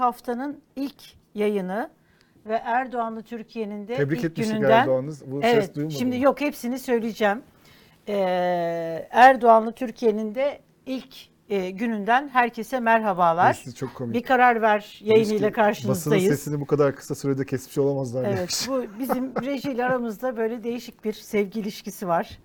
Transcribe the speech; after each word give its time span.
haftanın 0.00 0.60
ilk 0.76 1.02
yayını 1.34 1.90
ve 2.46 2.54
Erdoğan'lı 2.54 3.22
Türkiye'nin 3.22 3.88
de 3.88 3.96
Tebrik 3.96 4.18
ilk 4.18 4.24
etmiştik 4.24 4.54
gününden. 4.56 4.80
Erdoğan'ız. 4.80 5.32
Bu 5.32 5.40
evet, 5.42 5.64
ses 5.64 5.74
duyulmadı. 5.74 5.98
şimdi 5.98 6.16
mı? 6.16 6.24
yok 6.24 6.40
hepsini 6.40 6.78
söyleyeceğim. 6.78 7.42
Ee, 8.08 9.08
Erdoğan'lı 9.10 9.72
Türkiye'nin 9.72 10.34
de 10.34 10.60
ilk 10.86 11.14
e, 11.48 11.70
gününden 11.70 12.28
herkese 12.28 12.80
merhabalar. 12.80 13.52
Sesi 13.52 13.76
çok 13.76 13.94
komik. 13.94 14.14
Bir 14.14 14.22
karar 14.22 14.62
ver 14.62 14.98
yayınıyla 15.04 15.34
Basının 15.38 15.50
karşınızdayız. 15.52 16.24
sesini 16.38 16.60
bu 16.60 16.66
kadar 16.66 16.96
kısa 16.96 17.14
sürede 17.14 17.46
kesmiş 17.46 17.78
olamazlar. 17.78 18.24
Evet, 18.24 18.38
demiş. 18.38 18.68
bu 18.68 18.84
bizim 18.98 19.32
rejiyle 19.44 19.84
aramızda 19.84 20.36
böyle 20.36 20.64
değişik 20.64 21.04
bir 21.04 21.12
sevgi 21.12 21.60
ilişkisi 21.60 22.08
var. 22.08 22.38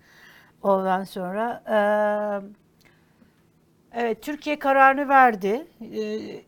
Ondan 0.62 1.04
sonra 1.04 1.62
eee, 1.68 2.48
evet 3.92 4.22
Türkiye 4.22 4.58
kararını 4.58 5.08
verdi. 5.08 5.66
Eee, 5.80 6.44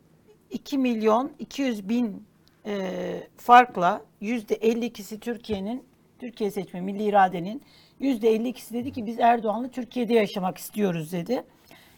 2 0.51 0.79
milyon 0.79 1.33
200 1.39 1.89
bin 1.89 2.23
eee, 2.67 3.29
farkla 3.37 4.03
yüzde 4.21 4.55
52'si 4.55 5.21
Türkiye'nin 5.21 5.85
Türkiye 6.19 6.51
seçme 6.51 6.81
milli 6.81 7.03
iradenin 7.03 7.63
yüzde 8.01 8.37
52'si 8.37 8.75
dedi 8.75 8.93
ki 8.93 9.07
biz 9.07 9.21
Erdoğan'lı 9.21 9.69
Türkiye'de 9.69 10.15
yaşamak 10.15 10.59
istiyoruz 10.59 11.13
dedi. 11.13 11.45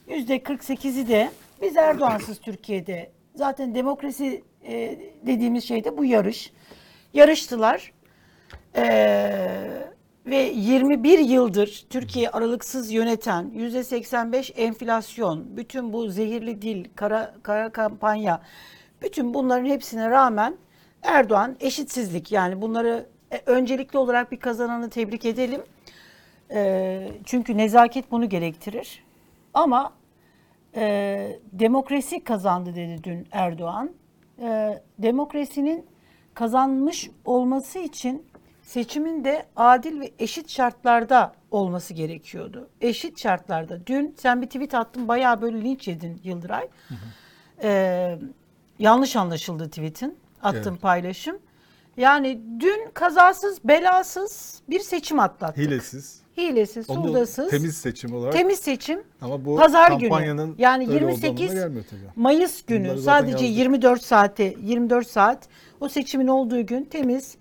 Yüzde 0.08 0.36
48'i 0.36 1.08
de 1.08 1.30
biz 1.62 1.76
Erdoğansız 1.76 2.38
Türkiye'de 2.40 3.10
zaten 3.34 3.74
demokrasi 3.74 4.42
e, 4.68 4.98
dediğimiz 5.26 5.64
şey 5.64 5.84
de 5.84 5.98
bu 5.98 6.04
yarış. 6.04 6.52
Yarıştılar. 7.14 7.92
Ee, 8.76 9.88
ve 10.30 10.36
21 10.36 11.18
yıldır 11.18 11.86
Türkiye 11.90 12.30
aralıksız 12.30 12.92
yöneten 12.92 13.50
%85 13.56 14.52
enflasyon, 14.52 15.56
bütün 15.56 15.92
bu 15.92 16.08
zehirli 16.08 16.62
dil, 16.62 16.84
kara, 16.94 17.34
kara 17.42 17.70
kampanya, 17.70 18.42
bütün 19.02 19.34
bunların 19.34 19.66
hepsine 19.66 20.10
rağmen 20.10 20.56
Erdoğan 21.02 21.56
eşitsizlik 21.60 22.32
yani 22.32 22.60
bunları 22.60 23.06
e, 23.30 23.42
öncelikli 23.46 23.98
olarak 23.98 24.32
bir 24.32 24.40
kazananı 24.40 24.90
tebrik 24.90 25.24
edelim. 25.24 25.62
Ee, 26.50 27.08
çünkü 27.24 27.56
nezaket 27.56 28.10
bunu 28.10 28.28
gerektirir. 28.28 29.04
Ama 29.54 29.92
e, 30.74 31.38
demokrasi 31.52 32.24
kazandı 32.24 32.74
dedi 32.74 33.04
dün 33.04 33.26
Erdoğan. 33.32 33.90
E, 34.42 34.78
demokrasinin 34.98 35.86
kazanmış 36.34 37.10
olması 37.24 37.78
için 37.78 38.26
seçimin 38.72 39.24
de 39.24 39.46
adil 39.56 40.00
ve 40.00 40.10
eşit 40.18 40.50
şartlarda 40.50 41.32
olması 41.50 41.94
gerekiyordu. 41.94 42.68
Eşit 42.80 43.20
şartlarda. 43.22 43.86
Dün 43.86 44.14
sen 44.18 44.42
bir 44.42 44.46
tweet 44.46 44.74
attın 44.74 45.08
bayağı 45.08 45.42
böyle 45.42 45.60
linç 45.62 45.88
yedin 45.88 46.20
Yıldıray. 46.24 46.68
E, 47.62 48.18
yanlış 48.78 49.16
anlaşıldı 49.16 49.68
tweetin. 49.68 50.16
Attığım 50.42 50.72
Evet. 50.72 50.82
paylaşım. 50.82 51.38
Yani 51.96 52.40
dün 52.60 52.90
kazasız 52.94 53.58
belasız 53.64 54.62
bir 54.70 54.80
seçim 54.80 55.20
atlattık. 55.20 55.64
Hilesiz. 55.64 56.20
Hilesiz, 56.36 56.90
Onu 56.90 57.06
suldasız. 57.06 57.50
temiz 57.50 57.76
seçim 57.76 58.14
olarak. 58.14 58.32
Temiz 58.32 58.58
seçim. 58.58 59.02
Ama 59.20 59.44
bu 59.44 59.56
Pazar 59.56 59.92
günü. 59.92 60.54
Yani 60.58 60.88
öyle 60.88 61.04
olduğu 61.04 61.10
28 61.10 61.50
anlamına 61.50 61.64
gelmiyor 61.66 61.84
tabii. 61.90 62.00
Mayıs 62.16 62.62
günü 62.62 62.98
sadece 62.98 63.44
yazdık. 63.44 63.58
24 63.58 64.02
saate 64.02 64.54
24 64.62 65.06
saat 65.06 65.48
o 65.80 65.88
seçimin 65.88 66.26
olduğu 66.26 66.66
gün 66.66 66.84
temiz 66.84 67.36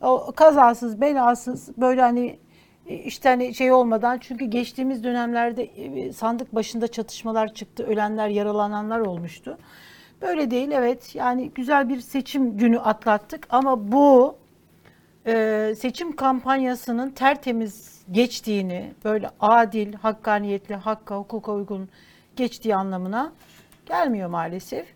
o 0.00 0.32
kazasız 0.36 1.00
belasız 1.00 1.78
böyle 1.78 2.00
hani 2.00 2.38
e, 2.86 2.94
işte 2.94 3.28
hani 3.28 3.54
şey 3.54 3.72
olmadan 3.72 4.18
çünkü 4.18 4.44
geçtiğimiz 4.44 5.04
dönemlerde 5.04 5.62
e, 5.64 6.12
sandık 6.12 6.54
başında 6.54 6.88
çatışmalar 6.88 7.54
çıktı 7.54 7.86
ölenler 7.86 8.28
yaralananlar 8.28 9.00
olmuştu. 9.00 9.58
Böyle 10.22 10.50
değil 10.50 10.70
evet 10.70 11.14
yani 11.14 11.50
güzel 11.50 11.88
bir 11.88 12.00
seçim 12.00 12.56
günü 12.56 12.80
atlattık 12.80 13.46
ama 13.50 13.92
bu 13.92 14.36
e, 15.26 15.74
seçim 15.78 16.16
kampanyasının 16.16 17.10
tertemiz 17.10 18.04
geçtiğini, 18.10 18.94
böyle 19.04 19.30
adil, 19.40 19.94
hakkaniyetli, 19.94 20.74
hakka, 20.74 21.16
hukuka 21.16 21.52
uygun 21.52 21.88
geçtiği 22.36 22.76
anlamına 22.76 23.32
gelmiyor 23.86 24.28
maalesef. 24.28 24.95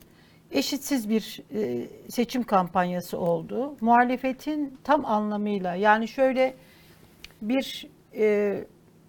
Eşitsiz 0.53 1.09
bir 1.09 1.43
e, 1.55 1.87
seçim 2.09 2.43
kampanyası 2.43 3.19
oldu. 3.19 3.77
Muhalefetin 3.81 4.79
tam 4.85 5.05
anlamıyla 5.05 5.75
yani 5.75 6.09
şöyle 6.09 6.55
bir 7.43 7.87
e, 8.15 8.65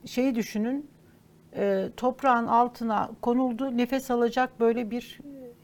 şeyi 0.05 0.35
düşünün, 0.35 0.89
e, 1.55 1.89
toprağın 1.97 2.47
altına 2.47 3.11
konuldu, 3.21 3.77
nefes 3.77 4.11
alacak 4.11 4.59
böyle 4.59 4.91
bir 4.91 5.19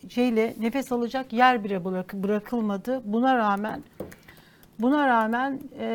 şeyle 0.09 0.53
nefes 0.59 0.91
alacak 0.91 1.33
yer 1.33 1.63
bile 1.63 1.75
bırak- 1.85 2.13
bırakılmadı. 2.23 3.01
Buna 3.05 3.37
rağmen 3.37 3.83
Buna 4.79 5.07
rağmen 5.07 5.61
e, 5.79 5.87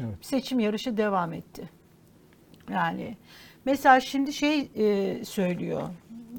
Evet. 0.00 0.14
seçim 0.20 0.60
yarışı 0.60 0.96
devam 0.96 1.32
etti. 1.32 1.70
Yani 2.72 3.16
mesela 3.64 4.00
şimdi 4.00 4.32
şey 4.32 4.70
e, 4.76 5.24
söylüyor. 5.24 5.82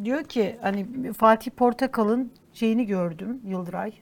Diyor 0.04 0.24
ki 0.24 0.58
hani 0.62 1.14
Fatih 1.14 1.52
Portakal'ın 1.52 2.32
şeyini 2.54 2.86
gördüm 2.86 3.42
Yıldıray. 3.46 3.94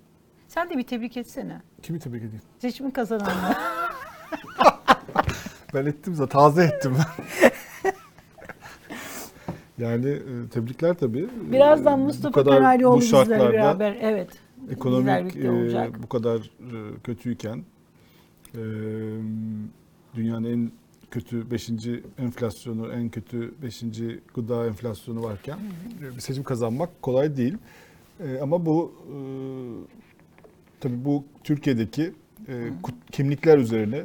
Sen 0.48 0.70
de 0.70 0.78
bir 0.78 0.84
tebrik 0.84 1.18
etsene. 1.18 1.62
Kimi 1.82 2.00
tebrik 2.00 2.24
edeyim? 2.24 2.42
Seçimin 2.60 2.92
kazananını. 2.92 3.56
Ben 5.74 5.86
ettim 5.86 6.16
zaten. 6.16 6.40
Taze 6.40 6.64
ettim 6.64 6.96
ben. 6.98 7.94
yani 9.86 10.10
e, 10.10 10.50
tebrikler 10.52 10.94
tabii. 10.94 11.30
Birazdan 11.52 12.00
E, 12.00 12.04
Mustafa 12.04 12.44
Karalioğlu 12.44 13.02
bizlerle 13.02 13.40
beraber 13.40 13.98
evet. 14.02 14.30
ekonomik 14.72 15.36
e, 15.36 16.04
bu 16.04 16.10
kadar 16.10 16.38
e, 16.40 17.00
kötüyken 17.04 17.64
e, 18.56 18.62
dünyanın 20.16 20.44
en 20.44 20.72
kötü 21.14 21.52
5. 21.52 21.70
enflasyonu, 22.18 22.94
en 22.94 23.10
kötü 23.10 23.54
5. 23.62 23.84
gıda 24.36 24.66
enflasyonu 24.68 25.24
varken 25.24 25.58
e, 26.02 26.16
bir 26.16 26.20
seçim 26.20 26.44
kazanmak 26.44 27.02
kolay 27.02 27.38
değil. 27.38 27.58
E, 28.20 28.40
ama 28.42 28.66
bu 28.66 28.94
e, 29.08 29.18
tabii 30.80 31.06
bu 31.06 31.24
Türkiye'deki 31.44 32.14
e, 32.48 32.54
kimlikler 33.12 33.58
üzerine 33.58 34.04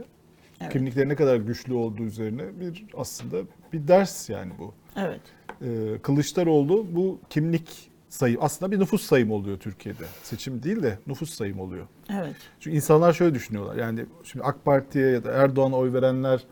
Evet. 0.60 0.72
kimliklerin 0.72 1.08
ne 1.08 1.16
kadar 1.16 1.36
güçlü 1.36 1.74
olduğu 1.74 2.02
üzerine 2.02 2.60
bir 2.60 2.84
aslında 2.96 3.36
bir 3.72 3.88
ders 3.88 4.28
yani 4.28 4.52
bu. 4.58 4.74
Evet. 4.96 5.20
Ee, 5.62 5.98
Kılıçdaroğlu 6.02 6.86
bu 6.92 7.18
kimlik 7.30 7.90
sayım 8.08 8.38
aslında 8.42 8.72
bir 8.72 8.80
nüfus 8.80 9.02
sayımı 9.02 9.34
oluyor 9.34 9.58
Türkiye'de. 9.58 10.04
Seçim 10.22 10.62
değil 10.62 10.82
de 10.82 10.98
nüfus 11.06 11.30
sayımı 11.30 11.62
oluyor. 11.62 11.86
Evet. 12.12 12.36
Çünkü 12.60 12.76
insanlar 12.76 13.12
şöyle 13.12 13.34
düşünüyorlar. 13.34 13.76
Yani 13.76 14.04
şimdi 14.24 14.44
AK 14.44 14.64
Parti'ye 14.64 15.10
ya 15.10 15.24
da 15.24 15.32
Erdoğan'a 15.32 15.76
oy 15.76 15.92
verenler 15.92 16.44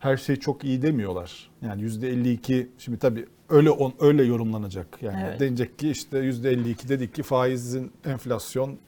her 0.00 0.16
şey 0.16 0.36
çok 0.36 0.64
iyi 0.64 0.82
demiyorlar. 0.82 1.50
Yani 1.62 1.82
yüzde 1.82 2.08
52 2.08 2.68
şimdi 2.78 2.98
tabii 2.98 3.26
öyle 3.48 3.70
on, 3.70 3.94
öyle 4.00 4.24
yorumlanacak. 4.24 5.02
Yani 5.02 5.24
Evet. 5.28 5.40
denecek 5.40 5.78
ki 5.78 5.90
işte 5.90 6.18
yüzde 6.18 6.50
52 6.50 6.88
dedik 6.88 7.14
ki 7.14 7.22
faizin 7.22 7.92
enflasyon 8.04 8.78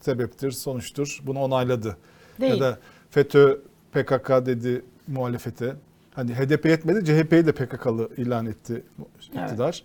sebeptir, 0.00 0.50
sonuçtur. 0.50 1.20
Bunu 1.26 1.38
onayladı. 1.38 1.96
Değil. 2.40 2.52
Ya 2.52 2.60
da 2.60 2.78
FETÖ 3.10 3.60
PKK 3.92 4.28
dedi 4.46 4.82
muhalefete. 5.08 5.76
Hani 6.14 6.34
HDP 6.34 6.66
yetmedi 6.66 7.04
CHP'yi 7.04 7.46
de 7.46 7.52
PKK'lı 7.52 8.10
ilan 8.16 8.46
etti 8.46 8.82
iktidar. 9.22 9.82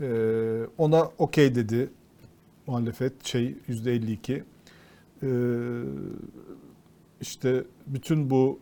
Ee, 0.00 0.66
ona 0.78 1.02
okey 1.18 1.54
dedi 1.54 1.90
muhalefet 2.66 3.24
şey 3.26 3.54
yüzde 3.68 3.92
52. 3.92 4.44
Ee, 5.22 5.26
işte 7.20 7.64
bütün 7.86 8.30
bu 8.30 8.58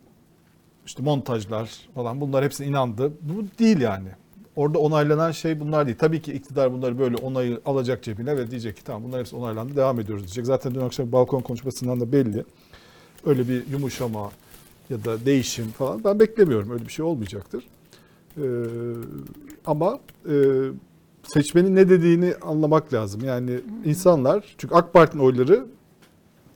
işte 0.91 1.03
montajlar 1.03 1.71
falan 1.95 2.21
bunlar 2.21 2.45
hepsine 2.45 2.67
inandı. 2.67 3.13
Bu 3.21 3.43
değil 3.59 3.81
yani. 3.81 4.07
Orada 4.55 4.79
onaylanan 4.79 5.31
şey 5.31 5.59
bunlar 5.59 5.85
değil. 5.85 5.97
Tabii 5.99 6.21
ki 6.21 6.33
iktidar 6.33 6.73
bunları 6.73 6.99
böyle 6.99 7.15
onayı 7.15 7.61
alacak 7.65 8.03
cebine 8.03 8.37
ve 8.37 8.51
diyecek 8.51 8.77
ki 8.77 8.83
tamam 8.83 9.03
bunlar 9.03 9.19
hepsi 9.19 9.35
onaylandı 9.35 9.75
devam 9.75 9.99
ediyoruz 9.99 10.23
diyecek. 10.23 10.45
Zaten 10.45 10.75
dün 10.75 10.79
akşam 10.79 11.11
balkon 11.11 11.41
konuşmasından 11.41 11.99
da 11.99 12.11
belli. 12.11 12.45
Öyle 13.25 13.49
bir 13.49 13.67
yumuşama 13.67 14.31
ya 14.89 15.05
da 15.05 15.25
değişim 15.25 15.71
falan 15.71 16.03
ben 16.03 16.19
beklemiyorum. 16.19 16.71
Öyle 16.71 16.85
bir 16.85 16.91
şey 16.91 17.05
olmayacaktır. 17.05 17.63
Ee, 18.37 18.41
ama 19.65 19.99
e, 20.29 20.35
seçmenin 21.23 21.75
ne 21.75 21.89
dediğini 21.89 22.35
anlamak 22.41 22.93
lazım. 22.93 23.23
Yani 23.25 23.59
insanlar 23.85 24.55
çünkü 24.57 24.75
AK 24.75 24.93
Parti'nin 24.93 25.23
oyları 25.23 25.65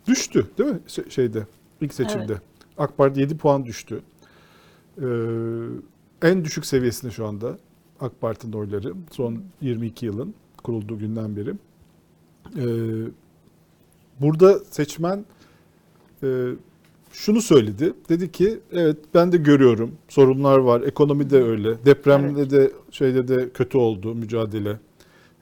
düştü 0.08 0.48
değil 0.58 0.70
mi 0.70 0.80
şeyde 1.10 1.48
ilk 1.82 1.94
seçimde. 1.94 2.34
Evet. 2.34 2.42
AK 2.78 2.98
Parti 2.98 3.20
7 3.20 3.38
puan 3.38 3.66
düştü. 3.66 4.02
Ee, 5.02 5.06
en 6.22 6.46
düşük 6.46 6.66
seviyesinde 6.66 7.12
şu 7.12 7.28
anda 7.28 7.58
AK 8.00 8.22
Parti'nin 8.22 8.54
oyları 8.54 8.94
son 9.12 9.44
22 9.62 10.06
yılın 10.06 10.34
kurulduğu 10.64 11.00
günden 11.00 11.36
beri. 11.36 11.54
Ee, 12.58 13.12
burada 14.22 14.60
seçmen 14.60 15.26
e, 16.24 16.50
şunu 17.12 17.42
söyledi. 17.42 17.94
Dedi 18.10 18.32
ki 18.32 18.60
evet 18.72 18.98
ben 19.14 19.32
de 19.32 19.38
görüyorum 19.38 19.92
sorunlar 20.10 20.58
var. 20.58 20.82
Ekonomi 20.82 21.30
de 21.30 21.44
öyle. 21.44 21.86
Depremde 21.86 22.50
de 22.50 22.72
şeyde 22.92 23.28
de 23.28 23.50
kötü 23.50 23.78
oldu 23.78 24.16
mücadele. 24.16 24.80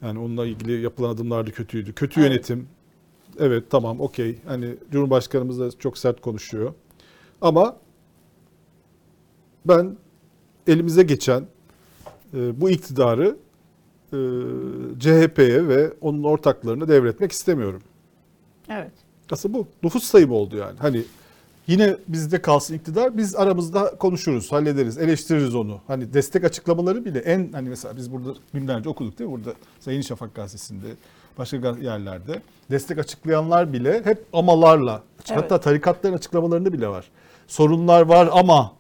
Yani 0.01 0.19
onunla 0.19 0.45
ilgili 0.45 0.81
yapılan 0.81 1.09
adımlar 1.09 1.47
da 1.47 1.51
kötüydü. 1.51 1.94
Kötü 1.94 2.19
Evet. 2.21 2.29
yönetim. 2.29 2.67
Evet 3.39 3.63
tamam 3.69 4.01
okey. 4.01 4.39
Hani 4.45 4.75
Cumhurbaşkanımız 4.91 5.59
da 5.59 5.71
çok 5.71 5.97
sert 5.97 6.21
konuşuyor. 6.21 6.73
Ama 7.41 7.77
ben 9.65 9.98
elimize 10.68 11.04
geçen 11.04 11.45
e, 12.33 12.62
bu 12.62 12.69
iktidarı 12.69 13.36
e, 14.13 14.18
CHP'ye 15.00 15.68
ve 15.68 15.94
onun 16.01 16.24
ortaklarına 16.24 16.88
devretmek 16.88 17.31
istemiyorum. 17.31 17.81
Evet. 18.69 18.92
Aslında 19.31 19.54
bu 19.54 19.68
nüfus 19.83 20.04
sayımı 20.04 20.33
oldu 20.33 20.57
yani. 20.57 20.80
Hani 20.80 21.04
yine 21.68 21.98
bizde 22.07 22.42
kalsın 22.42 22.74
iktidar 22.74 23.18
biz 23.18 23.36
aramızda 23.36 23.95
konuşuruz, 23.95 24.51
hallederiz, 24.51 24.98
eleştiririz 24.98 25.56
onu. 25.56 25.81
Hani 25.88 26.13
destek 26.13 26.44
açıklamaları 26.44 27.06
bile 27.06 27.19
en 27.19 27.51
hani 27.51 27.69
mesela 27.69 27.98
biz 27.98 28.12
burada 28.12 28.33
günlerce 28.54 28.89
okuduk 28.89 29.19
değil 29.19 29.30
mi? 29.30 29.36
Burada 29.36 29.54
Yeni 29.86 30.04
Şafak 30.04 30.36
gazetesinde 30.36 30.88
başka 31.38 31.57
yerlerde 31.81 32.42
destek 32.71 32.98
açıklayanlar 32.98 33.74
bile 33.74 34.06
hep 34.06 34.25
amalarla. 34.33 35.04
Evet. 35.31 35.44
Hatta 35.44 35.60
tarikatların 35.60 36.13
açıklamalarında 36.13 36.74
bile 36.74 36.88
var. 36.88 37.06
Sorunlar 37.48 38.01
var 38.01 38.30
ama 38.31 38.71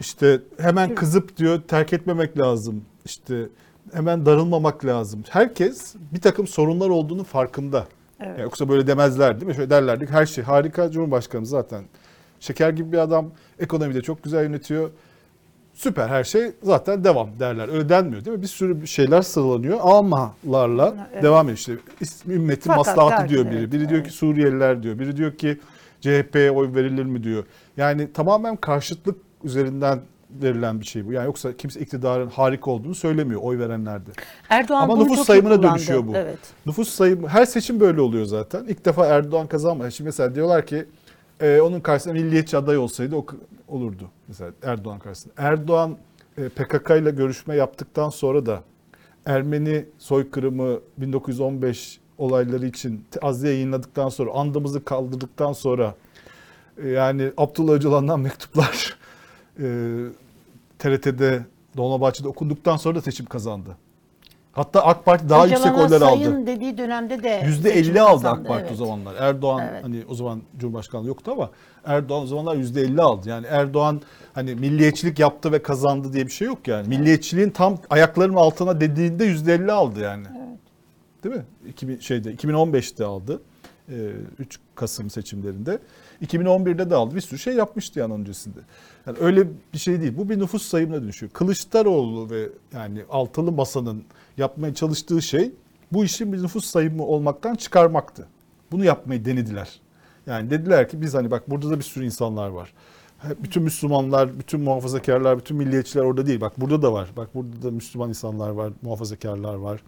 işte 0.00 0.40
hemen 0.60 0.94
kızıp 0.94 1.36
diyor 1.36 1.62
terk 1.68 1.92
etmemek 1.92 2.38
lazım. 2.38 2.84
İşte 3.04 3.48
hemen 3.92 4.26
darılmamak 4.26 4.84
lazım. 4.84 5.22
Herkes 5.30 5.94
bir 6.14 6.20
takım 6.20 6.46
sorunlar 6.46 6.88
olduğunu 6.88 7.24
farkında. 7.24 7.86
Evet. 8.20 8.28
Yani 8.30 8.42
yoksa 8.42 8.68
böyle 8.68 8.86
demezler 8.86 9.40
değil 9.40 9.46
mi? 9.46 9.54
Şöyle 9.54 9.70
derlerdik 9.70 10.10
her 10.10 10.26
şey 10.26 10.44
harika 10.44 10.90
Cumhurbaşkanımız 10.90 11.50
zaten. 11.50 11.84
Şeker 12.40 12.70
gibi 12.70 12.92
bir 12.92 12.98
adam. 12.98 13.30
Ekonomide 13.58 14.00
çok 14.02 14.22
güzel 14.24 14.42
yönetiyor. 14.42 14.90
Süper 15.74 16.08
her 16.08 16.24
şey 16.24 16.52
zaten 16.62 17.04
devam 17.04 17.28
derler. 17.40 17.68
Öyle 17.68 17.88
denmiyor 17.88 18.24
değil 18.24 18.36
mi? 18.36 18.42
Bir 18.42 18.46
sürü 18.48 18.86
şeyler 18.86 19.22
sıralanıyor. 19.22 19.78
Amalarla 19.82 21.08
Evet. 21.12 21.22
devam 21.22 21.48
ediyor. 21.48 21.78
İşte 22.00 22.32
ümmetin 22.32 22.70
Fakat 22.70 22.86
maslahatı 22.86 23.28
diyor 23.28 23.46
biri. 23.50 23.58
evet, 23.58 23.72
Biri 23.72 23.88
diyor 23.88 24.04
ki 24.04 24.10
Suriyeliler 24.10 24.82
diyor. 24.82 24.98
Biri 24.98 25.16
diyor 25.16 25.32
ki 25.36 25.60
CHP'ye 26.00 26.50
oy 26.50 26.74
verilir 26.74 27.04
mi 27.04 27.24
diyor. 27.24 27.44
Yani 27.76 28.12
tamamen 28.12 28.56
karşıtlık 28.56 29.16
üzerinden 29.44 30.00
verilen 30.42 30.80
bir 30.80 30.86
şey 30.86 31.06
bu. 31.06 31.12
Yani 31.12 31.26
yoksa 31.26 31.56
kimse 31.56 31.80
iktidarın 31.80 32.28
harika 32.28 32.70
olduğunu 32.70 32.94
söylemiyor 32.94 33.40
oy 33.42 33.58
verenlerde. 33.58 34.10
Erdoğan 34.48 34.82
Ama 34.82 34.94
bunu 34.94 35.04
nüfus 35.04 35.16
çok 35.16 35.26
sayımına 35.26 35.56
kullandı. 35.56 35.74
dönüşüyor 35.74 36.06
bu. 36.06 36.16
Evet. 36.16 36.38
Nüfus 36.66 36.88
sayımı 36.88 37.28
her 37.28 37.44
seçim 37.44 37.80
böyle 37.80 38.00
oluyor 38.00 38.24
zaten. 38.24 38.64
İlk 38.64 38.84
defa 38.84 39.06
Erdoğan 39.06 39.46
kazanmadı. 39.46 39.92
Şimdi 39.92 40.08
mesela 40.08 40.34
diyorlar 40.34 40.66
ki 40.66 40.86
e, 41.40 41.60
onun 41.60 41.80
karşısında 41.80 42.14
milliyetçi 42.14 42.56
aday 42.56 42.78
olsaydı 42.78 43.16
o 43.16 43.26
olurdu. 43.68 44.10
Mesela 44.28 44.50
Erdoğan 44.62 44.98
karşısında. 44.98 45.34
Erdoğan 45.36 45.96
e, 46.38 46.48
PKK 46.48 46.90
ile 46.90 47.10
görüşme 47.10 47.56
yaptıktan 47.56 48.08
sonra 48.08 48.46
da 48.46 48.62
Ermeni 49.26 49.84
soykırımı 49.98 50.78
1915 50.98 52.00
olayları 52.18 52.66
için 52.66 53.04
azliye 53.22 53.54
yayınladıktan 53.54 54.08
sonra 54.08 54.32
andımızı 54.32 54.84
kaldırdıktan 54.84 55.52
sonra 55.52 55.94
e, 56.82 56.88
yani 56.88 57.32
Abdullah 57.36 57.72
Öcalan'dan 57.72 58.20
mektuplar 58.20 58.96
e, 59.58 59.64
TRT'de 60.78 61.42
Dolmabahçe'de 61.76 62.28
okunduktan 62.28 62.76
sonra 62.76 62.94
da 62.94 63.00
seçim 63.00 63.26
kazandı. 63.26 63.76
Hatta 64.52 64.84
AK 64.84 65.04
Parti 65.04 65.28
daha 65.28 65.46
yüksek 65.46 65.66
Öcalan'a 65.66 65.84
oylar 65.84 66.00
aldı. 66.00 66.24
sayın 66.24 66.46
dediği 66.46 66.78
dönemde 66.78 67.22
de 67.22 67.42
Yüzde 67.46 67.68
seçimi 67.68 67.90
elli 67.90 68.00
aldı 68.00 68.22
kazandı, 68.22 68.40
AK 68.40 68.48
Parti 68.48 68.62
evet. 68.62 68.72
o 68.72 68.84
zamanlar. 68.84 69.14
Erdoğan 69.14 69.68
Evet. 69.70 69.84
hani 69.84 70.04
o 70.08 70.14
zaman 70.14 70.42
Cumhurbaşkanlığı 70.58 71.08
yoktu 71.08 71.30
ama 71.32 71.50
Erdoğan 71.84 72.22
o 72.22 72.26
zamanlar 72.26 72.56
yüzde 72.56 72.80
elli 72.80 73.02
aldı. 73.02 73.28
Yani 73.28 73.46
Erdoğan 73.46 74.00
hani 74.34 74.54
milliyetçilik 74.54 75.18
yaptı 75.18 75.52
ve 75.52 75.62
kazandı 75.62 76.12
diye 76.12 76.26
bir 76.26 76.32
şey 76.32 76.46
yok 76.46 76.68
yani. 76.68 76.88
Milliyetçiliğin 76.88 77.50
tam 77.50 77.78
ayaklarının 77.90 78.36
altına 78.36 78.80
dediğinde 78.80 79.24
yüzde 79.24 79.54
elli 79.54 79.72
aldı 79.72 80.00
yani. 80.00 80.26
Değil 81.24 81.34
mi? 81.34 81.44
2000, 81.68 81.98
şeyde 81.98 82.34
2015'te 82.34 83.04
aldı. 83.04 83.42
Ee, 83.88 83.92
3 84.38 84.58
Kasım 84.74 85.10
seçimlerinde. 85.10 85.78
2011'de 86.26 86.90
de 86.90 86.94
aldı. 86.94 87.14
Bir 87.14 87.20
sürü 87.20 87.38
şey 87.38 87.54
yapmıştı 87.54 87.98
yani 87.98 88.14
öncesinde. 88.14 88.58
Yani 89.06 89.18
öyle 89.20 89.48
bir 89.72 89.78
şey 89.78 90.00
değil. 90.00 90.12
Bu 90.16 90.28
bir 90.28 90.38
nüfus 90.38 90.62
sayımına 90.62 91.02
dönüşüyor. 91.02 91.32
Kılıçdaroğlu 91.32 92.30
ve 92.30 92.48
yani 92.72 93.02
altılı 93.10 93.52
masanın 93.52 94.04
yapmaya 94.36 94.74
çalıştığı 94.74 95.22
şey 95.22 95.52
bu 95.92 96.04
işin 96.04 96.32
bir 96.32 96.42
nüfus 96.42 96.64
sayımı 96.64 97.06
olmaktan 97.06 97.54
çıkarmaktı. 97.54 98.26
Bunu 98.72 98.84
yapmayı 98.84 99.24
denediler. 99.24 99.80
Yani 100.26 100.50
dediler 100.50 100.88
ki 100.88 101.00
biz 101.00 101.14
hani 101.14 101.30
bak 101.30 101.50
burada 101.50 101.70
da 101.70 101.78
bir 101.78 101.84
sürü 101.84 102.04
insanlar 102.04 102.48
var. 102.48 102.72
Bütün 103.42 103.62
Müslümanlar, 103.62 104.38
bütün 104.38 104.60
muhafazakarlar, 104.60 105.38
bütün 105.38 105.56
milliyetçiler 105.56 106.02
orada 106.02 106.26
değil. 106.26 106.40
Bak 106.40 106.60
burada 106.60 106.82
da 106.82 106.92
var. 106.92 107.08
Bak 107.16 107.34
burada 107.34 107.62
da 107.62 107.70
Müslüman 107.70 108.08
insanlar 108.08 108.50
var, 108.50 108.72
muhafazakarlar 108.82 109.54
var. 109.54 109.80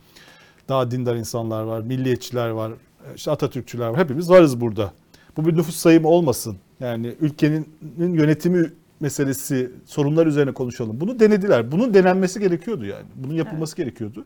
Daha 0.69 0.91
dindar 0.91 1.17
insanlar 1.17 1.63
var, 1.63 1.81
milliyetçiler 1.81 2.49
var, 2.49 2.73
işte 3.17 3.31
Atatürkçüler 3.31 3.89
var. 3.89 3.99
Hepimiz 3.99 4.31
varız 4.31 4.61
burada. 4.61 4.93
Bu 5.37 5.47
bir 5.47 5.57
nüfus 5.57 5.77
sayımı 5.77 6.09
olmasın. 6.09 6.57
Yani 6.81 7.15
ülkenin 7.21 7.69
yönetimi 7.99 8.73
meselesi, 9.01 9.71
sorunlar 9.87 10.27
üzerine 10.27 10.53
konuşalım. 10.53 11.01
Bunu 11.01 11.21
denediler. 11.21 11.73
Bunun 11.73 11.95
denenmesi 11.95 12.41
gerekiyordu 12.41 12.85
yani. 12.85 13.05
Bunun 13.15 13.35
yapılması 13.35 13.77
gerekiyordu. 13.77 14.25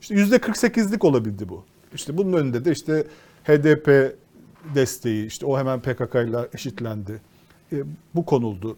İşte 0.00 0.14
yüzde 0.14 0.36
48'lik 0.36 1.04
olabildi 1.04 1.48
bu. 1.48 1.64
İşte 1.94 2.16
bunun 2.16 2.32
önünde 2.32 2.64
de 2.64 2.72
işte 2.72 3.04
HDP 3.44 4.16
desteği, 4.74 5.26
işte 5.26 5.46
o 5.46 5.58
hemen 5.58 5.80
PKK 5.80 6.14
ile 6.14 6.48
eşitlendi. 6.54 7.20
E, 7.72 7.76
bu 8.14 8.24
konuldu. 8.24 8.76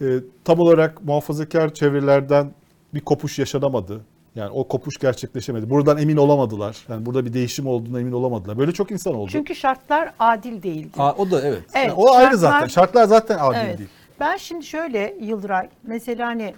E, 0.00 0.06
tam 0.44 0.58
olarak 0.60 1.04
muhafazakar 1.04 1.74
çevrelerden 1.74 2.52
bir 2.94 3.00
kopuş 3.00 3.38
yaşanamadı. 3.38 4.00
Yani 4.34 4.50
o 4.50 4.68
kopuş 4.68 4.98
gerçekleşemedi. 4.98 5.70
Buradan 5.70 5.98
emin 5.98 6.16
olamadılar. 6.16 6.76
Yani 6.88 7.06
burada 7.06 7.24
bir 7.24 7.32
değişim 7.32 7.66
olduğuna 7.66 8.00
emin 8.00 8.12
olamadılar. 8.12 8.58
Böyle 8.58 8.72
çok 8.72 8.90
insan 8.90 9.14
oldu. 9.14 9.30
Çünkü 9.32 9.54
şartlar 9.54 10.12
adil 10.18 10.62
değildi. 10.62 10.90
Aa, 10.98 11.12
o 11.12 11.30
da 11.30 11.40
evet. 11.40 11.62
Evet, 11.74 11.88
Yani 11.88 11.92
o 11.92 12.10
ayrı 12.14 12.26
şartlar- 12.30 12.36
zaten. 12.38 12.66
Şartlar 12.66 13.04
zaten 13.04 13.38
adil 13.40 13.58
Evet. 13.58 13.78
değil. 13.78 13.88
Ben 14.20 14.36
şimdi 14.36 14.64
şöyle 14.64 15.16
Yıldıray, 15.20 15.68
mesela 15.82 16.26
hani 16.26 16.54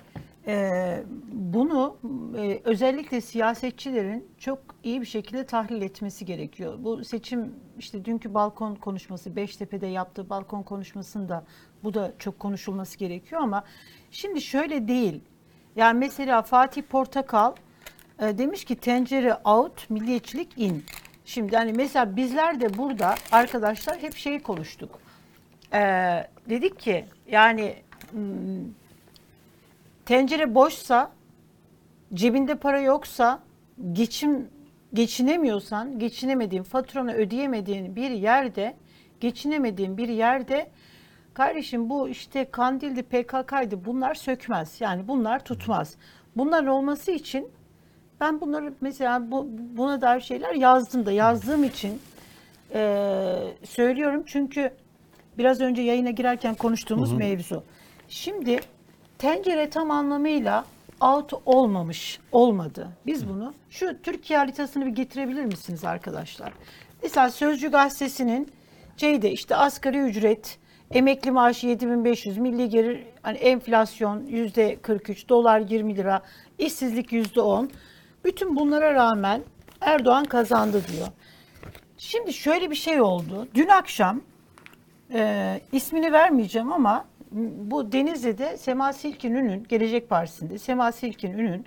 e, 0.47 1.03
bunu 1.33 1.97
e, 2.39 2.61
özellikle 2.65 3.21
siyasetçilerin 3.21 4.29
çok 4.39 4.59
iyi 4.83 5.01
bir 5.01 5.07
şekilde 5.07 5.47
tahlil 5.47 5.83
etmesi 5.83 6.25
gerekiyor. 6.25 6.75
Bu 6.79 7.05
seçim 7.05 7.55
işte 7.79 8.05
dünkü 8.05 8.35
balkon 8.35 8.75
konuşması, 8.75 9.37
Beştepe'de 9.37 9.87
yaptığı 9.87 10.31
balkon 10.31 10.63
konuşmasında 10.63 11.45
bu 11.85 11.95
da 11.95 12.13
çok 12.19 12.39
konuşulması 12.39 12.99
gerekiyor 12.99 13.41
ama 13.41 13.65
şimdi 14.11 14.41
şöyle 14.41 14.89
değil. 14.89 15.21
Yani 15.77 15.99
mesela 15.99 16.43
Fatih 16.43 16.83
Portakal 16.83 17.55
e, 18.19 18.39
demiş 18.39 18.65
ki 18.65 18.77
tencere 18.77 19.35
out, 19.35 19.91
milliyetçilik 19.91 20.59
in. 20.59 20.85
Şimdi 21.25 21.57
hani 21.57 21.73
mesela 21.73 22.17
bizler 22.17 22.61
de 22.61 22.79
burada 22.79 23.15
arkadaşlar 23.33 23.99
hep 23.99 24.15
şeyi 24.17 24.41
konuştuk. 24.41 25.10
Ee, 25.73 26.27
dedik 26.49 26.81
ki 26.81 27.05
yani 27.31 27.75
hmm, 28.11 28.21
tencere 30.07 30.55
boşsa 30.55 31.11
cebinde 32.15 32.55
para 32.55 32.81
yoksa 32.81 33.43
geçim 33.93 34.49
geçinemiyorsan 34.95 35.99
geçinemediğin 35.99 36.63
faturanı 36.63 37.15
ödeyemediğin 37.15 37.97
bir 37.97 38.11
yerde 38.11 38.77
geçinemediğin 39.21 39.97
bir 39.97 40.09
yerde 40.09 40.71
kardeşim 41.35 41.91
bu 41.91 42.09
işte 42.09 42.51
Kandil'di 42.51 43.03
PKK'ydı 43.03 43.85
bunlar 43.85 44.15
sökmez 44.15 44.81
yani 44.81 45.09
bunlar 45.09 45.45
tutmaz. 45.45 45.97
Bunların 46.37 46.67
olması 46.67 47.13
için 47.13 47.49
ben 48.21 48.41
bunları 48.41 48.75
mesela 48.81 49.31
bu, 49.31 49.47
buna 49.51 50.01
dair 50.01 50.21
şeyler 50.21 50.55
yazdım 50.55 51.07
da 51.07 51.13
yazdığım 51.13 51.65
için 51.65 52.01
eee, 52.75 53.55
söylüyorum 53.65 54.23
çünkü 54.27 54.73
biraz 55.41 55.61
önce 55.61 55.83
yayına 55.83 56.11
girerken 56.11 56.55
konuştuğumuz 56.55 57.13
mevzu. 57.13 57.65
Şimdi 58.09 58.61
tencere 59.19 59.71
tam 59.71 59.91
anlamıyla 59.91 60.65
out 61.01 61.33
olmamış, 61.47 62.21
olmadı. 62.33 62.89
Biz 63.07 63.29
bunu 63.29 63.55
şu 63.71 64.03
Türkiye 64.03 64.39
haritasını 64.39 64.87
bir 64.87 64.91
getirebilir 64.91 65.45
misiniz 65.45 65.85
arkadaşlar? 65.85 66.53
Mesela 67.03 67.31
Sözcü 67.31 67.71
gazetesinin 67.71 68.49
şeyde 68.97 69.31
işte 69.31 69.57
asgari 69.57 69.99
ücret, 69.99 70.59
emekli 70.91 71.31
maaşı 71.31 71.67
7500, 71.67 72.39
milli 72.39 72.69
gelir, 72.69 73.05
hani 73.23 73.39
enflasyon 73.39 74.27
yüzde 74.27 74.77
43, 74.83 75.29
dolar 75.29 75.61
20 75.61 75.97
lira, 75.97 76.23
işsizlik 76.59 77.13
yüzde 77.13 77.41
10. 77.41 77.71
Bütün 78.25 78.57
bunlara 78.57 78.95
rağmen 78.95 79.43
Erdoğan 79.81 80.25
kazandı 80.25 80.83
diyor. 80.93 81.07
Şimdi 81.99 82.33
şöyle 82.33 82.71
bir 82.71 82.77
şey 82.77 83.01
oldu. 83.01 83.49
Dün 83.55 83.69
akşam 83.69 84.21
e, 85.13 85.61
ismini 85.73 86.13
vermeyeceğim 86.13 86.73
ama 86.73 87.05
bu 87.71 87.93
Denizli'de 87.93 88.57
Sema 88.57 88.93
Silkin 88.93 89.35
Ün'ün, 89.35 89.65
Gelecek 89.65 90.09
Partisi'nde 90.09 90.59
Sema 90.59 90.93
Silkin 90.93 91.33
Ün'ün 91.33 91.67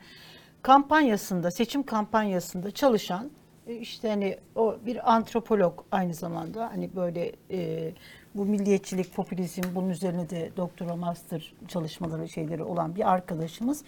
kampanyasında, 0.62 1.52
seçim 1.52 1.84
kampanyasında 1.84 2.72
çalışan 2.72 3.32
e, 3.68 3.76
işte 3.76 4.10
hani 4.10 4.38
o 4.56 4.76
bir 4.86 5.14
antropolog 5.14 5.84
aynı 5.92 6.14
zamanda 6.14 6.70
hani 6.74 6.96
böyle 6.96 7.32
e, 7.52 7.92
bu 8.36 8.46
milliyetçilik, 8.46 9.16
popülizm 9.16 9.62
bunun 9.76 9.90
üzerine 9.90 10.30
de 10.30 10.52
doktora 10.58 10.96
master 10.96 11.54
çalışmaları 11.68 12.30
şeyleri 12.30 12.64
olan 12.64 12.96
bir 12.96 13.12
arkadaşımız 13.12 13.84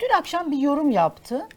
dün 0.00 0.18
akşam 0.18 0.52
bir 0.52 0.58
yorum 0.58 0.90
yaptı. 0.90 1.48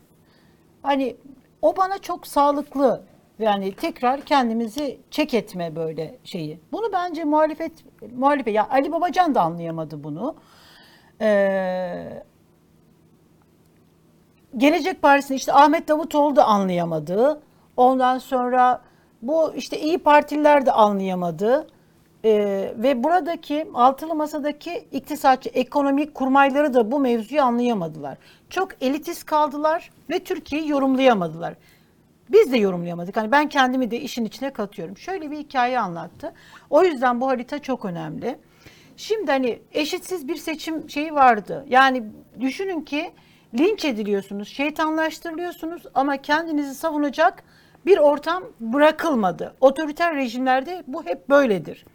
Hani 0.82 1.16
O 1.62 1.78
bana 1.78 1.98
çok 1.98 2.28
sağlıklı 2.28 3.04
yani 3.40 3.76
tekrar 3.76 4.22
kendimizi 4.22 5.00
çek 5.12 5.34
etme 5.34 5.76
böyle 5.76 6.18
şeyi. 6.24 6.60
Bunu 6.72 6.94
bence 6.94 7.24
muhalefet 7.24 7.72
muhalefet 8.16 8.54
ya 8.54 8.70
Ali 8.70 8.92
Babacan 8.92 9.36
da 9.36 9.42
anlayamadı 9.42 10.04
bunu. 10.04 10.36
Ee, 11.22 12.24
Gelecek 14.58 15.02
Partisi'nin 15.02 15.38
işte 15.38 15.54
Ahmet 15.54 15.88
Davutoğlu 15.88 16.36
da 16.36 16.46
anlayamadı. 16.46 17.42
Ondan 17.78 18.18
sonra 18.18 18.82
bu 19.22 19.54
işte 19.56 19.80
iyi 19.80 19.98
Partililer 19.98 20.66
de 20.66 20.72
anlayamadı. 20.72 21.68
Ee, 22.26 22.74
ve 22.76 23.04
buradaki 23.04 23.68
altılı 23.74 24.16
masadaki 24.16 24.88
iktisatçı, 24.92 25.50
ekonomik 25.50 26.16
kurmayları 26.16 26.74
da 26.74 26.92
bu 26.92 27.00
mevzuyu 27.00 27.42
anlayamadılar. 27.42 28.18
Çok 28.50 28.84
elitist 28.84 29.26
kaldılar 29.26 29.92
ve 30.10 30.20
Türkiye'yi 30.20 30.70
yorumlayamadılar. 30.70 31.54
Biz 32.30 32.52
de 32.52 32.58
yorumlayamadık. 32.58 33.18
Hani 33.18 33.32
ben 33.32 33.50
kendimi 33.50 33.92
de 33.92 34.02
işin 34.02 34.26
içine 34.26 34.54
katıyorum. 34.54 34.98
Şöyle 34.98 35.32
bir 35.32 35.38
hikaye 35.38 35.80
anlattı. 35.80 36.34
O 36.70 36.84
yüzden 36.84 37.22
bu 37.22 37.28
harita 37.28 37.60
çok 37.60 37.86
önemli. 37.86 38.40
Şimdi 38.98 39.32
hani 39.32 39.60
eşitsiz 39.72 40.28
bir 40.28 40.36
seçim 40.36 40.90
şeyi 40.90 41.14
vardı. 41.14 41.66
Yani 41.70 42.04
düşünün 42.40 42.82
ki 42.82 43.12
linç 43.60 43.86
ediliyorsunuz, 43.86 44.48
şeytanlaştırılıyorsunuz 44.48 45.84
ama 45.94 46.18
kendinizi 46.18 46.76
savunacak 46.76 47.44
bir 47.86 47.98
ortam 47.98 48.44
bırakılmadı. 48.60 49.56
Otoriter 49.62 50.16
rejimlerde 50.16 50.84
bu 50.88 51.06
hep 51.06 51.30
böyledir. 51.30 51.86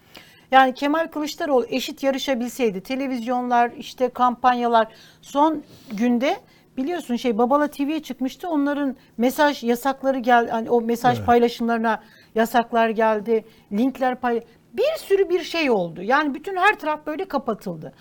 Yani 0.51 0.75
Kemal 0.75 1.09
Kılıçdaroğlu 1.09 1.67
eşit 1.69 2.03
yarışabilseydi 2.03 2.81
televizyonlar 2.81 3.71
işte 3.71 4.09
kampanyalar 4.09 4.89
son 5.23 5.63
günde 5.93 6.37
biliyorsun 6.77 7.17
şey 7.17 7.39
Babala 7.39 7.69
TV'ye 7.69 8.03
çıkmıştı. 8.03 8.49
Onların 8.49 8.97
mesaj 9.17 9.65
yasakları 9.65 10.19
geldi. 10.19 10.51
Hani 10.51 10.71
o 10.71 10.81
mesaj 10.81 11.17
Evet. 11.19 11.27
paylaşımlarına 11.27 12.03
yasaklar 12.35 12.89
geldi. 12.89 13.45
Linkler 13.73 14.21
pay 14.21 14.43
bir 14.73 14.99
sürü 14.99 15.29
bir 15.29 15.41
şey 15.41 15.71
oldu. 15.71 16.03
Yani 16.03 16.35
bütün 16.35 16.57
her 16.57 16.79
taraf 16.79 17.07
böyle 17.07 17.25
kapatıldı. 17.25 17.93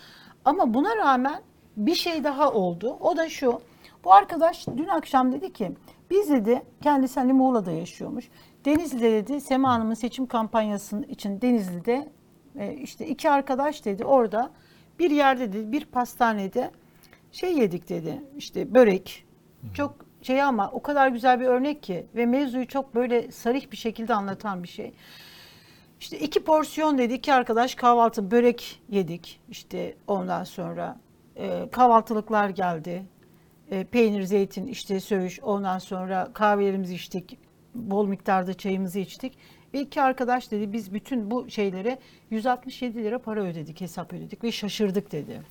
Ama 0.44 0.74
buna 0.74 0.96
rağmen 0.96 1.40
bir 1.76 1.94
şey 1.94 2.24
daha 2.24 2.52
oldu. 2.52 2.96
O 3.00 3.16
da 3.16 3.28
şu. 3.28 3.60
Bu 4.04 4.12
arkadaş 4.12 4.66
dün 4.66 4.88
akşam 4.88 5.32
dedi 5.32 5.52
ki 5.52 5.72
biz 6.10 6.30
dedi 6.30 6.62
kendisi 6.82 7.20
hani 7.20 7.32
Muğla'da 7.32 7.70
yaşıyormuş. 7.70 8.28
Denizli'de 8.64 9.12
dedi 9.12 9.40
Sema 9.40 9.72
Hanım'ın 9.72 9.94
seçim 9.94 10.26
kampanyasının 10.26 11.02
için 11.02 11.40
Denizli'de 11.40 12.08
e, 12.58 12.72
işte 12.74 13.06
iki 13.06 13.30
arkadaş 13.30 13.84
dedi 13.84 14.04
orada 14.04 14.50
bir 14.98 15.10
yerde 15.10 15.52
dedi 15.52 15.72
bir 15.72 15.84
pastanede 15.84 16.70
şey 17.34 17.58
yedik 17.58 17.88
dedi 17.88 18.22
işte 18.36 18.74
börek 18.74 19.24
çok 19.74 19.94
şey 20.22 20.42
ama 20.42 20.70
o 20.70 20.82
kadar 20.82 21.08
güzel 21.08 21.40
bir 21.40 21.46
örnek 21.46 21.82
ki 21.82 22.06
ve 22.14 22.26
mevzuyu 22.26 22.66
çok 22.66 22.94
böyle 22.94 23.30
sarih 23.30 23.70
bir 23.70 23.76
şekilde 23.76 24.14
anlatan 24.14 24.62
bir 24.62 24.68
şey. 24.68 24.92
İşte 26.00 26.18
iki 26.18 26.44
porsiyon 26.44 26.98
dedi 26.98 27.12
iki 27.12 27.32
arkadaş 27.32 27.74
kahvaltı 27.74 28.30
börek 28.30 28.82
yedik 28.88 29.40
işte 29.50 29.94
ondan 30.06 30.44
sonra 30.44 30.96
e, 31.36 31.68
kahvaltılıklar 31.72 32.48
geldi. 32.48 33.04
E, 33.70 33.84
peynir, 33.84 34.22
zeytin, 34.22 34.66
işte 34.66 35.00
söğüş 35.00 35.40
ondan 35.40 35.78
sonra 35.78 36.30
kahvelerimizi 36.34 36.94
içtik. 36.94 37.38
Bol 37.74 38.06
miktarda 38.06 38.54
çayımızı 38.54 38.98
içtik. 38.98 39.38
Ve 39.74 39.80
iki 39.80 40.02
arkadaş 40.02 40.50
dedi 40.50 40.72
biz 40.72 40.94
bütün 40.94 41.30
bu 41.30 41.50
şeylere 41.50 41.98
167 42.30 43.04
lira 43.04 43.18
para 43.18 43.42
ödedik, 43.42 43.80
hesap 43.80 44.12
ödedik 44.12 44.44
ve 44.44 44.52
şaşırdık 44.52 45.12
dedi. 45.12 45.42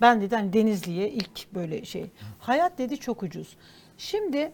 Ben 0.00 0.20
dedi 0.20 0.36
hani 0.36 0.52
Denizli'ye 0.52 1.10
ilk 1.10 1.54
böyle 1.54 1.84
şey. 1.84 2.06
Hayat 2.38 2.78
dedi 2.78 2.98
çok 2.98 3.22
ucuz. 3.22 3.56
Şimdi 3.98 4.52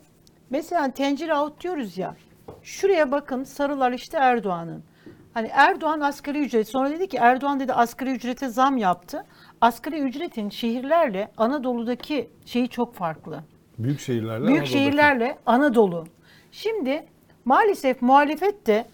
mesela 0.50 0.90
tencere 0.90 1.34
out 1.34 1.60
diyoruz 1.60 1.98
ya. 1.98 2.16
Şuraya 2.62 3.12
bakın 3.12 3.44
sarılar 3.44 3.92
işte 3.92 4.16
Erdoğan'ın. 4.18 4.82
Hani 5.34 5.48
Erdoğan 5.52 6.00
asgari 6.00 6.38
ücret 6.38 6.68
sonra 6.68 6.90
dedi 6.90 7.08
ki 7.08 7.16
Erdoğan 7.16 7.60
dedi 7.60 7.72
asgari 7.72 8.10
ücrete 8.10 8.48
zam 8.48 8.76
yaptı. 8.76 9.24
Asgari 9.60 9.98
ücretin 10.00 10.50
şehirlerle 10.50 11.30
Anadolu'daki 11.36 12.30
şeyi 12.44 12.68
çok 12.68 12.94
farklı. 12.94 13.40
Büyük 13.78 14.00
şehirlerle 14.00 14.46
Büyük 14.46 14.58
Anadolu'daki. 14.58 14.72
şehirlerle 14.72 15.38
Anadolu. 15.46 16.06
Şimdi 16.52 17.06
maalesef 17.44 18.02
muhalefet 18.02 18.66
de 18.66 18.86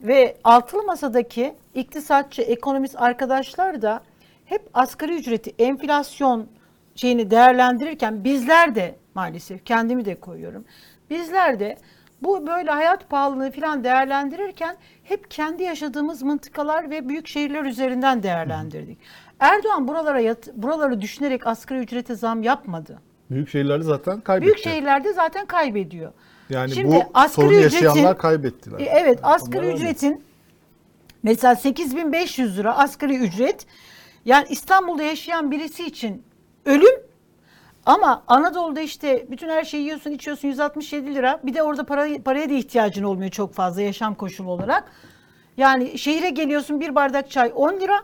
ve 0.00 0.36
altılı 0.44 0.82
masadaki 0.82 1.54
iktisatçı, 1.74 2.42
ekonomist 2.42 2.96
arkadaşlar 2.98 3.82
da 3.82 4.02
hep 4.50 4.62
asgari 4.74 5.16
ücreti, 5.16 5.52
enflasyon 5.58 6.46
şeyini 6.94 7.30
değerlendirirken 7.30 8.24
bizler 8.24 8.74
de 8.74 8.94
maalesef 9.14 9.64
kendimi 9.64 10.04
de 10.04 10.14
koyuyorum. 10.14 10.64
Bizler 11.10 11.60
de 11.60 11.76
bu 12.22 12.46
böyle 12.46 12.70
hayat 12.70 13.10
pahalılığı 13.10 13.50
falan 13.50 13.84
değerlendirirken 13.84 14.76
hep 15.02 15.30
kendi 15.30 15.62
yaşadığımız 15.62 16.22
mıntıkalar 16.22 16.90
ve 16.90 17.08
büyük 17.08 17.28
şehirler 17.28 17.64
üzerinden 17.64 18.22
değerlendirdik. 18.22 18.98
Erdoğan 19.40 19.88
buralara 19.88 20.20
yat, 20.20 20.48
buraları 20.54 21.00
düşünerek 21.00 21.46
asgari 21.46 21.78
ücrete 21.78 22.14
zam 22.14 22.42
yapmadı. 22.42 22.98
Büyük 23.30 23.48
şehirlerde 23.48 23.84
zaten 23.84 24.20
kaybetti. 24.20 24.46
Büyük 24.46 24.58
şehirlerde 24.58 25.12
zaten 25.12 25.46
kaybediyor. 25.46 26.12
Yani 26.50 26.70
Şimdi 26.74 26.94
bu 26.96 27.04
asgari 27.14 27.46
sorunu 27.46 27.60
ücretin- 27.60 27.84
yaşayanlar 27.84 28.18
kaybettiler. 28.18 28.80
E, 28.80 28.84
Evet 28.84 29.18
asgari 29.22 29.66
Onlar 29.66 29.74
ücretin 29.74 30.24
mesela 31.22 31.56
8500 31.56 32.58
lira 32.58 32.78
asgari 32.78 33.16
ücret 33.16 33.66
yani 34.24 34.46
İstanbul'da 34.50 35.02
yaşayan 35.02 35.50
birisi 35.50 35.86
için 35.86 36.22
ölüm 36.64 37.00
ama 37.86 38.22
Anadolu'da 38.26 38.80
işte 38.80 39.26
bütün 39.30 39.48
her 39.48 39.64
şeyi 39.64 39.82
yiyorsun 39.82 40.10
içiyorsun 40.10 40.48
167 40.48 41.14
lira 41.14 41.40
bir 41.44 41.54
de 41.54 41.62
orada 41.62 41.84
para, 41.86 42.22
paraya 42.24 42.50
da 42.50 42.54
ihtiyacın 42.54 43.04
olmuyor 43.04 43.30
çok 43.30 43.54
fazla 43.54 43.82
yaşam 43.82 44.14
koşulu 44.14 44.50
olarak. 44.50 44.84
Yani 45.56 45.98
şehire 45.98 46.30
geliyorsun 46.30 46.80
bir 46.80 46.94
bardak 46.94 47.30
çay 47.30 47.52
10 47.54 47.80
lira 47.80 48.00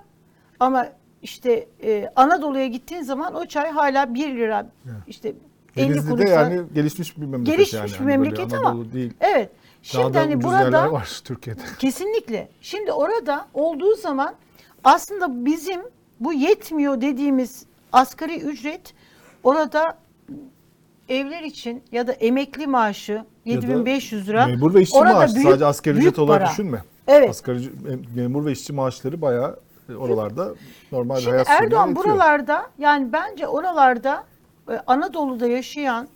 ama 0.60 0.86
işte 1.22 1.68
e, 1.82 2.10
Anadolu'ya 2.16 2.66
gittiğin 2.66 3.02
zaman 3.02 3.34
o 3.34 3.46
çay 3.46 3.70
hala 3.70 4.14
1 4.14 4.36
lira 4.36 4.66
işte 5.06 5.34
50 5.76 5.88
Denizli'de 5.88 6.10
kuruşa 6.10 6.30
yani 6.30 6.62
gelişmiş 6.74 7.16
bir 7.16 7.26
memleket 7.26 7.56
gelişmiş 7.56 7.74
yani. 7.74 7.90
bir 7.90 7.96
Hani 7.96 8.06
memleket 8.06 8.54
ama 8.54 8.68
Anadolu 8.68 8.92
değil. 8.92 9.12
evet. 9.20 9.50
Daha 9.94 10.02
Şimdi 10.02 10.14
da 10.14 10.20
hani 10.20 10.42
burada 10.42 10.92
var 10.92 11.20
Türkiye'de. 11.24 11.60
Kesinlikle. 11.78 12.48
Şimdi 12.60 12.92
orada 12.92 13.48
olduğu 13.54 13.94
zaman 13.94 14.34
aslında 14.84 15.44
bizim 15.44 15.80
bu 16.20 16.32
yetmiyor 16.32 17.00
dediğimiz 17.00 17.66
asgari 17.92 18.40
ücret 18.40 18.94
orada 19.44 19.98
evler 21.08 21.42
için 21.42 21.82
ya 21.92 22.06
da 22.06 22.12
emekli 22.12 22.66
maaşı 22.66 23.12
Ya 23.44 23.62
da 23.62 23.66
7500 23.66 24.28
lira. 24.28 24.46
Memur 24.46 24.74
ve 24.74 24.82
işçi 24.82 24.96
orada 24.96 25.14
maaşı 25.14 25.34
büyük- 25.34 25.48
sadece 25.48 25.66
asgari 25.66 25.98
ücret 25.98 26.18
olarak 26.18 26.40
para. 26.42 26.50
düşünme. 26.50 26.82
Evet. 27.06 27.30
Asgari 27.30 27.72
memur 28.14 28.44
ve 28.46 28.52
işçi 28.52 28.72
maaşları 28.72 29.22
bayağı 29.22 29.60
e, 29.88 29.94
oralarda 29.94 30.54
normal 30.92 31.16
Şimdi 31.16 31.30
hayat 31.30 31.50
Erdoğan 31.50 31.96
buralarda 31.96 32.66
yani 32.78 33.12
bence 33.12 33.46
oralarda 33.46 34.24
e, 34.70 34.72
Anadolu'da 34.86 35.46
yaşayan 35.46 36.08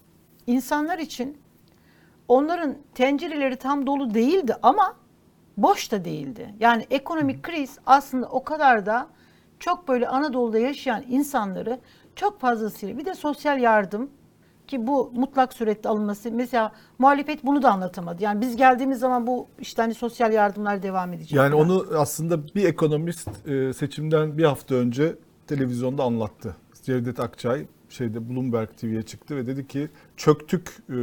insanlar 0.46 0.98
için 0.98 1.38
onların 2.28 2.76
tencereleri 2.94 3.56
tam 3.56 3.86
dolu 3.86 4.14
değildi 4.14 4.54
ama 4.62 4.94
boş 5.56 5.92
da 5.92 6.04
değildi. 6.04 6.54
Yani 6.60 6.86
ekonomik 6.90 7.42
kriz 7.42 7.78
aslında 7.86 8.26
o 8.26 8.44
kadar 8.44 8.86
da 8.86 9.06
çok 9.60 9.88
böyle 9.88 10.08
Anadolu'da 10.08 10.58
yaşayan 10.58 11.04
insanları 11.08 11.80
çok 12.16 12.40
fazlasıyla 12.40 12.98
bir 12.98 13.04
de 13.04 13.14
sosyal 13.14 13.60
yardım 13.60 14.10
ki 14.66 14.86
bu 14.86 15.12
mutlak 15.14 15.52
surette 15.52 15.88
alınması 15.88 16.32
mesela 16.32 16.72
muhalefet 16.98 17.44
bunu 17.44 17.62
da 17.62 17.72
anlatamadı. 17.72 18.22
Yani 18.22 18.40
biz 18.40 18.56
geldiğimiz 18.56 18.98
zaman 18.98 19.26
bu 19.26 19.48
işte 19.58 19.82
hani 19.82 19.94
sosyal 19.94 20.32
yardımlar 20.32 20.82
devam 20.82 21.12
edecek. 21.12 21.32
Yani 21.32 21.52
falan. 21.52 21.64
onu 21.64 21.86
aslında 21.96 22.46
bir 22.54 22.64
ekonomist 22.64 23.48
e, 23.48 23.72
seçimden 23.72 24.38
bir 24.38 24.44
hafta 24.44 24.74
önce 24.74 25.16
televizyonda 25.46 26.02
anlattı. 26.02 26.56
Cevdet 26.82 27.20
Akçay 27.20 27.66
şeyde 27.88 28.28
Bloomberg 28.28 28.68
TV'ye 28.76 29.02
çıktı 29.02 29.36
ve 29.36 29.46
dedi 29.46 29.66
ki 29.66 29.88
çöktük 30.16 30.68
e, 30.68 30.94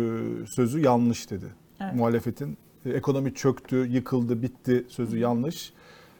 sözü 0.48 0.80
yanlış 0.80 1.32
dedi. 1.32 1.46
Evet. 1.80 1.96
Muhalefetin 1.96 2.58
e, 2.86 2.90
ekonomi 2.90 3.34
çöktü, 3.34 3.88
yıkıldı, 3.88 4.42
bitti 4.42 4.86
sözü 4.90 5.18
yanlış. 5.18 5.74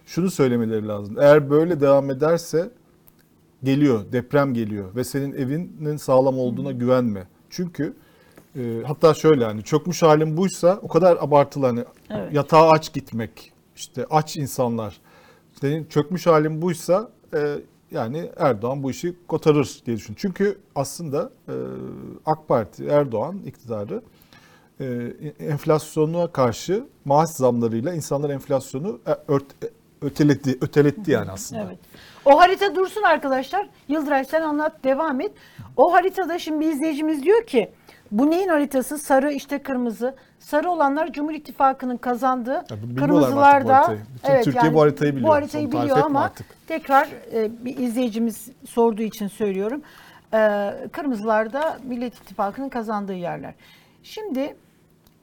Şunu 0.08 0.32
söylemeleri 0.32 0.88
lazım. 0.88 1.16
Eğer 1.20 1.50
böyle 1.50 1.82
devam 1.82 2.10
ederse 2.12 2.70
geliyor, 3.64 4.12
deprem 4.12 4.54
geliyor 4.54 4.96
ve 4.96 5.04
senin 5.04 5.34
evinin 5.34 5.98
sağlam 5.98 6.40
olduğuna 6.40 6.72
güvenme. 6.72 7.28
Çünkü 7.50 7.94
e, 8.56 8.82
hatta 8.86 9.14
şöyle 9.14 9.46
hani 9.46 9.64
çökmüş 9.64 10.04
halin 10.04 10.38
buysa 10.38 10.80
o 10.82 10.88
kadar 10.88 11.18
abartılı 11.22 11.66
hani 11.66 11.84
Evet. 12.10 12.34
yatağa 12.34 12.70
aç 12.70 12.94
gitmek, 12.94 13.52
işte 13.76 14.06
aç 14.10 14.38
insanlar. 14.38 15.02
Senin 15.62 15.86
çökmüş 15.86 16.28
halin 16.28 16.62
buysa 16.62 17.10
e, 17.34 17.56
yani 17.92 18.32
Erdoğan 18.38 18.84
bu 18.84 18.92
işi 18.92 19.16
kotarır 19.28 19.82
diye 19.86 19.98
düşün. 19.98 20.14
Çünkü 20.18 20.58
aslında 20.76 21.30
e, 21.48 21.54
AK 22.26 22.48
Parti, 22.48 22.86
Erdoğan 22.86 23.38
iktidarı 23.46 24.02
e, 24.80 24.86
enflasyona 25.40 26.28
karşı 26.28 26.84
maaş 27.06 27.30
zamlarıyla 27.30 27.94
insanlar 27.94 28.30
enflasyonu 28.30 29.00
e, 29.08 29.12
ört- 29.28 29.64
e, 29.66 29.70
öteletti, 30.02 30.58
öteletti 30.62 31.12
yani 31.12 31.32
aslında. 31.32 31.62
Evet. 31.62 31.78
O 32.26 32.40
harita 32.40 32.76
dursun 32.76 33.02
arkadaşlar. 33.02 33.70
Yıldıray 33.88 34.26
sen 34.26 34.42
anlat 34.42 34.84
devam 34.84 35.22
et. 35.22 35.32
O 35.78 35.94
haritada 35.94 36.40
şimdi 36.40 36.60
bir 36.60 36.72
izleyicimiz 36.72 37.24
diyor 37.24 37.46
ki 37.46 37.72
Bu 38.12 38.32
neyin 38.32 38.48
haritası? 38.48 38.98
Sarı 38.98 39.32
işte 39.32 39.60
kırmızı. 39.64 40.16
Sarı 40.40 40.70
olanlar 40.72 41.12
Cumhur 41.14 41.34
İttifakı'nın 41.34 41.98
kazandığı. 41.98 42.58
Mı 42.60 42.96
kırmızılar 42.98 43.68
da? 43.68 43.96
Bütün 44.24 44.42
Türkiye 44.42 44.74
bu 44.74 44.82
haritayı 44.82 45.12
biliyor. 45.16 45.30
Bu 45.30 45.34
haritayı 45.34 45.68
Onu 45.68 45.82
biliyor 45.82 45.98
ama 45.98 46.22
artık. 46.22 46.46
tekrar 46.68 47.08
e, 47.34 47.66
bir 47.66 47.78
izleyicimiz 47.78 48.50
sorduğu 48.70 49.02
için 49.02 49.28
söylüyorum. 49.28 49.82
E, 50.34 50.74
kırmızılar 50.92 51.54
da 51.54 51.78
Millet 51.84 52.16
İttifakı'nın 52.16 52.70
kazandığı 52.70 53.14
yerler. 53.14 53.54
Şimdi 54.04 54.56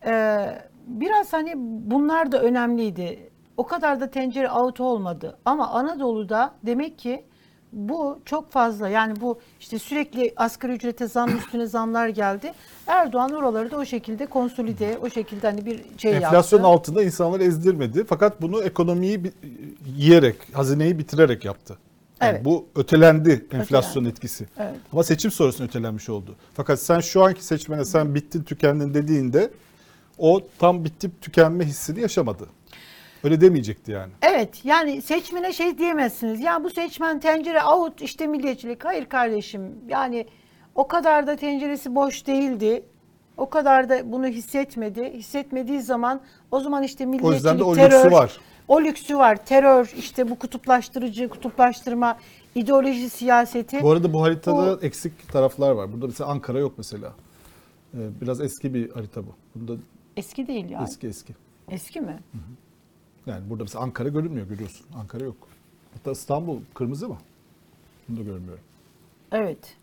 e, 0.07 0.47
biraz 0.87 1.33
hani 1.33 1.53
bunlar 1.91 2.33
da 2.33 2.43
önemliydi. 2.43 3.31
O 3.57 3.67
kadar 3.67 4.01
da 4.01 4.11
tencere 4.11 4.51
out 4.51 4.81
olmadı. 4.81 5.39
Ama 5.45 5.69
Anadolu'da 5.69 6.55
demek 6.67 6.99
ki 6.99 7.25
bu 7.73 8.19
çok 8.25 8.53
fazla 8.53 8.89
yani 8.89 9.21
bu 9.21 9.41
işte 9.61 9.79
sürekli 9.79 10.33
asgari 10.37 10.73
ücrete 10.73 11.07
zam 11.07 11.37
üstüne 11.39 11.67
zamlar 11.67 12.09
geldi. 12.09 12.53
Erdoğan 12.87 13.33
oraları 13.33 13.71
da 13.71 13.77
o 13.77 13.85
şekilde 13.85 14.27
konsolide, 14.27 14.99
o 15.03 15.11
şekilde 15.11 15.47
hani 15.47 15.67
bir 15.67 15.81
şey 15.99 16.17
Enflasyon 16.17 16.59
yaptı. 16.59 16.73
altında 16.73 17.03
insanları 17.03 17.45
ezdirmedi. 17.45 18.05
Fakat 18.09 18.43
bunu 18.43 18.63
ekonomiyi 18.63 19.33
yiyerek, 19.97 20.37
hazineyi 20.53 20.99
bitirerek 20.99 21.45
yaptı. 21.45 21.79
Yani 22.21 22.31
Evet. 22.33 22.45
Bu 22.45 22.67
ötelendi 22.77 23.47
enflasyon 23.53 24.05
etkisi. 24.05 24.47
Evet. 24.59 24.75
Ama 24.93 25.03
seçim 25.05 25.31
sonrasında 25.31 25.67
ötelenmiş 25.67 26.09
oldu. 26.09 26.37
Fakat 26.55 26.81
sen 26.81 27.01
şu 27.01 27.25
anki 27.25 27.45
seçmene 27.45 27.85
sen 27.85 28.15
bittin 28.15 28.43
tükendin 28.43 28.95
dediğinde 28.95 29.51
o 30.19 30.41
tam 30.59 30.85
bitip 30.85 31.23
tükenme 31.23 31.65
hissini 31.65 32.01
yaşamadı. 32.01 32.47
Öyle 33.25 33.41
demeyecekti 33.41 33.93
yani. 33.93 34.13
Evet 34.23 34.65
yani 34.65 35.03
seçmene 35.03 35.53
şey 35.53 35.79
diyemezsiniz. 35.79 36.41
Ya 36.41 36.65
bu 36.65 36.71
seçmen 36.71 37.21
tencere 37.21 37.65
out 37.65 38.03
işte 38.03 38.27
milliyetçilik. 38.27 38.85
Hayır 38.85 39.05
kardeşim 39.05 39.73
yani 39.89 40.27
o 40.75 40.89
kadar 40.89 41.27
da 41.27 41.37
tenceresi 41.37 41.95
boş 41.95 42.27
değildi. 42.27 42.83
O 43.37 43.51
kadar 43.51 43.89
da 43.89 44.13
bunu 44.13 44.27
hissetmedi. 44.27 45.13
Hissetmediği 45.15 45.83
zaman 45.83 46.21
o 46.51 46.61
zaman 46.61 46.83
işte 46.83 47.07
milliyetçilik, 47.07 47.31
O 47.31 47.35
yüzden 47.35 47.59
de 47.59 47.65
o 47.65 47.75
terör, 47.75 47.91
lüksü 48.05 48.11
var. 48.11 48.39
O 48.69 48.83
lüksü 48.83 49.19
var. 49.19 49.47
Terör, 49.47 49.93
işte 49.99 50.31
bu 50.31 50.39
kutuplaştırıcı, 50.39 51.29
kutuplaştırma, 51.29 52.19
ideoloji 52.55 53.11
siyaseti. 53.11 53.83
Bu 53.83 53.91
arada 53.91 54.13
bu 54.13 54.23
haritada 54.23 54.81
Bu- 54.81 54.85
eksik 54.87 55.33
taraflar 55.33 55.71
var. 55.71 55.93
Burada 55.93 56.07
mesela 56.07 56.31
Ankara 56.31 56.59
yok 56.59 56.75
mesela. 56.77 57.13
Ee, 57.95 57.99
Biraz 58.21 58.41
eski 58.41 58.75
bir 58.75 58.91
harita 58.91 59.23
bu. 59.23 59.35
Bunda 59.55 59.73
Eski 60.17 60.47
değil 60.47 60.71
yani. 60.71 60.85
Eski, 60.85 61.07
eski 61.07 61.35
eski. 61.69 62.01
mi? 62.01 62.19
Yani 63.27 63.51
burada 63.51 63.65
mesela 63.65 63.85
Ankara 63.85 64.09
görünmüyor 64.09 64.49
görüyorsun. 64.49 64.87
Ankara 64.97 65.25
yok. 65.25 65.37
Hatta 65.95 66.11
İstanbul 66.11 66.61
kırmızı 66.75 67.09
mı? 67.09 67.19
Bunu 68.09 68.19
da 68.19 68.23
görmüyorum. 68.23 68.65
Evet. 69.33 69.77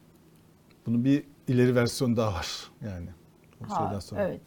Bunun 0.85 1.05
bir 1.05 1.23
ileri 1.47 1.75
versiyonu 1.75 2.17
daha 2.17 2.33
var 2.33 2.69
yani. 2.85 3.07
O 3.61 3.73
Ha, 3.73 4.01
sonra. 4.01 4.23
Evet. 4.23 4.41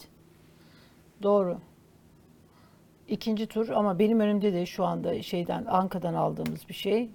Doğru. 1.23 1.59
İkinci 3.09 3.47
tur 3.47 3.69
ama 3.69 3.99
benim 3.99 4.21
önümde 4.21 4.53
de 4.53 4.67
şu 4.67 4.85
anda 4.85 5.23
şeyden 5.23 5.65
Anka'dan 5.65 6.15
aldığımız 6.15 6.69
bir 6.69 6.75
şey. 6.75 7.11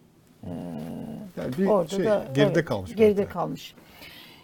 Yani 1.38 1.58
bir 1.58 1.66
Orada 1.66 1.90
şey 1.90 2.06
da 2.06 2.26
geride 2.34 2.52
evet, 2.54 2.66
kalmış. 2.66 2.96
Geride 2.96 3.18
belki. 3.18 3.32
kalmış. 3.34 3.76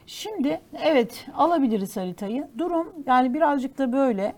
Şimdi 0.07 0.61
evet 0.83 1.25
alabiliriz 1.35 1.97
haritayı. 1.97 2.47
Durum 2.57 2.87
yani 3.05 3.33
birazcık 3.33 3.77
da 3.77 3.93
böyle. 3.93 4.35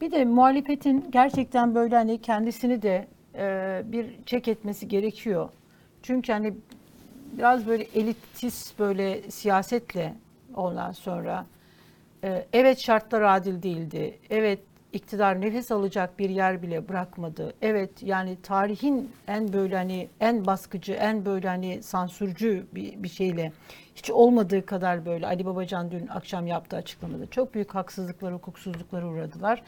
Bir 0.00 0.10
de 0.10 0.24
muhalefetin 0.24 1.06
gerçekten 1.10 1.74
böyle 1.74 1.94
hani 1.96 2.20
kendisini 2.20 2.82
de 2.82 3.06
e, 3.34 3.82
bir 3.84 4.06
çek 4.26 4.48
etmesi 4.48 4.88
gerekiyor. 4.88 5.48
Çünkü 6.02 6.32
hani 6.32 6.54
biraz 7.32 7.66
böyle 7.66 7.86
elitist 7.94 8.78
böyle 8.78 9.30
siyasetle 9.30 10.14
ondan 10.54 10.92
sonra 10.92 11.46
e, 12.24 12.46
evet 12.52 12.78
şartlar 12.78 13.22
adil 13.22 13.62
değildi. 13.62 14.18
Evet 14.30 14.58
iktidar 14.92 15.40
nefes 15.40 15.72
alacak 15.72 16.18
bir 16.18 16.30
yer 16.30 16.62
bile 16.62 16.88
bırakmadı. 16.88 17.54
Evet 17.62 17.90
yani 18.02 18.36
tarihin 18.42 19.10
en 19.28 19.52
böyle 19.52 19.76
hani 19.76 20.08
en 20.20 20.46
baskıcı, 20.46 20.92
en 20.92 21.24
böyle 21.24 21.48
hani 21.48 21.82
sansürcü 21.82 22.66
bir, 22.74 23.02
bir 23.02 23.08
şeyle 23.08 23.52
hiç 24.00 24.10
olmadığı 24.10 24.66
kadar 24.66 25.06
böyle 25.06 25.26
Ali 25.26 25.46
Babacan 25.46 25.90
dün 25.90 26.06
akşam 26.06 26.46
yaptığı 26.46 26.76
açıklamada 26.76 27.26
çok 27.26 27.54
büyük 27.54 27.74
haksızlıklar, 27.74 28.34
hukuksuzluklara 28.34 29.06
uğradılar. 29.06 29.62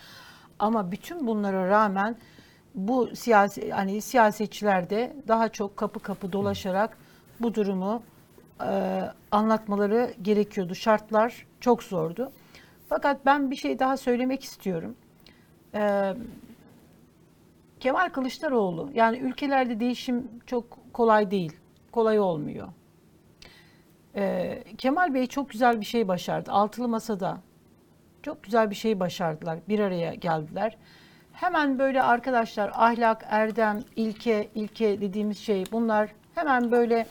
Ama 0.59 0.93
bütün 0.93 1.27
bunlara 1.27 1.69
rağmen 1.69 2.17
bu 2.75 3.17
siyasi 3.17 3.71
hani 3.71 4.01
siyasetçiler 4.01 4.91
de 4.91 5.17
daha 5.29 5.49
çok 5.49 5.77
kapı 5.77 6.01
kapı 6.01 6.33
dolaşarak 6.33 6.99
bu 7.41 7.55
durumu 7.55 8.03
e, 8.65 9.03
anlatmaları 9.31 10.15
gerekiyordu. 10.23 10.75
Şartlar 10.75 11.47
çok 11.61 11.83
zordu. 11.83 12.33
Fakat 12.89 13.27
ben 13.27 13.51
bir 13.51 13.57
şey 13.57 13.79
daha 13.79 13.97
söylemek 13.97 14.45
istiyorum. 14.45 14.95
E, 15.75 16.15
Kemal 17.81 18.09
Kılıçdaroğlu 18.09 18.91
yani 18.95 19.19
ülkelerde 19.19 19.81
değişim 19.81 20.29
çok 20.47 20.65
kolay 20.93 21.31
değil. 21.31 21.53
Kolay 21.93 22.21
olmuyor. 22.21 22.69
E, 24.17 24.59
Kemal 24.79 25.15
Bey 25.15 25.27
çok 25.27 25.51
güzel 25.51 25.81
bir 25.81 25.87
şey 25.87 26.09
başardı. 26.09 26.51
Altılı 26.53 26.89
Masa'da 26.89 27.41
çok 28.23 28.43
güzel 28.43 28.71
bir 28.71 28.75
şey 28.75 29.01
başardılar. 29.01 29.59
Bir 29.69 29.79
araya 29.79 30.15
geldiler. 30.15 30.77
Hemen 31.33 31.79
böyle 31.79 32.03
arkadaşlar 32.03 32.71
ahlak, 32.75 33.25
erdem, 33.31 33.81
ilke, 33.97 34.49
ilke 34.55 35.01
dediğimiz 35.01 35.39
şey 35.39 35.65
bunlar 35.73 36.11
hemen 36.35 36.71
böyle 36.71 37.07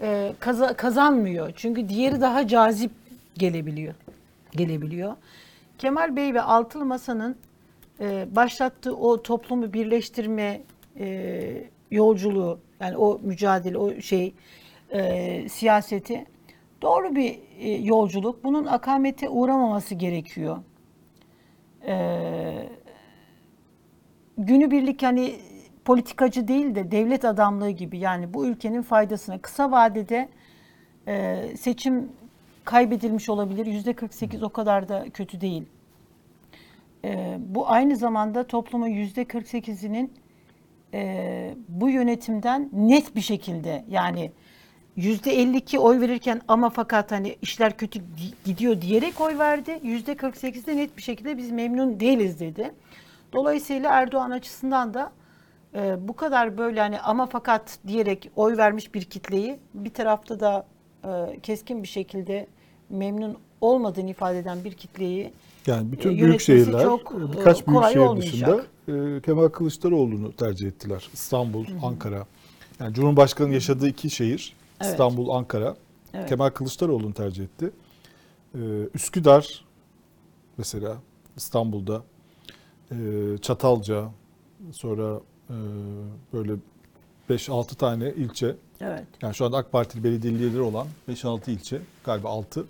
e, 0.00 0.32
kaza- 0.40 0.74
kazanmıyor. 0.76 1.52
Çünkü 1.56 1.88
diğeri 1.88 2.20
daha 2.20 2.46
cazip 2.48 2.90
gelebiliyor. 3.38 3.94
Gelebiliyor. 4.52 5.16
Kemal 5.78 6.16
Bey 6.16 6.34
ve 6.34 6.42
Altılı 6.42 6.84
Masa'nın 6.84 7.36
e, 8.00 8.26
başlattığı 8.36 8.96
o 8.96 9.22
toplumu 9.22 9.72
birleştirme 9.72 10.60
e, 10.98 11.64
yolculuğu 11.90 12.58
yani 12.80 12.96
o 12.96 13.20
mücadele, 13.22 13.78
o 13.78 14.00
şey 14.00 14.34
e, 14.92 15.48
siyaseti 15.48 16.26
doğru 16.82 17.16
bir 17.16 17.38
e, 17.58 17.70
yolculuk. 17.70 18.44
Bunun 18.44 18.66
akamete 18.66 19.28
uğramaması 19.28 19.94
gerekiyor. 19.94 20.58
E, 21.86 22.68
günübirlik 24.38 25.02
hani 25.02 25.34
politikacı 25.84 26.48
değil 26.48 26.74
de 26.74 26.90
devlet 26.90 27.24
adamlığı 27.24 27.70
gibi 27.70 27.98
yani 27.98 28.34
bu 28.34 28.46
ülkenin 28.46 28.82
faydasına 28.82 29.38
kısa 29.38 29.70
vadede 29.70 30.28
e, 31.08 31.44
seçim 31.56 32.08
kaybedilmiş 32.64 33.28
olabilir. 33.28 33.66
Yüzde 33.66 33.92
48 33.92 34.42
o 34.42 34.48
kadar 34.48 34.88
da 34.88 35.04
kötü 35.14 35.40
değil. 35.40 35.64
E, 37.04 37.38
bu 37.38 37.70
aynı 37.70 37.96
zamanda 37.96 38.46
toplumun 38.46 38.88
yüzde 38.88 39.22
48'inin 39.22 40.12
e, 40.94 41.54
bu 41.68 41.88
yönetimden 41.88 42.70
net 42.72 43.16
bir 43.16 43.20
şekilde 43.20 43.84
yani 43.88 44.32
52 44.96 45.78
oy 45.78 46.00
verirken 46.00 46.40
ama 46.48 46.70
fakat 46.70 47.12
hani 47.12 47.36
işler 47.42 47.76
kötü 47.76 47.98
gi- 47.98 48.34
gidiyor 48.44 48.80
diyerek 48.80 49.20
oy 49.20 49.38
verdi. 49.38 49.80
Yüzde 49.82 50.12
48'de 50.12 50.76
net 50.76 50.96
bir 50.96 51.02
şekilde 51.02 51.38
biz 51.38 51.50
memnun 51.50 52.00
değiliz 52.00 52.40
dedi. 52.40 52.72
Dolayısıyla 53.32 53.90
Erdoğan 53.90 54.30
açısından 54.30 54.94
da 54.94 55.12
e, 55.74 56.08
bu 56.08 56.16
kadar 56.16 56.58
böyle 56.58 56.80
hani 56.80 57.00
ama 57.00 57.26
fakat 57.26 57.78
diyerek 57.86 58.30
oy 58.36 58.56
vermiş 58.56 58.94
bir 58.94 59.04
kitleyi 59.04 59.58
bir 59.74 59.90
tarafta 59.90 60.40
da 60.40 60.66
e, 61.04 61.40
keskin 61.40 61.82
bir 61.82 61.88
şekilde 61.88 62.46
memnun 62.90 63.36
olmadığını 63.60 64.10
ifade 64.10 64.38
eden 64.38 64.64
bir 64.64 64.72
kitleyi 64.72 65.32
Yani 65.66 65.92
bütün 65.92 66.08
e, 66.08 66.12
büyük 66.12 66.20
yönetmesi 66.22 66.44
şehirler, 66.44 66.82
çok, 66.82 67.12
e, 67.12 67.32
birkaç 67.38 67.66
büyük 67.66 67.84
şehir 67.84 67.96
olmayacak. 67.96 68.32
dışında 68.88 69.16
e, 69.16 69.20
Kemal 69.20 69.48
Kılıçdaroğlu'nu 69.48 70.32
tercih 70.32 70.68
ettiler. 70.68 71.08
İstanbul, 71.12 71.64
Ankara. 71.82 72.26
Yani 72.80 72.94
Cumhurbaşkanı'nın 72.94 73.52
yaşadığı 73.52 73.88
iki 73.88 74.10
şehir, 74.10 74.56
Evet. 74.82 74.92
İstanbul, 74.92 75.28
Ankara. 75.28 75.76
Evet. 76.14 76.28
Kemal 76.28 76.50
Kılıçdaroğlu'nu 76.50 77.14
tercih 77.14 77.44
etti. 77.44 77.70
E, 78.54 78.58
Üsküdar 78.94 79.64
mesela 80.58 80.96
İstanbul'da, 81.36 82.02
e, 82.90 82.96
Çatalca, 83.42 84.10
sonra 84.72 85.20
e, 85.50 85.56
böyle 86.32 86.52
5-6 87.30 87.74
tane 87.74 88.10
ilçe 88.10 88.56
evet 88.80 89.06
yani 89.22 89.34
şu 89.34 89.44
anda 89.44 89.56
AK 89.56 89.72
Partili 89.72 90.04
belediyelileri 90.04 90.60
olan 90.60 90.86
5-6 91.08 91.50
ilçe, 91.50 91.80
galiba 92.04 92.28
6. 92.28 92.64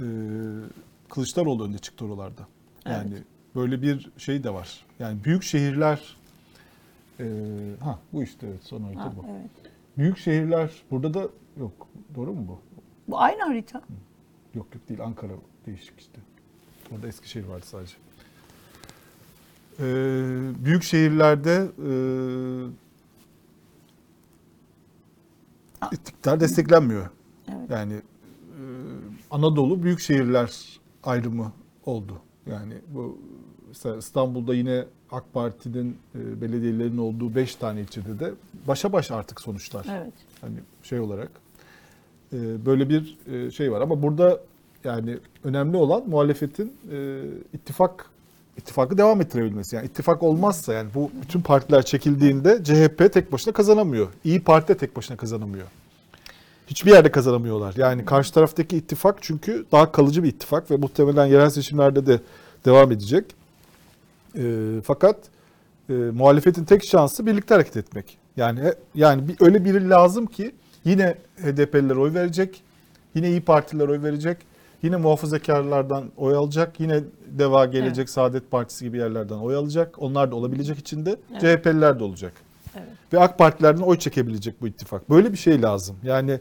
Ee, 0.00 0.04
Kılıçdaroğlu 1.08 1.64
önde 1.64 1.78
çıktı 1.78 2.04
oralarda. 2.04 2.46
Yani 2.86 3.14
böyle 3.54 3.82
bir 3.82 4.10
şey 4.18 4.44
de 4.44 4.54
var. 4.54 4.84
Yani 4.98 5.24
büyük 5.24 5.42
şehirler 5.42 6.16
e, 7.20 7.24
ha 7.80 7.98
bu 8.12 8.22
işte 8.22 8.46
evet 8.46 8.64
son 8.64 8.82
harita 8.82 9.04
ha, 9.04 9.12
bu. 9.16 9.24
evet. 9.30 9.50
Büyük 9.98 10.18
şehirler 10.18 10.70
burada 10.90 11.14
da 11.14 11.28
yok. 11.60 11.88
Doğru 12.14 12.32
mu 12.32 12.44
bu? 12.48 12.60
Bu 13.08 13.20
aynı 13.20 13.42
harita. 13.42 13.82
Yok 14.54 14.66
yok 14.74 14.88
değil 14.88 15.04
Ankara 15.04 15.32
değişik 15.66 16.00
işte. 16.00 16.20
Orada 16.94 17.08
Eskişehir 17.08 17.44
vardı 17.44 17.64
sadece. 17.66 17.94
Ee, 19.80 19.84
büyük 20.64 20.82
şehirlerde 20.82 21.68
e, 21.86 21.92
iktidar 25.92 26.40
desteklenmiyor. 26.40 27.10
Evet. 27.48 27.70
Yani 27.70 27.94
e, 27.94 28.02
Anadolu 29.30 29.82
büyük 29.82 30.00
şehirler 30.00 30.80
ayrımı 31.02 31.52
oldu. 31.86 32.22
Yani 32.46 32.74
bu 32.88 33.18
mesela 33.68 33.96
İstanbul'da 33.96 34.54
yine 34.54 34.84
AK 35.12 35.24
Parti'nin 35.32 35.96
e, 36.14 36.40
belediyelerin 36.40 36.98
olduğu 36.98 37.34
5 37.34 37.54
tane 37.54 37.80
ilçede 37.80 38.20
de 38.20 38.32
başa 38.68 38.92
baş 38.92 39.10
artık 39.10 39.40
sonuçlar. 39.40 39.86
Evet. 39.90 40.12
Hani 40.40 40.56
şey 40.82 41.00
olarak 41.00 41.30
e, 42.32 42.66
böyle 42.66 42.88
bir 42.88 43.18
e, 43.32 43.50
şey 43.50 43.72
var 43.72 43.80
ama 43.80 44.02
burada 44.02 44.40
yani 44.84 45.18
önemli 45.44 45.76
olan 45.76 46.08
muhalefetin 46.08 46.72
e, 46.92 47.20
ittifak 47.52 48.10
ittifakı 48.58 48.98
devam 48.98 49.20
ettirebilmesi. 49.20 49.76
Yani 49.76 49.86
ittifak 49.86 50.22
olmazsa 50.22 50.72
yani 50.72 50.90
bu 50.94 51.10
bütün 51.22 51.40
partiler 51.40 51.84
çekildiğinde 51.84 52.64
CHP 52.64 53.12
tek 53.12 53.32
başına 53.32 53.52
kazanamıyor. 53.52 54.08
İyi 54.24 54.42
Parti 54.44 54.68
de 54.68 54.76
tek 54.76 54.96
başına 54.96 55.16
kazanamıyor. 55.16 55.66
Hiçbir 56.66 56.90
yerde 56.90 57.10
kazanamıyorlar. 57.10 57.74
Yani 57.76 58.04
karşı 58.04 58.34
taraftaki 58.34 58.76
ittifak 58.76 59.16
çünkü 59.20 59.66
daha 59.72 59.92
kalıcı 59.92 60.22
bir 60.22 60.28
ittifak 60.28 60.70
ve 60.70 60.76
muhtemelen 60.76 61.26
yerel 61.26 61.50
seçimlerde 61.50 62.06
de 62.06 62.20
devam 62.64 62.92
edecek. 62.92 63.24
E, 64.36 64.42
fakat 64.84 65.16
e, 65.88 65.92
muhalefetin 65.92 66.64
tek 66.64 66.84
şansı 66.84 67.26
birlikte 67.26 67.54
hareket 67.54 67.76
etmek. 67.76 68.18
Yani 68.36 68.60
yani 68.94 69.28
bir, 69.28 69.36
öyle 69.40 69.64
biri 69.64 69.90
lazım 69.90 70.26
ki 70.26 70.54
yine 70.84 71.14
HDP'liler 71.42 71.96
oy 71.96 72.14
verecek, 72.14 72.62
yine 73.14 73.30
İyi 73.30 73.40
Partiler 73.40 73.88
oy 73.88 74.02
verecek, 74.02 74.36
yine 74.82 74.96
muhafazakarlardan 74.96 76.04
oy 76.16 76.36
alacak, 76.36 76.80
yine 76.80 77.00
Deva 77.26 77.66
Gelecek, 77.66 78.10
Saadet 78.10 78.50
Partisi 78.50 78.84
gibi 78.84 78.98
yerlerden 78.98 79.38
oy 79.38 79.54
alacak. 79.54 80.02
Onlar 80.02 80.30
da 80.30 80.36
olabilecek 80.36 80.78
içinde. 80.78 81.16
Evet. 81.30 81.40
CHP'liler 81.40 81.98
de 81.98 82.04
olacak. 82.04 82.32
Evet. 82.76 82.88
Ve 83.12 83.20
AK 83.20 83.38
Partilerden 83.38 83.82
oy 83.82 83.98
çekebilecek 83.98 84.60
bu 84.60 84.68
ittifak. 84.68 85.10
Böyle 85.10 85.32
bir 85.32 85.38
şey 85.38 85.62
lazım. 85.62 85.96
Yani 86.02 86.40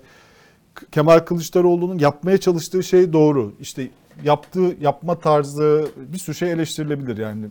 Kemal 0.91 1.19
Kılıçdaroğlu'nun 1.19 2.00
yapmaya 2.00 2.38
çalıştığı 2.38 2.84
şey 2.84 3.13
doğru. 3.13 3.54
İşte 3.60 3.89
yaptığı 4.23 4.76
yapma 4.82 5.19
tarzı 5.19 5.88
bir 5.97 6.17
sürü 6.17 6.36
şey 6.36 6.52
eleştirilebilir 6.52 7.17
yani. 7.17 7.45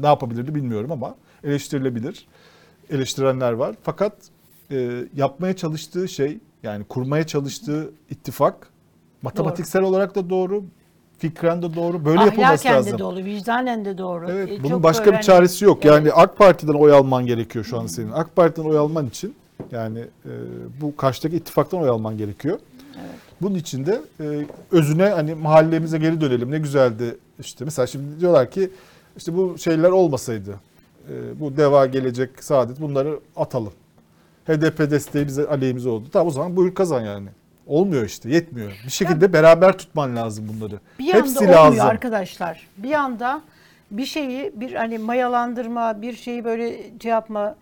Ne 0.00 0.06
yapabilirdi 0.06 0.54
bilmiyorum 0.54 0.92
ama 0.92 1.14
eleştirilebilir. 1.44 2.26
Eleştirenler 2.90 3.52
var. 3.52 3.74
Fakat 3.82 4.12
e, 4.70 5.04
yapmaya 5.16 5.56
çalıştığı 5.56 6.08
şey 6.08 6.38
yani 6.62 6.84
kurmaya 6.84 7.26
çalıştığı 7.26 7.90
ittifak 8.10 8.70
matematiksel 9.22 9.82
olarak 9.82 10.14
da 10.14 10.30
doğru, 10.30 10.64
fikren 11.18 11.62
de 11.62 11.74
doğru. 11.74 12.04
Böyle 12.04 12.20
yapılması 12.20 12.52
Ahlaken 12.52 12.74
lazım. 12.74 12.92
de 12.92 12.98
doğru, 12.98 13.16
vicdanen 13.16 13.84
de 13.84 13.98
doğru. 13.98 14.30
Evet, 14.30 14.48
E, 14.52 14.58
bunun 14.62 14.70
çok 14.70 14.82
başka 14.82 15.06
böyle 15.06 15.18
bir 15.18 15.22
çaresi 15.22 15.64
yok. 15.64 15.78
Evet. 15.84 15.94
Yani 15.94 16.12
AK 16.12 16.38
Parti'den 16.38 16.74
oy 16.74 16.92
alman 16.92 17.26
gerekiyor 17.26 17.64
şu 17.64 17.80
an 17.80 17.86
senin. 17.86 18.12
AK 18.12 18.36
Parti'den 18.36 18.68
oy 18.68 18.78
alman 18.78 19.06
için 19.06 19.34
yani 19.72 19.98
e, 19.98 20.30
bu 20.80 20.96
karşıdaki 20.96 21.36
ittifaktan 21.36 21.80
oy 21.80 21.88
alman 21.88 22.18
gerekiyor. 22.18 22.58
Bunun 23.42 23.54
için 23.54 23.86
de 23.86 24.00
e, 24.20 24.46
özüne 24.70 25.08
hani 25.08 25.34
mahallemize 25.34 25.98
geri 25.98 26.20
dönelim 26.20 26.50
ne 26.50 26.58
güzeldi 26.58 27.16
işte. 27.40 27.64
Mesela 27.64 27.86
şimdi 27.86 28.20
diyorlar 28.20 28.50
ki 28.50 28.70
işte 29.16 29.36
bu 29.36 29.58
şeyler 29.58 29.90
olmasaydı 29.90 30.60
e, 31.10 31.40
bu 31.40 31.56
deva 31.56 31.86
gelecek 31.86 32.44
saadet 32.44 32.80
bunları 32.80 33.20
atalım. 33.36 33.72
HDP 34.46 34.90
desteği 34.90 35.26
bize 35.26 35.46
aleyhimize 35.48 35.88
oldu. 35.88 36.08
Tamam 36.12 36.26
o 36.26 36.30
zaman 36.30 36.56
buyur 36.56 36.74
kazan 36.74 37.00
yani. 37.00 37.28
Olmuyor 37.66 38.04
işte 38.04 38.30
yetmiyor. 38.30 38.82
Bir 38.86 38.90
şekilde 38.90 39.32
beraber 39.32 39.78
tutman 39.78 40.16
lazım 40.16 40.48
bunları. 40.48 40.80
Bir 40.98 41.04
anda 41.04 41.16
Hepsi 41.16 41.38
olmuyor 41.38 41.54
lazım. 41.54 41.80
arkadaşlar. 41.86 42.66
Bir 42.76 42.92
anda 42.92 43.42
bir 43.90 44.04
şeyi 44.04 44.52
bir 44.54 44.72
hani 44.72 44.98
mayalandırma, 44.98 46.02
bir 46.02 46.12
şeyi 46.12 46.44
böyle 46.44 46.82
şey 47.02 47.10
yapma 47.10 47.56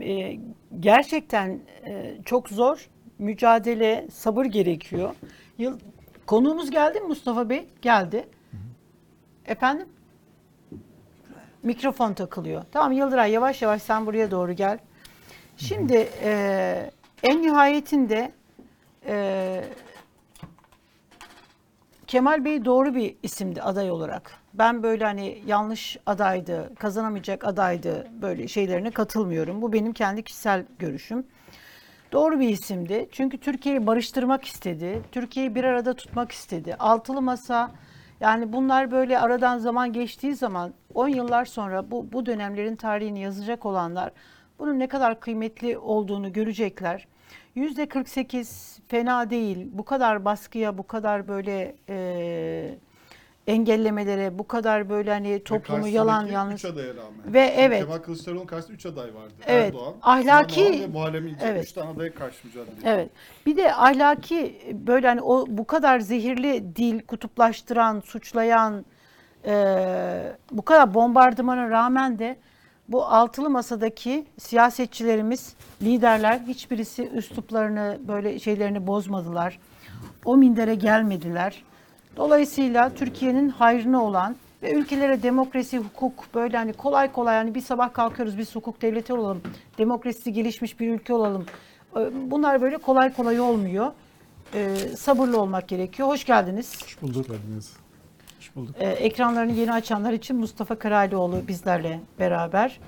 e, 0.00 0.38
gerçekten 0.80 1.60
e, 1.86 2.14
çok 2.24 2.48
zor. 2.48 2.88
Mücadele, 3.18 4.08
sabır 4.12 4.44
gerekiyor. 4.44 5.10
Yıl, 5.58 5.78
konuğumuz 6.26 6.70
geldi 6.70 7.00
mi 7.00 7.08
Mustafa 7.08 7.48
Bey? 7.48 7.66
Geldi. 7.82 8.24
Efendim? 9.46 9.86
Mikrofon 11.66 12.12
takılıyor. 12.12 12.62
Tamam 12.72 12.92
Yıldıray 12.92 13.32
yavaş 13.32 13.62
yavaş 13.62 13.82
sen 13.82 14.06
buraya 14.06 14.30
doğru 14.30 14.52
gel. 14.52 14.78
Şimdi 15.56 16.08
e, 16.22 16.90
en 17.22 17.42
nihayetinde 17.42 18.32
e, 19.06 19.64
Kemal 22.06 22.44
Bey 22.44 22.64
doğru 22.64 22.94
bir 22.94 23.16
isimdi 23.22 23.62
aday 23.62 23.90
olarak. 23.90 24.32
Ben 24.54 24.82
böyle 24.82 25.04
hani 25.04 25.42
yanlış 25.46 25.98
adaydı, 26.06 26.74
kazanamayacak 26.78 27.44
adaydı 27.44 28.06
böyle 28.22 28.48
şeylerine 28.48 28.90
katılmıyorum. 28.90 29.62
Bu 29.62 29.72
benim 29.72 29.92
kendi 29.92 30.22
kişisel 30.22 30.64
görüşüm. 30.78 31.26
Doğru 32.12 32.40
bir 32.40 32.48
isimdi. 32.48 33.08
Çünkü 33.12 33.38
Türkiye'yi 33.38 33.86
barıştırmak 33.86 34.44
istedi. 34.44 35.02
Türkiye'yi 35.12 35.54
bir 35.54 35.64
arada 35.64 35.94
tutmak 35.94 36.32
istedi. 36.32 36.74
Altılı 36.78 37.22
masa 37.22 37.70
yani 38.20 38.52
bunlar 38.52 38.90
böyle 38.90 39.18
aradan 39.18 39.58
zaman 39.58 39.92
geçtiği 39.92 40.34
zaman 40.34 40.74
10 40.94 41.08
yıllar 41.08 41.44
sonra 41.44 41.90
bu, 41.90 42.12
bu 42.12 42.26
dönemlerin 42.26 42.76
tarihini 42.76 43.20
yazacak 43.20 43.66
olanlar 43.66 44.12
bunun 44.58 44.78
ne 44.78 44.86
kadar 44.86 45.20
kıymetli 45.20 45.78
olduğunu 45.78 46.32
görecekler. 46.32 47.06
Yüzde 47.54 47.86
48 47.86 48.78
fena 48.88 49.30
değil. 49.30 49.68
Bu 49.72 49.84
kadar 49.84 50.24
baskıya, 50.24 50.78
bu 50.78 50.86
kadar 50.86 51.28
böyle 51.28 51.76
e, 51.88 52.78
engellemelere, 53.46 54.38
bu 54.38 54.48
kadar 54.48 54.88
böyle 54.88 55.10
hani 55.10 55.44
toplumu 55.44 55.88
yalan 55.88 56.26
yanlış. 56.26 56.64
adaya 56.64 56.88
rağmen. 56.94 57.32
Ve 57.34 57.40
evet. 57.56 57.84
Kemal 57.84 57.98
Kılıçdaroğlu'nun 57.98 58.46
karşısında 58.46 58.74
3 58.74 58.86
aday 58.86 59.14
vardı. 59.14 59.34
Evet, 59.46 59.74
ahlaki- 60.02 60.54
Sinan 60.54 60.72
Oğan 60.72 60.80
ve 60.82 60.86
Muharrem 60.86 61.26
İnce. 61.26 61.46
Evet. 61.46 61.64
3 61.64 61.72
tane 61.72 61.90
adaya 61.90 62.14
karşı 62.14 62.46
mücadele 62.46 62.70
ediyor. 62.78 62.94
Evet. 62.94 63.10
Bir 63.46 63.56
de 63.56 63.74
ahlaki 63.74 64.60
böyle 64.86 65.06
hani 65.06 65.22
o 65.22 65.44
bu 65.48 65.66
kadar 65.66 66.00
zehirli 66.00 66.76
dil 66.76 67.00
kutuplaştıran, 67.00 68.00
suçlayan, 68.00 68.84
e, 69.46 70.32
bu 70.52 70.62
kadar 70.62 70.94
bombardımana 70.94 71.70
rağmen 71.70 72.18
de 72.18 72.36
bu 72.88 73.04
altılı 73.04 73.50
masadaki 73.50 74.26
siyasetçilerimiz, 74.38 75.54
liderler 75.82 76.38
hiçbirisi 76.46 77.08
üsluplarını 77.08 77.98
böyle 78.08 78.38
şeylerini 78.38 78.86
bozmadılar. 78.86 79.58
O 80.24 80.36
mindere 80.36 80.74
gelmediler. 80.74 81.62
Dolayısıyla 82.16 82.94
Türkiye'nin 82.94 83.48
hayrına 83.48 84.04
olan 84.04 84.36
ve 84.62 84.72
ülkelere 84.72 85.22
demokrasi, 85.22 85.78
hukuk 85.78 86.34
böyle 86.34 86.56
hani 86.56 86.72
kolay 86.72 87.12
kolay 87.12 87.36
hani 87.36 87.54
bir 87.54 87.60
sabah 87.60 87.92
kalkıyoruz 87.92 88.38
biz 88.38 88.54
hukuk 88.54 88.82
devleti 88.82 89.12
olalım, 89.12 89.40
demokrasisi 89.78 90.32
gelişmiş 90.32 90.80
bir 90.80 90.90
ülke 90.94 91.12
olalım. 91.14 91.46
Ee, 91.96 92.00
Bunlar 92.30 92.62
böyle 92.62 92.76
kolay 92.78 93.14
kolay 93.14 93.40
olmuyor. 93.40 93.92
Ee, 94.54 94.76
sabırlı 94.98 95.40
olmak 95.40 95.68
gerekiyor. 95.68 96.08
Hoş 96.08 96.24
geldiniz. 96.24 96.82
Hoş 96.84 97.02
bulduk. 97.02 97.26
Hoş 98.38 98.56
bulduk. 98.56 98.74
Ee, 98.80 98.86
ekranlarını 98.88 99.52
yeni 99.52 99.72
açanlar 99.72 100.12
için 100.12 100.36
Mustafa 100.36 100.74
Karalioğlu 100.78 101.48
bizlerle 101.48 102.00
beraber. 102.18 102.80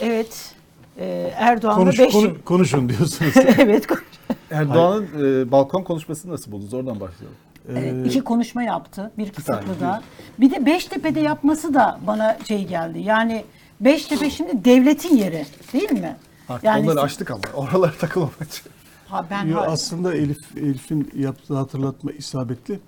Evet. 0.00 0.54
e, 0.98 1.32
Erdoğan'la 1.36 1.78
Konuş, 1.78 1.98
5 1.98 2.12
konu- 2.12 2.44
konuşun 2.44 2.88
diyorsunuz. 2.88 3.32
evet. 3.58 3.86
konuş- 3.86 4.02
Erdoğan'ın 4.50 5.08
e, 5.46 5.50
balkon 5.52 5.82
konuşmasını 5.82 6.32
nasıl 6.32 6.52
buldunuz? 6.52 6.74
Oradan 6.74 7.00
başlayalım. 7.00 7.36
Evet, 7.68 7.94
Ee, 7.94 8.04
iki 8.04 8.20
konuşma 8.20 8.62
yaptı. 8.62 9.12
Bir 9.18 9.32
kısıtlı 9.32 9.60
tane, 9.60 9.80
da. 9.80 10.02
Bir 10.40 10.50
de 10.50 10.66
Beştepe'de 10.66 11.20
yapması 11.20 11.74
da 11.74 12.00
bana 12.06 12.38
şey 12.44 12.66
geldi. 12.66 12.98
Yani 12.98 13.44
Beştepe 13.80 14.30
şimdi 14.30 14.64
devletin 14.64 15.16
yeri 15.16 15.46
değil 15.72 15.92
mi? 15.92 16.16
Artık 16.48 16.64
Yani 16.64 16.84
onları 16.84 17.00
açtık 17.00 17.30
ama 17.30 17.42
oralara 17.54 17.92
takılmamak 17.92 18.42
için. 18.42 18.62
Ha 19.08 19.26
ben 19.30 19.46
Yo, 19.46 19.58
aslında 19.60 20.14
Elif 20.14 20.56
Elif'in 20.56 21.10
yaptığı 21.16 21.54
hatırlatma 21.54 22.12
isabetli. 22.12 22.80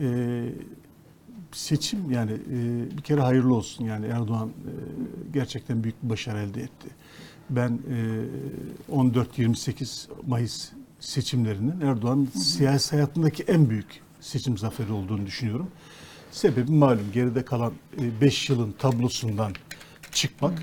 Ee, 0.00 0.44
seçim 1.52 2.10
yani 2.10 2.32
e, 2.32 2.56
bir 2.96 3.02
kere 3.02 3.20
hayırlı 3.20 3.54
olsun. 3.54 3.84
Yani 3.84 4.06
Erdoğan 4.06 4.48
e, 4.48 4.72
gerçekten 5.32 5.84
büyük 5.84 6.02
bir 6.02 6.10
başarı 6.10 6.38
elde 6.38 6.62
etti. 6.62 6.88
Ben 7.50 7.78
e, 8.90 8.94
14-28 8.94 10.08
Mayıs 10.26 10.70
seçimlerinin 11.04 11.80
Erdoğan'ın 11.80 12.26
siyasi 12.26 12.96
hayatındaki 12.96 13.42
en 13.42 13.70
büyük 13.70 14.00
seçim 14.20 14.58
zaferi 14.58 14.92
olduğunu 14.92 15.26
düşünüyorum. 15.26 15.70
Sebebi 16.30 16.70
malum 16.70 17.12
geride 17.12 17.44
kalan 17.44 17.72
5 18.20 18.50
yılın 18.50 18.74
tablosundan 18.78 19.52
çıkmak. 20.12 20.62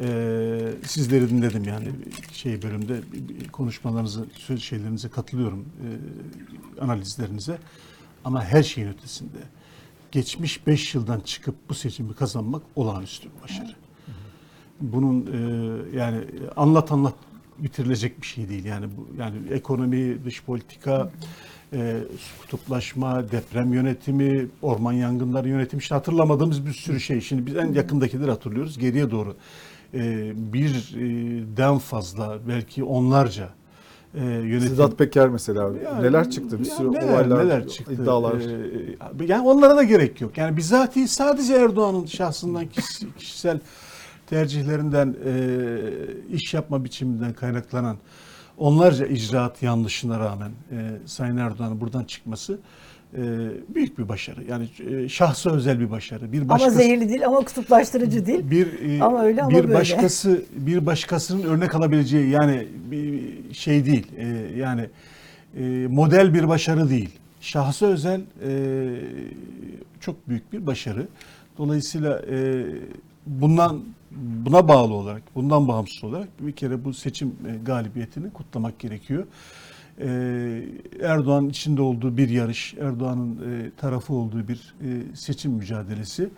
Ee, 0.00 0.72
sizleri 0.86 1.30
dinledim 1.30 1.64
yani 1.64 1.88
şey 2.32 2.62
bölümde 2.62 3.00
konuşmalarınızı, 3.52 4.26
söz 4.34 4.62
şeylerinize 4.62 5.08
katılıyorum 5.08 5.60
e, 5.60 6.80
analizlerinize. 6.80 7.58
Ama 8.24 8.44
her 8.44 8.62
şeyin 8.62 8.88
ötesinde 8.88 9.38
geçmiş 10.12 10.66
5 10.66 10.94
yıldan 10.94 11.20
çıkıp 11.20 11.54
bu 11.68 11.74
seçimi 11.74 12.14
kazanmak 12.14 12.62
olağanüstü 12.76 13.28
bir 13.36 13.42
başarı. 13.42 13.74
Bunun 14.80 15.26
e, 15.26 15.96
yani 15.96 16.24
anlat 16.56 16.92
anlat 16.92 17.14
bitirilecek 17.58 18.22
bir 18.22 18.26
şey 18.26 18.48
değil. 18.48 18.64
Yani 18.64 18.86
bu 18.96 19.20
yani 19.20 19.36
ekonomi, 19.50 20.24
dış 20.24 20.42
politika, 20.44 21.10
e, 21.72 21.96
kutuplaşma, 22.40 23.30
deprem 23.32 23.72
yönetimi, 23.72 24.46
orman 24.62 24.92
yangınları 24.92 25.48
yönetimi 25.48 25.80
işte 25.80 25.94
hatırlamadığımız 25.94 26.66
bir 26.66 26.72
sürü 26.72 27.00
şey. 27.00 27.20
Şimdi 27.20 27.46
biz 27.46 27.56
en 27.56 27.72
yakındakileri 27.72 28.30
hatırlıyoruz. 28.30 28.78
Geriye 28.78 29.10
doğru 29.10 29.36
e, 29.94 30.32
birden 30.36 31.78
fazla 31.78 32.38
belki 32.48 32.84
onlarca 32.84 33.48
e, 34.14 34.24
yönetim. 34.24 34.68
Sedat 34.68 34.98
Peker 34.98 35.28
mesela 35.28 35.62
Yani, 35.84 36.02
neler 36.02 36.30
çıktı? 36.30 36.58
Bir 36.60 36.64
sürü 36.64 36.92
neler, 36.92 37.12
olaylar, 37.12 37.44
neler 37.44 37.68
çıktı. 37.68 37.92
iddialar. 37.92 38.34
Ee, 39.20 39.24
yani 39.26 39.48
onlara 39.48 39.76
da 39.76 39.82
gerek 39.82 40.20
yok. 40.20 40.38
Yani 40.38 40.56
bizatihi 40.56 41.08
sadece 41.08 41.54
Erdoğan'ın 41.54 42.06
şahsından 42.06 42.66
kişi- 42.66 43.14
kişisel 43.18 43.60
tercihlerinden 44.26 45.16
e, 45.26 45.34
iş 46.34 46.54
yapma 46.54 46.84
biçiminden 46.84 47.32
kaynaklanan 47.32 47.96
onlarca 48.58 49.06
icraat 49.06 49.62
yanlışına 49.62 50.20
rağmen 50.20 50.50
e, 50.72 50.76
Sayın 51.06 51.36
Erdoğan'ın 51.36 51.80
buradan 51.80 52.04
çıkması 52.04 52.58
e, 53.16 53.20
büyük 53.74 53.98
bir 53.98 54.08
başarı. 54.08 54.44
Yani 54.44 54.68
e, 54.90 55.08
şahsa 55.08 55.50
özel 55.50 55.80
bir 55.80 55.90
başarı. 55.90 56.32
Bir 56.32 56.40
Ama 56.40 56.48
başkası, 56.48 56.76
zehirli 56.76 57.08
değil 57.08 57.26
ama 57.26 57.38
kutuplaştırıcı 57.38 58.26
değil. 58.26 58.50
bir 58.50 58.98
e, 58.98 59.02
Ama 59.02 59.22
öyle 59.22 59.42
ama 59.42 59.50
bir 59.50 59.64
böyle. 59.64 59.74
başkası 59.74 60.42
bir 60.56 60.86
başkasının 60.86 61.42
örnek 61.42 61.74
alabileceği 61.74 62.30
yani 62.30 62.66
bir 62.90 63.20
şey 63.54 63.86
değil. 63.86 64.06
E, 64.16 64.26
yani 64.56 64.88
e, 65.56 65.86
model 65.90 66.34
bir 66.34 66.48
başarı 66.48 66.90
değil. 66.90 67.10
Şahsa 67.40 67.86
özel 67.86 68.20
e, 68.20 68.50
çok 70.00 70.28
büyük 70.28 70.52
bir 70.52 70.66
başarı. 70.66 71.06
Dolayısıyla 71.58 72.22
e, 72.30 72.64
bundan 73.26 73.80
buna 74.16 74.68
bağlı 74.68 74.94
olarak, 74.94 75.22
bundan 75.34 75.68
bağımsız 75.68 76.04
olarak 76.04 76.28
bir 76.46 76.52
kere 76.52 76.84
bu 76.84 76.94
seçim 76.94 77.28
e, 77.28 77.56
galibiyetini 77.64 78.32
kutlamak 78.32 78.78
gerekiyor. 78.78 79.26
E, 80.00 80.08
Erdoğan 81.02 81.48
içinde 81.48 81.82
olduğu 81.82 82.16
bir 82.16 82.28
yarış, 82.28 82.74
Erdoğan'ın 82.80 83.36
e, 83.36 83.70
tarafı 83.76 84.14
olduğu 84.14 84.48
bir 84.48 84.74
seçim 85.14 85.52
mücadelesi 85.52 86.30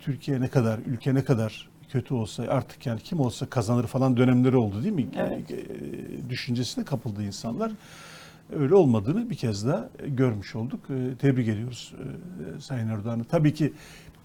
Türkiye 0.00 0.40
ne 0.40 0.48
kadar, 0.48 0.78
ülke 0.86 1.14
ne 1.14 1.24
kadar 1.24 1.68
kötü 1.88 2.14
olsa 2.14 2.42
artık 2.42 2.86
yani 2.86 3.00
kim 3.00 3.20
olsa 3.20 3.46
kazanır 3.46 3.86
falan 3.86 4.16
dönemleri 4.16 4.56
oldu 4.56 4.82
değil 4.82 4.94
mi? 4.94 5.08
Evet. 5.16 5.66
Düşüncesine 6.28 6.84
kapıldı 6.84 7.22
insanlar. 7.24 7.72
Öyle 8.56 8.74
olmadığını 8.74 9.30
bir 9.30 9.34
kez 9.34 9.66
daha 9.66 9.88
görmüş 10.06 10.56
olduk. 10.56 10.80
Tebrik 11.18 11.48
ediyoruz 11.48 11.94
Sayın 12.58 12.88
Erdoğan'ı. 12.88 13.24
Tabii 13.24 13.54
ki 13.54 13.72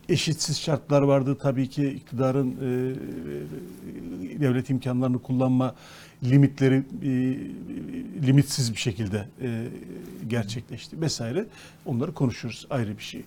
eşitsiz 0.09 0.59
şartlar 0.59 1.01
vardı. 1.01 1.37
Tabii 1.41 1.69
ki 1.69 1.87
iktidarın 1.87 2.51
e, 2.51 2.91
e, 4.35 4.39
devlet 4.39 4.69
imkanlarını 4.69 5.19
kullanma 5.21 5.75
limitleri 6.23 6.75
e, 6.75 7.09
limitsiz 8.27 8.73
bir 8.73 8.79
şekilde 8.79 9.27
e, 9.41 9.67
gerçekleşti 10.27 11.01
vesaire. 11.01 11.45
Onları 11.85 12.13
konuşuruz 12.13 12.67
ayrı 12.69 12.97
bir 12.97 13.03
şey. 13.03 13.23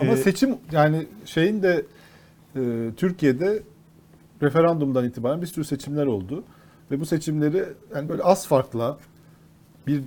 Ama 0.00 0.12
E, 0.12 0.16
seçim 0.16 0.56
yani 0.72 1.06
şeyin 1.24 1.62
de 1.62 1.84
e, 2.56 2.90
Türkiye'de 2.96 3.62
referandumdan 4.42 5.04
itibaren 5.04 5.42
bir 5.42 5.46
sürü 5.46 5.64
seçimler 5.64 6.06
oldu. 6.06 6.44
Ve 6.90 7.00
bu 7.00 7.06
seçimleri 7.06 7.64
yani 7.94 8.08
böyle 8.08 8.22
az 8.22 8.46
farkla 8.46 8.98
bir 9.86 10.02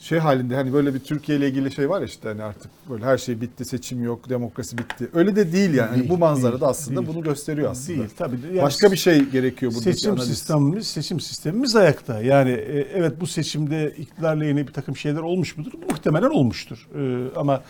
şey 0.00 0.18
halinde 0.18 0.54
hani 0.54 0.72
böyle 0.72 0.94
bir 0.94 0.98
Türkiye 1.00 1.38
ile 1.38 1.48
ilgili 1.48 1.72
şey 1.72 1.90
var 1.90 2.00
ya 2.00 2.06
işte 2.06 2.28
hani 2.28 2.42
artık 2.42 2.70
böyle 2.90 3.04
her 3.04 3.18
şey 3.18 3.40
bitti, 3.40 3.64
seçim 3.64 4.04
yok, 4.04 4.28
demokrasi 4.28 4.78
bitti. 4.78 5.08
Öyle 5.14 5.36
de 5.36 5.52
değil 5.52 5.74
yani. 5.74 5.88
Hani 5.88 5.98
Değil, 5.98 6.10
bu 6.10 6.18
manzarada 6.18 6.60
değil, 6.60 6.70
aslında 6.70 7.00
değil. 7.00 7.14
bunu 7.14 7.24
gösteriyor 7.24 7.70
aslında. 7.70 7.98
Değil 7.98 8.10
tabii. 8.18 8.36
Yani 8.48 8.62
Başka 8.62 8.92
bir 8.92 8.96
şey 8.96 9.20
gerekiyor 9.24 9.72
burada. 9.72 9.84
seçim 9.84 10.18
sistemimiz 10.18 10.86
seçim 10.86 11.20
sistemimiz 11.20 11.76
ayakta. 11.76 12.22
Yani 12.22 12.50
e, 12.50 12.88
evet 12.94 13.20
bu 13.20 13.26
seçimde 13.26 13.94
iktidar 13.98 14.36
lehine 14.36 14.66
bir 14.68 14.72
takım 14.72 14.96
şeyler 14.96 15.20
olmuş 15.20 15.56
mudur? 15.56 15.72
Muhtemelen 15.90 16.30
olmuştur. 16.30 16.88
E, 16.98 17.30
ama 17.36 17.62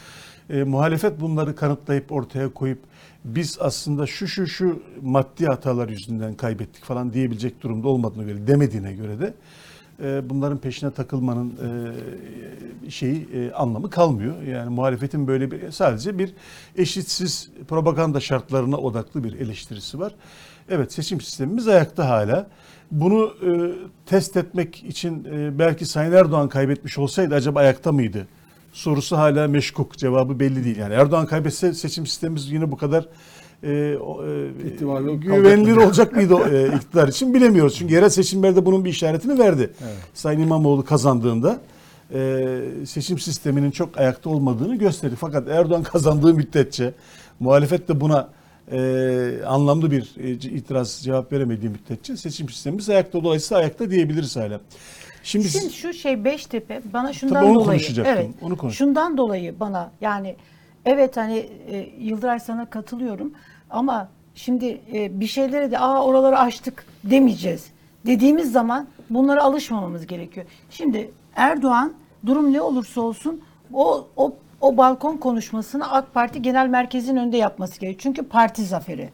e, 0.50 0.62
muhalefet 0.62 1.20
bunları 1.20 1.56
kanıtlayıp 1.56 2.12
ortaya 2.12 2.48
koyup 2.48 2.78
biz 3.24 3.58
aslında 3.60 4.06
şu 4.06 4.28
şu 4.28 4.46
şu 4.46 4.82
maddi 5.02 5.46
hatalar 5.46 5.88
yüzünden 5.88 6.34
kaybettik 6.34 6.84
falan 6.84 7.12
diyebilecek 7.12 7.62
durumda 7.62 7.88
olmadığına 7.88 8.22
göre 8.22 8.46
demediğine 8.46 8.92
göre 8.92 9.20
de 9.20 9.34
bunların 10.00 10.58
peşine 10.58 10.90
takılmanın 10.90 11.52
e, 12.86 12.90
şeyi 12.90 13.28
e, 13.34 13.52
anlamı 13.52 13.90
kalmıyor. 13.90 14.42
Yani 14.42 14.70
muhalefetin 14.70 15.26
böyle 15.26 15.50
bir 15.50 15.70
sadece 15.70 16.18
bir 16.18 16.32
eşitsiz 16.76 17.50
propaganda 17.68 18.20
şartlarına 18.20 18.76
odaklı 18.76 19.24
bir 19.24 19.32
eleştirisi 19.32 19.98
var. 19.98 20.14
Evet 20.68 20.92
seçim 20.92 21.20
sistemimiz 21.20 21.68
ayakta 21.68 22.08
hala. 22.08 22.46
Bunu 22.90 23.34
e, 23.46 23.50
test 24.06 24.36
etmek 24.36 24.84
için 24.84 25.24
e, 25.24 25.58
belki 25.58 25.86
Sayın 25.86 26.12
Erdoğan 26.12 26.48
kaybetmiş 26.48 26.98
olsaydı 26.98 27.34
acaba 27.34 27.60
ayakta 27.60 27.92
mıydı? 27.92 28.26
Sorusu 28.72 29.16
hala 29.16 29.48
meşkuk. 29.48 29.98
Cevabı 29.98 30.40
belli 30.40 30.64
değil. 30.64 30.76
Yani 30.76 30.94
Erdoğan 30.94 31.26
kaybetse 31.26 31.74
seçim 31.74 32.06
sistemimiz 32.06 32.50
yine 32.50 32.72
bu 32.72 32.76
kadar 32.76 33.08
e, 33.66 33.96
o, 33.98 34.24
e, 34.26 34.48
İhtimali 34.68 35.06
yok, 35.06 35.22
güvenilir 35.22 35.76
olacak 35.76 36.12
mıydı 36.12 36.34
o, 36.34 36.48
e, 36.48 36.76
iktidar 36.76 37.08
için 37.08 37.34
bilemiyoruz. 37.34 37.74
Çünkü 37.74 37.94
yerel 37.94 38.08
seçimlerde 38.08 38.66
bunun 38.66 38.84
bir 38.84 38.90
işaretini 38.90 39.38
verdi. 39.38 39.70
Evet. 39.84 39.96
Sayın 40.14 40.40
İmamoğlu 40.40 40.84
kazandığında 40.84 41.58
e, 42.14 42.48
seçim 42.86 43.18
sisteminin 43.18 43.70
çok 43.70 43.98
ayakta 43.98 44.30
olmadığını 44.30 44.76
gösterdi. 44.76 45.14
Fakat 45.20 45.48
Erdoğan 45.48 45.82
kazandığı 45.92 46.34
müddetçe 46.34 46.92
muhalefet 47.40 47.88
de 47.88 48.00
buna 48.00 48.28
e, 48.72 48.78
anlamlı 49.46 49.90
bir 49.90 50.14
e, 50.18 50.30
itiraz 50.30 51.00
cevap 51.02 51.32
veremediği 51.32 51.70
müddetçe 51.70 52.16
seçim 52.16 52.48
sistemimiz 52.48 52.90
ayakta 52.90 53.24
dolayısıyla 53.24 53.60
ayakta 53.60 53.90
diyebiliriz 53.90 54.36
hala. 54.36 54.60
Şimdi, 55.22 55.48
Şimdi 55.48 55.72
şu 55.72 55.92
şey 55.92 56.24
Beştepe 56.24 56.82
bana 56.92 57.12
şundan 57.12 57.44
onu 57.44 57.54
dolayı 57.54 57.66
konuşacaktım, 57.66 58.14
evet 58.16 58.30
onu 58.42 58.56
konuş- 58.56 58.76
şundan 58.76 59.16
dolayı 59.16 59.60
bana 59.60 59.90
yani 60.00 60.36
evet 60.84 61.16
hani 61.16 61.38
e, 61.70 61.88
Yıldıray 62.00 62.40
sana 62.40 62.70
katılıyorum 62.70 63.32
ama 63.70 64.08
şimdi 64.34 64.80
e, 64.92 65.20
bir 65.20 65.26
şeylere 65.26 65.70
de 65.70 65.78
aa 65.78 66.04
oraları 66.04 66.38
açtık 66.38 66.86
demeyeceğiz. 67.04 67.66
Dediğimiz 68.06 68.52
zaman 68.52 68.86
bunlara 69.10 69.42
alışmamamız 69.42 70.06
gerekiyor. 70.06 70.46
Şimdi 70.70 71.10
Erdoğan 71.36 71.92
durum 72.26 72.52
ne 72.52 72.60
olursa 72.60 73.00
olsun 73.00 73.40
o 73.72 74.06
o 74.16 74.32
o 74.60 74.76
balkon 74.76 75.16
konuşmasını 75.16 75.92
AK 75.92 76.14
Parti 76.14 76.42
Genel 76.42 76.66
Merkezi'nin 76.66 77.20
önünde 77.20 77.36
yapması 77.36 77.80
gerekiyor. 77.80 78.00
Çünkü 78.02 78.22
parti 78.22 78.64
zaferi. 78.64 79.10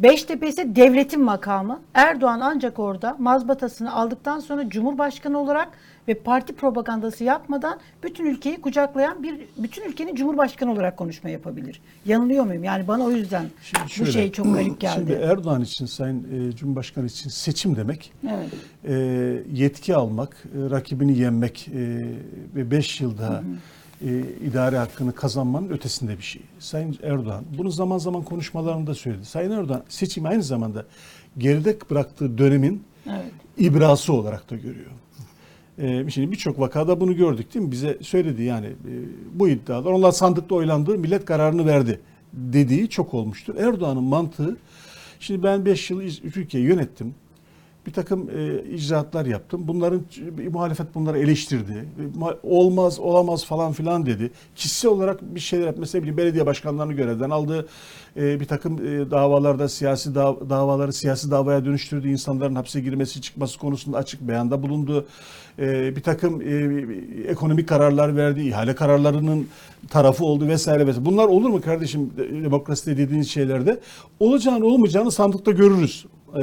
Beştepe 0.00 0.48
ise 0.48 0.76
devletin 0.76 1.22
makamı. 1.22 1.80
Erdoğan 1.94 2.40
ancak 2.40 2.78
orada 2.78 3.16
mazbatasını 3.18 3.94
aldıktan 3.94 4.40
sonra 4.40 4.68
Cumhurbaşkanı 4.68 5.38
olarak 5.38 5.68
ve 6.08 6.14
parti 6.14 6.54
propagandası 6.54 7.24
yapmadan 7.24 7.78
bütün 8.02 8.26
ülkeyi 8.26 8.60
kucaklayan 8.60 9.22
bir 9.22 9.34
bütün 9.58 9.82
ülkenin 9.88 10.14
Cumhurbaşkanı 10.14 10.72
olarak 10.72 10.96
konuşma 10.96 11.30
yapabilir. 11.30 11.80
Yanılıyor 12.06 12.44
muyum? 12.44 12.64
Yani 12.64 12.88
bana 12.88 13.04
o 13.04 13.10
yüzden 13.10 13.46
Şimdi 13.62 13.84
bu 13.84 13.88
şöyle, 13.88 14.12
şey 14.12 14.32
çok 14.32 14.46
garip 14.54 14.66
Şimdi 14.66 14.78
geldi. 14.78 15.12
Erdoğan 15.22 15.62
için 15.62 15.86
Sayın 15.86 16.48
e, 16.50 16.56
Cumhurbaşkanı 16.56 17.06
için 17.06 17.30
seçim 17.30 17.76
demek 17.76 18.12
Evet. 18.30 18.48
e, 18.84 18.94
yetki 19.52 19.96
almak, 19.96 20.28
e, 20.30 20.70
rakibini 20.70 21.18
yenmek 21.18 21.68
e, 21.68 22.06
ve 22.54 22.70
5 22.70 23.00
yılda 23.00 23.42
e, 24.04 24.18
idare 24.44 24.78
hakkını 24.78 25.14
kazanmanın 25.14 25.68
ötesinde 25.68 26.18
bir 26.18 26.22
şey. 26.22 26.42
Sayın 26.58 26.98
Erdoğan 27.02 27.44
bunu 27.58 27.70
zaman 27.70 27.98
zaman 27.98 28.22
konuşmalarında 28.22 28.94
söyledi. 28.94 29.24
Sayın 29.24 29.50
Erdoğan 29.50 29.82
seçimi 29.88 30.28
aynı 30.28 30.42
zamanda 30.42 30.84
geride 31.38 31.78
bıraktığı 31.90 32.38
dönemin 32.38 32.82
Evet. 33.06 33.32
ibrası 33.58 34.12
olarak 34.12 34.50
da 34.50 34.56
görüyor. 34.56 34.90
Ee, 35.82 36.10
şimdi 36.10 36.32
birçok 36.32 36.60
vakada 36.60 37.00
bunu 37.00 37.16
gördük 37.16 37.54
değil 37.54 37.64
mi? 37.64 37.72
Bize 37.72 37.98
söyledi 38.00 38.42
yani 38.42 38.66
e, 38.66 38.92
bu 39.34 39.48
iddialar 39.48 39.92
onlar 39.92 40.12
sandıkta 40.12 40.54
oylandı 40.54 40.98
millet 40.98 41.24
kararını 41.24 41.66
verdi 41.66 42.00
dediği 42.32 42.88
çok 42.88 43.14
olmuştur. 43.14 43.54
Erdoğan'ın 43.56 44.04
mantığı 44.04 44.56
şimdi 45.20 45.42
ben 45.42 45.64
5 45.64 45.90
yıl 45.90 46.10
Türkiye'yi 46.32 46.68
yönettim. 46.68 47.14
Bir 47.86 47.92
takım 47.92 48.30
e, 48.30 48.62
icraatlar 48.74 49.26
yaptım. 49.26 49.68
Bunların 49.68 50.02
muhalefet 50.52 50.94
bunları 50.94 51.18
eleştirdi. 51.18 51.72
E, 51.98 52.18
ma- 52.18 52.36
olmaz, 52.42 52.98
olamaz 53.00 53.44
falan 53.44 53.72
filan 53.72 54.06
dedi. 54.06 54.30
Kişisel 54.56 54.90
olarak 54.90 55.34
bir 55.34 55.40
şeyler 55.40 55.66
yap. 55.66 55.76
Mesela 55.78 56.04
bir 56.04 56.16
belediye 56.16 56.46
başkanlarını 56.46 56.92
görevden 56.92 57.30
aldı. 57.30 57.66
E, 58.16 58.40
bir 58.40 58.44
takım 58.44 58.78
e, 58.86 59.10
davalarda 59.10 59.68
siyasi 59.68 60.10
dav- 60.10 60.50
davaları 60.50 60.92
siyasi 60.92 61.30
davaya 61.30 61.64
dönüştürdü. 61.64 62.08
İnsanların 62.08 62.54
hapse 62.54 62.80
girmesi 62.80 63.20
çıkması 63.20 63.58
konusunda 63.58 63.98
açık 63.98 64.20
beyanda 64.20 64.62
bulundu. 64.62 65.06
E, 65.58 65.96
bir 65.96 66.02
takım 66.02 66.40
e, 66.42 67.30
ekonomik 67.30 67.68
kararlar 67.68 68.16
verdi. 68.16 68.40
ihale 68.48 68.74
kararlarının 68.74 69.46
tarafı 69.90 70.24
oldu 70.24 70.48
vesaire 70.48 70.86
vesaire. 70.86 71.04
Bunlar 71.06 71.24
olur 71.28 71.48
mu 71.50 71.60
kardeşim 71.60 72.10
de- 72.16 72.42
demokraside 72.44 72.96
dediğiniz 72.96 73.30
şeylerde? 73.30 73.80
Olacağını 74.20 74.64
olmayacağını 74.64 75.10
sandıkta 75.10 75.50
görürüz. 75.50 76.06
E, 76.36 76.40
e, 76.40 76.42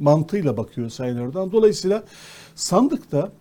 mantığıyla 0.00 0.56
bakıyor 0.56 0.88
Sayın 0.90 1.16
Erdoğan. 1.16 1.52
Dolayısıyla 1.52 2.04
sandıkta 2.54 3.32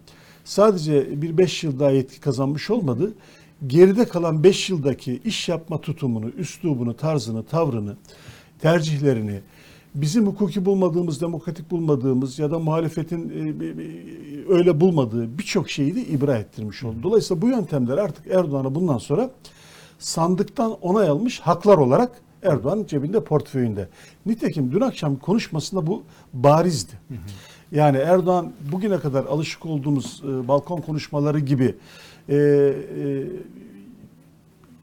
sadece 0.43 1.21
bir 1.21 1.37
5 1.37 1.63
yıl 1.63 1.79
daha 1.79 1.91
yetki 1.91 2.19
kazanmış 2.19 2.69
olmadı. 2.69 3.13
Geride 3.67 4.05
kalan 4.05 4.43
5 4.43 4.69
yıldaki 4.69 5.21
iş 5.25 5.49
yapma 5.49 5.81
tutumunu, 5.81 6.29
üslubunu, 6.29 6.97
tarzını, 6.97 7.43
tavrını, 7.43 7.95
tercihlerini, 8.59 9.39
bizim 9.95 10.27
hukuki 10.27 10.65
bulmadığımız, 10.65 11.21
demokratik 11.21 11.71
bulmadığımız 11.71 12.39
ya 12.39 12.51
da 12.51 12.59
muhalefetin 12.59 13.29
e, 13.29 13.59
bir- 13.59 13.77
bir- 13.77 14.49
öyle 14.49 14.81
bulmadığı 14.81 15.37
birçok 15.37 15.69
şeyi 15.69 15.95
de 15.95 16.01
ibra 16.01 16.37
ettirmiş 16.37 16.83
oldu. 16.83 16.95
Dolayısıyla 17.03 17.41
bu 17.41 17.47
yöntemler 17.47 17.97
artık 17.97 18.27
Erdoğan'a 18.27 18.75
bundan 18.75 18.97
sonra 18.97 19.29
sandıktan 19.99 20.71
onay 20.81 21.09
almış 21.09 21.39
haklar 21.39 21.77
olarak 21.77 22.21
Erdoğan'ın 22.45 22.85
cebinde 22.85 23.23
portföyünde. 23.23 23.89
Nitekim 24.25 24.71
dün 24.71 24.81
akşam 24.81 25.15
konuşmasında 25.15 25.87
bu 25.87 26.03
barizdi. 26.33 26.93
Yani 27.71 27.97
Erdoğan 27.97 28.53
bugüne 28.71 28.99
kadar 28.99 29.25
alışık 29.25 29.65
olduğumuz 29.65 30.23
e, 30.25 30.47
balkon 30.47 30.81
konuşmaları 30.81 31.39
gibi 31.39 31.75
e, 32.29 32.35
e, 32.35 33.23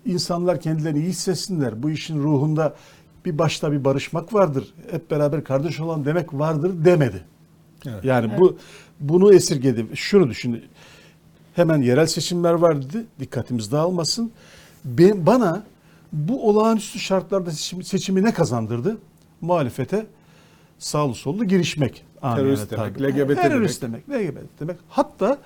insanlar 0.07 0.61
kendilerini 0.61 0.99
iyi 0.99 1.09
hissetsinler. 1.09 1.83
Bu 1.83 1.91
işin 1.91 2.23
ruhunda 2.23 2.75
bir 3.25 3.39
başta 3.39 3.73
bir 3.73 3.85
barışmak 3.85 4.35
vardır. 4.35 4.75
Hep 4.91 5.11
beraber 5.11 5.45
kardeş 5.45 5.81
olan 5.81 6.05
demek 6.05 6.35
vardır 6.35 6.85
demedi. 6.85 7.25
Evet. 7.87 8.05
Yani 8.05 8.33
bu 8.39 8.57
bunu 9.01 9.35
esirgedi. 9.35 9.87
Şunu 9.95 10.31
düşün. 10.31 10.63
Hemen 11.55 11.83
yerel 11.83 12.07
seçimler 12.07 12.53
var 12.53 12.83
dedi. 12.83 13.05
Dikkatimiz 13.21 13.73
dağılmasın. 13.73 14.33
Ben, 14.85 15.27
bana 15.27 15.63
bu 16.13 16.49
olağanüstü 16.49 16.99
şartlarda 16.99 17.51
seçimi, 17.51 17.85
seçimi 17.85 18.23
ne 18.25 18.33
kazandırdı? 18.35 18.99
Muhalefete 19.41 20.07
sağlı 20.79 21.15
sollu 21.15 21.45
girişmek. 21.45 22.05
Terörist 22.21 22.71
demek, 22.71 22.95
tabiri. 22.95 23.13
LGBT 23.29 23.43
Terörist 23.43 23.83
demek. 23.83 24.09
LGBT 24.11 24.61
demek. 24.61 24.77
Hatta 24.89 25.39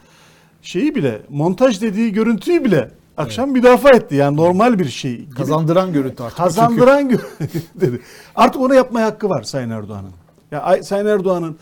şeyi 0.62 0.94
bile 0.94 1.22
montaj 1.28 1.82
dediği 1.82 2.12
görüntüyü 2.12 2.64
bile 2.64 2.90
akşam 3.16 3.50
müdafaa 3.50 3.90
etti. 3.90 4.14
Yani 4.14 4.36
normal 4.36 4.78
bir 4.78 4.88
şey. 4.88 5.16
gibi. 5.16 5.30
Kazandıran 5.34 5.92
görüntü 5.92 6.22
artık. 6.22 6.38
Kazandıran 6.38 7.10
gö- 7.10 7.20
dedi. 7.80 8.00
Artık 8.36 8.60
onu 8.60 8.74
yapmaya 8.74 9.06
hakkı 9.06 9.28
var 9.28 9.42
Sayın 9.42 9.70
Erdoğan'ın. 9.70 10.10
Ya 10.50 10.62
Ay- 10.62 10.82
Sayın 10.82 11.06
Erdoğan'ın 11.06 11.56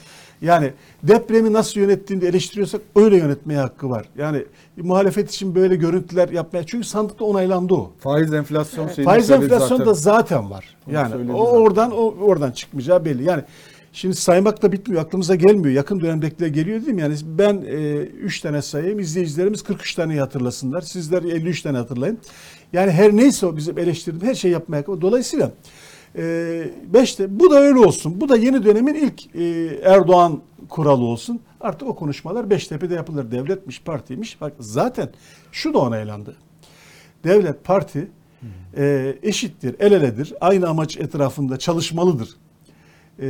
yani 0.44 0.72
depremi 1.02 1.52
nasıl 1.52 1.80
yönettiğini 1.80 2.24
eleştiriyorsak 2.24 2.80
öyle 2.96 3.16
yönetmeye 3.16 3.60
hakkı 3.60 3.90
var. 3.90 4.06
Yani 4.18 4.44
muhalefet 4.76 5.30
için 5.30 5.54
böyle 5.54 5.76
görüntüler 5.76 6.28
yapmaya 6.28 6.66
çünkü 6.66 6.86
sandıkta 6.86 7.24
onaylandı 7.24 7.74
o. 7.74 7.92
Faiz 7.98 8.34
enflasyon 8.34 8.88
şeyini 8.88 9.10
Faiz 9.10 9.30
enflasyon 9.30 9.68
zaten. 9.68 9.86
da 9.86 9.94
zaten 9.94 10.50
var. 10.50 10.76
Onu 10.86 10.94
Yani 10.94 11.32
o 11.32 11.44
zaten. 11.46 11.60
oradan 11.60 11.90
o 11.90 12.14
oradan 12.20 12.50
çıkmayacağı 12.50 13.04
belli. 13.04 13.24
Yani 13.24 13.42
şimdi 13.92 14.16
saymak 14.16 14.62
da 14.62 14.72
bitmiyor. 14.72 15.02
Aklımıza 15.02 15.34
gelmiyor. 15.34 15.74
Yakın 15.74 16.00
dönemdekiler 16.00 16.48
geliyor 16.48 16.80
değil 16.80 16.94
mi? 16.94 17.00
Yani 17.00 17.14
ben 17.24 17.56
3 17.56 18.40
tane 18.40 18.62
sayayım. 18.62 18.98
izleyicilerimiz 18.98 19.62
43 19.62 19.94
taneyi 19.94 20.20
hatırlasınlar. 20.20 20.80
Sizler 20.80 21.22
53 21.22 21.62
tane 21.62 21.78
hatırlayın. 21.78 22.18
Yani 22.72 22.90
her 22.90 23.16
neyse 23.16 23.46
o 23.46 23.56
bizim 23.56 23.78
eleştirdiğimiz 23.78 24.28
her 24.28 24.34
şey 24.34 24.50
yapmaya. 24.50 24.86
Dolayısıyla 24.86 25.50
e, 26.16 26.70
beşte 26.94 27.40
bu 27.40 27.50
da 27.50 27.60
öyle 27.60 27.78
olsun. 27.78 28.20
Bu 28.20 28.28
da 28.28 28.36
yeni 28.36 28.64
dönemin 28.64 28.94
ilk 28.94 29.36
e, 29.36 29.42
Erdoğan 29.84 30.40
kuralı 30.68 31.04
olsun. 31.04 31.40
Artık 31.60 31.88
o 31.88 31.94
konuşmalar 31.94 32.50
Beştepe'de 32.50 32.94
yapılır. 32.94 33.30
Devletmiş, 33.30 33.82
partiymiş. 33.82 34.40
Bak 34.40 34.52
zaten 34.58 35.08
şu 35.52 35.74
da 35.74 35.78
onaylandı 35.78 36.36
devlet, 37.24 37.64
parti 37.64 38.08
e, 38.76 39.16
eşittir, 39.22 39.76
el 39.78 39.92
eledir, 39.92 40.34
aynı 40.40 40.68
amaç 40.68 40.96
etrafında 40.96 41.56
çalışmalıdır. 41.56 42.28
E, 43.18 43.26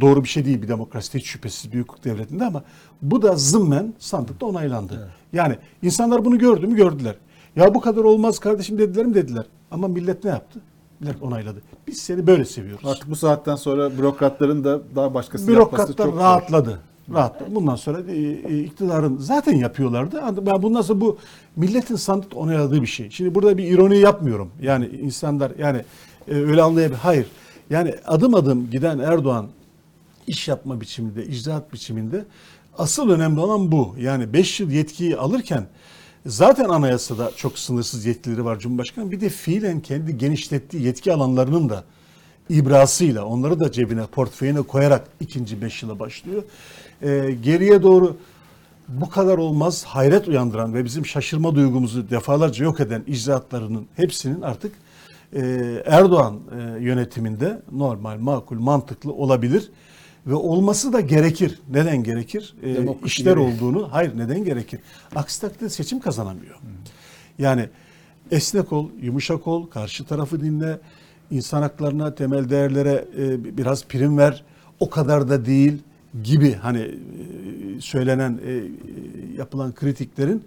doğru 0.00 0.24
bir 0.24 0.28
şey 0.28 0.44
değil 0.44 0.62
bir 0.62 0.68
demokrasi 0.68 1.18
hiç 1.18 1.26
şüphesiz 1.26 1.72
bir 1.72 1.80
hukuk 1.80 2.04
devletinde 2.04 2.44
ama 2.44 2.64
bu 3.02 3.22
da 3.22 3.36
zımmen 3.36 3.94
sandıkta 3.98 4.46
onaylandı. 4.46 5.10
Yani 5.32 5.56
insanlar 5.82 6.24
bunu 6.24 6.38
gördü 6.38 6.66
mü 6.66 6.76
gördüler. 6.76 7.14
Ya 7.56 7.74
bu 7.74 7.80
kadar 7.80 8.04
olmaz 8.04 8.38
kardeşim 8.38 8.78
dediler 8.78 9.06
mi 9.06 9.14
dediler. 9.14 9.46
Ama 9.70 9.88
millet 9.88 10.24
ne 10.24 10.30
yaptı? 10.30 10.60
Millet 11.00 11.22
onayladı. 11.22 11.62
Biz 11.86 11.98
seni 11.98 12.26
böyle 12.26 12.44
seviyoruz. 12.44 12.86
Artık 12.86 13.10
bu 13.10 13.16
saatten 13.16 13.56
sonra 13.56 13.98
bürokratların 13.98 14.64
da 14.64 14.80
daha 14.96 15.14
başkası 15.14 15.52
yapması 15.52 15.72
Bürokratlar 15.72 16.06
çok 16.06 16.14
zor. 16.14 16.20
rahatladı. 16.20 16.80
Rahatladı. 17.14 17.54
Bundan 17.54 17.76
sonra 17.76 18.00
e, 18.12 18.16
e, 18.16 18.58
iktidarın 18.58 19.16
zaten 19.18 19.56
yapıyorlardı. 19.56 20.22
Ben 20.46 20.62
bundan 20.62 20.82
sonra 20.82 21.00
bu 21.00 21.18
milletin 21.56 21.96
sandık 21.96 22.36
onayladığı 22.36 22.82
bir 22.82 22.86
şey. 22.86 23.10
Şimdi 23.10 23.34
burada 23.34 23.58
bir 23.58 23.64
ironi 23.64 23.98
yapmıyorum. 23.98 24.50
Yani 24.62 24.86
insanlar 24.86 25.52
yani 25.58 25.84
e, 26.28 26.34
öyle 26.34 26.62
anlayabilir. 26.62 26.98
Hayır. 26.98 27.26
Yani 27.70 27.94
adım 28.06 28.34
adım 28.34 28.70
giden 28.70 28.98
Erdoğan 28.98 29.46
iş 30.26 30.48
yapma 30.48 30.80
biçiminde, 30.80 31.26
icraat 31.26 31.72
biçiminde 31.72 32.24
asıl 32.78 33.10
önemli 33.10 33.40
olan 33.40 33.72
bu. 33.72 33.94
Yani 33.98 34.32
5 34.32 34.60
yıl 34.60 34.70
yetkiyi 34.70 35.16
alırken 35.16 35.66
zaten 36.26 36.68
anayasada 36.68 37.32
çok 37.36 37.58
sınırsız 37.58 38.06
yetkileri 38.06 38.44
var 38.44 38.58
Cumhurbaşkanı. 38.58 39.10
Bir 39.10 39.20
de 39.20 39.28
fiilen 39.28 39.80
kendi 39.80 40.18
genişlettiği 40.18 40.82
yetki 40.82 41.12
alanlarının 41.12 41.68
da 41.68 41.84
ibrasıyla 42.50 43.24
onları 43.24 43.60
da 43.60 43.72
cebine, 43.72 44.06
portföyüne 44.06 44.62
koyarak 44.62 45.08
ikinci 45.20 45.62
beş 45.62 45.82
yıla 45.82 45.98
başlıyor. 45.98 46.42
Ee, 47.02 47.36
geriye 47.42 47.82
doğru 47.82 48.16
bu 48.88 49.08
kadar 49.10 49.38
olmaz 49.38 49.84
hayret 49.84 50.28
uyandıran 50.28 50.74
ve 50.74 50.84
bizim 50.84 51.06
şaşırma 51.06 51.54
duygumuzu 51.54 52.10
defalarca 52.10 52.64
yok 52.64 52.80
eden 52.80 53.02
icraatlarının 53.06 53.86
hepsinin 53.96 54.42
artık 54.42 54.72
e, 55.32 55.42
Erdoğan 55.86 56.40
e, 56.58 56.82
yönetiminde 56.84 57.62
normal, 57.72 58.18
makul, 58.18 58.58
mantıklı 58.58 59.12
olabilir 59.12 59.70
ve 60.26 60.34
olması 60.34 60.92
da 60.92 61.00
gerekir. 61.00 61.60
Neden 61.70 62.02
gerekir? 62.02 62.54
E, 62.62 62.74
Demokrasi 62.74 63.06
işler 63.06 63.36
olduğunu, 63.36 63.88
hayır 63.92 64.18
neden 64.18 64.44
gerekir? 64.44 64.80
Aksi 65.16 65.40
takdirde 65.40 65.68
seçim 65.68 66.00
kazanamıyor. 66.00 66.56
Yani 67.38 67.68
esnek 68.30 68.72
ol, 68.72 68.88
yumuşak 69.02 69.46
ol, 69.46 69.66
karşı 69.66 70.04
tarafı 70.04 70.40
dinle, 70.40 70.78
insan 71.30 71.62
haklarına, 71.62 72.14
temel 72.14 72.50
değerlere 72.50 73.04
e, 73.18 73.56
biraz 73.56 73.84
prim 73.84 74.18
ver. 74.18 74.44
O 74.80 74.90
kadar 74.90 75.28
da 75.28 75.46
değil 75.46 75.78
gibi 76.22 76.52
hani 76.54 76.80
e, 76.80 77.80
söylenen, 77.80 78.40
e, 78.46 78.62
yapılan 79.38 79.72
kritiklerin 79.74 80.44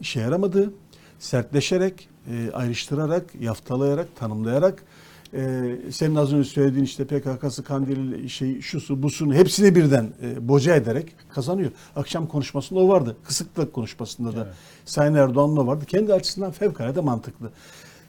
işe 0.00 0.20
yaramadığı, 0.20 0.72
sertleşerek, 1.18 2.08
e, 2.30 2.50
ayrıştırarak, 2.52 3.24
yaftalayarak, 3.40 4.16
tanımlayarak 4.16 4.84
e, 5.34 5.76
senin 5.90 6.14
az 6.14 6.32
önce 6.32 6.48
söylediğin 6.48 6.84
işte 6.84 7.04
PKK'sı, 7.04 7.64
Kandil'i, 7.64 8.30
şey, 8.30 8.60
şusu, 8.60 9.02
busunu 9.02 9.34
hepsini 9.34 9.74
birden 9.74 10.12
e, 10.22 10.48
boca 10.48 10.74
ederek 10.74 11.14
kazanıyor. 11.28 11.70
Akşam 11.96 12.26
konuşmasında 12.26 12.80
o 12.80 12.88
vardı. 12.88 13.16
Kısıklık 13.24 13.72
konuşmasında 13.72 14.36
da 14.36 14.54
Sayın 14.84 15.14
Erdoğan'ın 15.14 15.56
o 15.56 15.66
vardı. 15.66 15.84
Kendi 15.84 16.14
açısından 16.14 16.50
fevkalade 16.50 17.00
mantıklı. 17.00 17.50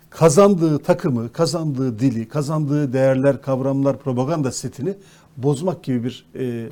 Kazandığı 0.09 0.79
takımı, 0.79 1.31
kazandığı 1.31 1.99
dili, 1.99 2.27
kazandığı 2.27 2.93
değerler, 2.93 3.41
kavramlar, 3.41 3.99
propaganda 3.99 4.51
setini 4.51 4.93
bozmak 5.37 5.83
gibi 5.83 6.03
bir 6.03 6.25
e, 6.35 6.69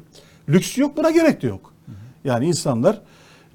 lüks 0.50 0.78
yok. 0.78 0.98
Buna 0.98 1.12
gerek 1.12 1.42
de 1.42 1.48
yok. 1.48 1.74
Yani 2.24 2.46
insanlar 2.46 3.02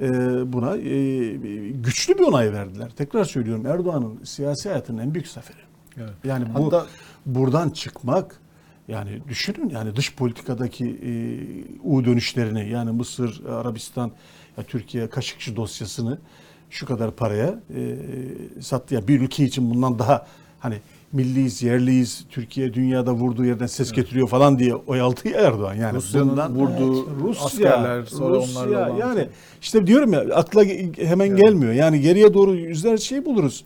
e, 0.00 0.08
buna 0.52 0.76
e, 0.76 1.32
güçlü 1.70 2.18
bir 2.18 2.22
onay 2.22 2.52
verdiler. 2.52 2.90
Tekrar 2.96 3.24
söylüyorum 3.24 3.66
Erdoğan'ın 3.66 4.24
siyasi 4.24 4.68
hayatının 4.68 5.02
en 5.02 5.14
büyük 5.14 5.28
zaferi. 5.28 5.65
Evet. 5.96 6.10
Yani 6.24 6.44
bu 6.54 6.66
Hatta- 6.66 6.86
buradan 7.26 7.70
çıkmak 7.70 8.40
yani 8.88 9.20
düşünün 9.28 9.68
yani 9.68 9.96
dış 9.96 10.14
politikadaki 10.14 10.84
e, 10.86 11.10
U 11.88 12.04
dönüşlerini 12.04 12.68
yani 12.70 12.90
Mısır, 12.90 13.44
Arabistan, 13.46 14.12
ya 14.58 14.64
Türkiye 14.64 15.10
Kaşıkçı 15.10 15.56
dosyasını 15.56 16.18
şu 16.70 16.86
kadar 16.86 17.10
paraya 17.10 17.60
e, 17.76 17.98
sattı. 18.60 18.94
Ya 18.94 19.08
bir 19.08 19.20
ülke 19.20 19.44
için 19.44 19.70
bundan 19.70 19.98
daha 19.98 20.26
hani 20.60 20.76
milliyiz, 21.12 21.62
yerliyiz, 21.62 22.24
Türkiye 22.30 22.74
dünyada 22.74 23.12
vurduğu 23.12 23.44
yerden 23.44 23.66
ses 23.66 23.92
getiriyor 23.92 24.28
falan 24.28 24.58
diye 24.58 24.74
oy 24.74 25.00
aldı 25.00 25.28
ya 25.28 25.40
Erdoğan. 25.40 25.74
Yani 25.74 25.96
Rusya'nın 25.96 26.28
bundan- 26.30 26.54
vurduğu 26.54 27.30
askerler, 27.44 28.04
sonra 28.04 28.36
Rusya, 28.36 28.62
onlarla 28.62 28.90
olan 28.90 28.98
yani 28.98 29.18
şey. 29.18 29.28
işte 29.62 29.86
diyorum 29.86 30.12
ya 30.12 30.20
akla 30.34 30.64
hemen 30.96 31.36
gelmiyor. 31.36 31.72
Yani 31.72 32.00
geriye 32.00 32.34
doğru 32.34 32.54
yüzlerce 32.54 33.04
şey 33.04 33.24
buluruz. 33.24 33.64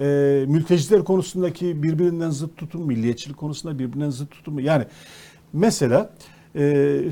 Ee, 0.00 0.44
mülteciler 0.48 1.04
konusundaki 1.04 1.82
birbirinden 1.82 2.30
zıt 2.30 2.56
tutum, 2.56 2.86
milliyetçilik 2.86 3.36
konusunda 3.36 3.78
birbirinden 3.78 4.10
zıt 4.10 4.30
tutum. 4.30 4.58
Yani 4.58 4.84
mesela 5.52 6.10
e, 6.54 6.60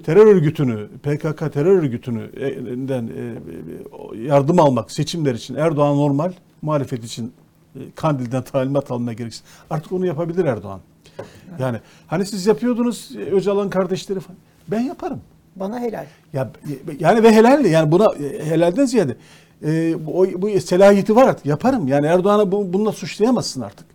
terör 0.06 0.26
örgütünü, 0.26 0.88
PKK 1.02 1.52
terör 1.52 1.78
örgütününden 1.78 3.10
e, 3.16 4.18
yardım 4.18 4.60
almak 4.60 4.90
seçimler 4.90 5.34
için 5.34 5.54
Erdoğan 5.54 5.96
normal, 5.96 6.32
muhalefet 6.62 7.04
için 7.04 7.32
e, 7.76 7.78
Kandil'den 7.94 8.42
talimat 8.42 8.90
almaya 8.90 9.12
gereksin. 9.12 9.42
Artık 9.70 9.92
onu 9.92 10.06
yapabilir 10.06 10.44
Erdoğan. 10.44 10.80
Yani 11.58 11.78
hani 12.06 12.26
siz 12.26 12.46
yapıyordunuz 12.46 13.10
e, 13.16 13.20
Öcalan 13.20 13.70
kardeşleri 13.70 14.20
falan. 14.20 14.38
Ben 14.68 14.80
yaparım. 14.80 15.20
Bana 15.56 15.80
helal. 15.80 16.06
Ya 16.32 16.50
yani 17.00 17.22
ve 17.22 17.32
helal 17.32 17.64
yani 17.64 17.92
buna 17.92 18.14
e, 18.14 18.46
helalden 18.46 18.84
ziyade 18.84 19.16
e, 19.64 20.06
bu, 20.06 20.26
bu 20.36 20.60
selahiyeti 20.60 21.16
var 21.16 21.28
artık 21.28 21.46
yaparım. 21.46 21.88
Yani 21.88 22.06
Erdoğan'ı 22.06 22.52
bu, 22.52 22.72
bununla 22.72 22.92
suçlayamazsın 22.92 23.60
artık. 23.60 23.86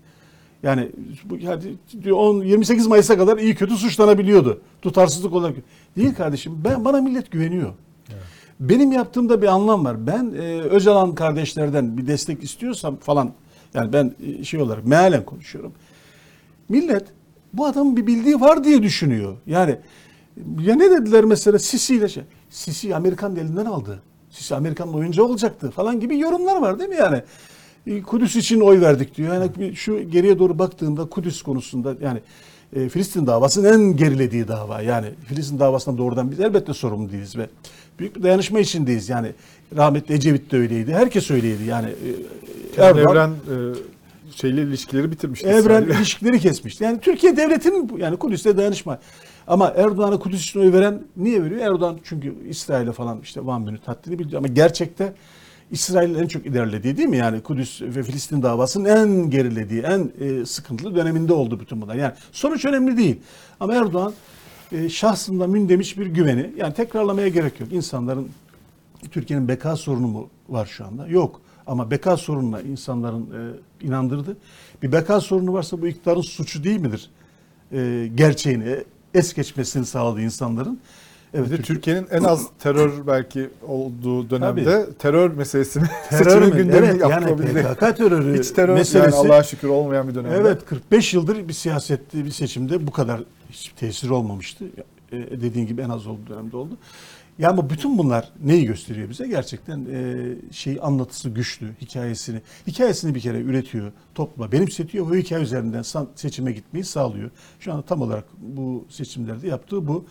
Yani 0.63 0.91
bu 1.25 1.37
yani 1.37 1.61
diyor, 2.03 2.17
10 2.17 2.41
28 2.43 2.87
Mayıs'a 2.87 3.17
kadar 3.17 3.37
iyi 3.37 3.55
kötü 3.55 3.75
suçlanabiliyordu. 3.75 4.61
Tutarsızlık 4.81 5.33
olarak. 5.33 5.55
Değil 5.97 6.15
kardeşim. 6.15 6.61
Ben 6.65 6.85
bana 6.85 7.01
millet 7.01 7.31
güveniyor. 7.31 7.73
Benim 8.59 8.91
yaptığımda 8.91 9.41
bir 9.41 9.47
anlam 9.47 9.85
var. 9.85 10.07
Ben 10.07 10.33
e, 10.37 10.61
Öcalan 10.61 11.15
kardeşlerden 11.15 11.97
bir 11.97 12.07
destek 12.07 12.43
istiyorsam 12.43 12.95
falan 12.95 13.33
yani 13.73 13.93
ben 13.93 14.15
e, 14.23 14.43
şey 14.43 14.61
olarak 14.61 14.85
mealen 14.85 15.25
konuşuyorum. 15.25 15.73
Millet 16.69 17.05
bu 17.53 17.65
adamın 17.65 17.97
bir 17.97 18.07
bildiği 18.07 18.41
var 18.41 18.63
diye 18.63 18.83
düşünüyor. 18.83 19.37
Yani 19.45 19.77
ya 20.59 20.75
ne 20.75 20.91
dediler 20.91 21.23
mesela 21.23 21.59
Sisi 21.59 21.95
ile 21.95 22.09
şey. 22.09 22.23
Sisi 22.49 22.95
Amerikan 22.95 23.35
elinden 23.35 23.65
aldı. 23.65 24.01
Sisi 24.33 24.55
Amerikan'ın 24.55 24.93
oyuncağı 24.93 25.25
olacaktı 25.25 25.71
falan 25.71 25.99
gibi 25.99 26.19
yorumlar 26.19 26.61
var 26.61 26.79
değil 26.79 26.89
mi 26.89 26.95
yani? 26.95 27.21
E, 27.87 28.01
Kudüs 28.01 28.35
için 28.35 28.59
oy 28.59 28.81
verdik 28.81 29.17
diyor. 29.17 29.33
Yani 29.33 29.75
şu 29.75 30.09
geriye 30.09 30.39
doğru 30.39 30.59
baktığında 30.59 31.05
Kudüs 31.05 31.41
konusunda 31.41 31.95
yani 32.01 32.19
e, 32.75 32.89
Filistin 32.89 33.27
davasının 33.27 33.73
en 33.73 33.95
gerilediği 33.97 34.47
dava. 34.47 34.81
Yani 34.81 35.07
Filistin 35.25 35.59
davasından 35.59 35.97
doğrudan 35.97 36.31
biz 36.31 36.39
elbette 36.39 36.73
sorumlu 36.73 37.11
değiliz 37.11 37.37
ve 37.37 37.49
büyük 37.99 38.15
bir 38.15 38.23
dayanışma 38.23 38.59
içindeyiz. 38.59 39.09
Yani 39.09 39.31
rahmetli 39.77 40.13
Ecevit 40.15 40.51
de 40.51 40.57
öyleydi. 40.57 40.93
Herkes 40.93 41.31
öyleydi. 41.31 41.63
Yani 41.63 41.87
e, 42.77 42.81
Erdoğan- 42.81 43.11
evren 43.11 43.29
e, 43.29 43.55
şeyle 44.35 44.61
ilişkileri 44.61 45.11
bitirmişti. 45.11 45.47
Evren 45.47 45.59
İsrail'le. 45.59 45.97
ilişkileri 45.97 46.39
kesmişti. 46.39 46.83
Yani 46.83 46.99
Türkiye 46.99 47.37
devletinin 47.37 47.91
yani 47.97 48.17
Kudüs'te 48.17 48.57
dayanışma. 48.57 48.99
Ama 49.47 49.73
Erdoğan'a 49.75 50.19
Kudüs 50.19 50.43
için 50.43 50.59
oy 50.59 50.73
veren 50.73 51.03
niye 51.17 51.43
veriyor? 51.43 51.61
Erdoğan 51.61 51.99
çünkü 52.03 52.49
İsrail'e 52.49 52.91
falan 52.91 53.19
işte 53.21 53.45
Van 53.45 53.61
Münit 53.61 53.87
haddini 53.87 54.19
biliyor. 54.19 54.37
Ama 54.37 54.47
gerçekte 54.47 55.13
İsrail'in 55.71 56.19
en 56.19 56.27
çok 56.27 56.45
ilerlediği 56.45 56.97
değil 56.97 57.09
mi? 57.09 57.17
Yani 57.17 57.41
Kudüs 57.41 57.81
ve 57.81 58.03
Filistin 58.03 58.43
davasının 58.43 58.85
en 58.85 59.29
gerilediği, 59.29 59.81
en 59.81 60.11
e, 60.19 60.45
sıkıntılı 60.45 60.95
döneminde 60.95 61.33
oldu 61.33 61.59
bütün 61.59 61.81
bunlar. 61.81 61.95
Yani 61.95 62.13
sonuç 62.31 62.65
önemli 62.65 62.97
değil. 62.97 63.19
Ama 63.59 63.75
Erdoğan 63.75 64.13
e, 64.71 64.89
şahsında 64.89 65.47
mündemiş 65.47 65.97
bir 65.97 66.05
güveni. 66.05 66.53
Yani 66.57 66.73
tekrarlamaya 66.73 67.27
gerek 67.27 67.59
yok. 67.59 67.73
İnsanların 67.73 68.29
Türkiye'nin 69.11 69.47
beka 69.47 69.75
sorunu 69.75 70.07
mu 70.07 70.29
var 70.49 70.65
şu 70.65 70.85
anda? 70.85 71.07
Yok. 71.07 71.41
Ama 71.67 71.91
beka 71.91 72.17
sorununa 72.17 72.61
insanların 72.61 73.21
e, 73.21 73.85
inandırdı. 73.87 74.37
Bir 74.83 74.91
beka 74.91 75.21
sorunu 75.21 75.53
varsa 75.53 75.81
bu 75.81 75.87
iktidarın 75.87 76.21
suçu 76.21 76.63
değil 76.63 76.79
midir? 76.79 77.09
E, 77.71 78.09
gerçeğini 78.15 78.83
es 79.13 79.33
geçmesini 79.33 79.85
sağladı 79.85 80.21
insanların. 80.21 80.79
Evet, 81.35 81.47
Türkiye- 81.49 81.63
Türkiye'nin 81.75 82.07
en 82.11 82.23
az 82.23 82.47
terör 82.59 83.07
belki 83.07 83.49
olduğu 83.67 84.29
dönemde 84.29 84.85
terör 84.99 85.31
meselesini 85.31 85.83
terör 86.09 86.47
gündemine 86.47 86.85
Evet, 86.91 87.01
yani. 87.01 87.35
PKK 87.35 87.97
terörü 87.97 88.39
Hiç 88.39 88.51
terör 88.51 88.73
meselesi. 88.73 89.15
yani 89.15 89.27
Allah'a 89.27 89.43
şükür 89.43 89.67
olmayan 89.67 90.07
bir 90.07 90.15
dönemde. 90.15 90.35
Evet 90.35 90.65
45 90.65 91.13
yıldır 91.13 91.47
bir 91.47 91.53
siyasette 91.53 92.25
bir 92.25 92.31
seçimde 92.31 92.87
bu 92.87 92.91
kadar 92.91 93.21
hiç 93.51 93.67
tesir 93.75 94.09
olmamıştı. 94.09 94.65
E, 95.11 95.17
dediğin 95.41 95.67
gibi 95.67 95.81
en 95.81 95.89
az 95.89 96.07
olduğu 96.07 96.27
dönemde 96.29 96.57
oldu. 96.57 96.77
Ya 97.39 97.49
ama 97.49 97.69
bütün 97.69 97.97
bunlar 97.97 98.29
neyi 98.43 98.65
gösteriyor 98.65 99.09
bize? 99.09 99.27
Gerçekten 99.27 99.85
e, 99.91 100.25
şey 100.51 100.79
anlatısı 100.81 101.29
güçlü, 101.29 101.67
hikayesini. 101.81 102.41
Hikayesini 102.67 103.15
bir 103.15 103.19
kere 103.19 103.41
üretiyor, 103.41 103.91
topluma 104.15 104.51
benimsetiyor. 104.51 105.11
O 105.11 105.15
hikaye 105.15 105.43
üzerinden 105.43 105.83
seçime 106.15 106.51
gitmeyi 106.51 106.83
sağlıyor. 106.83 107.29
Şu 107.59 107.73
anda 107.73 107.81
tam 107.81 108.01
olarak 108.01 108.25
bu 108.41 108.85
seçimlerde 108.89 109.47
yaptığı 109.47 109.87
bu. 109.87 110.05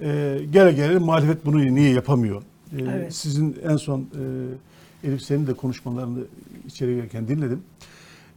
E, 0.00 0.40
gele 0.52 0.72
gele 0.72 0.98
muhalefet 0.98 1.46
bunu 1.46 1.74
niye 1.74 1.90
yapamıyor? 1.90 2.42
E, 2.42 2.82
Evet. 2.82 3.14
Sizin 3.14 3.56
en 3.68 3.76
son 3.76 4.00
e, 4.00 5.08
Elif 5.08 5.22
senin 5.22 5.46
de 5.46 5.54
konuşmalarını 5.54 6.20
içeri 6.66 6.94
girerken 6.94 7.28
dinledim. 7.28 7.62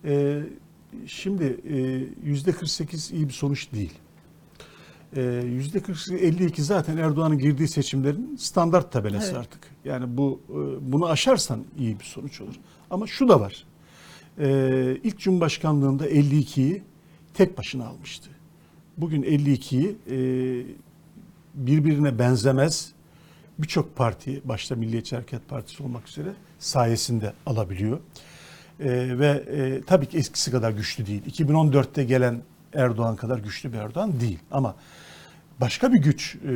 E, 0.05 0.41
şimdi 1.07 1.57
e, 1.69 2.03
yüzde 2.29 2.51
48 2.51 3.11
iyi 3.11 3.27
bir 3.27 3.33
sonuç 3.33 3.71
değil. 3.73 3.93
E, 5.15 5.21
Yüzde 5.45 5.81
52 6.17 6.63
zaten 6.63 6.97
Erdoğan'ın 6.97 7.37
girdiği 7.37 7.67
seçimlerin 7.67 8.35
standart 8.35 8.91
tabelası 8.91 9.27
Evet. 9.27 9.37
artık. 9.37 9.61
Yani 9.85 10.17
bu 10.17 10.41
e, 10.49 10.91
bunu 10.91 11.07
aşarsan 11.07 11.63
iyi 11.77 11.99
bir 11.99 12.05
sonuç 12.05 12.41
olur. 12.41 12.55
Ama 12.89 13.07
şu 13.07 13.29
da 13.29 13.39
var. 13.39 13.65
E, 14.39 14.97
ilk 15.03 15.19
Cumhurbaşkanlığında 15.19 16.09
52'yi 16.09 16.83
tek 17.33 17.57
başına 17.57 17.87
almıştı. 17.87 18.29
Bugün 18.97 19.23
52'yi 19.23 19.95
e, 20.09 20.17
birbirine 21.53 22.19
benzemez 22.19 22.91
birçok 23.59 23.95
parti 23.95 24.41
başta 24.45 24.75
Milliyetçi 24.75 25.15
Hareket 25.15 25.47
Partisi 25.47 25.83
olmak 25.83 26.07
üzere 26.07 26.29
sayesinde 26.59 27.33
alabiliyor. 27.45 27.99
Ee, 28.79 29.19
ve 29.19 29.27
e, 29.27 29.81
tabii 29.81 30.05
ki 30.05 30.17
eskisi 30.17 30.51
kadar 30.51 30.71
güçlü 30.71 31.05
değil. 31.05 31.21
2014'te 31.25 32.03
gelen 32.03 32.41
Erdoğan 32.75 33.15
kadar 33.15 33.37
güçlü 33.37 33.73
bir 33.73 33.77
Erdoğan 33.77 34.19
değil. 34.19 34.39
Ama 34.51 34.75
başka 35.61 35.93
bir 35.93 36.01
güç 36.01 36.35
e, 36.35 36.49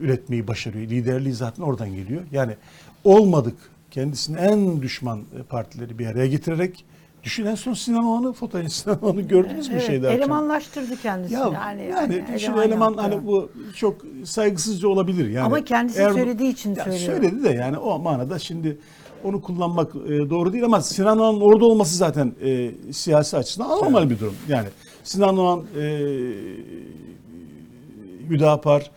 üretmeyi 0.00 0.48
başarıyor. 0.48 0.90
Liderliği 0.90 1.34
zaten 1.34 1.62
oradan 1.62 1.94
geliyor. 1.94 2.22
Yani 2.32 2.56
olmadık 3.04 3.56
kendisinin 3.90 4.38
en 4.38 4.82
düşman 4.82 5.18
e, 5.18 5.42
partileri 5.42 5.98
bir 5.98 6.06
araya 6.06 6.26
getirerek 6.26 6.84
düşün 7.22 7.46
en 7.46 7.54
son 7.54 7.72
Sinan 7.72 8.04
Oğan'ı 8.04 8.32
fotoğrafı 8.32 8.70
Sinan 8.74 9.04
Oğan'ı 9.04 9.20
gördünüz 9.20 9.68
mü 9.68 9.74
Evet, 9.74 9.86
şeyde 9.86 10.10
elemanlaştırdı 10.10 10.96
kendisini. 11.02 11.38
Ya 11.38 11.50
yani, 11.54 11.84
yani, 11.84 12.24
düşün 12.34 12.52
eleman 12.52 12.68
eleman 12.68 12.90
yaptı. 12.90 13.02
hani 13.02 13.26
bu 13.26 13.50
çok 13.76 13.96
saygısızca 14.24 14.88
olabilir 14.88 15.28
yani. 15.28 15.46
Ama 15.46 15.64
kendisi 15.64 16.00
Erdo- 16.00 16.14
söylediği 16.14 16.52
için 16.52 16.74
Ya 16.74 16.84
söylüyor. 16.84 17.06
Söyledi 17.06 17.44
de 17.44 17.50
yani 17.50 17.78
o 17.78 17.98
manada 17.98 18.38
şimdi 18.38 18.78
onu 19.24 19.42
kullanmak 19.42 19.96
e, 19.96 20.30
doğru 20.30 20.52
değil 20.52 20.64
ama 20.64 20.80
Sinan 20.80 21.18
Oğan'ın 21.18 21.40
orada 21.40 21.64
olması 21.64 21.96
zaten 21.96 22.32
e, 22.42 22.70
siyasi 22.92 23.36
açıdan 23.36 23.64
anormal 23.64 24.10
bir 24.10 24.20
durum. 24.20 24.34
Yani 24.48 24.68
Sinan 25.08 25.38
Oğan 25.38 25.64
e, 25.80 25.84
Hüdapar, 28.30 28.90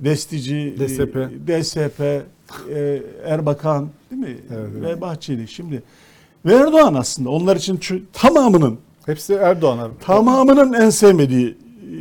Destici, 0.00 0.56
e, 0.56 0.78
DSP. 0.78 1.14
DSP, 1.46 2.00
e, 2.00 3.02
Erbakan 3.24 3.88
değil 4.10 4.22
mi? 4.22 4.38
Evet, 4.54 4.68
evet. 4.72 4.82
Ve 4.82 5.00
Bahçeli 5.00 5.48
şimdi. 5.48 5.82
Ve 6.46 6.54
Erdoğan 6.54 6.94
aslında 6.94 7.30
onlar 7.30 7.56
için 7.56 7.78
şu, 7.80 8.02
tamamının 8.12 8.78
Hepsi 9.06 9.34
Erdoğan'a. 9.34 9.90
tamamının 10.00 10.72
en 10.72 10.90
sevmediği 10.90 11.56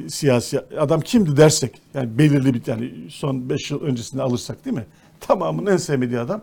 e, 0.05 0.09
siyasi 0.09 0.59
adam 0.59 1.01
kimdi 1.01 1.37
dersek 1.37 1.81
yani 1.93 2.17
belirli 2.17 2.53
bir 2.53 2.61
yani 2.67 2.91
son 3.09 3.49
5 3.49 3.71
yıl 3.71 3.81
öncesinde 3.81 4.21
alırsak 4.21 4.65
değil 4.65 4.75
mi? 4.75 4.85
Tamamının 5.19 5.71
en 5.71 5.77
sevmediği 5.77 6.19
adam 6.19 6.41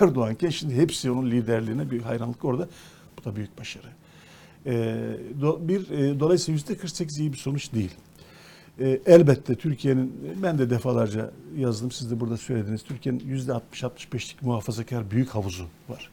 Erdoğanken 0.00 0.50
şimdi 0.50 0.74
hepsi 0.74 1.10
onun 1.10 1.30
liderliğine 1.30 1.90
bir 1.90 2.02
hayranlık 2.02 2.44
orada. 2.44 2.68
Bu 3.18 3.24
da 3.24 3.36
büyük 3.36 3.58
başarı. 3.58 3.86
Ee, 4.68 5.16
bir 5.60 5.90
e, 5.90 6.20
dolayısıyla 6.20 6.56
yüzde 6.56 6.76
48 6.76 7.18
iyi 7.18 7.32
bir 7.32 7.38
sonuç 7.38 7.72
değil. 7.72 7.90
Ee, 8.80 9.00
elbette 9.06 9.54
Türkiye'nin 9.54 10.36
ben 10.42 10.58
de 10.58 10.70
defalarca 10.70 11.30
yazdım 11.56 11.90
siz 11.90 12.10
de 12.10 12.20
burada 12.20 12.36
söylediniz. 12.36 12.82
Türkiye'nin 12.82 13.20
yüzde 13.26 13.52
60-65'lik 13.52 14.42
muhafazakar 14.42 15.10
büyük 15.10 15.28
havuzu 15.28 15.64
var. 15.88 16.10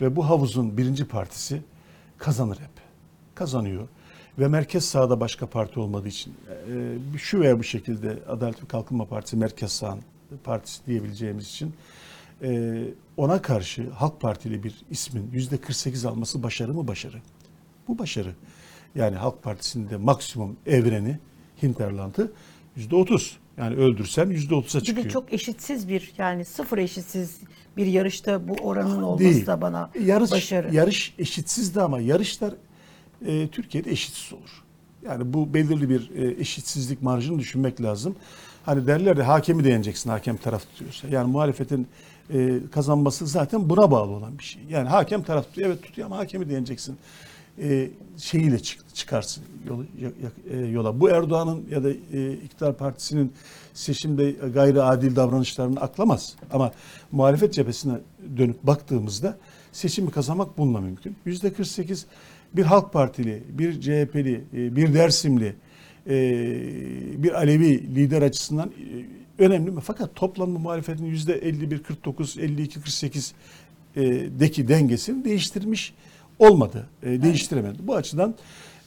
Ve 0.00 0.16
bu 0.16 0.28
havuzun 0.28 0.76
birinci 0.76 1.04
partisi 1.04 1.62
kazanır 2.18 2.56
hep. 2.56 2.70
Kazanıyor. 3.34 3.88
Ve 4.38 4.48
merkez 4.48 4.84
sağda 4.84 5.20
başka 5.20 5.46
parti 5.46 5.80
olmadığı 5.80 6.08
için 6.08 6.34
e, 7.14 7.18
şu 7.18 7.40
veya 7.40 7.58
bu 7.58 7.64
şekilde 7.64 8.18
Adalet 8.28 8.62
ve 8.62 8.66
Kalkınma 8.66 9.04
Partisi 9.04 9.36
merkez 9.36 9.72
sağın 9.72 10.00
partisi 10.44 10.86
diyebileceğimiz 10.86 11.48
için 11.48 11.74
e, 12.42 12.82
ona 13.16 13.42
karşı 13.42 13.90
Halk 13.90 14.20
Partili 14.20 14.64
bir 14.64 14.74
ismin 14.90 15.30
yüzde 15.32 15.56
48 15.56 16.04
alması 16.04 16.42
başarı 16.42 16.74
mı 16.74 16.88
başarı? 16.88 17.16
Bu 17.88 17.98
başarı. 17.98 18.34
Yani 18.94 19.16
Halk 19.16 19.42
Partisi'nin 19.42 19.90
de 19.90 19.96
maksimum 19.96 20.56
evreni 20.66 21.18
Hinterland'ı 21.62 22.32
yüzde 22.76 22.96
30. 22.96 23.36
Yani 23.58 23.76
öldürsen 23.76 24.26
yüzde 24.30 24.54
30'a 24.54 24.80
Bir 24.80 24.84
çıkıyor. 24.84 25.06
de 25.06 25.10
çok 25.10 25.32
eşitsiz 25.32 25.88
bir 25.88 26.12
yani 26.18 26.44
sıfır 26.44 26.78
eşitsiz 26.78 27.40
bir 27.76 27.86
yarışta 27.86 28.48
bu 28.48 28.52
oranın 28.52 29.02
olması 29.02 29.24
Değil. 29.24 29.46
da 29.46 29.60
bana 29.60 29.90
yarış, 30.04 30.32
başarı. 30.32 30.74
Yarış 30.74 31.14
eşitsizdi 31.18 31.80
ama 31.80 32.00
yarışlar 32.00 32.54
e, 33.26 33.48
Türkiye'de 33.48 33.90
eşitsiz 33.90 34.32
olur. 34.32 34.62
Yani 35.06 35.32
bu 35.32 35.54
belirli 35.54 35.88
bir 35.88 36.10
e, 36.10 36.40
eşitsizlik 36.40 37.02
marjını 37.02 37.38
düşünmek 37.38 37.82
lazım. 37.82 38.16
Hani 38.66 38.86
derler 38.86 39.16
ya 39.16 39.28
hakemi 39.28 39.64
de 39.64 39.68
yeneceksin 39.68 40.10
hakem 40.10 40.36
taraf 40.36 40.62
tutuyorsa. 40.70 41.08
Yani 41.08 41.30
muhalefetin 41.30 41.86
e, 42.34 42.58
kazanması 42.72 43.26
zaten 43.26 43.70
buna 43.70 43.90
bağlı 43.90 44.10
olan 44.12 44.38
bir 44.38 44.44
şey. 44.44 44.62
Yani 44.70 44.88
hakem 44.88 45.22
taraf 45.22 45.44
tutuyor 45.46 45.68
evet 45.68 45.82
tutuyor 45.82 46.06
ama 46.06 46.18
hakemi 46.18 46.48
de 46.48 46.52
yeneceksin. 46.54 46.96
E, 47.58 47.90
şeyiyle 48.16 48.58
çık- 48.58 48.94
çıkarsın 48.94 49.44
e, 50.50 50.56
yola. 50.56 51.00
Bu 51.00 51.10
Erdoğan'ın 51.10 51.64
ya 51.70 51.84
da 51.84 51.90
e, 51.90 52.32
iktidar 52.32 52.76
partisinin 52.76 53.32
seçimde 53.74 54.30
gayri 54.30 54.82
adil 54.82 55.16
davranışlarını 55.16 55.80
aklamaz. 55.80 56.36
Ama 56.52 56.72
muhalefet 57.12 57.54
cephesine 57.54 57.98
dönüp 58.36 58.62
baktığımızda 58.62 59.38
seçimi 59.72 60.10
kazanmak 60.10 60.58
bununla 60.58 60.80
mümkün. 60.80 61.16
Yüzde 61.24 61.52
48 61.52 62.06
bir 62.56 62.62
Halk 62.62 62.92
Partili, 62.92 63.42
bir 63.48 63.80
CHP'li, 63.80 64.44
e, 64.54 64.76
bir 64.76 64.94
Dersimli, 64.94 65.54
bir 67.22 67.32
Alevi 67.32 67.94
lider 67.94 68.22
açısından 68.22 68.72
önemli 69.38 69.70
mi? 69.70 69.80
Fakat 69.84 70.14
toplamda 70.14 70.58
muhalefetin 70.58 71.04
yüzde 71.04 71.34
51, 71.34 71.82
49, 71.82 72.38
52, 72.38 72.80
48 72.80 73.34
e, 73.96 74.02
deki 74.40 74.68
dengesini 74.68 75.24
değiştirmiş 75.24 75.94
olmadı. 76.42 76.86
E, 77.02 77.22
değiştiremedi. 77.22 77.78
Bu 77.80 77.94
açıdan 77.94 78.34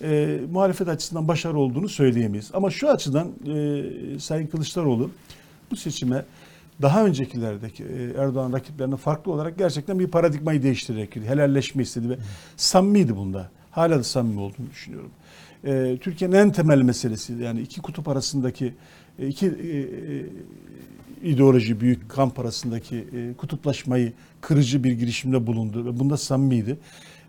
e, 0.01 0.39
muhalefet 0.51 0.87
açısından 0.87 1.27
başarı 1.27 1.57
olduğunu 1.57 1.89
söyleyemeyiz. 1.89 2.49
Ama 2.53 2.69
şu 2.69 2.89
açıdan 2.89 3.27
e, 3.27 4.19
Sayın 4.19 4.47
Kılıçdaroğlu 4.47 5.11
bu 5.71 5.75
seçime 5.75 6.25
daha 6.81 7.05
öncekilerdeki 7.05 7.83
e, 7.83 8.21
Erdoğan 8.21 8.53
rakiplerine 8.53 8.97
farklı 8.97 9.31
olarak 9.31 9.57
gerçekten 9.57 9.99
bir 9.99 10.07
paradigmayı 10.07 10.63
değiştirerek 10.63 11.11
girdi. 11.11 11.25
Helalleşme 11.27 11.83
istedi 11.83 12.09
ve 12.09 12.17
samimiydi 12.57 13.15
bunda. 13.15 13.49
Hala 13.71 13.99
da 13.99 14.03
samimi 14.03 14.39
olduğunu 14.39 14.69
düşünüyorum. 14.71 15.11
E, 15.63 15.97
Türkiye'nin 16.01 16.35
en 16.35 16.51
temel 16.51 16.81
meselesi 16.81 17.33
yani 17.33 17.61
iki 17.61 17.81
kutup 17.81 18.07
arasındaki 18.07 18.73
e, 19.19 19.27
iki 19.27 19.47
e, 19.47 19.51
e, 19.51 20.25
ideoloji 21.23 21.81
büyük 21.81 22.09
kamp 22.09 22.39
arasındaki 22.39 22.95
e, 22.95 23.33
kutuplaşmayı 23.37 24.13
kırıcı 24.41 24.83
bir 24.83 24.91
girişimde 24.91 25.47
bulundu 25.47 25.85
ve 25.85 25.99
bunda 25.99 26.17
samimiydi. 26.17 26.77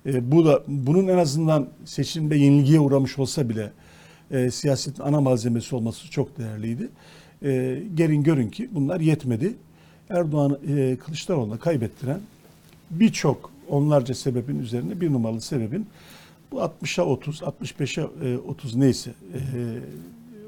E, 0.06 0.32
bu 0.32 0.46
da 0.46 0.62
bunun 0.66 1.08
en 1.08 1.18
azından 1.18 1.68
seçimde 1.84 2.36
yenilgiye 2.36 2.80
uğramış 2.80 3.18
olsa 3.18 3.48
bile 3.48 3.72
e, 4.30 4.50
siyasetin 4.50 5.02
ana 5.02 5.20
malzemesi 5.20 5.76
olması 5.76 6.10
çok 6.10 6.38
değerliydi. 6.38 6.88
E, 7.42 7.82
gelin 7.94 8.22
görün 8.22 8.48
ki 8.48 8.68
bunlar 8.72 9.00
yetmedi. 9.00 9.54
Erdoğan'ı 10.10 10.58
e, 10.78 10.96
Kılıçdaroğlu'na 10.96 11.58
kaybettiren 11.58 12.20
birçok 12.90 13.50
onlarca 13.68 14.14
sebebin 14.14 14.58
üzerine 14.58 15.00
bir 15.00 15.12
numaralı 15.12 15.40
sebebin 15.40 15.86
bu 16.52 16.60
60'a 16.60 17.04
30, 17.04 17.40
65'e 17.40 18.28
e, 18.28 18.38
30 18.38 18.74
neyse 18.74 19.10
e, 19.10 19.38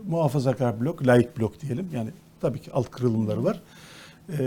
muhafazakar 0.08 0.80
blok, 0.80 1.06
laik 1.06 1.38
blok 1.38 1.60
diyelim. 1.60 1.88
Yani 1.94 2.10
tabii 2.40 2.58
ki 2.58 2.72
alt 2.72 2.90
kırılımları 2.90 3.44
var. 3.44 3.62
E, 4.38 4.40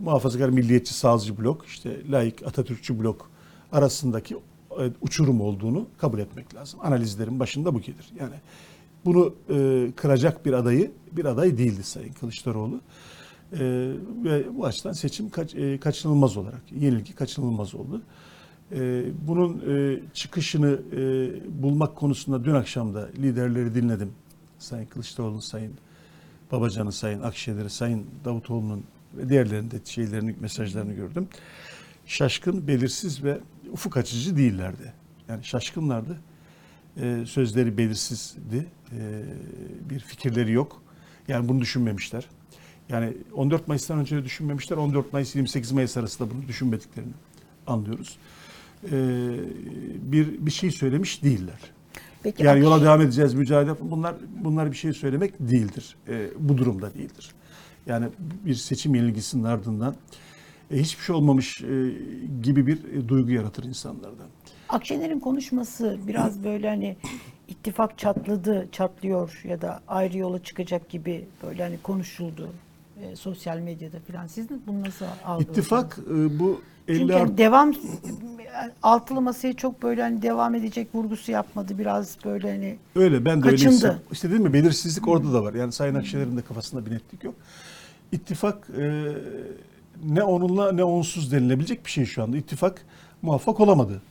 muhafazakar 0.00 0.48
milliyetçi 0.48 0.94
sağcı 0.94 1.38
blok, 1.38 1.66
işte 1.66 1.90
laik 2.10 2.46
Atatürkçü 2.46 2.98
blok 2.98 3.29
arasındaki 3.72 4.36
e, 4.80 4.90
uçurum 5.00 5.40
olduğunu 5.40 5.86
kabul 5.98 6.18
etmek 6.18 6.54
lazım. 6.54 6.80
Analizlerin 6.82 7.40
başında 7.40 7.74
bu 7.74 7.80
gelir. 7.80 8.12
Yani 8.20 8.34
bunu 9.04 9.34
e, 9.50 9.88
kıracak 9.96 10.46
bir 10.46 10.52
adayı 10.52 10.92
bir 11.12 11.24
aday 11.24 11.58
değildi 11.58 11.82
Sayın 11.82 12.12
Kılıçdaroğlu. 12.12 12.80
E, 13.52 13.58
ve 14.24 14.56
bu 14.56 14.66
açıdan 14.66 14.92
seçim 14.92 15.30
kaç, 15.30 15.54
e, 15.54 15.80
kaçınılmaz 15.80 16.36
olarak, 16.36 16.62
yenilgi 16.72 17.14
kaçınılmaz 17.14 17.74
oldu. 17.74 18.02
E, 18.72 19.04
bunun 19.26 19.62
e, 19.68 20.00
çıkışını 20.14 20.80
e, 20.92 21.62
bulmak 21.62 21.96
konusunda 21.96 22.44
dün 22.44 22.54
akşam 22.54 22.94
da 22.94 23.08
liderleri 23.18 23.74
dinledim. 23.74 24.12
Sayın 24.58 24.86
Kılıçdaroğlu'nun, 24.86 25.40
Sayın 25.40 25.72
Babacan'ın, 26.52 26.90
Sayın 26.90 27.22
Akşener'i, 27.22 27.70
Sayın 27.70 28.06
Davutoğlu'nun 28.24 28.84
ve 29.16 29.28
diğerlerinin 29.28 29.70
de 29.70 29.76
şeylerini, 29.84 30.34
mesajlarını 30.40 30.92
gördüm. 30.92 31.28
Şaşkın, 32.06 32.68
belirsiz 32.68 33.24
ve 33.24 33.40
ufuk 33.72 33.96
açıcı 33.96 34.36
değillerdi. 34.36 34.92
Yani 35.28 35.44
şaşkınlardı. 35.44 36.16
E, 36.96 37.24
sözleri 37.26 37.78
belirsizdi. 37.78 38.66
E, 38.92 39.22
bir 39.90 40.00
fikirleri 40.00 40.52
yok. 40.52 40.82
Yani 41.28 41.48
bunu 41.48 41.60
düşünmemişler. 41.60 42.24
Yani 42.88 43.16
14 43.34 43.68
Mayıs'tan 43.68 43.98
önce 43.98 44.16
de 44.16 44.24
düşünmemişler. 44.24 44.76
14 44.76 45.12
Mayıs 45.12 45.34
28 45.34 45.72
Mayıs 45.72 45.96
arasında 45.96 46.30
bunu 46.30 46.48
düşünmediklerini 46.48 47.12
anlıyoruz. 47.66 48.18
E, 48.84 48.90
bir 50.02 50.46
bir 50.46 50.50
şey 50.50 50.70
söylemiş 50.70 51.22
değiller. 51.22 51.60
Peki 52.22 52.44
Yani 52.44 52.60
yola 52.60 52.82
devam 52.82 53.00
edeceğiz, 53.00 53.34
mücadele 53.34 53.74
bunlar 53.80 54.14
bunlar 54.44 54.72
bir 54.72 54.76
şey 54.76 54.92
söylemek 54.92 55.40
değildir. 55.40 55.96
E, 56.08 56.28
bu 56.38 56.58
durumda 56.58 56.94
değildir. 56.94 57.30
Yani 57.86 58.06
bir 58.46 58.54
seçim 58.54 58.94
yenilgisinin 58.94 59.44
ardından 59.44 59.94
e, 60.70 60.76
hiçbir 60.80 61.04
şey 61.04 61.16
olmamış 61.16 61.60
e, 61.60 61.92
gibi 62.42 62.66
bir 62.66 62.84
e, 62.84 63.08
duygu 63.08 63.30
yaratır 63.30 63.64
insanlarda. 63.64 64.22
Akşener'in 64.68 65.20
konuşması 65.20 65.98
biraz 66.06 66.44
böyle 66.44 66.68
hani 66.68 66.96
ittifak 67.48 67.98
çatladı, 67.98 68.68
çatlıyor 68.72 69.40
ya 69.44 69.60
da 69.60 69.80
ayrı 69.88 70.18
yola 70.18 70.42
çıkacak 70.42 70.88
gibi 70.88 71.24
böyle 71.42 71.62
hani 71.62 71.78
konuşuldu 71.82 72.50
e, 73.02 73.16
sosyal 73.16 73.58
medyada 73.58 73.96
falan. 74.12 74.26
Siz 74.26 74.46
bunu 74.66 74.80
nasıl 74.80 75.06
algıladınız? 75.24 75.58
İttifak 75.58 75.98
e, 76.10 76.38
bu 76.38 76.60
50 76.88 76.98
Çünkü 76.98 77.12
hani 77.12 77.38
devam 77.38 77.74
altılı 78.82 79.20
masaya 79.20 79.52
çok 79.52 79.82
böyle 79.82 80.02
hani 80.02 80.22
devam 80.22 80.54
edecek 80.54 80.88
vurgusu 80.94 81.32
yapmadı. 81.32 81.78
Biraz 81.78 82.16
böyle 82.24 82.50
hani 82.50 82.76
Öyle 82.96 83.24
ben 83.24 83.42
de 83.42 83.46
öyle 83.46 83.56
Kaçındı. 83.56 83.72
hissettim. 83.74 84.00
İşte 84.12 84.30
değil 84.30 84.40
mi 84.40 84.52
belirsizlik 84.52 85.08
orada 85.08 85.32
da 85.32 85.42
var. 85.44 85.54
Yani 85.54 85.72
Sayın 85.72 85.94
Akşener'in 85.94 86.36
de 86.36 86.42
kafasında 86.42 86.86
bir 86.86 86.90
netlik 86.90 87.24
yok. 87.24 87.34
İttifak 88.12 88.70
e, 88.78 89.12
ne 90.04 90.22
onunla 90.22 90.72
ne 90.72 90.84
onsuz 90.84 91.32
denilebilecek 91.32 91.86
bir 91.86 91.90
şey 91.90 92.04
şu 92.04 92.22
anda. 92.22 92.36
İttifak 92.36 92.86
muvaffak 93.22 93.60
olamadı. 93.60 94.02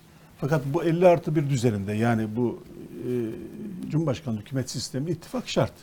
Fakat 0.42 0.62
bu 0.74 0.84
50 0.84 1.08
artı 1.08 1.36
bir 1.36 1.50
düzeninde 1.50 1.94
yani 1.94 2.36
bu 2.36 2.64
e, 2.92 3.10
Cumhurbaşkanlığı 3.90 4.40
hükümet 4.40 4.70
sistemi 4.70 5.12
ittifak 5.12 5.50
şart. 5.50 5.74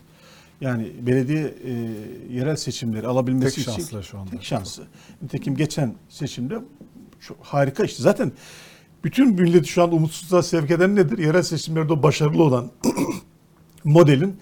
Yani 0.61 0.92
belediye 1.00 1.54
e, 1.64 1.72
yerel 2.34 2.57
seçimleri 2.57 3.07
alabilmesi 3.07 3.64
Tek 3.64 3.78
için 3.78 4.00
şu 4.00 4.18
anda. 4.18 4.30
tek 4.30 4.44
şansı. 4.44 4.82
Nitekim 5.22 5.57
geçen 5.57 5.94
seçimde 6.09 6.59
çok 7.20 7.36
harika 7.40 7.84
işte. 7.84 8.02
Zaten 8.02 8.32
bütün 9.04 9.34
milleti 9.34 9.68
şu 9.68 9.82
anda 9.82 9.96
umutsuzluğa 9.96 10.42
sevk 10.42 10.70
eden 10.70 10.96
nedir? 10.96 11.18
Yerel 11.18 11.42
seçimlerde 11.42 11.92
o 11.92 12.02
başarılı 12.02 12.42
olan 12.42 12.70
modelin 13.84 14.36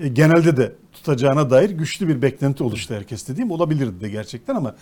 e, 0.00 0.08
genelde 0.08 0.56
de 0.56 0.74
tutacağına 1.06 1.50
dair 1.50 1.70
güçlü 1.70 2.08
bir 2.08 2.22
beklenti 2.22 2.64
oluştu 2.64 2.94
herkes 2.94 3.28
dediğim 3.28 3.50
olabilirdi 3.50 4.00
de 4.00 4.08
gerçekten 4.08 4.54
ama 4.54 4.74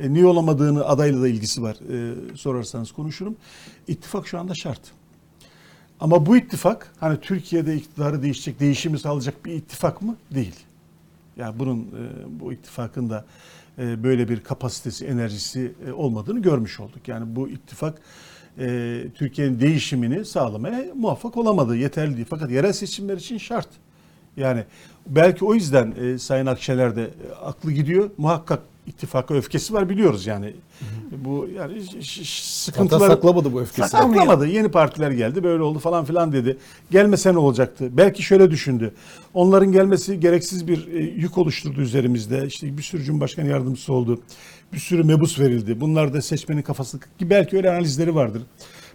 e, 0.00 0.12
niye 0.12 0.26
olamadığını 0.26 0.84
adayla 0.84 1.22
da 1.22 1.28
ilgisi 1.28 1.62
var. 1.62 1.76
E, 1.92 2.14
sorarsanız 2.36 2.92
konuşurum. 2.92 3.36
İttifak 3.88 4.28
şu 4.28 4.38
anda 4.38 4.54
şart. 4.54 4.80
Ama 6.00 6.26
bu 6.26 6.36
ittifak 6.36 6.92
hani 7.00 7.20
Türkiye'de 7.20 7.76
iktidarı 7.76 8.22
değişecek, 8.22 8.60
değişimi 8.60 8.98
sağlayacak 8.98 9.44
bir 9.44 9.52
ittifak 9.52 10.02
mı? 10.02 10.16
Değil. 10.34 10.54
Yani 11.36 11.58
bunun 11.58 11.80
e, 11.80 12.40
bu 12.40 12.52
ittifakın 12.52 13.10
da 13.10 13.24
e, 13.78 14.02
böyle 14.04 14.28
bir 14.28 14.40
kapasitesi, 14.40 15.06
enerjisi 15.06 15.72
e, 15.88 15.92
olmadığını 15.92 16.42
görmüş 16.42 16.80
olduk. 16.80 17.08
Yani 17.08 17.36
bu 17.36 17.48
ittifak 17.48 18.02
e, 18.58 19.04
Türkiye'nin 19.14 19.60
değişimini 19.60 20.24
sağlamaya 20.24 20.84
muvaffak 20.94 21.36
olamadı, 21.36 21.76
yeterli 21.76 22.16
değil. 22.16 22.26
Fakat 22.30 22.50
yerel 22.50 22.72
seçimler 22.72 23.16
için 23.16 23.38
şart. 23.38 23.68
Yani 24.36 24.64
belki 25.06 25.44
o 25.44 25.54
yüzden 25.54 25.94
e, 26.02 26.18
Sayın 26.18 26.46
Akşener 26.46 26.96
de 26.96 27.02
e, 27.02 27.34
aklı 27.44 27.72
gidiyor. 27.72 28.10
Muhakkak 28.18 28.60
ittifaka 28.86 29.34
öfkesi 29.34 29.74
var 29.74 29.88
biliyoruz 29.88 30.26
yani. 30.26 30.52
Bu 31.24 31.48
yani 31.56 31.82
ş- 31.82 32.24
Zaten 32.24 32.24
sıkıntılar 32.24 33.10
saklamadı 33.10 33.52
bu 33.52 33.60
öfkesi. 33.60 33.88
Saklamadı. 33.88 34.46
Yeni 34.46 34.68
partiler 34.70 35.10
geldi 35.10 35.44
böyle 35.44 35.62
oldu 35.62 35.78
falan 35.78 36.04
filan 36.04 36.32
dedi. 36.32 36.56
Gelmese 36.90 37.34
ne 37.34 37.38
olacaktı? 37.38 37.88
Belki 37.96 38.22
şöyle 38.22 38.50
düşündü. 38.50 38.94
Onların 39.34 39.72
gelmesi 39.72 40.20
gereksiz 40.20 40.68
bir 40.68 40.86
e, 40.88 40.98
yük 40.98 41.38
oluşturdu 41.38 41.80
üzerimizde. 41.80 42.46
İşte 42.46 42.78
bir 42.78 42.82
sürü 42.82 43.04
Cumhurbaşkanı 43.04 43.48
yardımcısı 43.48 43.92
oldu. 43.92 44.20
Bir 44.72 44.78
sürü 44.78 45.04
mebus 45.04 45.38
verildi. 45.40 45.80
Bunlar 45.80 46.14
da 46.14 46.22
seçmenin 46.22 46.62
kafası 46.62 46.98
ki 47.00 47.30
belki 47.30 47.56
öyle 47.56 47.70
analizleri 47.70 48.14
vardır. 48.14 48.42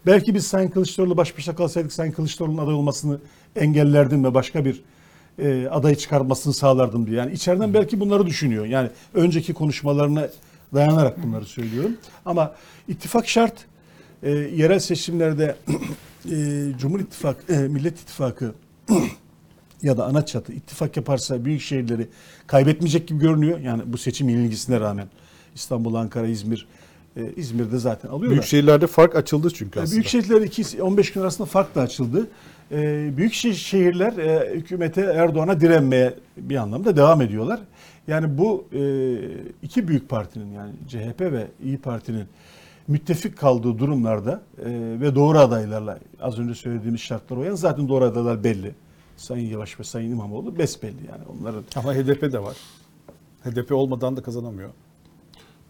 Belki 0.05 0.35
biz 0.35 0.47
Sayın 0.47 0.69
Kılıçdaroğlu 0.69 1.17
baş 1.17 1.37
başa 1.37 1.55
kalsaydık 1.55 1.93
Sayın 1.93 2.11
Kılıçdaroğlu'nun 2.11 2.57
aday 2.63 2.73
olmasını 2.73 3.19
engellerdim 3.55 4.23
ve 4.23 4.33
başka 4.33 4.65
bir 4.65 4.81
e, 5.41 5.67
adayı 5.69 5.95
çıkarmasını 5.95 6.53
sağlardım 6.53 7.07
diye. 7.07 7.17
Yani 7.17 7.31
içeriden 7.33 7.73
belki 7.73 7.99
bunları 7.99 8.25
düşünüyor. 8.25 8.65
Yani 8.65 8.89
önceki 9.13 9.53
konuşmalarına 9.53 10.27
dayanarak 10.73 11.23
bunları 11.23 11.45
söylüyorum. 11.45 11.97
Ama 12.25 12.55
ittifak 12.87 13.27
şart. 13.27 13.53
E, 14.23 14.31
yerel 14.31 14.79
seçimlerde 14.79 15.55
e, 16.31 16.37
Cumhur 16.79 16.99
İttifakı, 16.99 17.53
e, 17.53 17.57
Millet 17.57 17.99
İttifakı 17.99 18.53
ya 19.81 19.97
da 19.97 20.05
ana 20.05 20.25
çatı 20.25 20.53
ittifak 20.53 20.97
yaparsa 20.97 21.45
büyük 21.45 21.61
şehirleri 21.61 22.07
kaybetmeyecek 22.47 23.07
gibi 23.07 23.19
görünüyor. 23.19 23.59
Yani 23.59 23.81
bu 23.85 23.97
seçim 23.97 24.29
yenilgisine 24.29 24.79
rağmen 24.79 25.07
İstanbul, 25.55 25.93
Ankara, 25.93 26.27
İzmir, 26.27 26.67
e, 27.17 27.21
İzmir'de 27.35 27.77
zaten 27.77 28.09
alıyorlar. 28.09 28.31
Büyük 28.31 28.43
şehirlerde 28.43 28.87
fark 28.87 29.15
açıldı 29.15 29.49
çünkü 29.55 29.79
aslında. 29.79 29.95
Büyük 29.95 30.07
şehirler 30.07 30.41
2 30.41 30.81
15 30.81 31.13
gün 31.13 31.21
arasında 31.21 31.45
fark 31.45 31.75
da 31.75 31.81
açıldı. 31.81 32.27
Ee, 32.71 33.17
büyük 33.17 33.33
şeh- 33.33 33.53
şehirler 33.53 34.17
e, 34.17 34.53
hükümete 34.55 35.01
Erdoğan'a 35.01 35.61
direnmeye 35.61 36.13
bir 36.37 36.55
anlamda 36.55 36.97
devam 36.97 37.21
ediyorlar. 37.21 37.59
Yani 38.07 38.37
bu 38.37 38.65
e, 38.73 38.81
iki 39.63 39.87
büyük 39.87 40.09
partinin 40.09 40.51
yani 40.53 40.71
CHP 40.87 41.21
ve 41.21 41.47
İyi 41.63 41.77
Parti'nin 41.77 42.25
müttefik 42.87 43.37
kaldığı 43.37 43.79
durumlarda 43.79 44.41
e, 44.65 44.65
ve 45.01 45.15
doğru 45.15 45.37
adaylarla 45.37 45.99
az 46.21 46.39
önce 46.39 46.55
söylediğimiz 46.55 47.01
şartlar 47.01 47.37
uyan 47.37 47.55
zaten 47.55 47.87
doğru 47.87 48.05
adaylar 48.05 48.43
belli. 48.43 48.71
Sayın 49.17 49.49
Yavaş 49.49 49.79
ve 49.79 49.83
Sayın 49.83 50.11
İmamoğlu 50.11 50.57
besbelli 50.57 51.05
yani 51.11 51.21
onların 51.39 51.63
Ama 51.75 51.93
HDP 51.93 52.21
de 52.33 52.43
var. 52.43 52.57
HDP 53.45 53.71
olmadan 53.71 54.17
da 54.17 54.21
kazanamıyor. 54.23 54.69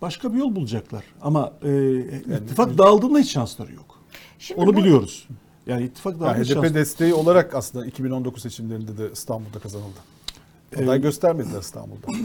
başka 0.02 0.34
bir 0.34 0.38
yol 0.40 0.56
bulacaklar. 0.56 1.04
Ama 1.22 1.54
e, 1.64 2.00
ittifak 2.38 2.78
dağıldığında 2.78 3.20
hiç 3.20 3.32
şansları 3.32 3.74
yok. 3.74 4.00
Şimdi 4.40 4.62
Onu 4.62 4.74
bu- 4.74 4.78
biliyoruz. 4.78 5.28
Yani 5.72 5.84
ittifak 5.86 6.14
Yani 6.14 6.22
dağıldığında 6.22 6.44
HDP 6.44 6.48
şansları 6.54 6.74
desteği 6.74 7.14
olarak 7.14 7.56
aslında 7.56 7.86
2019 7.86 8.42
seçimlerinde 8.42 8.98
de 8.98 9.10
İstanbul'da 9.14 9.60
kazanıldı. 9.60 10.00
Aday 10.84 10.98
Ee, 10.98 11.02
göstermediler 11.02 11.60
İstanbul'da. 11.60 12.08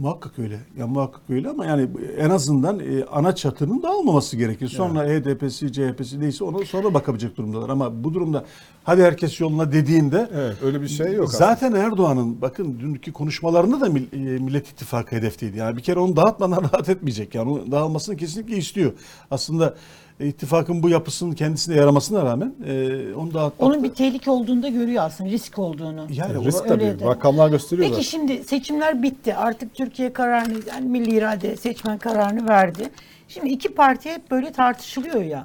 Muhakkak 0.00 0.38
öyle. 0.38 0.60
Ya 0.78 0.86
muhakkak 0.86 1.20
öyle 1.30 1.48
ama 1.48 1.66
yani 1.66 1.88
en 2.18 2.30
azından 2.30 2.80
e, 2.80 3.04
ana 3.04 3.34
çatının 3.34 3.82
dağılmaması 3.82 4.36
gerekir. 4.36 4.68
Sonra 4.68 5.04
HDP'si, 5.04 5.72
CHP'si 5.72 6.20
neyse 6.20 6.44
ona 6.44 6.64
sonra 6.64 6.94
bakabilecek 6.94 7.36
durumdalar. 7.36 7.68
Ama 7.68 8.04
bu 8.04 8.14
durumda 8.14 8.44
hadi 8.84 9.02
herkes 9.02 9.40
yoluna 9.40 9.72
dediğinde 9.72 10.30
Evet 10.34 10.56
öyle 10.62 10.80
bir 10.82 10.88
şey 10.88 11.12
yok 11.12 11.28
aslında. 11.28 11.46
zaten 11.46 11.72
Erdoğan'ın 11.72 12.40
bakın 12.42 12.78
dünkü 12.80 13.12
konuşmalarında 13.12 13.80
da 13.80 13.86
Mil- 13.86 14.36
e, 14.36 14.38
Millet 14.38 14.68
İttifakı 14.68 15.16
hedefteydi. 15.16 15.58
Yani 15.58 15.76
bir 15.76 15.82
kere 15.82 15.98
onu 16.00 16.16
dağıtmadan 16.16 16.62
rahat 16.72 16.88
etmeyecek. 16.88 17.34
Yani 17.34 17.50
onun 17.50 17.72
dağılmasını 17.72 18.16
kesinlikle 18.16 18.56
istiyor. 18.56 18.92
Aslında 19.30 19.74
ittifakın 20.20 20.82
bu 20.82 20.88
yapısının 20.88 21.32
kendisine 21.32 21.76
yaramasına 21.76 22.24
rağmen 22.24 22.54
e, 22.66 23.14
onu 23.14 23.34
dağıtmak 23.34 23.68
Onun 23.68 23.82
bir 23.84 23.90
tehlike 23.90 24.30
olduğunu 24.30 24.62
da 24.62 24.68
görüyor 24.68 25.02
aslında, 25.04 25.30
risk 25.30 25.58
olduğunu. 25.58 26.06
yani 26.10 26.44
Risk 26.44 26.60
ona- 26.60 26.68
tabii. 26.68 26.84
öyle 26.84 26.98
de. 27.00 27.04
Rakamlar 27.04 27.48
gösteriyor 27.48 27.88
Peki 27.90 28.04
şimdi 28.04 28.44
seçimler 28.44 29.02
bitti. 29.02 29.34
Artık 29.34 29.74
Türkiye 29.74 30.12
kararını, 30.12 30.58
yani 30.68 30.86
milli 30.88 31.16
irade 31.16 31.56
seçmen 31.56 31.98
kararını 31.98 32.48
verdi. 32.48 32.90
Şimdi 33.28 33.48
iki 33.48 33.68
parti 33.68 34.10
hep 34.10 34.30
böyle 34.30 34.52
tartışılıyor 34.52 35.22
ya. 35.22 35.44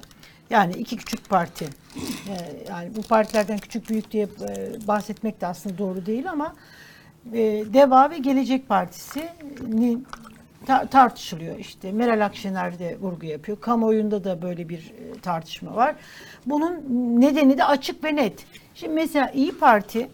Yani 0.50 0.72
iki 0.72 0.96
küçük 0.96 1.28
parti. 1.28 1.64
Ee, 1.96 2.62
yani 2.68 2.90
bu 2.96 3.02
partilerden 3.02 3.58
küçük 3.58 3.90
büyük 3.90 4.10
diye 4.12 4.24
e, 4.48 4.86
bahsetmek 4.86 5.40
de 5.40 5.46
aslında 5.46 5.78
doğru 5.78 6.06
değil 6.06 6.30
ama 6.30 6.54
e, 7.32 7.38
Deva 7.74 8.10
ve 8.10 8.18
Gelecek 8.18 8.68
Partisi 8.68 9.22
ta- 10.66 10.86
tartışılıyor 10.86 11.58
işte. 11.58 11.92
Meral 11.92 12.24
Akşener 12.24 12.78
de 12.78 12.96
vurgu 13.00 13.26
yapıyor. 13.26 13.60
Kamuoyunda 13.60 14.24
da 14.24 14.42
böyle 14.42 14.68
bir 14.68 14.78
e, 14.78 15.20
tartışma 15.20 15.76
var. 15.76 15.94
Bunun 16.46 16.72
nedeni 17.20 17.58
de 17.58 17.64
açık 17.64 18.04
ve 18.04 18.16
net. 18.16 18.46
Şimdi 18.74 18.94
mesela 18.94 19.30
İyi 19.30 19.58
Parti 19.58 20.08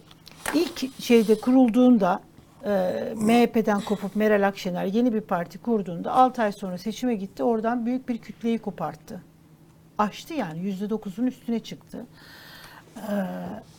ilk 0.53 1.01
şeyde 1.01 1.39
kurulduğunda 1.39 2.21
e, 2.65 2.69
MHP'den 3.15 3.81
kopup 3.81 4.15
Meral 4.15 4.47
Akşener 4.47 4.85
yeni 4.85 5.13
bir 5.13 5.21
parti 5.21 5.57
kurduğunda 5.57 6.11
6 6.11 6.41
ay 6.41 6.51
sonra 6.51 6.77
seçime 6.77 7.15
gitti. 7.15 7.43
Oradan 7.43 7.85
büyük 7.85 8.09
bir 8.09 8.17
kütleyi 8.17 8.59
koparttı. 8.59 9.21
Aştı 9.97 10.33
yani 10.33 10.59
%9'un 10.59 11.27
üstüne 11.27 11.59
çıktı. 11.59 12.05
Ee, 12.97 13.01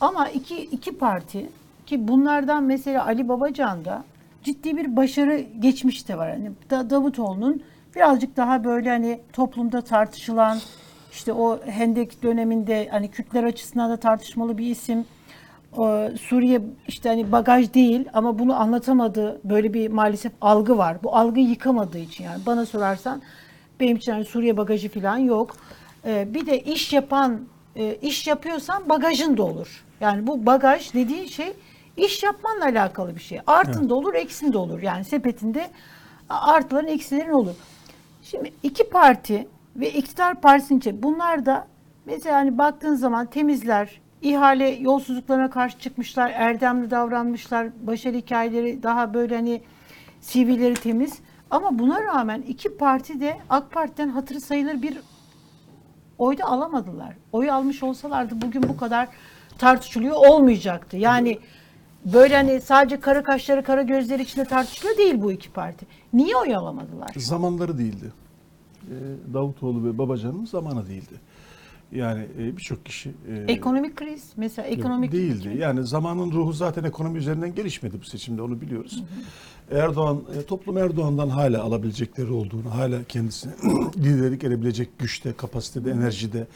ama 0.01 0.29
iki, 0.29 0.61
iki 0.61 0.97
parti 0.97 1.49
ki 1.85 2.07
bunlardan 2.07 2.63
mesela 2.63 3.05
Ali 3.05 3.29
Babacan'da 3.29 4.03
ciddi 4.43 4.77
bir 4.77 4.95
başarı 4.95 5.39
geçmiş 5.59 6.07
de 6.07 6.17
var. 6.17 6.29
Hani 6.31 6.51
Da- 6.69 6.89
Davutoğlu'nun 6.89 7.63
birazcık 7.95 8.37
daha 8.37 8.63
böyle 8.63 8.89
hani 8.89 9.19
toplumda 9.33 9.81
tartışılan 9.81 10.57
işte 11.11 11.33
o 11.33 11.59
Hendek 11.65 12.23
döneminde 12.23 12.87
hani 12.91 13.11
Kürtler 13.11 13.43
açısından 13.43 13.91
da 13.91 13.97
tartışmalı 13.97 14.57
bir 14.57 14.65
isim. 14.65 15.05
Suriye 16.21 16.61
işte 16.87 17.09
hani 17.09 17.31
bagaj 17.31 17.73
değil 17.73 18.05
ama 18.13 18.39
bunu 18.39 18.55
anlatamadı. 18.61 19.41
Böyle 19.43 19.73
bir 19.73 19.87
maalesef 19.89 20.31
algı 20.41 20.77
var. 20.77 20.97
Bu 21.03 21.15
algıyı 21.15 21.47
yıkamadığı 21.49 21.97
için 21.97 22.23
yani 22.23 22.41
bana 22.45 22.65
sorarsan 22.65 23.21
benim 23.79 23.97
için 23.97 24.11
hani 24.11 24.25
Suriye 24.25 24.57
bagajı 24.57 24.89
falan 24.89 25.17
yok. 25.17 25.55
Ee, 26.05 26.33
bir 26.33 26.45
de 26.45 26.59
iş 26.59 26.93
yapan, 26.93 27.41
e, 27.75 27.95
iş 27.95 28.27
yapıyorsan 28.27 28.89
bagajın 28.89 29.37
da 29.37 29.43
olur. 29.43 29.83
Yani 30.01 30.27
bu 30.27 30.45
bagaj 30.45 30.93
dediği 30.93 31.29
şey 31.29 31.53
iş 32.05 32.23
yapmanla 32.23 32.65
alakalı 32.65 33.15
bir 33.15 33.21
şey. 33.21 33.39
Artın 33.47 33.89
da 33.89 33.95
olur, 33.95 34.13
eksin 34.13 34.53
de 34.53 34.57
olur. 34.57 34.81
Yani 34.81 35.05
sepetinde 35.05 35.69
artıların 36.29 36.87
eksilerin 36.87 37.31
olur. 37.31 37.55
Şimdi 38.21 38.53
iki 38.63 38.89
parti 38.89 39.47
ve 39.75 39.91
iktidar 39.91 40.41
partisinin 40.41 40.79
içi 40.79 41.03
bunlar 41.03 41.45
da 41.45 41.67
mesela 42.05 42.35
hani 42.35 42.57
baktığın 42.57 42.95
zaman 42.95 43.25
temizler, 43.25 44.01
ihale 44.21 44.69
yolsuzluklarına 44.69 45.49
karşı 45.49 45.79
çıkmışlar, 45.79 46.31
erdemli 46.35 46.91
davranmışlar, 46.91 47.67
başarı 47.87 48.17
hikayeleri 48.17 48.83
daha 48.83 49.13
böyle 49.13 49.35
hani 49.35 49.61
CV'leri 50.21 50.73
temiz. 50.73 51.19
Ama 51.49 51.79
buna 51.79 52.03
rağmen 52.03 52.41
iki 52.41 52.77
parti 52.77 53.19
de 53.19 53.37
AK 53.49 53.71
Parti'den 53.71 54.09
hatırı 54.09 54.41
sayılır 54.41 54.81
bir 54.81 54.97
oy 56.17 56.37
da 56.37 56.45
alamadılar. 56.45 57.15
Oy 57.31 57.51
almış 57.51 57.83
olsalardı 57.83 58.41
bugün 58.41 58.63
bu 58.63 58.77
kadar 58.77 59.07
tartışılıyor 59.57 60.15
olmayacaktı. 60.15 60.97
Yani 60.97 61.39
böyle 62.05 62.35
hani 62.35 62.61
sadece 62.61 62.99
kara 62.99 63.23
kaşları 63.23 63.63
kara 63.63 63.81
gözleri 63.81 64.21
içinde 64.21 64.45
tartışılıyor 64.45 64.97
değil 64.97 65.21
bu 65.21 65.31
iki 65.31 65.51
parti. 65.51 65.85
Niye 66.13 66.35
oy 66.35 66.55
alamadılar? 66.55 67.09
Zamanları 67.17 67.77
değildi. 67.77 68.13
Ee, 68.83 68.93
Davutoğlu 69.33 69.83
ve 69.85 69.97
Babacan'ın 69.97 70.45
zamanı 70.45 70.87
değildi. 70.87 71.15
Yani 71.91 72.27
e, 72.39 72.57
birçok 72.57 72.85
kişi 72.85 73.11
e, 73.29 73.51
Ekonomik 73.53 73.95
kriz 73.95 74.23
mesela 74.37 74.67
ekonomik 74.67 75.11
değildi. 75.11 75.55
Yani 75.57 75.87
zamanın 75.87 76.31
ruhu 76.31 76.53
zaten 76.53 76.83
ekonomi 76.83 77.17
üzerinden 77.17 77.55
gelişmedi 77.55 78.01
bu 78.01 78.05
seçimde 78.05 78.41
onu 78.41 78.61
biliyoruz. 78.61 79.03
Erdoğan 79.71 80.21
e, 80.37 80.41
toplum 80.45 80.77
Erdoğan'dan 80.77 81.29
hala 81.29 81.63
alabilecekleri 81.63 82.31
olduğunu, 82.31 82.75
hala 82.75 83.03
kendisine 83.03 83.53
liderlik 83.97 84.43
edebilecek 84.43 84.99
güçte, 84.99 85.33
kapasitede, 85.33 85.91
enerjide, 85.91 86.47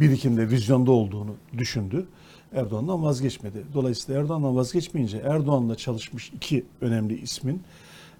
birikimde, 0.00 0.50
vizyonda 0.50 0.92
olduğunu 0.92 1.34
düşündü. 1.58 2.06
Erdoğan'dan 2.54 3.02
vazgeçmedi. 3.02 3.64
Dolayısıyla 3.74 4.20
Erdoğan'dan 4.20 4.56
vazgeçmeyince 4.56 5.18
Erdoğan'la 5.18 5.74
çalışmış 5.74 6.32
iki 6.36 6.64
önemli 6.80 7.20
ismin 7.20 7.62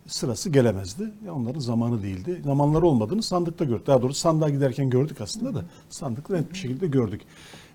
sırası 0.06 0.50
gelemezdi. 0.50 1.10
Ya 1.26 1.34
onların 1.34 1.60
zamanı 1.60 2.02
değildi. 2.02 2.40
Zamanları 2.44 2.86
olmadığını 2.86 3.22
sandıkta 3.22 3.64
gördük. 3.64 3.86
Daha 3.86 4.02
doğrusu 4.02 4.20
sandığa 4.20 4.48
giderken 4.48 4.90
gördük 4.90 5.20
aslında 5.20 5.54
da 5.54 5.64
sandıkta 5.90 6.36
net 6.36 6.52
bir 6.52 6.58
şekilde 6.58 6.86
gördük. 6.86 7.20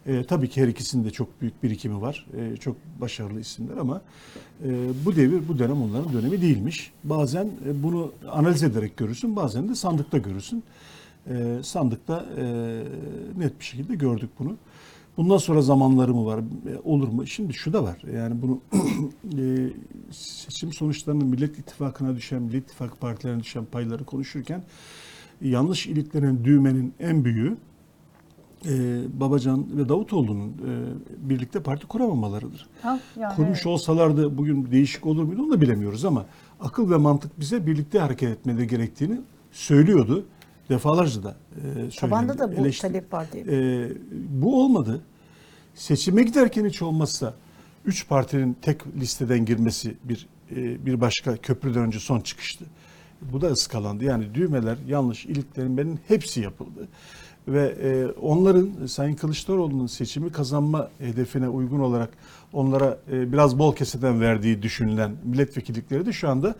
Ee, 0.07 0.24
tabii 0.24 0.49
ki 0.49 0.62
her 0.62 0.68
ikisinin 0.68 1.03
de 1.05 1.12
çok 1.12 1.41
büyük 1.41 1.64
birikimi 1.64 2.01
var. 2.01 2.26
Ee, 2.38 2.57
çok 2.57 2.76
başarılı 3.01 3.39
isimler 3.39 3.78
ama 3.78 4.01
e, 4.64 4.70
bu 5.05 5.16
devir, 5.16 5.47
bu 5.47 5.60
dönem 5.60 5.82
onların 5.82 6.14
dönemi 6.14 6.41
değilmiş. 6.41 6.91
Bazen 7.03 7.45
e, 7.45 7.84
bunu 7.84 8.12
analiz 8.32 8.64
ederek 8.64 8.97
görürsün, 8.97 9.36
bazen 9.36 9.70
de 9.70 9.76
sandıkta 9.76 10.18
görürsün. 10.18 10.64
Ee, 11.30 11.57
sandıkta 11.64 12.26
e, 12.38 12.43
net 13.38 13.60
bir 13.60 13.66
şekilde 13.66 13.95
gördük 13.95 14.30
bunu. 14.39 14.55
Bundan 15.20 15.38
sonra 15.38 15.61
zamanları 15.61 16.13
mı 16.13 16.26
var, 16.26 16.39
e, 16.39 16.43
olur 16.84 17.07
mu? 17.07 17.28
Şimdi 17.28 17.53
şu 17.53 17.74
da 17.74 17.84
var. 17.84 18.01
Yani 18.15 18.41
bunu 18.41 18.59
e, 19.39 19.70
seçim 20.11 20.74
sonuçlarının 20.74 21.28
Millet 21.28 21.59
İttifakı'na 21.59 22.15
düşen, 22.15 22.41
Millet 22.41 22.63
İttifakı 22.63 22.95
partilerine 22.95 23.39
düşen 23.39 23.65
payları 23.65 24.03
konuşurken 24.03 24.63
yanlış 25.41 25.88
iliklerin 25.88 26.43
düğmenin 26.45 26.93
en 26.99 27.26
büyüğü 27.26 27.57
e, 28.65 29.01
Babacan 29.20 29.65
ve 29.78 29.89
Davutoğlu'nun 29.89 30.49
e, 30.49 31.30
birlikte 31.30 31.59
parti 31.59 31.88
kuramamalarıdır. 31.88 32.67
Ha, 32.82 32.99
yani 33.20 33.36
Kurmuş 33.36 33.57
evet. 33.57 33.67
olsalardı 33.67 34.38
bugün 34.38 34.72
değişik 34.72 35.05
olur 35.05 35.24
muydu 35.24 35.41
onu 35.43 35.51
da 35.51 35.61
bilemiyoruz 35.61 36.05
ama 36.05 36.26
akıl 36.59 36.91
ve 36.91 36.97
mantık 36.97 37.39
bize 37.39 37.67
birlikte 37.67 37.99
hareket 37.99 38.30
etmeleri 38.30 38.67
gerektiğini 38.67 39.22
söylüyordu. 39.51 40.26
Defalarca 40.70 41.24
da 41.24 41.36
e, 41.55 41.61
söylendi. 41.61 41.95
Tabanda 41.99 42.39
da 42.39 42.51
bu 42.51 42.55
eleştir- 42.61 42.82
talep 42.82 43.13
var 43.13 43.28
diye. 43.34 43.43
e, 43.49 43.89
bu 44.30 44.63
olmadı. 44.63 45.01
Seçime 45.80 46.24
giderken 46.24 46.66
hiç 46.66 46.82
olmazsa 46.82 47.34
üç 47.86 48.08
partinin 48.08 48.58
tek 48.62 48.82
listeden 49.00 49.46
girmesi 49.46 49.96
bir 50.04 50.28
e, 50.52 50.86
bir 50.86 51.02
başka 51.02 51.38
köprüden 51.38 51.82
önce 51.82 52.00
son 52.00 52.20
çıkıştı. 52.20 52.66
Bu 53.22 53.42
da 53.42 53.48
ıskalandı. 53.48 54.04
Yani 54.04 54.36
düğmeler 54.36 54.78
yanlış 54.88 55.26
iliklenmenin 55.26 56.00
hepsi 56.08 56.42
yapıldı. 56.42 56.88
Ve 57.48 57.76
e, 57.82 58.06
onların 58.22 58.86
Sayın 58.86 59.16
Kılıçdaroğlu'nun 59.16 59.88
seçimi 59.88 60.32
kazanma 60.32 60.90
hedefine 61.00 61.50
uygun 61.50 61.80
olarak 61.80 62.10
onlara 62.54 62.98
e, 63.12 63.32
biraz 63.32 63.60
bol 63.60 63.76
keseden 63.76 64.22
verdiği 64.22 64.62
düşünülen 64.62 65.12
milletvekillikleri 65.24 66.06
de 66.06 66.14
şu 66.14 66.30
anda 66.30 66.56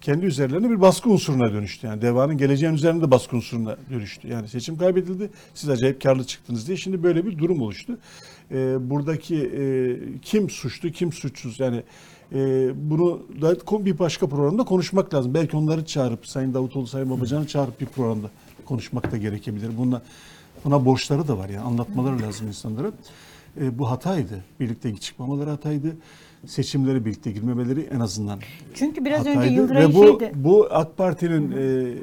kendi 0.00 0.26
üzerlerine 0.26 0.70
bir 0.70 0.80
baskı 0.80 1.10
unsuruna 1.10 1.52
dönüştü. 1.52 1.86
Yani 1.86 2.02
devanın 2.02 2.38
geleceğin 2.38 2.74
üzerinde 2.74 3.10
baskı 3.10 3.36
unsuruna 3.36 3.76
dönüştü. 3.90 4.28
Yani 4.28 4.48
seçim 4.48 4.78
kaybedildi. 4.78 5.30
Siz 5.54 5.70
acayip 5.70 6.02
karlı 6.02 6.24
çıktınız 6.24 6.66
diye. 6.66 6.76
Şimdi 6.76 7.02
böyle 7.02 7.26
bir 7.26 7.38
durum 7.38 7.62
oluştu. 7.62 7.98
Ee, 8.50 8.90
buradaki 8.90 9.36
e, 9.36 9.62
kim 10.22 10.50
suçlu, 10.50 10.90
kim 10.90 11.12
suçsuz? 11.12 11.60
Yani 11.60 11.82
e, 12.34 12.70
bunu 12.90 13.22
da 13.40 13.84
bir 13.84 13.98
başka 13.98 14.26
programda 14.26 14.64
konuşmak 14.64 15.14
lazım. 15.14 15.34
Belki 15.34 15.56
onları 15.56 15.84
çağırıp 15.84 16.26
Sayın 16.26 16.54
Davutoğlu, 16.54 16.86
Sayın 16.86 17.10
Babacan'ı 17.10 17.46
çağırıp 17.46 17.80
bir 17.80 17.86
programda 17.86 18.30
konuşmak 18.64 19.12
da 19.12 19.16
gerekebilir. 19.16 19.70
Buna 19.78 20.02
buna 20.64 20.84
borçları 20.84 21.28
da 21.28 21.38
var 21.38 21.48
yani 21.48 21.64
anlatmaları 21.64 22.22
lazım 22.22 22.46
insanlara. 22.46 22.92
E, 23.60 23.78
bu 23.78 23.90
hataydı. 23.90 24.44
Birlikte 24.60 24.96
çıkmamaları 24.96 25.50
hataydı. 25.50 25.96
Seçimlere 26.46 27.04
birlikte 27.04 27.32
girmemeleri 27.32 27.80
en 27.80 28.00
azından 28.00 28.38
Çünkü 28.74 29.04
biraz 29.04 29.20
önce 29.20 29.30
hataydı. 29.30 29.54
Yıldıray'ın 29.54 29.90
Ve 29.90 29.94
bu, 29.94 30.06
şeydi. 30.06 30.32
bu 30.34 30.68
AK 30.70 30.96
Parti'nin 30.96 31.52
e, 31.52 31.94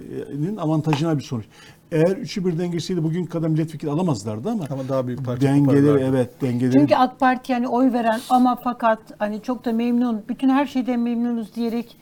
nin 0.41 0.57
avantajına 0.57 1.17
bir 1.17 1.23
sonuç. 1.23 1.45
Eğer 1.91 2.17
üçü 2.17 2.45
birden 2.45 2.71
girseydi 2.71 3.03
bugün 3.03 3.25
kadar 3.25 3.47
milletvekili 3.47 3.91
alamazlardı 3.91 4.49
ama, 4.49 4.63
Ama 4.69 4.89
daha 4.89 5.07
büyük 5.07 5.25
parça 5.25 5.47
dengeleri 5.47 6.03
evet 6.03 6.41
dengeleri 6.41 6.71
Çünkü 6.73 6.95
AK 6.95 7.19
Parti 7.19 7.51
yani 7.51 7.67
oy 7.67 7.93
veren 7.93 8.19
ama 8.29 8.59
fakat 8.63 8.99
hani 9.19 9.41
çok 9.41 9.65
da 9.65 9.71
memnun, 9.71 10.23
bütün 10.29 10.49
her 10.49 10.65
şeyden 10.65 10.99
memnunuz 10.99 11.55
diyerek 11.55 11.97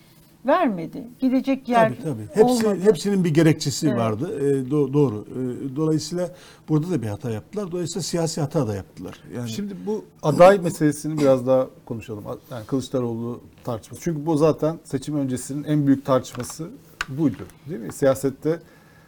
vermedi. 0.46 1.08
Gidecek 1.20 1.70
yer 1.70 1.90
Tabii 1.90 2.04
tabii. 2.04 2.22
Hepsi, 2.34 2.68
olmadı. 2.68 2.82
hepsinin 2.84 3.24
bir 3.24 3.30
gerekçesi 3.34 3.88
Evet. 3.88 3.98
vardı. 3.98 4.40
E, 4.40 4.44
do- 4.70 4.94
doğru. 4.94 5.26
E, 5.32 5.76
dolayısıyla 5.76 6.30
burada 6.70 6.92
da 6.92 7.02
bir 7.02 7.08
hata 7.08 7.32
yaptılar. 7.32 7.72
Dolayısıyla 7.72 8.02
siyasi 8.04 8.42
hata 8.42 8.68
da 8.68 8.76
yaptılar. 8.76 9.20
Yani 9.36 9.50
Şimdi 9.50 9.76
bu 9.86 10.06
aday 10.24 10.60
meselesini 10.60 11.18
biraz 11.18 11.48
daha 11.48 11.68
konuşalım. 11.86 12.24
Yani 12.52 12.66
Kılıçdaroğlu 12.66 13.42
tartışması. 13.64 14.04
Çünkü 14.04 14.26
bu 14.26 14.38
zaten 14.38 14.80
seçim 14.84 15.16
öncesinin 15.18 15.64
en 15.64 15.88
büyük 15.88 16.06
tartışması 16.06 16.68
buydu. 17.10 17.44
Değil 17.70 17.82
mi? 17.82 17.94
Siyasette 17.94 18.60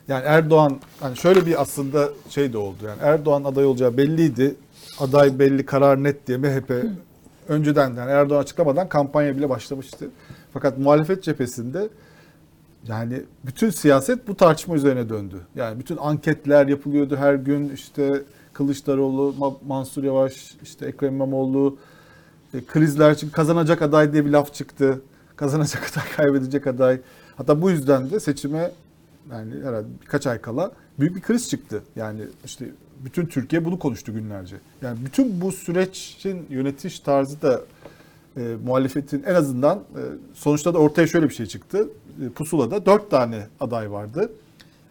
yani 0.10 0.24
Erdoğan 0.26 0.80
hani 1.00 1.18
şöyle 1.18 1.46
bir 1.46 1.62
aslında 1.62 2.10
şey 2.30 2.54
de 2.54 2.58
oldu. 2.58 2.78
Yani 2.88 2.98
Erdoğan 3.02 3.44
aday 3.44 3.66
olacağı 3.66 3.98
belliydi. 3.98 4.56
Aday 5.00 5.40
belli, 5.40 5.66
karar 5.66 6.04
net 6.04 6.28
diye 6.28 6.38
MHP 6.38 6.86
önceden 7.48 7.94
yani 7.96 8.12
Erdoğan 8.12 8.42
açıklamadan 8.42 8.90
kampanya 8.90 9.38
bile 9.38 9.50
başlamıştı. 9.50 10.10
Fakat 10.54 10.78
muhalefet 10.78 11.24
cephesinde 11.24 11.90
yani 12.88 13.24
bütün 13.46 13.70
siyaset 13.70 14.28
bu 14.28 14.36
tartışma 14.36 14.76
üzerine 14.76 15.10
döndü. 15.10 15.36
Yani 15.56 15.80
bütün 15.80 15.98
anketler 15.98 16.68
yapılıyordu 16.68 17.16
her 17.16 17.34
gün 17.34 17.70
işte 17.70 18.24
Kılıçdaroğlu, 18.54 19.36
Ma- 19.40 19.56
Mansur 19.68 20.04
Yavaş, 20.04 20.56
işte 20.64 20.86
Ekrem 20.86 21.14
İmamoğlu, 21.14 21.78
e, 22.54 22.66
krizler 22.66 23.18
çünkü 23.18 23.34
kazanacak 23.34 23.82
aday 23.82 24.14
diye 24.14 24.26
bir 24.26 24.30
laf 24.30 24.54
çıktı. 24.54 25.02
Kazanacak 25.36 25.92
aday, 25.92 26.04
kaybedecek 26.16 26.68
aday. 26.68 27.00
Hatta 27.36 27.62
bu 27.62 27.70
yüzden 27.70 28.10
de 28.10 28.20
seçime 28.20 28.72
yani 29.32 29.54
herhalde 29.64 29.88
birkaç 30.02 30.28
ay 30.28 30.42
kala 30.42 30.72
büyük 31.00 31.16
bir 31.16 31.22
kriz 31.22 31.50
çıktı. 31.50 31.84
Yani 31.96 32.22
işte 32.46 32.66
bütün 33.06 33.26
Türkiye 33.26 33.66
bunu 33.66 33.80
konuştu 33.80 34.14
günlerce. 34.14 34.56
Yani 34.82 34.98
bütün 35.06 35.42
bu 35.42 35.52
sürecin 35.52 36.46
yönetiş 36.50 37.00
tarzı 37.00 37.42
da 37.42 37.62
e, 38.38 38.56
muhalefetin 38.66 39.24
en 39.24 39.36
azından 39.36 39.78
e, 39.78 40.02
sonuçta 40.34 40.74
da 40.74 40.78
ortaya 40.78 41.08
şöyle 41.08 41.30
bir 41.30 41.34
şey 41.34 41.46
çıktı. 41.46 41.90
E, 42.26 42.30
pusulada 42.30 42.86
dört 42.86 43.12
tane 43.12 43.48
aday 43.60 43.92
vardı. 43.92 44.32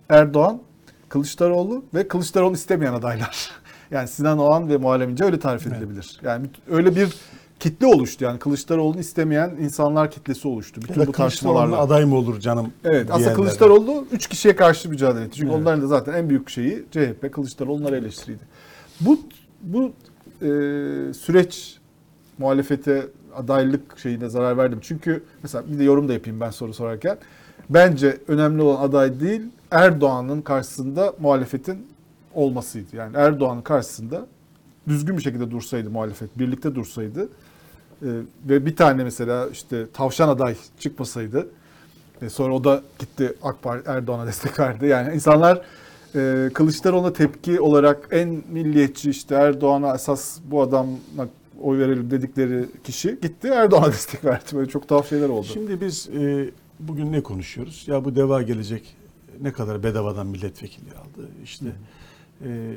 Erdoğan, 0.09 0.61
Kılıçdaroğlu 1.09 1.85
ve 1.95 2.09
Kılıçdaroğlu 2.09 2.55
istemeyen 2.55 2.93
adaylar. 2.93 3.51
Yani 3.91 4.09
Sinan 4.09 4.39
Oğan 4.39 4.69
ve 4.69 4.77
Muharrem 4.77 5.11
İnce 5.11 5.25
öyle 5.25 5.39
tarif 5.39 5.67
edilebilir. 5.67 6.21
Yani 6.23 6.45
bir- 6.45 6.73
öyle 6.75 6.97
bir 6.97 7.15
kitle 7.61 7.87
oluştu. 7.87 8.25
Yani 8.25 8.39
Kılıçdaroğlu'nu 8.39 9.01
istemeyen 9.01 9.57
insanlar 9.61 10.11
kitlesi 10.11 10.49
oluştu. 10.49 10.83
Bütün 10.83 11.07
bu 11.07 11.13
tartışmalarla. 11.13 11.79
aday 11.79 12.05
mı 12.05 12.17
olur 12.17 12.41
canım? 12.41 12.73
Evet 12.85 13.11
aslında. 13.11 13.33
Kılıçdaroğlu 13.33 14.07
3 14.13 14.29
kişiye 14.29 14.57
karşı 14.57 14.89
mücadele 14.91 15.25
etti. 15.25 15.37
Çünkü 15.37 15.53
Evet. 15.53 15.61
onların 15.63 15.83
da 15.83 15.87
zaten 15.87 16.15
en 16.15 16.29
büyük 16.29 16.51
şeyi 16.51 16.85
CHP, 16.91 17.33
Kılıçdaroğlu 17.33 17.81
onları 17.81 17.97
eleştiriydi. 17.97 18.43
Bu 19.01 19.21
bu 19.63 19.93
e, 20.43 20.49
süreç 21.15 21.79
muhalefete 22.39 23.07
adaylık 23.37 23.99
şeyine 23.99 24.29
zarar 24.29 24.57
verdim. 24.57 24.79
Çünkü 24.83 25.25
mesela 25.43 25.65
bir 25.73 25.79
de 25.79 25.85
yorum 25.85 26.09
da 26.09 26.13
yapayım 26.13 26.41
ben 26.41 26.51
soru 26.51 26.75
sorarken. 26.75 27.19
Bence 27.71 28.19
önemli 28.29 28.63
olan 28.63 28.83
aday 28.83 29.21
değil 29.21 29.43
Erdoğan'ın 29.71 30.41
karşısında 30.43 31.15
muhalefetin 31.21 31.87
olmasıydı. 32.35 32.97
Yani 32.97 33.17
Erdoğan'ın 33.17 33.63
karşısında 33.63 34.27
düzgün 34.89 35.17
bir 35.17 35.23
şekilde 35.23 35.51
dursaydı 35.51 35.91
muhalefet, 35.91 36.39
birlikte 36.39 36.75
dursaydı 36.75 37.29
e, 38.03 38.09
ve 38.49 38.67
bir 38.67 38.77
tane 38.77 39.05
mesela 39.05 39.49
işte 39.49 39.87
tavşan 39.93 40.29
aday 40.29 40.57
çıkmasaydı 40.79 41.49
e, 42.23 42.29
sonra 42.29 42.55
o 42.55 42.65
da 42.65 42.83
gitti 42.99 43.35
AK 43.43 43.63
Parti 43.63 43.91
Erdoğan'a 43.91 44.27
destek 44.27 44.61
verdi. 44.61 44.87
Yani 44.87 45.15
insanlar 45.15 45.63
e, 46.15 46.51
Kılıçdaroğlu'na 46.55 47.13
tepki 47.13 47.61
olarak 47.61 48.09
en 48.11 48.43
milliyetçi 48.51 49.11
işte 49.11 49.35
Erdoğan'a 49.35 49.95
esas 49.95 50.39
bu 50.45 50.63
adamla 50.63 51.29
oy 51.63 51.79
verelim 51.79 52.11
dedikleri 52.11 52.67
kişi 52.85 53.19
gitti 53.23 53.49
Erdoğan'a 53.49 53.87
destek 53.93 54.25
verdi. 54.25 54.45
Böyle 54.55 54.69
çok 54.69 54.89
tuhaf 54.89 55.09
şeyler 55.09 55.29
oldu. 55.29 55.47
Şimdi 55.53 55.81
biz 55.81 56.09
e, 56.09 56.51
bugün 56.81 57.13
ne 57.13 57.23
konuşuyoruz? 57.23 57.85
Ya 57.87 58.05
bu 58.05 58.17
deva 58.17 58.43
gelecek 58.43 58.97
ne 59.43 59.53
kadar 59.53 59.83
bedavadan 59.83 60.27
milletvekili 60.27 60.91
aldı. 60.91 61.29
İşte 61.45 61.67
e, 62.45 62.75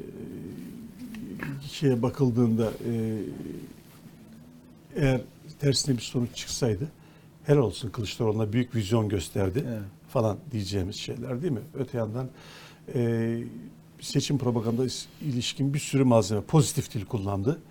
şeye 1.72 2.02
bakıldığında 2.02 2.66
e, 2.66 3.20
eğer 4.96 5.22
tersine 5.60 5.98
bir 5.98 6.02
sonuç 6.02 6.36
çıksaydı 6.36 6.88
helal 7.44 7.60
olsun 7.62 7.90
Kılıçdaroğlu'na 7.90 8.54
büyük 8.54 8.76
vizyon 8.76 9.10
gösterdi 9.10 9.66
Evet. 9.68 9.82
falan 10.10 10.38
diyeceğimiz 10.52 10.96
şeyler 10.96 11.42
değil 11.42 11.54
mi? 11.54 11.62
Öte 11.74 11.98
yandan 11.98 12.30
e, 12.96 13.44
seçim 14.00 14.38
propaganda 14.38 14.86
ilişkin 15.22 15.74
bir 15.74 15.80
sürü 15.80 16.04
malzeme 16.04 16.42
pozitif 16.42 16.94
dil 16.94 17.06
kullandı. 17.06 17.62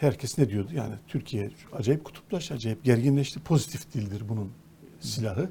Herkes 0.00 0.38
ne 0.38 0.48
diyordu? 0.50 0.68
Yani 0.74 0.94
Türkiye 1.08 1.50
acayip 1.72 2.04
kutuplaştı, 2.04 2.54
acayip 2.54 2.84
gerginleşti. 2.84 3.40
Pozitif 3.40 3.94
dildir 3.94 4.28
bunun 4.28 4.50
silahı. 5.00 5.50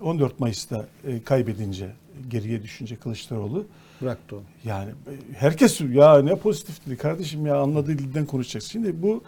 14 0.00 0.40
Mayıs'ta 0.40 0.86
e, 1.06 1.22
kaybedince, 1.22 1.92
geriye 2.28 2.62
düşünce 2.62 2.96
Kılıçdaroğlu 2.96 3.66
Bıraktı 4.02 4.36
onu. 4.36 4.44
yani 4.64 4.90
e, 4.90 5.34
herkes 5.38 5.80
ya 5.80 6.22
ne 6.22 6.36
pozitif 6.36 6.86
dedi 6.86 6.96
kardeşim 6.96 7.46
ya 7.46 7.60
anladığı 7.60 7.98
dilden 7.98 8.26
konuşacaksın. 8.26 8.70
Şimdi 8.70 9.02
bu 9.02 9.22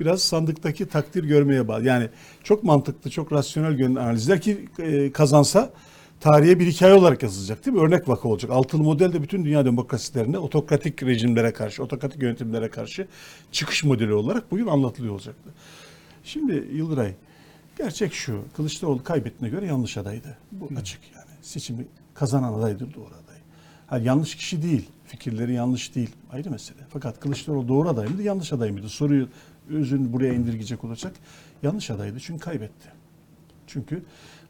biraz 0.00 0.22
sandıktaki 0.22 0.86
takdir 0.86 1.24
görmeye 1.24 1.68
bağlı. 1.68 1.84
Yani 1.84 2.08
çok 2.44 2.64
mantıklı, 2.64 3.10
çok 3.10 3.32
rasyonel 3.32 3.72
gönül 3.72 3.96
analizler 3.96 4.40
ki 4.40 4.68
e, 4.78 5.12
kazansa 5.12 5.70
tarihe 6.20 6.60
bir 6.60 6.66
hikaye 6.66 6.94
olarak 6.94 7.22
yazılacak 7.22 7.66
değil 7.66 7.76
mi? 7.76 7.82
Örnek 7.82 8.08
vaka 8.08 8.28
olacak. 8.28 8.50
Altılı 8.50 8.82
model 8.82 9.12
de 9.12 9.22
bütün 9.22 9.44
dünya 9.44 9.64
demokrasilerinde 9.64 10.38
otokratik 10.38 11.02
rejimlere 11.02 11.52
karşı, 11.52 11.82
otokratik 11.82 12.22
yönetimlere 12.22 12.70
karşı 12.70 13.06
çıkış 13.52 13.84
modeli 13.84 14.14
olarak 14.14 14.50
bugün 14.50 14.66
anlatılıyor 14.66 15.14
olacaktı. 15.14 15.50
Şimdi 16.24 16.68
Yıldıray, 16.72 17.14
gerçek 17.78 18.14
şu, 18.14 18.42
Kılıçdaroğlu 18.56 19.04
kaybettiğine 19.04 19.56
göre 19.56 19.66
yanlış 19.66 19.96
adaydı. 19.96 20.36
Bu 20.52 20.68
açık 20.80 21.00
yani. 21.14 21.24
Seçimi 21.42 21.86
kazanan 22.14 22.52
adaydır 22.52 22.94
doğru 22.94 23.06
aday. 23.24 23.38
Ha, 23.86 23.98
yanlış 23.98 24.36
kişi 24.36 24.62
değil, 24.62 24.88
fikirleri 25.06 25.52
yanlış 25.52 25.94
değil, 25.94 26.10
ayrı 26.32 26.50
mesele. 26.50 26.78
Fakat 26.90 27.20
Kılıçdaroğlu 27.20 27.68
doğru 27.68 27.88
aday 27.88 28.06
mıydı, 28.06 28.22
yanlış 28.22 28.52
aday 28.52 28.70
mıydı? 28.70 28.88
Soruyu 28.88 29.28
özün 29.70 30.12
buraya 30.12 30.34
indirgeyecek 30.34 30.84
olacak. 30.84 31.12
Yanlış 31.62 31.90
adaydı 31.90 32.20
çünkü 32.20 32.44
kaybetti. 32.44 32.88
Çünkü 33.66 34.02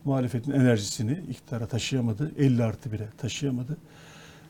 muhalefetin 0.05 0.53
enerjisini 0.53 1.21
iktidara 1.31 1.67
taşıyamadı, 1.67 2.33
50 2.39 2.65
artı 2.65 2.89
1'e 2.89 3.09
taşıyamadı. 3.19 3.77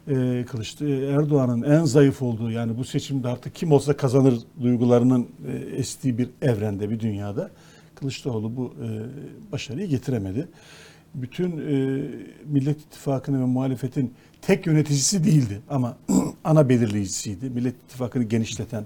Ee, 0.08 0.44
Kılıçdaroğlu 0.48 1.04
Erdoğan'ın 1.04 1.62
en 1.62 1.84
zayıf 1.84 2.22
olduğu 2.22 2.50
yani 2.50 2.78
bu 2.78 2.84
seçimde 2.84 3.28
artık 3.28 3.54
kim 3.54 3.72
olsa 3.72 3.96
kazanır 3.96 4.38
duygularının 4.62 5.28
e, 5.48 5.52
estiği 5.52 6.18
bir 6.18 6.30
evrende, 6.42 6.90
bir 6.90 7.00
dünyada 7.00 7.50
Kılıçdaroğlu 7.94 8.56
bu 8.56 8.74
e, 8.82 8.86
başarıyı 9.52 9.88
getiremedi. 9.88 10.48
Bütün 11.14 11.50
e, 11.50 12.04
Millet 12.44 12.80
İttifakı'nın 12.80 13.40
ve 13.40 13.44
muhalefetin 13.44 14.14
tek 14.42 14.66
yöneticisi 14.66 15.24
değildi 15.24 15.60
ama 15.68 15.96
ana 16.44 16.68
belirleyicisiydi. 16.68 17.50
Millet 17.50 17.74
İttifakı'nı 17.84 18.24
genişleten, 18.24 18.84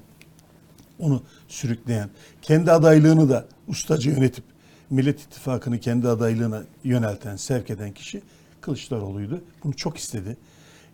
onu 1.02 1.22
sürükleyen, 1.48 2.10
kendi 2.42 2.72
adaylığını 2.72 3.28
da 3.28 3.44
ustaca 3.68 4.10
yönetip 4.10 4.44
Millet 4.90 5.20
İttifakı'nı 5.20 5.80
kendi 5.80 6.08
adaylığına 6.08 6.62
yönelten, 6.84 7.36
sevk 7.36 7.70
eden 7.70 7.92
kişi 7.92 8.22
Kılıçdaroğlu'ydu. 8.60 9.44
Bunu 9.64 9.72
çok 9.72 9.96
istedi. 9.96 10.36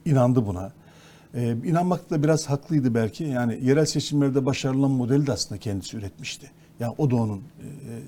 inandı 0.05 0.47
buna. 0.47 0.73
Ee, 1.35 1.57
inanmakta 1.65 2.23
biraz 2.23 2.47
haklıydı 2.47 2.95
belki. 2.95 3.25
Yani 3.25 3.59
yerel 3.63 3.85
seçimlerde 3.85 4.47
başarılan 4.47 4.91
modeli 4.91 5.27
de 5.27 5.33
aslında 5.33 5.61
kendisi 5.61 5.97
üretmişti. 5.97 6.51
Yani 6.81 6.95
o 6.99 7.11
da 7.11 7.17
onun 7.17 7.39
e, 7.39 7.43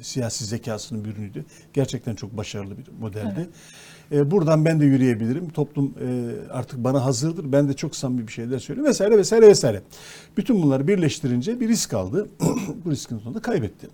siyasi 0.03 0.45
zekasının 0.45 1.05
bir 1.05 1.11
ürünüydü. 1.11 1.45
Gerçekten 1.73 2.15
çok 2.15 2.37
başarılı 2.37 2.79
bir 2.79 2.85
modeldi. 3.01 3.49
E, 4.13 4.31
buradan 4.31 4.65
ben 4.65 4.81
de 4.81 4.85
yürüyebilirim. 4.85 5.49
Toplum 5.49 5.95
e, 6.01 6.31
artık 6.53 6.85
bana 6.85 7.05
hazırdır. 7.05 7.53
Ben 7.53 7.69
de 7.69 7.73
çok 7.73 7.97
samimi 7.97 8.27
bir 8.27 8.33
şeyler 8.33 8.59
söylüyorum 8.59 8.91
vesaire 8.91 9.19
vesaire 9.19 9.47
vesaire. 9.47 9.83
Bütün 10.37 10.63
bunları 10.63 10.89
birleştirince 10.89 11.61
bir 11.61 11.69
risk 11.69 11.95
aldı. 11.95 12.29
Bu 12.85 12.91
riskin 12.91 13.19
sonunda 13.19 13.41
kaybetti. 13.41 13.89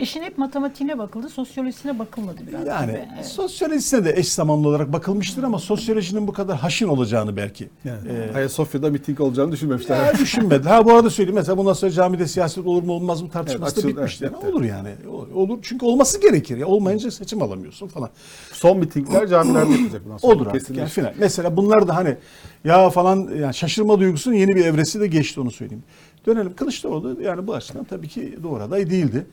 İşin 0.00 0.22
hep 0.22 0.38
matematiğine 0.38 0.98
bakıldı, 0.98 1.28
sosyolojisine 1.28 1.98
bakılmadı 1.98 2.36
biraz. 2.48 2.66
Yani 2.66 2.90
gibi. 2.90 3.08
Evet. 3.14 3.26
sosyolojisine 3.26 4.04
de 4.04 4.12
eş 4.16 4.28
zamanlı 4.32 4.68
olarak 4.68 4.92
bakılmıştır 4.92 5.42
ama 5.42 5.58
sosyolojinin 5.58 6.26
bu 6.26 6.32
kadar 6.32 6.56
haşin 6.56 6.88
olacağını 6.88 7.36
belki. 7.36 7.68
Yani 7.84 7.98
e, 8.08 8.36
Ayasofya'da 8.36 8.90
miting 8.90 9.20
olacağını 9.20 9.52
düşünmemişler. 9.52 10.06
ya 10.06 10.18
düşünmedi. 10.18 10.68
Ha 10.68 10.84
bu 10.84 10.92
arada 10.92 11.10
söyleyeyim 11.10 11.34
mesela 11.34 11.58
bundan 11.58 11.72
sonra 11.72 11.90
camide 11.90 12.26
siyaset 12.26 12.66
olur 12.66 12.82
mu 12.82 12.92
olmaz 12.92 13.22
mı 13.22 13.30
tartışması 13.30 13.80
Evet, 13.80 13.84
da 13.84 13.88
bitmişti. 13.88 14.24
evet, 14.24 14.36
Yani 14.44 14.54
olur 14.54 14.64
yani. 14.64 14.88
Olur 15.34 15.58
çünkü 15.62 15.86
olması 15.86 16.20
gerekir. 16.20 16.56
Ya 16.56 16.66
olmayınca 16.66 17.10
seçim 17.10 17.42
alamıyorsun 17.42 17.88
falan. 17.88 18.10
Son 18.52 18.78
mitingler 18.78 19.26
camilerde 19.28 19.70
yapılacak 19.72 20.04
bundan 20.04 20.16
sonra. 20.16 20.34
Olur 20.34 20.46
artık 20.46 20.76
yani 20.76 20.88
final. 20.88 21.14
Mesela 21.18 21.56
bunlar 21.56 21.88
da 21.88 21.96
hani 21.96 22.16
ya 22.64 22.90
falan 22.90 23.30
yani 23.40 23.54
şaşırma 23.54 23.98
duygusunun 24.00 24.34
yeni 24.34 24.56
bir 24.56 24.64
evresi 24.64 25.00
de 25.00 25.06
geçti 25.06 25.40
onu 25.40 25.50
söyleyeyim. 25.50 25.82
Dönelim 26.26 26.54
Kılıçdaroğlu 26.56 27.22
yani 27.22 27.46
bu 27.46 27.54
açıdan 27.54 27.84
tabii 27.84 28.08
ki 28.08 28.38
doğru 28.42 28.62
aday 28.62 28.90
değildi. 28.90 29.26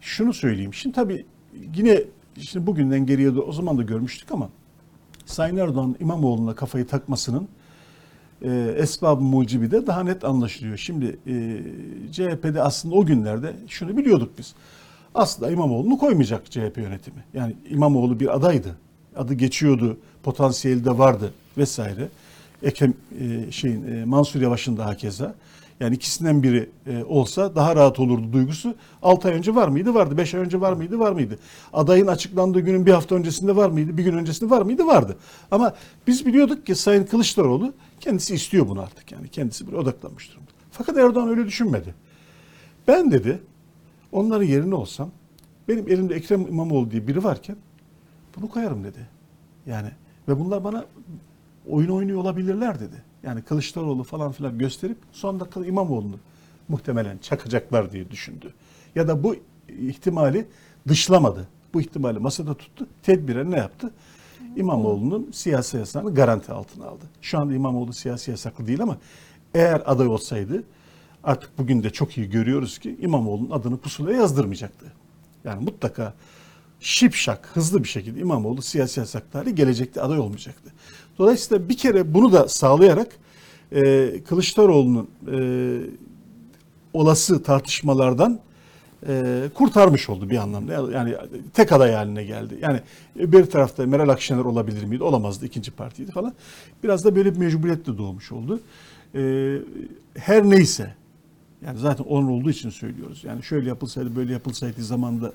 Şunu 0.00 0.32
söyleyeyim. 0.32 0.74
Şimdi 0.74 0.94
tabii 0.94 1.26
yine 1.76 2.02
şimdi 2.40 2.66
bugünden 2.66 3.06
geriye 3.06 3.34
de 3.34 3.40
o 3.40 3.52
zaman 3.52 3.78
da 3.78 3.82
görmüştük 3.82 4.32
ama 4.32 4.48
Sayın 5.26 5.56
Erdoğan 5.56 5.96
İmamoğlu'na 6.00 6.54
kafayı 6.54 6.86
takmasının 6.86 7.48
e, 8.42 8.74
esbab-ı 8.78 9.22
mucibi 9.22 9.70
de 9.70 9.86
daha 9.86 10.02
net 10.02 10.24
anlaşılıyor. 10.24 10.76
Şimdi 10.76 11.18
e, 11.26 11.62
CHP'de 12.12 12.62
aslında 12.62 12.94
o 12.94 13.06
günlerde 13.06 13.52
şunu 13.68 13.96
biliyorduk 13.96 14.38
biz. 14.38 14.54
Aslında 15.14 15.50
İmamoğlu'nu 15.50 15.98
koymayacak 15.98 16.50
CHP 16.50 16.76
yönetimi. 16.76 17.24
Yani 17.34 17.56
İmamoğlu 17.70 18.20
bir 18.20 18.36
adaydı. 18.36 18.76
Adı 19.16 19.34
geçiyordu, 19.34 19.98
potansiyeli 20.22 20.84
de 20.84 20.98
vardı 20.98 21.32
vesaire. 21.58 22.08
Ekrem 22.62 22.94
e, 23.20 23.52
şeyin 23.52 23.86
e, 23.86 24.04
Mansur 24.04 24.40
Yavaş'ın 24.40 24.76
daha 24.76 24.96
keza. 24.96 25.34
Yani 25.80 25.94
ikisinden 25.94 26.42
biri 26.42 26.70
e, 26.86 27.04
olsa 27.04 27.54
daha 27.54 27.76
rahat 27.76 28.00
olurdu 28.00 28.32
duygusu. 28.32 28.74
6 29.02 29.28
ay 29.28 29.34
önce 29.34 29.54
var 29.54 29.68
mıydı? 29.68 29.94
Vardı. 29.94 30.16
5 30.18 30.34
ay 30.34 30.40
önce 30.40 30.60
var 30.60 30.72
mıydı? 30.72 30.98
Var 30.98 31.12
mıydı? 31.12 31.38
Adayın 31.72 32.06
açıklandığı 32.06 32.60
günün 32.60 32.86
bir 32.86 32.92
hafta 32.92 33.14
öncesinde 33.14 33.56
var 33.56 33.70
mıydı? 33.70 33.96
Bir 33.96 34.04
gün 34.04 34.12
öncesinde 34.12 34.50
var 34.50 34.62
mıydı? 34.62 34.86
Vardı. 34.86 35.16
Ama 35.50 35.74
biz 36.06 36.26
biliyorduk 36.26 36.66
ki 36.66 36.74
Sayın 36.74 37.04
Kılıçdaroğlu 37.04 37.72
kendisi 38.00 38.34
istiyor 38.34 38.68
bunu 38.68 38.80
artık. 38.80 39.12
Yani 39.12 39.28
kendisi 39.28 39.66
buraya 39.66 39.76
odaklanmış 39.76 40.30
durumda. 40.30 40.50
Fakat 40.70 40.96
Erdoğan 40.96 41.28
öyle 41.28 41.46
düşünmedi. 41.46 41.94
Ben 42.88 43.10
dedi 43.10 43.40
onların 44.12 44.44
yerine 44.46 44.74
olsam 44.74 45.10
benim 45.68 45.88
elimde 45.88 46.14
Ekrem 46.14 46.40
İmamoğlu 46.40 46.90
diye 46.90 47.06
biri 47.06 47.24
varken 47.24 47.56
bunu 48.36 48.48
koyarım 48.48 48.84
dedi. 48.84 49.06
Yani 49.66 49.90
ve 50.28 50.40
bunlar 50.40 50.64
bana 50.64 50.84
oyun 51.68 51.88
oynuyor 51.88 52.18
olabilirler 52.18 52.80
dedi. 52.80 53.02
Yani 53.28 53.42
Kılıçdaroğlu 53.42 54.04
falan 54.04 54.32
filan 54.32 54.58
gösterip 54.58 54.96
son 55.12 55.40
dakika 55.40 55.66
İmamoğlu'nu 55.66 56.16
muhtemelen 56.68 57.18
çakacaklar 57.18 57.92
diye 57.92 58.10
düşündü. 58.10 58.54
Ya 58.94 59.08
da 59.08 59.22
bu 59.22 59.36
ihtimali 59.80 60.46
dışlamadı. 60.88 61.48
Bu 61.74 61.80
ihtimali 61.80 62.18
masada 62.18 62.54
tuttu. 62.54 62.86
Tedbiren 63.02 63.50
ne 63.50 63.56
yaptı? 63.56 63.90
İmamoğlu'nun 64.56 65.30
siyasi 65.32 65.76
yasağını 65.76 66.14
garanti 66.14 66.52
altına 66.52 66.86
aldı. 66.86 67.04
Şu 67.22 67.38
anda 67.38 67.54
İmamoğlu 67.54 67.92
siyasi 67.92 68.30
yasaklı 68.30 68.66
değil 68.66 68.82
ama 68.82 68.98
eğer 69.54 69.82
aday 69.86 70.06
olsaydı 70.06 70.64
artık 71.24 71.58
bugün 71.58 71.82
de 71.82 71.90
çok 71.90 72.18
iyi 72.18 72.30
görüyoruz 72.30 72.78
ki 72.78 72.96
İmamoğlu'nun 73.00 73.50
adını 73.50 73.76
pusulaya 73.76 74.16
yazdırmayacaktı. 74.16 74.86
Yani 75.44 75.64
mutlaka 75.64 76.14
şipşak, 76.80 77.50
hızlı 77.52 77.84
bir 77.84 77.88
şekilde 77.88 78.20
İmamoğlu 78.20 78.62
siyasi 78.62 79.00
yasaklarla 79.00 79.50
gelecekte 79.50 80.02
aday 80.02 80.18
olmayacaktı. 80.18 80.72
Dolayısıyla 81.18 81.68
bir 81.68 81.76
kere 81.76 82.14
bunu 82.14 82.32
da 82.32 82.48
sağlayarak 82.48 83.08
e, 83.72 84.12
Kılıçdaroğlu'nun 84.28 85.08
e, 85.32 85.38
olası 86.92 87.42
tartışmalardan 87.42 88.40
e, 89.06 89.42
kurtarmış 89.54 90.08
oldu 90.08 90.30
bir 90.30 90.36
anlamda. 90.36 90.92
Yani 90.92 91.14
tek 91.54 91.72
aday 91.72 91.92
haline 91.92 92.24
geldi. 92.24 92.58
Yani 92.60 92.80
bir 93.16 93.46
tarafta 93.46 93.86
Meral 93.86 94.08
Akşener 94.08 94.44
olabilir 94.44 94.84
miydi? 94.84 95.02
Olamazdı. 95.02 95.46
ikinci 95.46 95.70
partiydi 95.70 96.10
falan. 96.10 96.34
Biraz 96.82 97.04
da 97.04 97.16
böyle 97.16 97.34
bir 97.34 97.38
mecburiyetle 97.38 97.98
doğmuş 97.98 98.32
oldu. 98.32 98.60
E, 99.14 99.54
her 100.14 100.50
neyse 100.50 100.94
yani 101.66 101.78
zaten 101.78 102.04
onun 102.04 102.28
olduğu 102.28 102.50
için 102.50 102.70
söylüyoruz. 102.70 103.24
Yani 103.24 103.42
şöyle 103.42 103.68
yapılsaydı 103.68 104.16
böyle 104.16 104.32
yapılsaydı 104.32 104.84
zamanında 104.84 105.32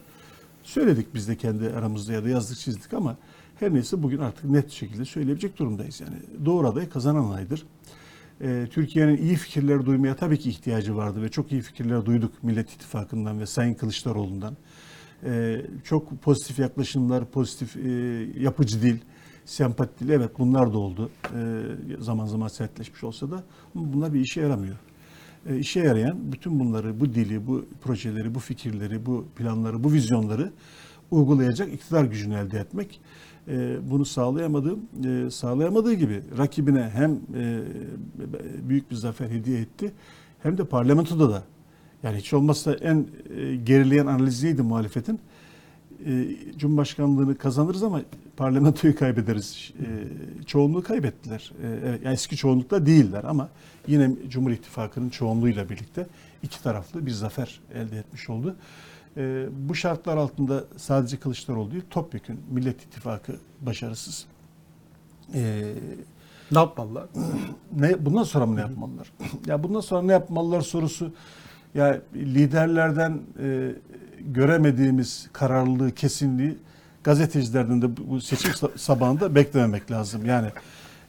söyledik 0.63 1.07
biz 1.13 1.27
de 1.27 1.35
kendi 1.35 1.69
aramızda 1.69 2.13
ya 2.13 2.23
da 2.23 2.29
yazdık 2.29 2.57
çizdik 2.57 2.93
ama 2.93 3.15
her 3.63 3.73
neyse 3.73 4.03
bugün 4.03 4.17
artık 4.17 4.45
net 4.45 4.71
şekilde 4.71 5.05
söyleyebilecek 5.05 5.59
durumdayız. 5.59 6.01
Yani 6.01 6.45
doğru 6.45 6.67
aday 6.67 6.89
kazanan 6.89 7.31
adaydır. 7.31 7.65
Ee, 8.41 8.67
Türkiye'nin 8.71 9.17
iyi 9.17 9.35
fikirler 9.35 9.85
duymaya 9.85 10.15
tabii 10.15 10.39
ki 10.39 10.49
ihtiyacı 10.49 10.95
vardı 10.95 11.21
ve 11.21 11.29
çok 11.29 11.51
iyi 11.51 11.61
fikirler 11.61 12.05
duyduk 12.05 12.43
Millet 12.43 12.69
İttifakı'ndan 12.69 13.39
ve 13.39 13.45
Sayın 13.45 13.73
Kılıçdaroğlu'ndan. 13.73 14.57
Ee, 15.25 15.61
çok 15.83 16.21
pozitif 16.21 16.59
yaklaşımlar, 16.59 17.25
pozitif 17.25 17.77
e, 17.77 17.89
yapıcı 18.39 18.81
dil, 18.81 18.97
sempati 19.45 20.05
dil 20.05 20.09
evet 20.09 20.31
bunlar 20.39 20.73
da 20.73 20.77
oldu. 20.77 21.09
Ee, 21.35 21.61
zaman 21.99 22.25
zaman 22.25 22.47
sertleşmiş 22.47 23.03
olsa 23.03 23.31
da 23.31 23.43
bunlar 23.75 24.13
bir 24.13 24.19
işe 24.19 24.41
yaramıyor. 24.41 24.75
İşe 25.59 25.79
yarayan 25.79 26.31
bütün 26.31 26.59
bunları, 26.59 26.99
bu 26.99 27.13
dili, 27.13 27.47
bu 27.47 27.65
projeleri, 27.81 28.35
bu 28.35 28.39
fikirleri, 28.39 29.05
bu 29.05 29.25
planları, 29.35 29.83
bu 29.83 29.93
vizyonları 29.93 30.51
uygulayacak 31.11 31.73
iktidar 31.73 32.03
gücünü 32.03 32.35
elde 32.35 32.59
etmek. 32.59 33.01
Ee, 33.47 33.77
bunu 33.91 34.05
sağlayamadığı, 34.05 34.75
e, 35.05 35.31
sağlayamadığı 35.31 35.93
gibi 35.93 36.21
rakibine 36.37 36.89
hem 36.93 37.11
e, 37.11 37.61
büyük 38.69 38.91
bir 38.91 38.95
zafer 38.95 39.29
hediye 39.29 39.59
etti 39.59 39.91
hem 40.43 40.57
de 40.57 40.65
parlamentoda 40.65 41.29
da 41.29 41.43
yani 42.03 42.17
hiç 42.17 42.33
olmazsa 42.33 42.73
en 42.73 43.07
e, 43.37 43.55
gerileyen 43.55 44.05
analiz 44.05 44.43
neydi 44.43 44.61
muhalefetin? 44.61 45.19
E, 46.05 46.27
Cumhurbaşkanlığını 46.57 47.37
kazanırız 47.37 47.83
ama 47.83 48.01
parlamentoyu 48.37 48.95
kaybederiz. 48.95 49.73
E, 49.79 49.85
çoğunluğu 50.45 50.83
kaybettiler. 50.83 51.51
E, 51.63 51.67
yani 52.03 52.13
eski 52.13 52.37
çoğunlukla 52.37 52.85
değiller 52.85 53.23
ama 53.23 53.49
yine 53.87 54.11
Cumhur 54.29 54.51
İttifakı'nın 54.51 55.09
çoğunluğuyla 55.09 55.69
birlikte 55.69 56.07
iki 56.43 56.63
taraflı 56.63 57.05
bir 57.05 57.11
zafer 57.11 57.61
elde 57.73 57.97
etmiş 57.97 58.29
oldu. 58.29 58.55
E, 59.17 59.45
bu 59.69 59.75
şartlar 59.75 60.17
altında 60.17 60.63
sadece 60.77 61.17
Kılıçdaroğlu 61.17 61.71
değil 61.71 61.83
topyekun 61.89 62.39
Millet 62.51 62.81
İttifakı 62.83 63.35
başarısız. 63.61 64.25
E, 65.33 65.73
Ne 66.51 66.59
yapmalılar? 66.59 67.05
ne 67.79 68.05
bundan 68.05 68.23
sonra 68.23 68.45
mı 68.45 68.55
ne 68.55 68.59
yapmalılar? 68.59 69.11
ya 69.45 69.63
bundan 69.63 69.79
sonra 69.79 70.01
ne 70.01 70.11
yapmalılar 70.11 70.61
sorusu 70.61 71.13
ya 71.75 72.01
liderlerden 72.15 73.19
e, 73.43 73.71
göremediğimiz 74.19 75.29
kararlılığı, 75.33 75.91
kesinliği 75.91 76.57
gazetecilerden 77.03 77.81
de 77.81 77.97
bu 77.97 78.21
seçim 78.21 78.51
sa- 78.51 78.77
sabahında 78.77 79.35
beklememek 79.35 79.91
lazım. 79.91 80.25
Yani 80.25 80.47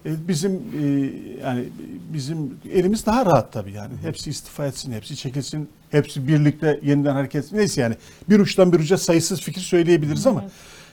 bizim 0.05 0.53
e, 0.53 0.83
yani 1.43 1.65
bizim 2.13 2.59
elimiz 2.73 3.07
daha 3.07 3.27
rahat 3.27 3.53
tabii 3.53 3.73
yani. 3.73 3.93
Hepsi 4.03 4.31
istifa 4.31 4.67
etsin, 4.67 4.93
hepsi 4.93 5.17
çekilsin, 5.17 5.69
hepsi 5.91 6.29
birlikte 6.29 6.81
yeniden 6.83 7.15
hareket 7.15 7.45
etsin. 7.45 7.57
Neyse 7.57 7.81
yani 7.81 7.95
bir 8.29 8.41
uçtan 8.41 8.73
bir 8.73 8.81
uca 8.81 8.99
sayısız 8.99 9.41
fikir 9.41 9.61
söyleyebiliriz 9.61 10.27
ama 10.27 10.45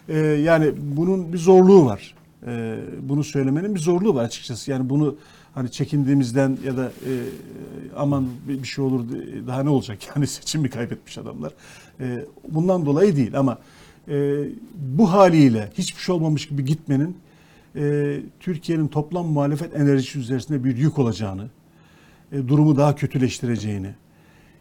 e, 0.09 0.17
yani 0.19 0.71
bunun 0.77 1.33
bir 1.33 1.37
zorluğu 1.37 1.85
var. 1.85 2.15
E, 2.47 2.77
bunu 3.01 3.23
söylemenin 3.23 3.75
bir 3.75 3.79
zorluğu 3.79 4.15
var 4.15 4.23
açıkçası. 4.23 4.71
Yani 4.71 4.89
bunu 4.89 5.15
hani 5.53 5.71
çekindiğimizden 5.71 6.57
ya 6.65 6.77
da 6.77 6.85
e, 6.85 7.11
aman 7.97 8.27
bir 8.47 8.67
şey 8.67 8.85
olur 8.85 9.05
daha 9.47 9.63
ne 9.63 9.69
olacak 9.69 9.99
yani 10.15 10.27
seçim 10.27 10.61
mi 10.61 10.69
kaybetmiş 10.69 11.17
adamlar. 11.17 11.53
E, 11.99 12.25
bundan 12.49 12.85
dolayı 12.85 13.15
değil 13.15 13.39
ama 13.39 13.57
e, 14.07 14.43
bu 14.75 15.11
haliyle 15.11 15.71
hiçbir 15.77 16.01
şey 16.01 16.15
olmamış 16.15 16.47
gibi 16.47 16.65
gitmenin 16.65 17.17
e, 17.75 18.19
Türkiye'nin 18.39 18.87
toplam 18.87 19.27
muhalefet 19.27 19.75
enerjisi 19.75 20.19
üzerinde 20.19 20.63
bir 20.63 20.77
yük 20.77 20.99
olacağını, 20.99 21.49
e, 22.31 22.47
durumu 22.47 22.77
daha 22.77 22.95
kötüleştireceğini, 22.95 23.95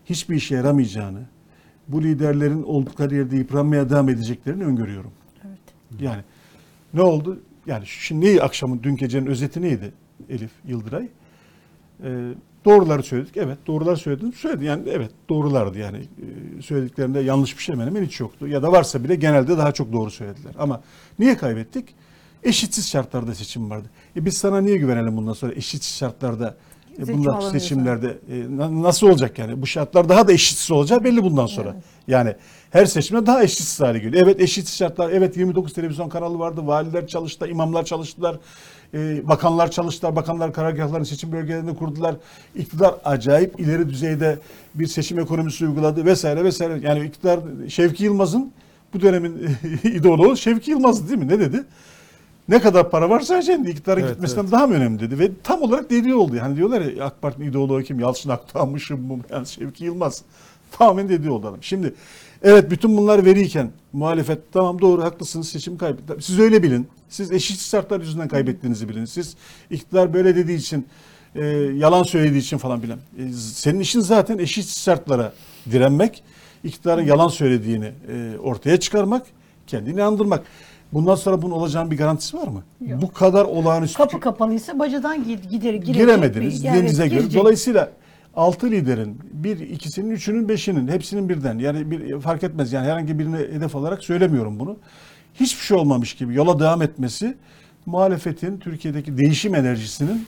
hiçbir 0.07 0.37
işe 0.37 0.55
yaramayacağını, 0.55 1.23
bu 1.89 2.03
liderlerin 2.03 2.63
oldukları 2.63 3.15
yerde 3.15 3.37
yıpranmaya 3.37 3.91
devam 3.91 4.09
edeceklerini 4.09 4.65
öngörüyorum. 4.65 5.13
Evet. 5.47 6.01
Yani 6.01 6.23
ne 6.95 7.03
oldu? 7.03 7.41
Yani 7.67 7.87
şimdi 7.87 8.43
akşamın 8.43 8.81
dün 8.83 8.97
gecenin 8.97 9.27
özeti 9.27 9.63
neydi 9.63 9.93
Elif 10.29 10.51
Yıldıray? 10.65 11.09
Ee, 12.05 12.33
doğruları 12.65 13.03
söyledik. 13.03 13.37
Evet 13.37 13.59
doğrular 13.67 13.97
söyledim. 13.97 14.33
Söyledi 14.33 14.65
yani 14.65 14.89
evet 14.89 15.11
doğrulardı 15.29 15.79
yani. 15.79 15.99
Ee, 15.99 16.63
söylediklerinde 16.63 17.21
yanlış 17.21 17.59
bir 17.59 17.63
şey 17.63 17.75
hemen 17.75 17.87
hemen 17.87 18.05
hiç 18.05 18.21
yoktu. 18.21 18.49
Ya 18.49 18.63
da 18.63 18.73
varsa 18.73 19.05
bile 19.05 19.15
genelde 19.15 19.59
daha 19.59 19.73
çok 19.73 19.93
doğru 19.93 20.11
söylediler. 20.11 20.55
Ama 20.59 20.83
niye 21.19 21.37
kaybettik? 21.37 21.95
Eşitsiz 22.45 22.89
şartlarda 22.89 23.35
seçim 23.35 23.71
vardı. 23.71 23.89
E 24.17 24.25
biz 24.25 24.39
sana 24.39 24.61
niye 24.61 24.77
güvenelim 24.77 25.17
bundan 25.17 25.33
sonra 25.33 25.53
eşitsiz 25.53 25.97
şartlarda 25.97 26.57
e, 26.99 27.13
bunlar 27.13 27.41
seçimlerde 27.41 28.19
e, 28.33 28.57
na- 28.57 28.83
nasıl 28.83 29.07
olacak 29.09 29.39
yani? 29.39 29.63
Bu 29.63 29.67
şartlar 29.67 30.09
daha 30.09 30.29
da 30.29 30.33
eşitsiz 30.33 30.71
olacağı 30.71 31.05
belli 31.05 31.23
bundan 31.23 31.47
sonra. 31.47 31.77
Yani 32.09 32.35
her 32.71 32.87
seçimde 32.87 33.27
daha 33.27 33.43
eşitsiz 33.43 33.81
hale 33.81 33.99
geliyor. 33.99 34.23
Evet 34.27 34.41
eşitsiz 34.41 34.77
şartlar. 34.79 35.11
Evet 35.11 35.37
29 35.37 35.73
televizyon 35.73 36.09
kanalı 36.09 36.39
vardı. 36.39 36.61
Valiler 36.67 37.07
çalıştı, 37.07 37.47
imamlar 37.49 37.85
çalıştılar. 37.85 38.37
e, 38.95 39.29
bakanlar 39.29 39.71
çalıştılar. 39.71 40.17
Bakanlar 40.17 40.53
karargahlarını 40.53 41.07
seçim 41.07 41.33
bölgelerinde 41.33 41.75
kurdular. 41.75 42.15
İktidar 42.57 42.95
acayip 43.05 43.61
ileri 43.61 43.89
düzeyde 43.89 44.39
bir 44.75 44.87
seçim 44.87 45.19
ekonomisi 45.21 45.67
uyguladı 45.67 46.05
vesaire 46.05 46.45
vesaire. 46.45 46.81
Yani 46.83 47.07
iktidar 47.07 47.41
Şevki 47.69 48.05
Yılmaz'ın 48.05 48.53
bu 48.95 49.01
dönemin 49.01 49.51
idolu 49.85 50.37
Şevki 50.37 50.71
Yılmaz 50.71 51.09
değil 51.09 51.19
mi? 51.21 51.29
Ne 51.29 51.41
dedi? 51.41 51.65
Ne 52.51 52.61
kadar 52.61 52.91
para 52.91 53.11
varsa 53.11 53.43
şimdi 53.43 53.71
iktidara 53.71 54.01
Evet, 54.01 54.11
gitmesinden 54.11 54.51
daha 54.51 54.67
mı 54.67 54.75
önemli 54.75 55.01
dedi. 55.01 55.19
Ve 55.19 55.31
tam 55.43 55.63
olarak 55.63 55.91
dediği 55.91 56.15
oldu. 56.15 56.37
Hani 56.41 56.57
diyorlar 56.57 56.81
ya 56.81 57.05
AK 57.05 57.23
Parti'nin 57.23 57.51
ideoloğu 57.51 57.83
kim? 57.83 58.01
Yalçın 58.01 58.31
Akdoğan 58.31 58.69
mı? 58.69 58.79
Yani 59.31 59.47
Şevki 59.47 59.85
Yılmaz. 59.85 60.23
Tamamen 60.71 61.09
dediği 61.09 61.31
oldu 61.31 61.49
adam. 61.49 61.63
Şimdi 61.63 61.95
evet 62.43 62.71
bütün 62.71 62.97
bunlar 62.97 63.25
veriyken 63.25 63.71
muhalefet 63.93 64.39
tamam 64.53 64.81
doğru 64.81 65.03
haklısınız 65.03 65.49
seçim 65.49 65.79
kaybetti. 65.79 66.15
Siz 66.21 66.39
öyle 66.39 66.63
bilin. 66.63 66.89
Siz 67.09 67.33
eşit 67.33 67.61
şartlar 67.61 68.01
yüzünden 68.01 68.29
kaybettiğinizi 68.29 68.89
bilin. 68.89 69.05
Siz 69.05 69.37
iktidar 69.71 70.15
böyle 70.15 70.37
dediği 70.37 70.59
için 70.59 70.87
e, 71.35 71.45
yalan 71.75 72.03
söylediği 72.03 72.43
için 72.43 72.59
falan 72.59 72.83
bilen. 72.83 72.99
E, 73.19 73.33
senin 73.33 73.81
işin 73.81 74.01
zaten 74.01 74.39
eşit 74.39 74.69
şartlara 74.69 75.33
direnmek, 75.71 76.23
iktidarın 76.65 77.05
yalan 77.05 77.29
söylediğini 77.29 77.93
e, 78.13 78.39
ortaya 78.39 78.81
çıkarmak, 78.81 79.27
kendini 79.67 79.95
inandırmak. 79.95 80.43
Bundan 80.93 81.15
sonra 81.15 81.43
bunun 81.43 81.55
olacağının 81.55 81.91
bir 81.91 81.97
garantisi 81.97 82.37
var 82.37 82.49
mı? 82.49 82.63
Yok. 82.87 83.03
Bu 83.03 83.13
kadar 83.13 83.45
olağanüstü 83.45 83.97
Kapı 83.97 84.21
kapalıysa 84.21 84.79
bacadan 84.79 85.17
gi- 85.25 85.49
gider 85.49 85.75
girecek 85.75 85.95
giremediniz 85.95 86.63
bir- 86.63 86.69
yani 86.69 86.79
denize 86.83 87.09
göre. 87.09 87.19
girecek. 87.21 87.41
Dolayısıyla 87.41 87.91
altı 88.37 88.71
liderin 88.71 89.19
bir 89.33 89.59
ikisinin 89.61 90.11
üçünün 90.11 90.49
beşinin 90.49 90.89
hepsinin 90.89 91.29
birden 91.29 91.59
yani 91.59 91.91
bir 91.91 92.21
fark 92.21 92.43
etmez 92.45 92.73
yani 92.73 92.87
herhangi 92.87 93.19
birine 93.19 93.37
hedef 93.39 93.77
alarak 93.77 94.05
söylemiyorum 94.05 94.61
bunu. 94.61 94.77
Hiçbir 95.35 95.63
şey 95.65 95.77
olmamış 95.77 96.15
gibi 96.15 96.35
yola 96.35 96.61
devam 96.61 96.83
etmesi 96.83 97.37
muhalefetin 97.87 98.59
Türkiye'deki 98.59 99.19
değişim 99.19 99.55
enerjisinin 99.55 100.27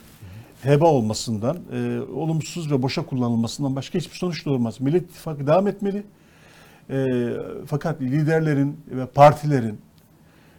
heba 0.62 0.86
olmasından, 0.86 1.56
e, 1.72 2.00
olumsuz 2.14 2.72
ve 2.72 2.82
boşa 2.82 3.02
kullanılmasından 3.06 3.76
başka 3.76 3.98
hiçbir 3.98 4.16
sonuç 4.16 4.46
doğurmaz. 4.46 4.80
Millet 4.80 5.02
İttifakı 5.02 5.46
devam 5.46 5.66
etmeli. 5.66 6.02
E, 6.90 7.06
fakat 7.66 8.00
liderlerin 8.00 8.76
ve 8.90 9.06
partilerin 9.06 9.78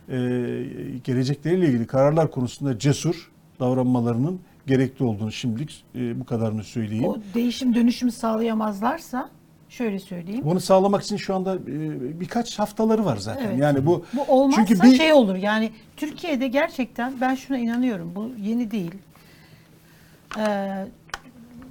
e, 0.09 0.15
gelecekleriyle 1.03 1.67
ilgili 1.67 1.87
kararlar 1.87 2.31
konusunda 2.31 2.79
cesur 2.79 3.31
davranmalarının 3.59 4.39
gerekli 4.67 5.05
olduğunu 5.05 5.31
şimdilik 5.31 5.83
e, 5.95 6.19
bu 6.19 6.25
kadarını 6.25 6.63
söyleyeyim. 6.63 7.05
O 7.05 7.17
değişim 7.33 7.75
dönüşüm 7.75 8.11
sağlayamazlarsa 8.11 9.29
şöyle 9.69 9.99
söyleyeyim. 9.99 10.41
Bunu 10.45 10.59
sağlamak 10.59 11.03
için 11.03 11.17
şu 11.17 11.35
anda 11.35 11.55
e, 11.55 12.19
birkaç 12.19 12.59
haftaları 12.59 13.05
var 13.05 13.17
zaten. 13.17 13.45
Evet. 13.45 13.59
Yani 13.59 13.85
bu 13.85 14.05
Bu 14.13 14.23
olmazsa 14.23 14.65
çünkü 14.65 14.83
bir 14.83 14.97
şey 14.97 15.13
olur 15.13 15.35
yani 15.35 15.71
Türkiye'de 15.97 16.47
gerçekten 16.47 17.13
ben 17.21 17.35
şuna 17.35 17.57
inanıyorum 17.57 18.11
bu 18.15 18.31
yeni 18.41 18.71
değil. 18.71 18.91
Ee, 20.37 20.85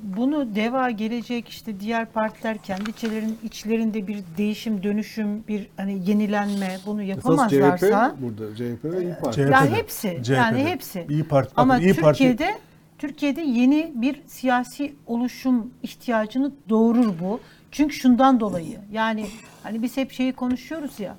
bunu 0.02 0.54
DEVA 0.54 0.90
gelecek 0.90 1.48
işte 1.48 1.80
diğer 1.80 2.06
partiler 2.06 2.58
kendi 2.58 2.90
içlerin, 2.90 3.38
içlerinde 3.42 4.06
bir 4.06 4.22
değişim 4.38 4.82
dönüşüm 4.82 5.46
bir 5.48 5.68
hani 5.76 6.10
yenilenme 6.10 6.78
bunu 6.86 7.02
Esas 7.02 7.18
CHP 7.20 7.26
yapamazlarsa 7.26 8.16
burada 8.20 8.54
CHP 8.54 8.84
ve 8.84 9.04
İYİ 9.04 9.14
Parti. 9.22 9.40
CHP 9.40 9.46
'de, 9.46 9.50
yani 9.50 9.70
hepsi 9.70 10.20
CHP'de. 10.22 10.34
yani 10.34 10.64
hepsi 10.64 11.06
İyi 11.08 11.24
Parti, 11.24 11.52
ama 11.56 11.78
İyi 11.78 11.94
Parti 11.94 12.18
Türkiye'de 12.18 12.58
Türkiye'de 12.98 13.40
yeni 13.40 13.92
bir 13.94 14.22
siyasi 14.26 14.94
oluşum 15.06 15.70
ihtiyacını 15.82 16.52
doğurur 16.68 17.12
bu. 17.20 17.40
Çünkü 17.70 17.94
şundan 17.94 18.40
dolayı 18.40 18.78
yani 18.92 19.26
hani 19.62 19.82
biz 19.82 19.96
hep 19.96 20.12
şeyi 20.12 20.32
konuşuyoruz 20.32 21.00
ya. 21.00 21.16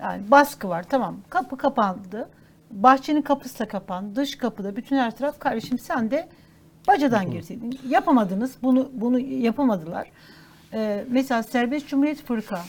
Yani 0.00 0.30
baskı 0.30 0.68
var 0.68 0.84
tamam 0.88 1.16
kapı 1.30 1.56
kapandı. 1.56 2.28
Bahçenin 2.70 3.22
kapısı 3.22 3.58
da 3.58 3.68
kapandı. 3.68 4.16
Dış 4.16 4.38
kapıda 4.38 4.76
bütün 4.76 4.96
her 4.96 5.16
taraf 5.16 5.38
kardeşim 5.38 5.78
sen 5.78 6.10
de 6.10 6.28
bacadan 6.88 7.30
girseydin. 7.30 7.78
Yapamadınız. 7.88 8.56
Bunu 8.62 8.90
bunu 8.92 9.18
yapamadılar. 9.18 10.08
Ee, 10.72 11.04
mesela 11.08 11.42
Serbest 11.42 11.88
Cumhuriyet 11.88 12.22
Fırka 12.22 12.60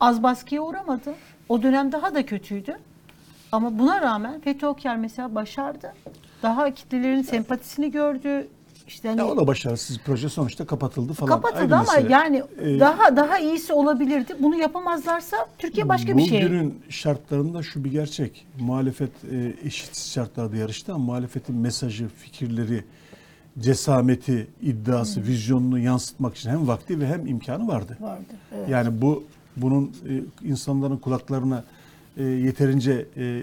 az 0.00 0.22
baskıya 0.22 0.62
uğramadı. 0.62 1.14
O 1.48 1.62
dönem 1.62 1.92
daha 1.92 2.14
da 2.14 2.26
kötüydü. 2.26 2.78
Ama 3.52 3.78
buna 3.78 4.00
rağmen 4.00 4.40
Fethi 4.40 4.66
Okyar 4.66 4.96
mesela 4.96 5.34
başardı. 5.34 5.94
Daha 6.42 6.70
kitlelerin 6.74 7.22
sempatisini 7.22 7.90
gördü. 7.90 8.48
İşte 8.90 9.08
hani 9.08 9.18
Ya 9.18 9.26
o 9.26 9.36
da 9.36 9.46
başarısız 9.46 9.98
proje 10.04 10.28
sonuçta 10.28 10.66
kapatıldı 10.66 11.12
falan. 11.12 11.30
kapatıldı 11.30 11.74
ama 11.74 11.92
mesele. 11.94 12.12
yani 12.12 12.42
Ee, 12.62 12.80
daha 12.80 13.16
daha 13.16 13.38
iyisi 13.38 13.72
olabilirdi. 13.72 14.36
Bunu 14.38 14.56
yapamazlarsa 14.56 15.36
Türkiye 15.58 15.88
başka 15.88 16.16
bir 16.16 16.22
şey. 16.22 16.42
Bugünün 16.44 16.80
şartlarında 16.88 17.62
şu 17.62 17.84
bir 17.84 17.90
gerçek. 17.90 18.46
Muhalefet 18.60 19.10
e, 19.32 19.54
eşit 19.64 19.96
şartlarda 19.98 20.56
yarıştı 20.56 20.92
ama 20.94 21.04
muhalefetin 21.04 21.54
mesajı, 21.56 22.08
fikirleri, 22.08 22.84
cesameti, 23.58 24.46
iddiası, 24.62 25.22
vizyonunu 25.22 25.78
yansıtmak 25.78 26.36
için 26.36 26.50
hem 26.50 26.68
vakti 26.68 27.00
ve 27.00 27.06
hem 27.06 27.26
imkanı 27.26 27.68
vardı. 27.68 27.96
vardı. 28.00 28.22
Evet. 28.56 28.68
Yani 28.68 29.02
bu 29.02 29.24
bunun 29.56 29.84
e, 29.84 30.46
insanların 30.48 30.96
kulaklarına 30.96 31.64
e, 32.16 32.22
yeterince 32.24 33.06
e, 33.16 33.42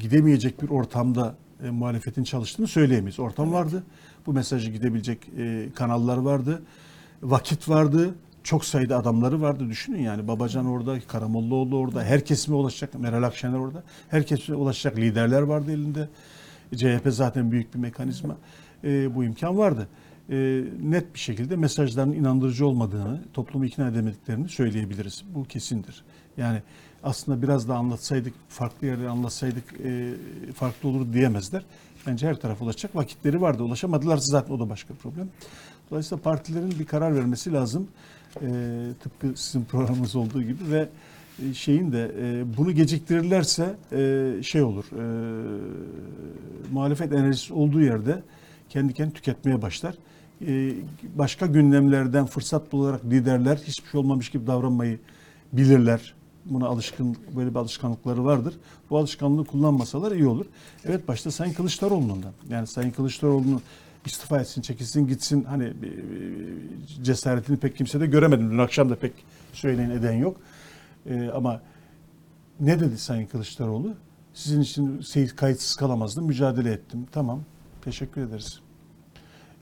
gidemeyecek 0.00 0.62
bir 0.62 0.68
ortamda 0.70 1.34
e, 1.66 1.70
muhalefetin 1.70 2.24
çalıştığını 2.24 2.66
söyleyemeyiz. 2.66 3.20
Ortam 3.20 3.52
vardı. 3.52 3.82
Bu 4.26 4.32
mesajı 4.32 4.70
gidebilecek 4.70 5.18
e, 5.38 5.68
kanallar 5.74 6.16
vardı. 6.16 6.62
Vakit 7.22 7.68
vardı. 7.68 8.14
Çok 8.42 8.64
sayıda 8.64 8.98
adamları 8.98 9.42
vardı. 9.42 9.68
Düşünün 9.68 10.02
yani 10.02 10.28
Babacan 10.28 10.66
orada, 10.66 11.00
Karamollaoğlu 11.00 11.78
orada. 11.78 12.04
Her 12.04 12.24
kesime 12.24 12.56
ulaşacak. 12.56 13.00
Meral 13.00 13.22
Akşener 13.22 13.58
orada. 13.58 13.82
Her 14.08 14.26
kesime 14.26 14.56
ulaşacak 14.58 14.98
liderler 14.98 15.42
vardı 15.42 15.72
elinde. 15.72 16.08
CHP 16.76 17.06
zaten 17.06 17.52
büyük 17.52 17.74
bir 17.74 17.78
mekanizma. 17.78 18.36
E, 18.84 19.14
bu 19.14 19.24
imkan 19.24 19.58
vardı. 19.58 19.88
E, 20.30 20.64
net 20.82 21.14
bir 21.14 21.18
şekilde 21.18 21.56
mesajların 21.56 22.12
inandırıcı 22.12 22.66
olmadığını, 22.66 23.22
toplumu 23.32 23.64
ikna 23.64 23.88
edemediklerini 23.88 24.48
söyleyebiliriz. 24.48 25.24
Bu 25.34 25.44
kesindir. 25.44 26.04
Yani 26.36 26.62
aslında 27.02 27.42
biraz 27.42 27.68
daha 27.68 27.78
anlatsaydık, 27.78 28.34
farklı 28.48 28.86
yerlere 28.86 29.08
anlatsaydık 29.08 29.64
e, 29.84 30.14
farklı 30.54 30.88
olur 30.88 31.12
diyemezler. 31.12 31.62
Bence 32.06 32.28
her 32.28 32.40
tarafa 32.40 32.64
ulaşacak 32.64 32.96
vakitleri 32.96 33.40
vardı. 33.40 33.62
Ulaşamadılarsa 33.62 34.26
zaten 34.26 34.54
o 34.54 34.60
da 34.60 34.70
başka 34.70 34.94
problem. 34.94 35.28
Dolayısıyla 35.90 36.22
partilerin 36.22 36.74
bir 36.78 36.86
karar 36.86 37.14
vermesi 37.14 37.52
lazım. 37.52 37.88
E, 38.42 38.48
tıpkı 39.02 39.32
sizin 39.36 39.64
programınız 39.64 40.16
olduğu 40.16 40.42
gibi 40.42 40.70
ve 40.70 40.88
e, 41.42 41.54
şeyin 41.54 41.92
de 41.92 42.12
e, 42.20 42.56
bunu 42.56 42.72
geciktirirlerse 42.72 43.76
e, 43.92 44.32
şey 44.42 44.62
olur. 44.62 44.84
E, 44.84 45.04
muhalefet 46.72 47.12
enerjisi 47.12 47.54
olduğu 47.54 47.80
yerde 47.80 48.22
kendi 48.68 48.94
kendini 48.94 49.14
tüketmeye 49.14 49.62
başlar. 49.62 49.94
E, 50.46 50.72
başka 51.14 51.46
gündemlerden 51.46 52.26
fırsat 52.26 52.72
bularak 52.72 53.04
liderler 53.04 53.56
hiçbir 53.56 53.88
şey 53.88 54.00
olmamış 54.00 54.30
gibi 54.30 54.46
davranmayı 54.46 54.98
bilirler. 55.52 56.14
Buna 56.44 56.66
alışkın 56.66 57.16
böyle 57.36 57.50
bir 57.50 57.56
alışkanlıkları 57.56 58.24
vardır. 58.24 58.54
Bu 58.90 58.98
alışkanlığı 58.98 59.44
kullanmasalar 59.44 60.12
iyi 60.12 60.26
olur. 60.26 60.46
Evet 60.84 61.08
başta 61.08 61.30
Sayın 61.30 61.52
Kılıçdaroğlu'ndan. 61.52 62.32
Yani 62.48 62.66
Sayın 62.66 62.90
Kılıçdaroğlu'nu 62.90 63.60
istifa 64.06 64.40
etsin, 64.40 64.62
çekilsin, 64.62 65.06
gitsin. 65.06 65.44
Hani 65.44 65.64
e, 65.64 65.90
cesaretini 67.02 67.56
pek 67.56 67.76
kimse 67.76 68.00
de 68.00 68.06
göremedim. 68.06 68.50
Dün 68.50 68.58
akşam 68.58 68.90
da 68.90 68.96
pek 68.96 69.12
söyleyen 69.52 69.90
eden 69.90 70.12
yok. 70.12 70.36
E, 71.06 71.28
ama 71.28 71.60
ne 72.60 72.80
dedi 72.80 72.98
Sayın 72.98 73.26
Kılıçdaroğlu? 73.26 73.94
Sizin 74.34 74.60
için 74.60 75.00
şey- 75.00 75.28
kayıtsız 75.28 75.76
kalamazdım, 75.76 76.24
mücadele 76.26 76.72
ettim. 76.72 77.06
Tamam, 77.12 77.40
teşekkür 77.84 78.20
ederiz. 78.20 78.60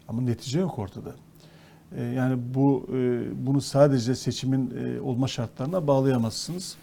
Ama 0.09 0.23
netice 0.23 0.59
yok 0.61 0.79
ortada. 0.79 1.15
E, 1.97 2.03
Yani 2.03 2.39
bu 2.55 2.87
e, 2.93 3.21
bunu 3.47 3.61
sadece 3.61 4.15
seçimin 4.15 4.71
e, 4.71 5.01
olma 5.01 5.29
şartlarına 5.29 5.87
bağlayamazsınız. 5.87 6.77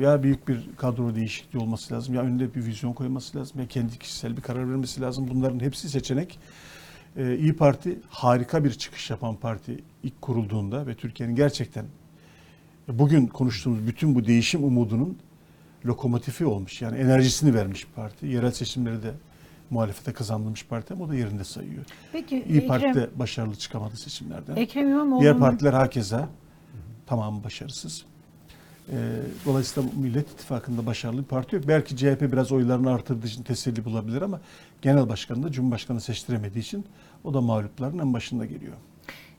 Ya 0.00 0.22
büyük 0.22 0.48
bir 0.48 0.70
kadro 0.76 1.14
değişikliği 1.14 1.58
olması 1.58 1.94
lazım, 1.94 2.14
ya 2.14 2.22
önünde 2.22 2.54
bir 2.54 2.66
vizyon 2.66 2.92
koyması 2.92 3.38
lazım, 3.38 3.60
ya 3.60 3.66
kendi 3.66 3.98
kişisel 3.98 4.36
bir 4.36 4.42
karar 4.42 4.70
vermesi 4.70 5.00
lazım. 5.00 5.28
Bunların 5.30 5.60
hepsi 5.60 5.88
seçenek. 5.88 6.38
İyi 7.18 7.56
Parti 7.56 7.98
harika 8.08 8.64
bir 8.64 8.70
çıkış 8.70 9.10
yapan 9.10 9.36
parti 9.36 9.78
ilk 10.02 10.22
kurulduğunda 10.22 10.86
ve 10.86 10.94
Türkiye'nin 10.94 11.36
gerçekten 11.36 11.84
bugün 12.88 13.26
konuştuğumuz 13.26 13.86
bütün 13.86 14.14
bu 14.14 14.26
değişim 14.26 14.64
umudunun 14.64 15.18
lokomotifi 15.86 16.46
olmuş. 16.46 16.82
Yani 16.82 16.98
enerjisini 16.98 17.54
vermiş 17.54 17.88
bir 17.88 17.92
parti. 17.92 18.26
Yerel 18.26 18.50
seçimleri 18.52 19.02
de 19.02 19.10
muhalefete 19.70 20.12
kazandırmış 20.12 20.66
parti 20.66 20.94
ama 20.94 21.04
o 21.04 21.08
da 21.08 21.14
yerinde 21.14 21.44
sayıyor. 21.44 21.84
Peki 22.12 22.44
İyi 22.48 22.56
Ekrem, 22.56 22.68
Parti 22.68 22.94
de 22.94 23.10
başarılı 23.14 23.56
çıkamadı 23.56 23.96
seçimlerden. 23.96 24.56
Ekrem 24.56 24.90
İmamoğlu'nun 24.90 25.20
Diğer 25.20 25.38
partiler 25.38 25.72
hakeza 25.72 26.28
tamamı 27.06 27.44
başarısız. 27.44 28.04
Ee, 28.90 28.94
dolayısıyla 29.46 29.90
Millet 29.96 30.30
İttifakı'nda 30.30 30.86
başarılı 30.86 31.22
bir 31.22 31.26
parti 31.26 31.56
yok. 31.56 31.64
Belki 31.68 31.96
CHP 31.96 32.20
biraz 32.20 32.52
oylarını 32.52 32.92
artırdığı 32.92 33.26
için 33.26 33.42
teselli 33.42 33.84
bulabilir 33.84 34.22
ama 34.22 34.40
genel 34.82 35.08
başkanı 35.08 35.42
da 35.42 35.52
Cumhurbaşkanı 35.52 36.00
seçtiremediği 36.00 36.64
için 36.64 36.84
o 37.24 37.34
da 37.34 37.40
mağlupların 37.40 37.98
en 37.98 38.12
başında 38.14 38.44
geliyor. 38.44 38.74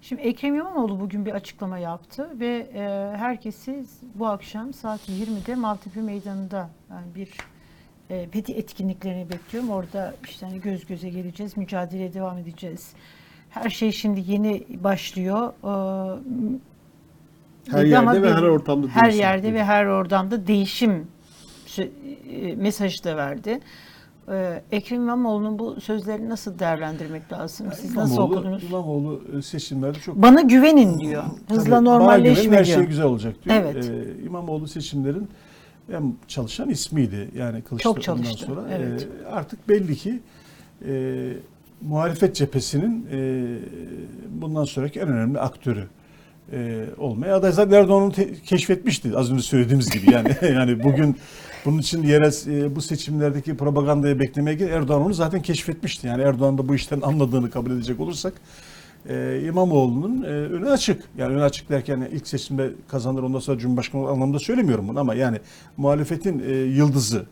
Şimdi 0.01 0.21
Ekrem 0.21 0.55
İmamoğlu 0.55 0.99
bugün 0.99 1.26
bir 1.26 1.32
açıklama 1.32 1.78
yaptı 1.78 2.39
ve 2.39 2.69
e, 2.73 2.80
herkesi 3.17 3.86
bu 4.15 4.28
akşam 4.28 4.73
saat 4.73 5.09
20'de 5.09 5.55
Maltepe 5.55 6.01
Meydanı'nda 6.01 6.69
yani 6.89 7.15
bir 7.15 7.30
e, 8.10 8.28
Fethi 8.32 8.53
etkinliklerini 8.53 9.30
bekliyorum. 9.30 9.70
Orada 9.70 10.14
işte 10.30 10.45
hani 10.45 10.62
göz 10.62 10.86
göze 10.86 11.10
geleceğiz, 11.10 11.58
mücadeleye 11.58 12.14
devam 12.14 12.38
edeceğiz. 12.38 12.89
Her 13.49 13.70
şey 13.70 13.91
şimdi 13.91 14.32
yeni 14.32 14.64
başlıyor. 14.84 15.53
Ee, 15.64 16.20
Her 17.72 17.84
yerde 17.86 18.22
ve 18.22 18.28
bir- 18.28 18.32
her 18.34 18.41
ortamda 18.43 18.88
Her 18.88 19.03
değişim 19.03 19.20
yerde 19.22 19.43
dedi. 19.43 19.53
ve 19.53 19.64
her 19.64 19.86
ortamda 19.86 20.47
değişim 20.47 21.08
e, 21.78 22.56
mesajı 22.56 23.03
da 23.03 23.18
verdi. 23.18 23.60
Ee, 24.32 24.62
Ekrem 24.72 25.01
İmamoğlu'nun 25.01 25.60
bu 25.60 25.82
sözlerini 25.82 26.30
nasıl 26.30 26.60
değerlendirmek 26.60 27.34
lazım? 27.34 27.68
Siz 27.76 27.95
nasıl 27.95 28.16
İmamoğlu, 28.16 28.36
okudunuz? 28.36 28.64
İmamoğlu 28.64 29.22
e, 29.38 29.41
seçimlerde 29.41 29.99
çok 29.99 30.16
Bana 30.16 30.41
güvenin 30.41 30.99
diyor. 30.99 31.24
Hızla 31.49 31.64
Tabii, 31.64 31.72
bana 31.72 31.80
güvenin, 31.80 31.86
normalleşme 31.99 32.58
her 32.58 32.66
diyor. 32.66 32.78
şey 32.78 32.86
güzel 32.88 33.06
olacak 33.06 33.36
diyor. 33.45 33.56
Evet. 33.56 33.89
Ee, 33.89 34.24
İmamoğlu 34.26 34.68
seçimlerin 34.68 35.30
en 35.93 36.15
çalışan 36.27 36.69
ismiydi. 36.69 37.29
Yani 37.36 37.61
Kılıçdaroğlu'ndan 37.61 38.23
sonra. 38.23 38.61
evet. 38.71 39.07
Ee, 39.23 39.27
artık 39.27 39.69
belli 39.69 39.95
ki 39.95 40.19
e, 40.88 41.33
muhalefet 41.81 42.36
cephesinin 42.36 43.07
e, 43.11 43.43
bundan 44.29 44.63
sonraki 44.63 44.99
en 44.99 45.07
önemli 45.07 45.39
aktörü 45.39 45.88
e, 46.51 46.86
olmaya 46.97 47.36
aday. 47.36 47.51
Zaten 47.51 47.77
Erdoğan 47.77 48.03
onu 48.03 48.13
keşfetmişti 48.45 49.17
az 49.17 49.31
önce 49.31 49.43
söylediğimiz 49.43 49.89
gibi. 49.89 50.11
Yani 50.11 50.36
yani 50.53 50.83
bugün 50.83 51.17
bunun 51.65 51.77
için 51.77 52.03
yerel 52.03 52.61
e, 52.61 52.75
bu 52.75 52.81
seçimlerdeki 52.81 53.57
propagandayı 53.57 54.19
beklemeye 54.19 54.57
gerek 54.57 54.73
Erdoğan 54.73 55.01
onu 55.01 55.13
zaten 55.13 55.41
keşfetmişti. 55.41 56.07
Yani 56.07 56.21
Erdoğan 56.21 56.57
da 56.57 56.67
bu 56.67 56.75
işten 56.75 57.01
anladığını 57.01 57.49
kabul 57.49 57.71
edecek 57.71 57.99
olursak 57.99 58.33
e, 59.10 59.41
İmamoğlu'nun 59.47 60.24
e, 60.24 60.28
önü 60.28 60.70
açık. 60.70 61.03
Yani 61.18 61.34
önü 61.34 61.43
açık 61.43 61.70
derken 61.70 62.08
ilk 62.12 62.28
seçimde 62.28 62.72
kazanır 62.88 63.24
ondan 63.24 63.39
sonra 63.39 63.58
Cumhurbaşkanı 63.58 64.08
anlamda 64.08 64.39
söylemiyorum 64.39 64.88
bunu 64.88 64.99
ama 64.99 65.16
yani 65.16 65.39
muhalefetin 65.78 66.43
e, 66.47 66.51
yıldızı 66.51 67.26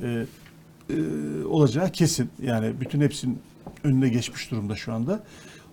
e, 0.00 0.26
e, 0.90 0.94
olacağı 1.44 1.90
kesin. 1.90 2.30
Yani 2.42 2.72
bütün 2.80 3.00
hepsinin 3.00 3.38
önüne 3.84 4.08
geçmiş 4.08 4.50
durumda 4.50 4.76
şu 4.76 4.92
anda. 4.92 5.20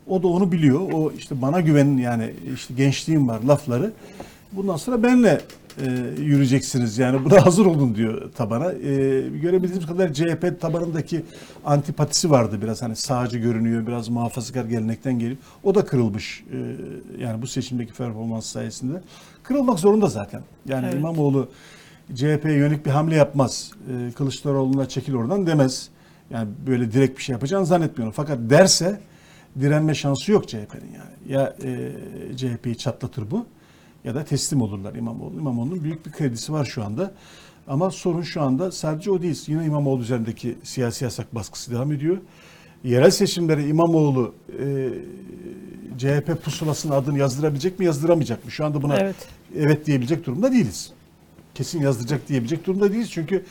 O 0.07 0.23
da 0.23 0.27
onu 0.27 0.51
biliyor. 0.51 0.91
O 0.93 1.11
işte 1.11 1.41
bana 1.41 1.61
güvenin 1.61 1.97
yani 1.97 2.33
işte 2.55 2.73
gençliğim 2.73 3.27
var 3.27 3.41
lafları. 3.41 3.93
Bundan 4.51 4.75
sonra 4.75 5.03
benle 5.03 5.41
e, 5.77 6.21
yürüyeceksiniz 6.21 6.97
yani 6.97 7.25
buna 7.25 7.45
hazır 7.45 7.65
olun 7.65 7.95
diyor 7.95 8.31
tabana. 8.31 8.71
E, 8.71 8.79
görebildiğimiz 9.21 9.87
kadar 9.87 10.13
CHP 10.13 10.61
tabanındaki 10.61 11.25
antipatisi 11.65 12.31
vardı 12.31 12.61
biraz 12.61 12.81
hani 12.81 12.95
sağcı 12.95 13.37
görünüyor 13.37 13.87
biraz 13.87 14.09
muhafazakar 14.09 14.65
gelenekten 14.65 15.19
geliyor. 15.19 15.37
O 15.63 15.75
da 15.75 15.85
kırılmış 15.85 16.43
e, 16.53 16.57
yani 17.23 17.41
bu 17.41 17.47
seçimdeki 17.47 17.93
performans 17.93 18.45
sayesinde. 18.45 19.01
Kırılmak 19.43 19.79
zorunda 19.79 20.07
zaten. 20.07 20.41
Yani 20.65 20.85
Evet. 20.85 20.95
İmamoğlu 20.95 21.49
CHP'ye 22.15 22.53
yönelik 22.53 22.85
bir 22.85 22.91
hamle 22.91 23.15
yapmaz. 23.15 23.71
E, 23.89 24.11
Kılıçdaroğlu'na 24.11 24.87
çekil 24.87 25.15
oradan 25.15 25.47
demez. 25.47 25.89
Yani 26.29 26.49
böyle 26.67 26.91
direkt 26.91 27.17
bir 27.17 27.23
şey 27.23 27.33
yapacağını 27.33 27.65
zannetmiyorum. 27.65 28.13
Fakat 28.17 28.37
derse 28.41 28.99
direnme 29.59 29.95
şansı 29.95 30.31
yok 30.31 30.47
CHP'nin 30.47 30.91
yani. 30.93 31.33
Ya 31.33 31.55
e, 31.63 31.91
CHP'yi 32.37 32.77
çatlatır 32.77 33.31
bu 33.31 33.45
ya 34.03 34.15
da 34.15 34.25
teslim 34.25 34.61
olurlar 34.61 34.95
İmamoğlu. 34.95 35.35
İmamoğlu'nun 35.39 35.83
büyük 35.83 36.05
bir 36.05 36.11
kredisi 36.11 36.53
var 36.53 36.65
şu 36.65 36.83
anda. 36.83 37.11
Ama 37.67 37.91
sorun 37.91 38.21
şu 38.21 38.41
anda 38.41 38.71
sadece 38.71 39.11
o 39.11 39.21
değil. 39.21 39.43
Yine 39.47 39.65
İmamoğlu 39.65 40.01
üzerindeki 40.01 40.57
siyasi 40.63 41.03
yasak 41.03 41.35
baskısı 41.35 41.71
devam 41.71 41.91
ediyor. 41.91 42.17
yerel 42.83 43.11
seçimlere 43.11 43.67
İmamoğlu 43.67 44.33
e, 44.59 44.89
CHP 45.97 46.43
pusulasının 46.43 46.93
adını 46.93 47.17
yazdırabilecek 47.19 47.79
mi 47.79 47.85
yazdıramayacak 47.85 48.45
mı? 48.45 48.51
Şu 48.51 48.65
anda 48.65 48.81
buna 48.81 48.97
Evet. 48.97 49.15
evet 49.57 49.85
diyebilecek 49.85 50.25
durumda 50.25 50.51
değiliz. 50.51 50.91
Kesin 51.55 51.81
yazdıracak 51.81 52.27
diyebilecek 52.29 52.67
durumda 52.67 52.91
değiliz. 52.91 53.11
Çünkü 53.11 53.45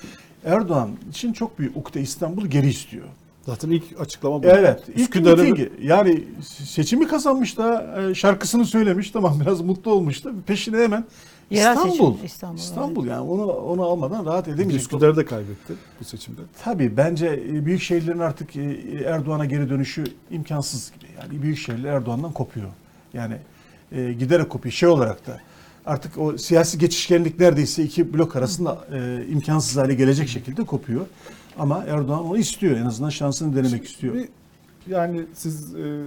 Erdoğan 0.44 0.90
için 1.11 1.32
çok 1.32 1.59
büyük 1.59 1.76
ukde 1.76 2.01
İstanbul'u 2.01 2.51
geri 2.51 2.68
istiyor. 2.68 3.07
Zaten 3.47 3.70
ilk 3.70 4.01
açıklama 4.01 4.43
bu. 4.43 4.47
Evet. 4.47 4.82
ilk 4.88 4.99
Üsküdar'ı 4.99 5.43
mitingi. 5.43 5.72
Yani 5.82 6.24
seçimi 6.64 7.07
kazanmış 7.07 7.59
da 7.59 7.97
e, 8.11 8.14
şarkısını 8.14 8.64
söylemiş. 8.64 9.11
Tamam 9.11 9.41
biraz 9.47 9.61
mutlu 9.61 9.93
olmuş 9.93 10.24
da 10.24 10.30
peşine 10.47 10.78
hemen 10.78 11.05
Yerel 11.51 11.76
İstanbul. 11.76 12.12
seçim, 12.12 12.26
İstanbul, 12.26 12.59
İstanbul 12.59 13.07
yani 13.07 13.20
onu 13.20 13.47
onu 13.47 13.82
almadan 13.82 14.26
rahat 14.26 14.49
edemeyecek. 14.49 14.80
Üsküdar'ı 14.80 15.16
da 15.16 15.26
kaybetti 15.26 15.72
bu 16.01 16.05
seçimde. 16.05 16.41
Tabii 16.64 16.97
bence 16.97 17.26
e, 17.26 17.66
büyük 17.66 17.82
şehirlerin 17.82 18.18
artık 18.18 18.57
e, 18.57 18.62
Erdoğan'a 19.07 19.45
geri 19.45 19.70
dönüşü 19.70 20.05
imkansız 20.30 20.93
gibi. 20.93 21.11
Yani 21.22 21.43
büyük 21.43 21.59
şehirler 21.59 21.93
Erdoğan'dan 21.93 22.32
kopuyor. 22.32 22.68
Yani 23.14 23.36
e, 23.93 24.12
giderek 24.12 24.51
kopuyor. 24.51 24.72
Şey 24.72 24.88
olarak 24.88 25.26
da 25.26 25.41
artık 25.86 26.18
o 26.18 26.38
siyasi 26.38 26.78
geçişkenlik 26.78 27.41
neredeyse 27.41 27.82
iki 27.82 28.14
blok 28.14 28.36
arasında 28.36 28.78
e, 28.93 29.26
imkansız 29.28 29.76
hale 29.76 29.95
gelecek 29.95 30.28
şekilde 30.28 30.64
kopuyor. 30.64 31.07
Ama 31.61 31.84
Erdoğan 31.88 32.24
onu 32.24 32.38
istiyor. 32.38 32.76
En 32.76 32.86
azından 32.86 33.11
şansını 33.11 33.56
denemek 33.56 33.84
istiyor. 33.84 34.14
Bir- 34.14 34.28
yani 34.88 35.24
siz 35.34 35.74
e, 35.74 36.04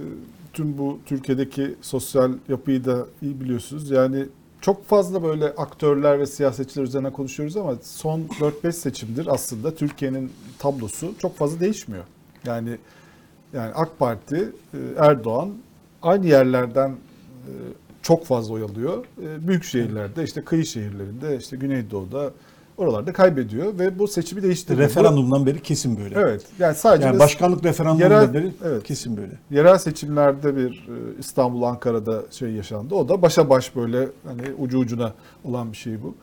tüm 0.52 0.78
bu 0.78 0.98
Türkiye'deki 1.06 1.74
sosyal 1.82 2.32
yapıyı 2.48 2.84
da 2.84 3.06
iyi 3.22 3.40
biliyorsunuz. 3.40 3.90
Yani 3.90 4.26
çok 4.60 4.86
fazla 4.86 5.22
böyle 5.22 5.44
aktörler 5.44 6.18
ve 6.18 6.26
siyasetçiler 6.26 6.84
üzerine 6.84 7.10
konuşuyoruz 7.12 7.56
ama 7.56 7.74
son 7.82 8.20
4-5 8.40 8.72
seçimdir 8.72 9.26
aslında 9.26 9.74
Türkiye'nin 9.74 10.32
tablosu 10.58 11.14
çok 11.18 11.36
fazla 11.36 11.60
değişmiyor. 11.60 12.04
Yani 12.46 12.78
yani 13.52 13.72
AK 13.74 13.98
Parti, 13.98 14.52
e, 14.74 14.78
Erdoğan 14.98 15.50
aynı 16.02 16.26
yerlerden 16.26 16.90
e, 16.90 17.52
çok 18.02 18.24
fazla 18.26 18.54
oy 18.54 18.62
alıyor. 18.62 19.04
E, 19.22 19.48
Büyük 19.48 19.64
şehirlerde 19.64 20.24
işte 20.24 20.44
kıyı 20.44 20.66
şehirlerinde 20.66 21.36
işte 21.38 21.56
Güneydoğu'da 21.56 22.32
oralarda 22.76 23.12
kaybediyor 23.12 23.78
ve 23.78 23.98
bu 23.98 24.08
seçimi 24.08 24.42
değiştiriyor. 24.42 24.88
Referandumdan 24.88 25.46
beri 25.46 25.62
kesin 25.62 25.98
böyle. 26.00 26.14
Evet. 26.18 26.42
Yani 26.58 26.74
sadece 26.74 27.06
Yani 27.06 27.18
başkanlık 27.18 27.64
referandumundan 27.64 28.10
Yerel- 28.22 28.34
beri 28.34 28.52
evet. 28.64 28.82
kesin 28.84 29.16
böyle. 29.16 29.32
yerel 29.50 29.78
seçimlerde 29.78 30.56
bir 30.56 30.70
e, 30.70 31.18
İstanbul, 31.18 31.62
Ankara'da 31.62 32.22
şey 32.30 32.50
yaşandı. 32.50 32.94
O 32.94 33.08
da 33.08 33.22
başa 33.22 33.50
baş 33.50 33.76
böyle 33.76 34.08
hani 34.26 34.42
ucu 34.58 34.78
ucuna 34.78 35.12
olan 35.44 35.72
bir 35.72 35.76
şey 35.76 36.02
bu. 36.02 36.14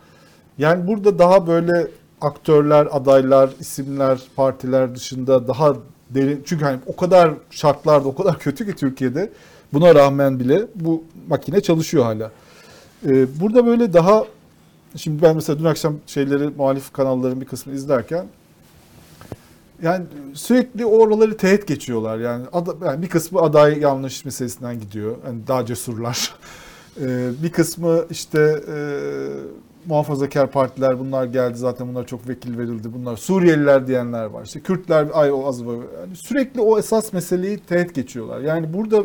Yani 0.57 0.87
burada 0.87 1.19
daha 1.19 1.47
böyle 1.47 1.87
aktörler, 2.21 2.87
adaylar, 2.91 3.49
isimler, 3.59 4.19
partiler 4.35 4.95
dışında 4.95 5.47
daha 5.47 5.73
derin 6.09 6.43
çünkü 6.45 6.65
hani 6.65 6.79
o 6.85 6.95
kadar 6.95 7.31
şartlarda 7.49 8.07
o 8.07 8.15
kadar 8.15 8.39
kötü 8.39 8.65
ki 8.65 8.75
Türkiye'de 8.75 9.29
buna 9.73 9.95
rağmen 9.95 10.39
bile 10.39 10.61
bu 10.75 11.03
makine 11.27 11.61
çalışıyor 11.61 12.03
hala. 12.03 12.31
E, 13.05 13.39
burada 13.39 13.65
böyle 13.65 13.93
daha 13.93 14.25
şimdi 14.95 15.21
ben 15.21 15.35
mesela 15.35 15.59
dün 15.59 15.65
akşam 15.65 15.95
şeyleri 16.07 16.49
muhalif 16.57 16.93
kanalların 16.93 17.41
bir 17.41 17.45
kısmını 17.45 17.75
izlerken 17.75 18.25
yani 19.83 20.05
sürekli 20.33 20.85
oraları 20.85 21.37
teğet 21.37 21.67
geçiyorlar. 21.67 22.17
Yani, 22.17 22.45
ada- 22.53 22.85
yani 22.85 23.01
bir 23.01 23.09
kısmı 23.09 23.41
aday 23.41 23.79
yanlış 23.79 24.25
meselesinden 24.25 24.79
gidiyor. 24.79 25.15
Yani 25.25 25.39
daha 25.47 25.65
cesurlar. 25.65 26.35
Ee, 27.01 27.29
bir 27.43 27.51
kısmı 27.51 28.05
işte 28.09 28.63
e, 28.67 28.75
muhafazakar 29.85 30.51
partiler 30.51 30.99
bunlar 30.99 31.25
geldi 31.25 31.57
zaten 31.57 31.87
bunlar 31.87 32.07
çok 32.07 32.27
vekil 32.29 32.57
verildi. 32.57 32.93
Bunlar 32.93 33.17
Suriyeliler 33.17 33.87
diyenler 33.87 34.25
var. 34.25 34.45
İşte 34.45 34.59
Kürtler 34.59 35.07
ay 35.13 35.31
o 35.31 35.47
az 35.47 35.65
var. 35.65 35.73
Yani 35.75 36.15
sürekli 36.15 36.61
o 36.61 36.79
esas 36.79 37.13
meseleyi 37.13 37.57
teğet 37.59 37.95
geçiyorlar. 37.95 38.39
Yani 38.41 38.73
burada 38.73 39.03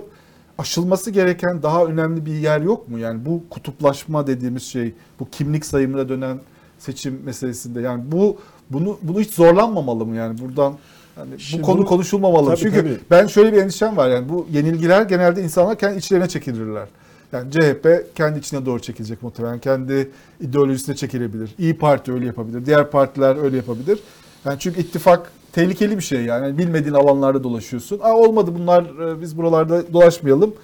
aşılması 0.58 1.10
gereken 1.10 1.62
daha 1.62 1.84
önemli 1.84 2.26
bir 2.26 2.32
yer 2.34 2.60
yok 2.60 2.88
mu? 2.88 2.98
Yani 2.98 3.24
bu 3.26 3.42
kutuplaşma 3.50 4.26
dediğimiz 4.26 4.62
şey, 4.62 4.94
bu 5.20 5.30
kimlik 5.30 5.66
sayımına 5.66 6.08
dönen 6.08 6.38
seçim 6.78 7.20
meselesinde 7.24 7.80
yani 7.80 8.02
bu 8.12 8.36
bunu 8.70 8.98
bunu 9.02 9.20
hiç 9.20 9.30
zorlanmamalı 9.34 10.06
mı 10.06 10.16
yani 10.16 10.38
buradan 10.38 10.74
yani 11.18 11.40
Şimdi 11.40 11.62
bu 11.62 11.66
konu 11.66 11.78
bunu- 11.78 11.86
konuşulmamalı. 11.86 12.46
Tabii, 12.46 12.56
Çünkü 12.60 12.76
tabii. 12.76 12.98
ben 13.10 13.26
şöyle 13.26 13.52
bir 13.52 13.62
endişem 13.62 13.96
var 13.96 14.08
yani 14.10 14.28
bu 14.28 14.46
yenilgiler 14.52 15.02
genelde 15.02 15.42
insanlar 15.42 15.78
kendi 15.78 15.98
içlerine 15.98 16.28
çekilirler. 16.28 16.88
Yani 17.32 17.50
CHP 17.50 17.86
kendi 18.14 18.38
içine 18.38 18.66
doğru 18.66 18.80
çekilecek 18.80 19.22
muhtemelen. 19.22 19.58
Kendi 19.58 20.10
ideolojisine 20.40 20.96
çekilebilir. 20.96 21.54
İyi 21.58 21.78
Parti 21.78 22.12
öyle 22.12 22.26
yapabilir. 22.26 22.66
Diğer 22.66 22.90
partiler 22.90 23.36
öyle 23.42 23.56
yapabilir. 23.56 23.98
Yani 24.44 24.56
çünkü 24.58 24.80
ittifak 24.80 25.30
tehlikeli 25.56 25.96
bir 25.96 26.02
şey 26.02 26.24
yani. 26.24 26.58
Bilmediğin 26.58 26.94
alanlarda 26.94 27.44
dolaşıyorsun. 27.44 27.98
Aa 28.02 28.16
olmadı 28.16 28.50
bunlar 28.58 28.82
e, 28.82 29.20
biz 29.20 29.36
buralarda 29.38 29.92
dolaşmayalım. 29.92 30.54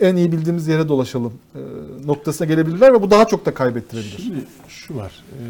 En 0.00 0.16
iyi 0.16 0.32
bildiğimiz 0.32 0.68
yere 0.68 0.88
dolaşalım 0.88 1.32
e, 1.54 1.58
noktasına 2.06 2.46
gelebilirler 2.46 2.92
ve 2.92 3.02
bu 3.02 3.10
daha 3.10 3.26
çok 3.26 3.46
da 3.46 3.54
kaybettirebilir. 3.54 4.18
Şimdi 4.18 4.44
şu 4.68 4.96
var. 4.96 5.24
e, 5.32 5.42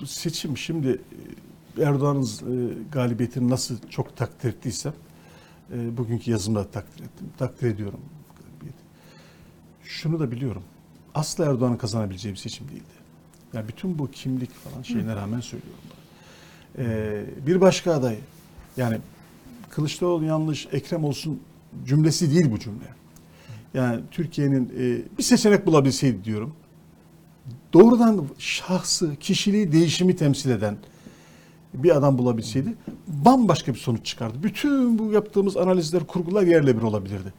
bu 0.00 0.06
seçim 0.06 0.56
şimdi 0.56 1.00
Erdoğan'ın 1.80 2.28
galibiyetini 2.92 3.50
nasıl 3.50 3.74
çok 3.90 4.16
takdir 4.16 4.48
ettiysem 4.48 4.92
bugünkü 5.70 6.30
yazımda 6.30 6.64
takdir 6.64 7.04
ettim. 7.04 7.26
Takdir 7.38 7.66
ediyorum 7.66 8.00
galibiyeti. 8.38 8.82
Şunu 9.84 10.20
da 10.20 10.30
biliyorum. 10.30 10.62
Asla 11.14 11.44
Erdoğan'ın 11.44 11.76
kazanabileceği 11.76 12.34
bir 12.34 12.38
seçim 12.38 12.68
değildi. 12.68 13.02
Yani 13.52 13.68
bütün 13.68 13.98
bu 13.98 14.10
kimlik 14.10 14.50
falan 14.54 14.82
şeyine 14.82 15.16
rağmen 15.16 15.40
söylüyorum. 15.40 15.91
Bunu. 16.78 16.84
E, 16.84 17.24
bir 17.46 17.60
başka 17.60 17.92
aday 17.92 18.16
yani 18.76 18.98
Kılıçdaroğlu 19.70 20.24
yanlış, 20.24 20.68
Ekrem 20.72 21.04
olsun 21.04 21.40
cümlesi 21.86 22.34
değil 22.34 22.50
bu 22.50 22.58
cümle. 22.58 22.84
Yani 23.74 24.00
Türkiye'nin 24.10 24.72
e, 24.78 25.18
bir 25.18 25.22
seçenek 25.22 25.66
bulabilseydi 25.66 26.24
diyorum 26.24 26.52
doğrudan 27.72 28.24
şahsı, 28.38 29.16
kişiliği, 29.16 29.72
değişimi 29.72 30.16
temsil 30.16 30.50
eden 30.50 30.76
bir 31.74 31.96
adam 31.96 32.18
bulabilseydi 32.18 32.74
bambaşka 33.06 33.74
bir 33.74 33.78
sonuç 33.78 34.06
çıkardı. 34.06 34.38
Bütün 34.42 34.98
bu 34.98 35.12
yaptığımız 35.12 35.56
analizler, 35.56 36.06
kurgular 36.06 36.42
yerle 36.42 36.76
bir 36.76 36.82
olabilirdi. 36.82 37.32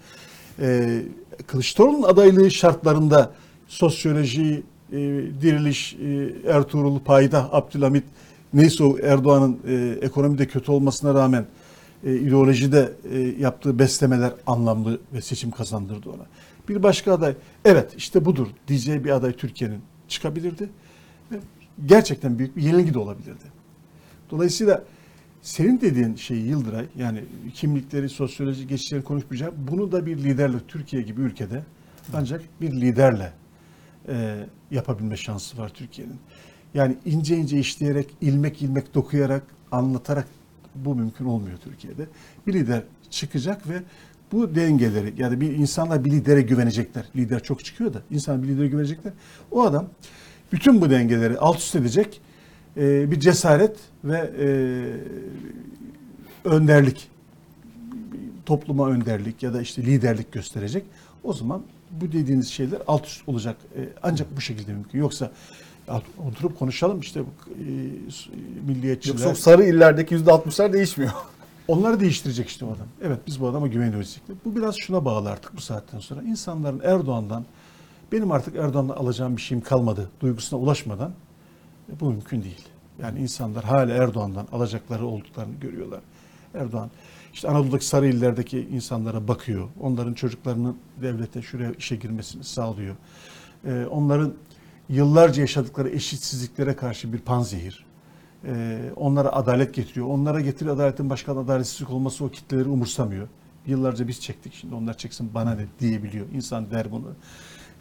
Ee, 0.59 1.01
Kılıçdaroğlu'nun 1.47 2.03
adaylığı 2.03 2.51
şartlarında 2.51 3.31
sosyoloji, 3.67 4.63
e, 4.91 4.97
diriliş, 5.41 5.93
e, 5.93 6.33
Ertuğrul 6.47 6.99
Payda, 6.99 7.53
Abdülhamit 7.53 8.03
neyse 8.53 8.83
o 8.83 8.97
Erdoğan'ın 8.99 9.59
e, 9.67 9.97
ekonomide 10.01 10.47
kötü 10.47 10.71
olmasına 10.71 11.13
rağmen 11.13 11.45
e, 12.03 12.15
ideolojide 12.15 12.93
e, 13.11 13.19
yaptığı 13.19 13.79
beslemeler 13.79 14.33
anlamlı 14.47 14.99
ve 15.13 15.21
seçim 15.21 15.51
kazandırdı 15.51 16.09
ona. 16.09 16.25
Bir 16.69 16.83
başka 16.83 17.13
aday 17.13 17.35
evet 17.65 17.93
işte 17.97 18.25
budur 18.25 18.47
diyeceği 18.67 19.03
bir 19.03 19.09
aday 19.09 19.33
Türkiye'nin 19.33 19.81
çıkabilirdi. 20.07 20.69
Ve 21.31 21.35
gerçekten 21.85 22.39
büyük 22.39 22.57
bir 22.57 22.61
yenilgi 22.61 22.93
de 22.93 22.99
olabilirdi. 22.99 23.43
Dolayısıyla 24.31 24.83
senin 25.41 25.81
dediğin 25.81 26.15
şey 26.15 26.37
Yıldıray 26.37 26.85
yani 26.97 27.23
kimlikleri, 27.53 28.09
sosyoloji 28.09 28.67
geçişleri 28.67 29.03
konuşmayacağım. 29.03 29.55
Bunu 29.71 29.91
da 29.91 30.05
bir 30.05 30.17
liderle 30.17 30.57
Türkiye 30.67 31.01
gibi 31.01 31.21
ülkede 31.21 31.63
ancak 32.13 32.41
bir 32.61 32.71
liderle 32.71 33.33
e, 34.07 34.45
yapabilme 34.71 35.17
şansı 35.17 35.57
var 35.57 35.69
Türkiye'nin. 35.69 36.19
Yani 36.73 36.97
ince 37.05 37.37
ince 37.37 37.59
işleyerek, 37.59 38.09
ilmek 38.21 38.61
ilmek 38.61 38.93
dokuyarak, 38.93 39.43
anlatarak 39.71 40.27
bu 40.75 40.95
mümkün 40.95 41.25
olmuyor 41.25 41.57
Türkiye'de. 41.63 42.07
Bir 42.47 42.53
lider 42.53 42.83
çıkacak 43.09 43.69
ve 43.69 43.81
bu 44.31 44.55
dengeleri 44.55 45.13
yani 45.17 45.41
bir 45.41 45.51
insanlar 45.51 46.05
bir 46.05 46.11
lidere 46.11 46.41
güvenecekler. 46.41 47.05
Lider 47.15 47.43
çok 47.43 47.65
çıkıyor 47.65 47.93
da 47.93 48.01
insan 48.11 48.43
bir 48.43 48.47
lidere 48.47 48.67
güvenecekler. 48.67 49.13
O 49.51 49.63
adam 49.63 49.87
bütün 50.51 50.81
bu 50.81 50.89
dengeleri 50.89 51.37
alt 51.37 51.57
üst 51.57 51.75
edecek 51.75 52.21
e, 52.77 53.11
bir 53.11 53.19
cesaret 53.19 53.77
ve 54.03 54.31
e, 54.39 54.47
önderlik 56.49 57.09
topluma 58.45 58.89
önderlik 58.89 59.43
ya 59.43 59.53
da 59.53 59.61
işte 59.61 59.81
liderlik 59.81 60.31
gösterecek. 60.31 60.83
O 61.23 61.33
zaman 61.33 61.61
bu 61.91 62.11
dediğiniz 62.11 62.47
şeyler 62.47 62.81
alt 62.87 63.07
üst 63.07 63.29
olacak. 63.29 63.57
E, 63.77 63.89
ancak 64.03 64.37
bu 64.37 64.41
şekilde 64.41 64.73
mümkün. 64.73 64.99
Yoksa 64.99 65.31
oturup 66.27 66.59
konuşalım 66.59 66.99
işte 66.99 67.21
bu, 67.21 67.51
e, 67.51 67.63
milliyetçiler. 68.67 69.13
Yoksa 69.13 69.29
o 69.29 69.35
sarı 69.35 69.63
illerdeki 69.63 70.15
%60'lar 70.15 70.73
değişmiyor. 70.73 71.11
Onları 71.67 71.99
değiştirecek 71.99 72.49
işte 72.49 72.65
o 72.65 72.67
adam. 72.67 72.87
Evet 73.01 73.19
biz 73.27 73.41
bu 73.41 73.47
adama 73.47 73.67
güveniyoruz. 73.67 74.21
Bu 74.45 74.55
biraz 74.55 74.75
şuna 74.75 75.05
bağlı 75.05 75.29
artık 75.29 75.57
bu 75.57 75.61
saatten 75.61 75.99
sonra. 75.99 76.21
İnsanların 76.21 76.81
Erdoğan'dan 76.83 77.45
benim 78.11 78.31
artık 78.31 78.55
Erdoğan'dan 78.55 78.95
alacağım 78.95 79.37
bir 79.37 79.41
şeyim 79.41 79.63
kalmadı 79.63 80.09
duygusuna 80.19 80.59
ulaşmadan 80.59 81.13
e, 81.89 81.99
bu 81.99 82.09
mümkün 82.09 82.43
değil. 82.43 82.67
Yani 83.01 83.19
insanlar 83.19 83.63
hala 83.63 83.93
Erdoğan'dan 83.93 84.47
alacakları 84.51 85.05
olduklarını 85.05 85.55
görüyorlar. 85.55 85.99
Erdoğan 86.53 86.91
işte 87.33 87.47
Anadolu'daki 87.47 87.85
sarı 87.85 88.07
illerdeki 88.07 88.59
insanlara 88.59 89.27
bakıyor. 89.27 89.69
Onların 89.79 90.13
çocuklarının 90.13 90.77
devlete 91.01 91.41
şuraya 91.41 91.71
işe 91.71 91.95
girmesini 91.95 92.43
sağlıyor. 92.43 92.95
Ee, 93.65 93.85
onların 93.89 94.33
yıllarca 94.89 95.41
yaşadıkları 95.41 95.89
eşitsizliklere 95.89 96.75
karşı 96.75 97.13
bir 97.13 97.19
panzehir. 97.19 97.85
Ee, 98.45 98.79
onlara 98.95 99.31
adalet 99.33 99.73
getiriyor. 99.73 100.07
Onlara 100.07 100.41
getir 100.41 100.67
adaletin 100.67 101.09
başkan 101.09 101.37
adaletsizlik 101.37 101.89
olması 101.89 102.25
o 102.25 102.29
kitleleri 102.29 102.69
umursamıyor. 102.69 103.27
Yıllarca 103.67 104.07
biz 104.07 104.21
çektik 104.21 104.53
şimdi 104.53 104.75
onlar 104.75 104.97
çeksin 104.97 105.29
bana 105.33 105.55
ne 105.55 105.65
diyebiliyor. 105.79 106.25
İnsan 106.33 106.71
der 106.71 106.91
bunu. 106.91 107.07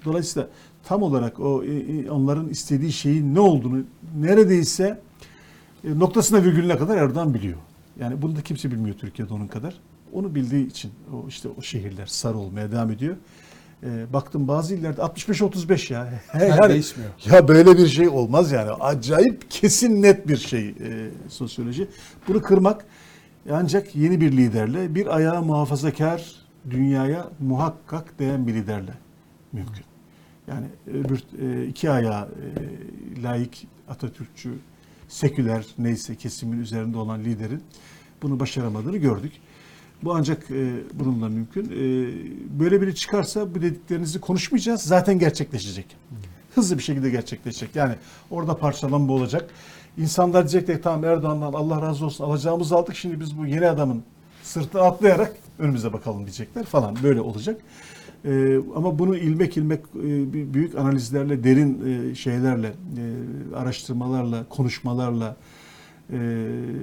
Dolayısıyla 0.04 0.48
tam 0.84 1.02
olarak 1.02 1.40
o 1.40 1.64
e, 1.64 1.70
e, 1.70 2.10
onların 2.10 2.48
istediği 2.48 2.92
şeyin 2.92 3.34
ne 3.34 3.40
olduğunu 3.40 3.84
neredeyse 4.18 5.00
e, 5.84 5.98
noktasına 5.98 6.44
virgülüne 6.44 6.78
kadar 6.78 6.96
Erdoğan 6.96 7.34
biliyor. 7.34 7.58
Yani 8.00 8.22
bunu 8.22 8.36
da 8.36 8.42
kimse 8.42 8.70
bilmiyor 8.70 8.96
Türkiye'de 8.96 9.34
onun 9.34 9.46
kadar. 9.46 9.80
Onu 10.12 10.34
bildiği 10.34 10.66
için 10.66 10.92
o 11.12 11.28
işte 11.28 11.48
o 11.58 11.62
şehirler 11.62 12.06
sarı 12.06 12.38
olmaya 12.38 12.72
devam 12.72 12.90
ediyor. 12.90 13.16
E, 13.82 14.12
baktım 14.12 14.48
bazı 14.48 14.74
illerde 14.74 15.00
65-35 15.00 15.92
ya. 15.92 16.08
Her 16.28 16.68
değişmiyor. 16.68 17.10
Ya 17.30 17.48
böyle 17.48 17.78
bir 17.78 17.86
şey 17.86 18.08
olmaz 18.08 18.52
yani. 18.52 18.70
Acayip 18.70 19.50
kesin 19.50 20.02
net 20.02 20.28
bir 20.28 20.36
şey 20.36 20.68
e, 20.68 21.10
sosyoloji. 21.28 21.88
Bunu 22.28 22.42
kırmak 22.42 22.84
ancak 23.50 23.96
yeni 23.96 24.20
bir 24.20 24.32
liderle 24.32 24.94
bir 24.94 25.16
ayağı 25.16 25.42
muhafazakar 25.42 26.32
dünyaya 26.70 27.28
muhakkak 27.40 28.18
değen 28.18 28.46
bir 28.46 28.54
liderle 28.54 28.92
mümkün. 29.52 29.84
Yani 30.48 30.66
öbür 30.86 31.22
e, 31.42 31.66
iki 31.66 31.90
ayağı 31.90 32.28
e, 32.28 33.22
laik, 33.22 33.66
Atatürkçü, 33.88 34.50
seküler 35.08 35.66
neyse 35.78 36.16
kesimin 36.16 36.60
üzerinde 36.60 36.98
olan 36.98 37.24
liderin 37.24 37.62
bunu 38.22 38.40
başaramadığını 38.40 38.96
gördük. 38.96 39.32
Bu 40.02 40.14
ancak 40.14 40.50
e, 40.50 40.72
bununla 40.94 41.28
mümkün. 41.28 41.64
E, 41.64 41.80
böyle 42.60 42.80
biri 42.80 42.94
çıkarsa 42.94 43.54
bu 43.54 43.62
dediklerinizi 43.62 44.20
konuşmayacağız. 44.20 44.80
Zaten 44.82 45.18
gerçekleşecek. 45.18 45.96
Hızlı 46.54 46.78
bir 46.78 46.82
şekilde 46.82 47.10
gerçekleşecek. 47.10 47.76
Yani 47.76 47.94
orada 48.30 48.56
parçalanma 48.56 49.12
olacak. 49.12 49.50
İnsanlar 49.98 50.48
diyecek 50.48 50.66
ki 50.66 50.82
tamam 50.82 51.04
Erdoğan'dan 51.04 51.52
Allah 51.52 51.82
razı 51.82 52.04
olsun 52.04 52.24
alacağımızı 52.24 52.76
aldık. 52.76 52.96
Şimdi 52.96 53.20
biz 53.20 53.38
bu 53.38 53.46
yeni 53.46 53.68
adamın 53.68 54.02
sırtına 54.42 54.82
atlayarak 54.82 55.36
önümüze 55.58 55.92
bakalım 55.92 56.20
diyecekler 56.24 56.64
falan. 56.64 56.96
Böyle 57.02 57.20
olacak. 57.20 57.60
Ee, 58.24 58.56
ama 58.76 58.98
bunu 58.98 59.16
ilmek 59.16 59.56
ilmek 59.56 59.80
e, 59.80 60.54
büyük 60.54 60.74
analizlerle, 60.74 61.44
derin 61.44 61.82
e, 62.10 62.14
şeylerle, 62.14 62.66
e, 62.68 63.54
araştırmalarla, 63.56 64.44
konuşmalarla, 64.48 65.36
e, 66.12 66.18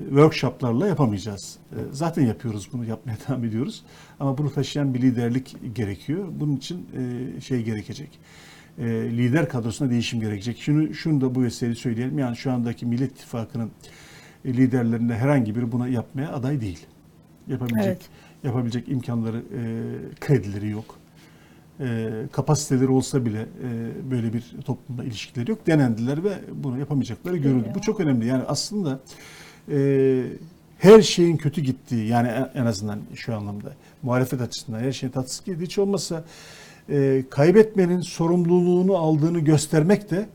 workshoplarla 0.09 0.87
yapamayacağız. 0.87 1.57
E, 1.71 1.77
zaten 1.91 2.25
yapıyoruz 2.25 2.69
bunu, 2.73 2.85
yapmaya 2.85 3.17
devam 3.27 3.43
ediyoruz. 3.43 3.83
Ama 4.19 4.37
bunu 4.37 4.53
taşıyan 4.53 4.93
bir 4.93 5.01
liderlik 5.01 5.75
gerekiyor. 5.75 6.27
Bunun 6.31 6.55
için 6.55 6.87
e, 6.97 7.41
şey 7.41 7.63
gerekecek. 7.63 8.19
E, 8.77 8.85
lider 8.87 9.49
kadrosuna 9.49 9.89
değişim 9.89 10.19
gerekecek. 10.19 10.57
Şunu, 10.57 10.93
şunu 10.93 11.21
da 11.21 11.35
bu 11.35 11.43
vesileyle 11.43 11.75
söyleyelim. 11.75 12.19
Yani 12.19 12.37
şu 12.37 12.51
andaki 12.51 12.85
Millet 12.85 13.11
İttifakı'nın 13.11 13.71
liderlerinde 14.45 15.17
herhangi 15.17 15.55
biri 15.55 15.71
buna 15.71 15.87
yapmaya 15.87 16.33
aday 16.33 16.61
değil. 16.61 16.85
Yapabilecek 17.47 17.85
Evet. 17.85 18.09
yapabilecek 18.43 18.89
imkanları, 18.89 19.37
e, 19.37 19.61
kredileri 20.19 20.69
yok. 20.69 20.98
E, 21.79 22.09
kapasiteleri 22.31 22.87
olsa 22.89 23.25
bile 23.25 23.41
e, 23.41 23.67
böyle 24.11 24.33
bir 24.33 24.55
toplumla 24.65 25.03
ilişkileri 25.03 25.51
yok. 25.51 25.67
Denendiler 25.67 26.23
ve 26.23 26.33
bunu 26.53 26.79
yapamayacakları 26.79 27.37
görüldü. 27.37 27.67
Bu 27.75 27.81
çok 27.81 27.99
önemli. 27.99 28.25
Yani 28.27 28.43
aslında 28.47 28.99
e, 29.71 30.21
her 30.79 31.01
şeyin 31.01 31.37
kötü 31.37 31.61
gittiği 31.61 32.07
yani 32.07 32.27
en- 32.27 32.61
en 32.61 32.65
azından 32.65 32.99
şu 33.15 33.35
anlamda 33.35 33.73
muhalefet 34.03 34.41
açısından 34.41 34.79
her 34.79 34.91
şeyin 34.91 35.11
tatsız 35.11 35.45
gittiği 35.45 35.63
hiç 35.65 35.77
olmazsa 35.77 36.23
e, 36.89 37.23
kaybetmenin 37.29 38.01
sorumluluğunu 38.01 38.95
aldığını 38.97 39.39
göstermek 39.39 40.11
de 40.11 40.29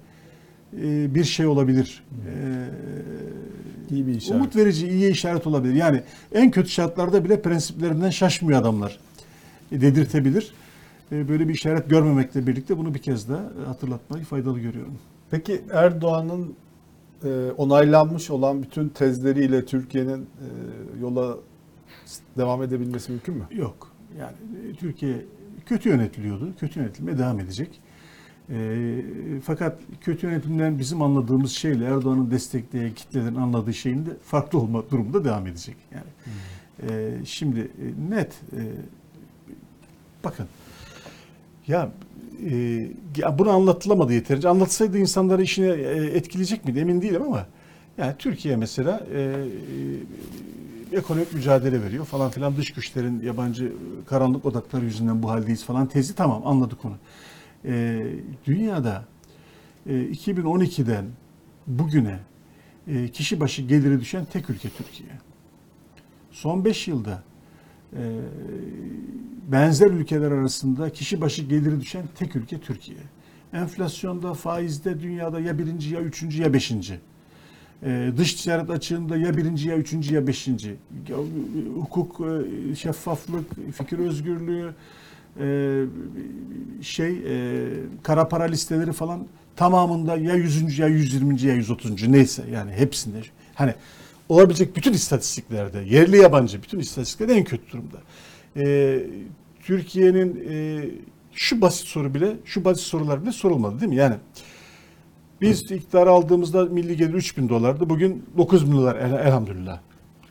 e, 0.83 1.15
bir 1.15 1.25
şey 1.25 1.47
olabilir. 1.47 2.03
E, 2.27 2.35
İyi 3.95 4.07
bir 4.07 4.15
işaret. 4.15 4.41
Umut 4.41 4.57
verici, 4.57 4.89
iyi 4.89 5.11
işaret 5.13 5.47
olabilir. 5.47 5.75
Yani 5.75 6.03
en 6.33 6.51
kötü 6.51 6.71
şartlarda 6.71 7.25
bile 7.25 7.43
prensiplerinden 7.43 8.11
şaşmıyor 8.11 8.61
adamlar. 8.61 8.99
E, 9.73 9.81
dedirtebilir. 9.81 10.53
E, 11.13 11.29
böyle 11.29 11.49
bir 11.49 11.55
işaret 11.55 11.91
görmemekle 11.91 12.47
birlikte 12.47 12.79
bunu 12.79 12.95
bir 12.95 12.99
kez 12.99 13.29
daha 13.29 13.43
hatırlatmayı 13.67 14.25
faydalı 14.25 14.61
görüyorum. 14.61 14.99
Peki 15.31 15.63
Erdoğan'ın 15.73 16.55
e, 17.25 17.51
onaylanmış 17.51 18.31
olan 18.31 18.63
bütün 18.63 18.89
tezleriyle 18.89 19.65
Türkiye'nin 19.65 20.23
e, 20.23 20.47
yola 21.01 21.37
devam 22.37 22.63
edebilmesi 22.63 23.13
mümkün 23.13 23.35
mü? 23.35 23.45
Yok. 23.51 23.93
Yani 24.19 24.37
e, 24.71 24.75
Türkiye 24.75 25.25
kötü 25.67 25.89
yönetiliyordu. 25.89 26.53
Kötü 26.61 26.81
yönetilmeye 26.81 27.19
devam 27.19 27.41
edecek. 27.41 27.81
E, 28.51 29.01
fakat 29.45 29.79
kötü 30.01 30.27
yönetimden 30.27 30.79
bizim 30.79 31.03
anladığımız 31.03 31.53
şeyle 31.53 31.85
Erdoğan'ın 31.85 32.31
destekleyen 32.31 32.95
kitlelerin 32.95 33.35
anladığı 33.35 33.75
şeyin 33.75 34.07
de 34.07 34.11
farklı 34.23 34.59
olma 34.59 34.91
durumunda 34.91 35.25
devam 35.25 35.47
edecek. 35.47 35.77
Yani 35.95 36.07
e, 36.91 37.19
şimdi 37.25 37.71
net 38.11 38.33
e, 38.53 38.63
bakın 40.25 40.47
ya, 41.69 41.91
e, 42.51 42.55
ya 43.17 43.39
bunu 43.39 43.51
anlatılamadı 43.51 44.13
yeterince. 44.13 44.49
Anlatsaydı 44.49 44.99
insanları 44.99 45.43
işine 45.43 45.67
e, 45.67 46.05
etkileyecek 46.17 46.65
miydi 46.65 46.79
emin 46.79 47.03
değilim 47.03 47.23
ama 47.23 47.47
yani 47.99 48.15
Türkiye 48.19 48.57
mesela 48.57 49.07
e, 49.15 49.21
e, 50.93 50.97
ekonomik 50.97 51.33
mücadele 51.33 51.83
veriyor 51.83 52.05
falan 52.05 52.31
filan 52.31 52.57
dış 52.57 52.73
güçlerin 52.73 53.23
yabancı 53.23 53.73
karanlık 54.07 54.45
odakları 54.45 54.85
yüzünden 54.85 55.23
bu 55.23 55.31
haldeyiz 55.31 55.65
falan 55.65 55.87
tezi 55.87 56.15
tamam 56.15 56.47
anladık 56.47 56.85
onu. 56.85 56.97
E, 57.65 58.03
dünyada 58.47 59.05
e, 59.87 59.93
2012'den 59.93 61.05
bugüne 61.67 62.19
e, 62.89 63.09
kişi 63.09 63.41
başı 63.41 63.63
geliri 63.63 64.01
düşen 64.01 64.25
tek 64.25 64.51
ülke 64.51 64.69
Türkiye. 64.69 65.11
Son 66.31 66.65
5 66.65 66.89
yılda 66.89 67.23
benzer 69.53 69.91
ülkeler 69.91 70.31
arasında 70.31 70.91
kişi 70.91 71.21
başı 71.21 71.43
geliri 71.43 71.81
düşen 71.81 72.05
tek 72.19 72.37
ülke 72.37 72.61
Türkiye. 72.61 72.99
Enflasyonda, 73.53 74.35
faizde 74.35 75.01
dünyada 75.01 75.41
ya 75.41 75.59
birinci 75.59 75.95
ya 75.95 76.01
üçüncü 76.01 76.43
ya 76.43 76.53
beşinci. 76.53 77.01
Ee, 77.83 78.13
dış 78.17 78.35
ticaret 78.35 78.71
açığında 78.71 79.17
ya 79.17 79.37
birinci 79.37 79.69
ya 79.69 79.77
üçüncü 79.77 80.15
ya 80.15 80.27
beşinci. 80.27 80.77
Hukuk, 81.75 82.21
e, 82.21 82.75
şeffaflık, 82.75 83.73
fikir 83.73 83.99
özgürlüğü, 83.99 84.75
e, 85.41 85.85
şey 86.83 87.11
e, 87.11 87.69
kara 88.03 88.29
para 88.29 88.45
listeleri 88.45 88.93
falan 88.93 89.27
tamamında 89.57 90.17
ya 90.17 90.35
yüzüncü 90.35 90.83
ya 90.83 90.89
yüz 90.89 91.15
yirminci 91.15 91.47
ya 91.47 91.55
yüz 91.55 91.71
otuzuncu 91.71 92.13
neyse 92.13 92.45
yani 92.53 92.73
hepsinde. 92.73 93.19
Hani 93.55 93.75
olabilecek 94.29 94.77
bütün 94.77 94.93
istatistiklerde 94.93 95.79
yerli 95.81 96.17
yabancı 96.17 96.63
bütün 96.63 96.79
istatistiklerde 96.79 97.35
en 97.35 97.45
kötü 97.45 97.71
durumda. 97.73 97.97
Ee, 98.57 99.07
Türkiye'nin 99.63 100.45
e, 100.51 100.85
şu 101.33 101.61
basit 101.61 101.87
soru 101.87 102.15
bile 102.15 102.37
şu 102.45 102.65
basit 102.65 102.85
sorular 102.87 103.23
bile 103.23 103.33
sorulmadı 103.33 103.81
değil 103.81 103.89
mi? 103.91 103.97
Yani 103.97 104.17
biz 105.41 105.63
iktidar 105.71 106.07
aldığımızda 106.07 106.65
milli 106.65 106.97
gelir 106.97 107.15
3 107.15 107.37
bin 107.39 107.49
dolardı. 107.49 107.91
Bugün 107.91 108.25
9 108.39 108.67
bin 108.67 108.73
dolar 108.77 108.97
el- 108.97 109.27
elhamdülillah. 109.27 109.81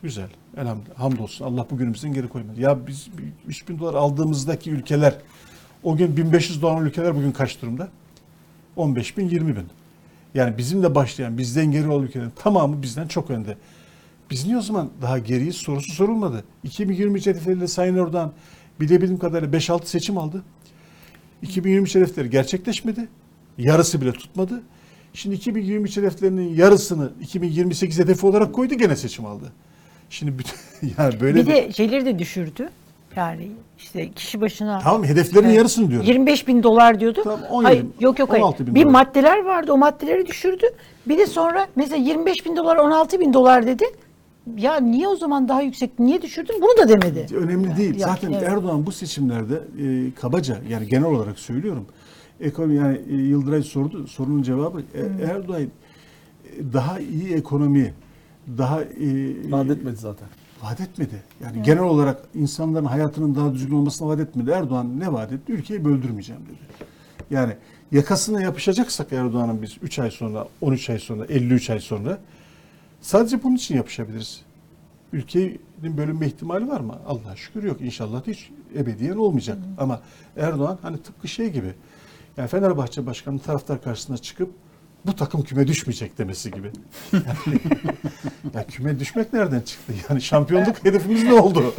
Güzel. 0.02 0.28
Elhamdülillah. 0.56 0.98
Hamdolsun. 0.98 1.44
Allah 1.44 1.66
bugünümüzden 1.70 2.12
geri 2.14 2.28
koymadı. 2.28 2.60
Ya 2.60 2.86
biz 2.86 3.08
3 3.48 3.68
bin 3.68 3.78
dolar 3.78 3.94
aldığımızdaki 3.94 4.70
ülkeler 4.70 5.14
o 5.82 5.96
gün 5.96 6.16
1500 6.16 6.62
dolar 6.62 6.82
ülkeler 6.82 7.16
bugün 7.16 7.32
kaç 7.32 7.62
durumda? 7.62 7.88
15 8.76 9.16
bin, 9.18 9.28
20 9.28 9.56
bin. 9.56 9.66
Yani 10.34 10.58
bizimle 10.58 10.94
başlayan, 10.94 11.38
bizden 11.38 11.70
geri 11.70 11.88
olan 11.88 12.04
ülkelerin 12.04 12.32
tamamı 12.36 12.82
bizden 12.82 13.08
çok 13.08 13.30
önde. 13.30 13.56
Biz 14.30 14.46
niye 14.46 14.58
o 14.58 14.60
zaman 14.60 14.90
daha 15.02 15.18
geriyiz 15.18 15.56
sorusu 15.56 15.92
sorulmadı. 15.92 16.44
2023 16.64 17.26
hedefleriyle 17.26 17.66
Sayın 17.68 17.96
Erdoğan 17.98 18.32
bilebildiğim 18.80 19.18
kadarıyla 19.18 19.58
5-6 19.58 19.84
seçim 19.86 20.18
aldı. 20.18 20.42
2023 21.42 21.94
hedefleri 21.94 22.30
gerçekleşmedi. 22.30 23.08
Yarısı 23.58 24.00
bile 24.00 24.12
tutmadı. 24.12 24.62
Şimdi 25.14 25.36
2023 25.36 25.96
hedeflerinin 25.96 26.54
yarısını 26.54 27.12
2028 27.20 27.98
hedefi 27.98 28.26
olarak 28.26 28.52
koydu 28.52 28.74
gene 28.74 28.96
seçim 28.96 29.26
aldı. 29.26 29.52
Şimdi 30.10 30.38
bütün, 30.38 30.54
yani 30.98 31.20
böyle 31.20 31.40
bir 31.40 31.46
de 31.46 31.72
şeyleri 31.72 32.06
de 32.06 32.18
düşürdü. 32.18 32.68
Yani 33.16 33.50
işte 33.78 34.12
kişi 34.12 34.40
başına 34.40 34.78
tamam 34.78 35.04
hedeflerin 35.04 35.46
Evet. 35.46 35.56
yarısını 35.56 35.90
diyorum. 35.90 36.06
25 36.06 36.48
bin 36.48 36.62
dolar 36.62 37.00
diyordu. 37.00 37.20
Tamam, 37.24 37.40
17 37.50 37.66
hayır, 37.66 37.86
yok 38.00 38.18
yok 38.18 38.30
hayır. 38.32 38.42
16 38.42 38.66
bin 38.66 38.74
Bir 38.74 38.82
dolar. 38.82 38.92
maddeler 38.92 39.44
vardı 39.44 39.72
o 39.72 39.76
maddeleri 39.78 40.26
düşürdü. 40.26 40.66
Bir 41.06 41.18
de 41.18 41.26
sonra 41.26 41.66
mesela 41.76 41.96
25 41.96 42.46
bin 42.46 42.56
dolar 42.56 42.76
16 42.76 43.20
bin 43.20 43.32
dolar 43.32 43.66
dedi. 43.66 43.84
Ya 44.56 44.76
niye 44.76 45.08
o 45.08 45.16
zaman 45.16 45.48
daha 45.48 45.62
yüksek 45.62 45.98
niye 45.98 46.22
düşürdün 46.22 46.54
bunu 46.62 46.78
da 46.84 46.88
demedi. 46.88 47.34
Önemli 47.36 47.76
değil. 47.76 47.94
Ya, 48.00 48.06
Zaten 48.08 48.32
evet. 48.32 48.42
Erdoğan 48.48 48.86
bu 48.86 48.92
seçimlerde 48.92 49.54
e, 49.78 50.14
kabaca 50.20 50.58
yani 50.68 50.88
genel 50.88 51.04
olarak 51.04 51.38
söylüyorum. 51.38 51.86
Ekonomi 52.40 52.74
yani 52.76 53.00
e, 53.10 53.14
Yıldıray 53.14 53.62
sordu 53.62 54.06
sorunun 54.06 54.42
cevabı 54.42 54.80
e, 54.80 55.24
Erdoğan 55.24 55.62
e, 55.62 55.68
daha 56.72 57.00
iyi 57.00 57.34
ekonomi 57.34 57.94
daha 58.58 58.82
e, 58.82 58.86
Vaat 59.50 59.70
etmedi 59.70 59.96
zaten. 59.96 60.28
vaat 60.62 60.80
etmedi. 60.80 61.22
Yani 61.44 61.62
genel 61.62 61.82
olarak 61.82 62.22
insanların 62.34 62.84
hayatının 62.84 63.34
daha 63.34 63.54
düzgün 63.54 63.74
olmasına 63.74 64.08
vaat 64.08 64.20
etmedi. 64.20 64.50
Erdoğan 64.50 65.00
ne 65.00 65.12
vaat 65.12 65.32
etti? 65.32 65.52
Ülkeyi 65.52 65.84
böldürmeyeceğim 65.84 66.42
dedi. 66.46 66.84
Yani 67.30 67.52
yakasına 67.92 68.42
yapışacaksak 68.42 69.12
Erdoğan'ın 69.12 69.62
biz 69.62 69.76
3 69.82 69.98
ay 69.98 70.10
sonra, 70.10 70.48
13 70.60 70.90
ay 70.90 70.98
sonra, 70.98 71.24
53 71.24 71.70
ay 71.70 71.80
sonra 71.80 72.18
Sadece 73.04 73.42
bunun 73.42 73.54
için 73.54 73.76
yapışabiliriz. 73.76 74.40
Ülkenin 75.12 75.60
bölünme 75.82 76.26
ihtimali 76.26 76.68
var 76.68 76.80
mı? 76.80 76.98
Allah'a 77.06 77.36
şükür 77.36 77.62
yok. 77.62 77.80
İnşallah 77.80 78.26
hiç 78.26 78.50
ebediyen 78.76 79.16
olmayacak. 79.16 79.58
Ama 79.78 80.00
Erdoğan 80.36 80.78
hani 80.82 81.02
tıpkı 81.02 81.28
şey 81.28 81.50
gibi. 81.50 81.72
Yani 82.36 82.48
Fenerbahçe 82.48 83.06
Başkanı 83.06 83.38
taraftar 83.38 83.82
karşısına 83.82 84.18
çıkıp 84.18 84.50
bu 85.06 85.16
takım 85.16 85.42
küme 85.42 85.66
düşmeyecek 85.66 86.18
demesi 86.18 86.50
gibi. 86.50 86.70
Yani, 87.12 87.60
ya 88.54 88.66
küme 88.66 88.98
düşmek 88.98 89.32
nereden 89.32 89.60
çıktı? 89.60 89.92
Yani 90.08 90.22
şampiyonluk 90.22 90.84
hedefimiz 90.84 91.24
ne 91.24 91.32
oldu? 91.32 91.74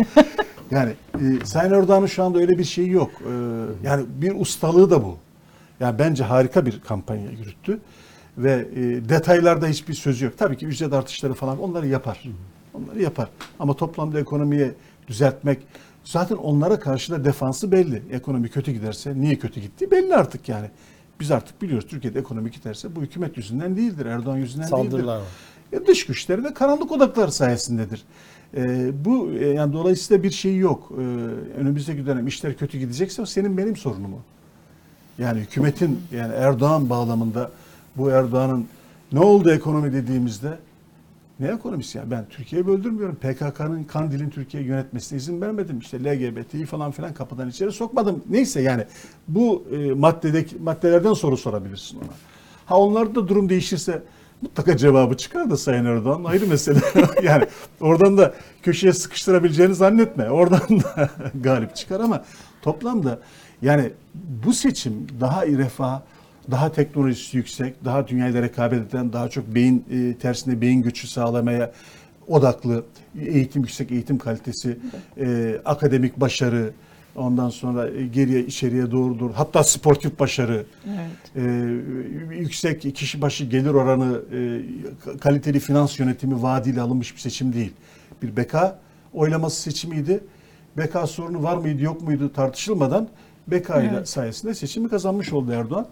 Yani 0.72 0.94
e, 1.22 1.46
Sayın 1.46 1.74
Erdoğan'ın 1.74 2.06
şu 2.06 2.24
anda 2.24 2.40
öyle 2.40 2.58
bir 2.58 2.64
şeyi 2.64 2.92
yok. 2.92 3.12
E, 3.12 3.32
yani 3.84 4.06
bir 4.22 4.40
ustalığı 4.40 4.90
da 4.90 5.04
bu. 5.04 5.18
Yani 5.80 6.00
bence 6.00 6.24
harika 6.24 6.66
bir 6.66 6.82
kampanya 6.82 7.32
yürüttü. 7.32 7.80
Ve 8.38 8.68
e, 8.76 9.10
detaylarda 9.10 9.68
hiçbir 9.68 9.94
sözü 9.94 10.26
yok. 10.26 10.38
Tabii 10.38 10.58
ki 10.58 10.66
ücret 10.66 10.94
artışları 10.94 11.34
falan 11.34 11.60
onları 11.60 11.88
yapar. 11.88 12.24
Onları 12.74 13.02
yapar. 13.02 13.30
Ama 13.60 13.74
toplamda 13.74 14.20
ekonomiye 14.20 14.72
düzeltmek 15.08 15.60
zaten 16.04 16.36
onlara 16.36 16.80
karşı 16.80 17.12
da 17.12 17.26
defansı 17.26 17.72
belli. 17.72 18.02
Ekonomi 18.12 18.50
kötü 18.50 18.72
giderse 18.72 19.22
niye 19.22 19.36
kötü 19.40 19.60
gittiği 19.62 19.92
belli 19.92 20.16
artık 20.16 20.50
yani. 20.50 20.70
Biz 21.20 21.32
artık 21.32 21.62
biliyoruz 21.62 21.88
Türkiye'de 21.90 22.20
ekonomi 22.20 22.52
giderse 22.52 22.96
bu 22.96 23.02
hükümet 23.02 23.38
yüzünden 23.38 23.78
değildir. 23.78 24.06
Erdoğan 24.06 24.38
yüzünden 24.38 24.72
değildir. 24.72 24.92
Saldırılar 24.92 25.18
var. 25.18 25.24
E, 25.74 25.88
dış 25.88 26.06
güçleri 26.06 26.44
ve 26.44 26.54
karanlık 26.54 26.92
odaklar 26.92 27.28
sayesindedir. 27.28 28.04
E, 28.58 28.92
bu 29.06 29.32
e, 29.32 29.48
yani 29.48 29.74
dolayısıyla 29.74 30.24
bir 30.24 30.32
şey 30.32 30.58
yok. 30.58 30.92
E, 30.92 31.02
önümüzdeki 31.60 32.06
dönem 32.06 32.28
işler 32.28 32.58
kötü 32.58 32.78
gidecekse 32.78 33.26
senin 33.26 33.58
benim 33.58 33.76
sorunum 33.76 34.14
o. 34.14 34.20
Yani 35.18 35.40
hükümetin 35.40 36.00
yani 36.12 36.34
Erdoğan 36.34 36.90
bağlamında 36.90 37.52
bu 37.98 38.10
Erdoğan'ın 38.10 38.68
ne 39.12 39.20
oldu 39.20 39.52
ekonomi 39.52 39.94
dediğimizde 39.94 40.58
ne 41.40 41.48
ekonomisi 41.48 41.98
ya? 41.98 42.12
Ben 42.12 42.26
Türkiye'yi 42.30 42.68
böldürmüyorum. 42.68 43.16
PKK'nın 43.16 43.84
Kandil'in 43.84 44.30
Türkiye'yi 44.30 44.70
yönetmesine 44.70 45.18
izin 45.18 45.42
vermedim. 45.42 45.80
İşte 45.80 46.04
LGBT'yi 46.04 46.66
falan 46.66 46.92
filan 46.92 47.14
kapıdan 47.14 47.50
içeri 47.50 47.72
sokmadım. 47.72 48.24
Neyse 48.30 48.62
yani 48.62 48.86
bu 49.28 49.64
e, 49.72 49.92
maddedeki 49.92 50.56
maddelerden 50.56 51.14
soru 51.14 51.38
sorabilirsin 51.38 51.98
ona. 51.98 52.14
Ha 52.66 52.78
onlarda 52.80 53.16
da 53.16 53.28
durum 53.28 53.50
değişirse 53.50 54.02
mutlaka 54.42 54.78
cevabı 54.78 55.18
çıkar 55.18 55.50
da 55.50 55.58
Sayın 55.58 55.86
Erdoğan 55.86 56.24
ayrı 56.24 56.48
mesele. 56.48 56.80
yani 57.24 57.46
oradan 57.82 58.18
da 58.18 58.34
köşeye 58.64 58.94
sıkıştırabileceğini 58.94 59.76
zannetme. 59.76 60.30
Oradan 60.30 60.70
da 60.70 61.10
galip 61.44 61.76
çıkar 61.76 62.00
ama 62.00 62.24
toplamda 62.62 63.20
yani 63.62 63.92
bu 64.46 64.54
seçim 64.54 65.08
daha 65.22 65.46
refah, 65.48 66.02
daha 66.52 66.72
teknolojisi 66.72 67.38
yüksek, 67.38 67.86
daha 67.86 68.08
dünyayla 68.08 68.42
rekabet 68.42 68.90
eden, 68.90 69.14
daha 69.14 69.30
çok 69.30 69.56
beyin 69.56 69.86
e, 69.92 70.14
tersine 70.18 70.62
beyin 70.62 70.82
gücü 70.82 71.08
sağlamaya 71.08 71.72
odaklı, 72.28 72.84
eğitim 73.22 73.62
yüksek 73.62 73.92
eğitim 73.92 74.18
kalitesi, 74.18 74.78
e, 75.20 75.56
akademik 75.66 76.20
başarı, 76.20 76.72
ondan 77.16 77.50
sonra 77.50 77.90
e, 77.90 78.08
geriye 78.08 78.46
içeriye 78.46 78.92
doğrudur. 78.92 79.32
Hatta 79.34 79.64
sportif 79.64 80.20
başarı, 80.20 80.66
Evet. 80.88 81.46
e, 81.46 82.36
yüksek 82.36 82.96
kişi 82.96 83.22
başı 83.22 83.46
gelir 83.46 83.70
oranı, 83.74 84.22
e, 85.14 85.18
kaliteli 85.20 85.60
finans 85.60 86.00
yönetimi 86.00 86.42
vaadiyle 86.42 86.82
alınmış 86.82 87.16
bir 87.16 87.20
seçim 87.22 87.54
değil. 87.54 87.74
Bir 88.22 88.36
beka 88.36 88.80
oylaması 89.14 89.62
seçimiydi. 89.62 90.24
Beka 90.78 91.08
sorunu 91.08 91.44
var 91.44 91.58
mıydı 91.58 91.84
yok 91.84 92.02
muydu 92.02 92.34
tartışılmadan 92.34 93.08
beka 93.48 93.82
ile 93.82 93.92
Evet. 93.96 94.10
sayesinde 94.10 94.54
seçimi 94.54 94.90
kazanmış 94.90 95.34
oldu 95.34 95.52
Erdoğan. 95.52 95.88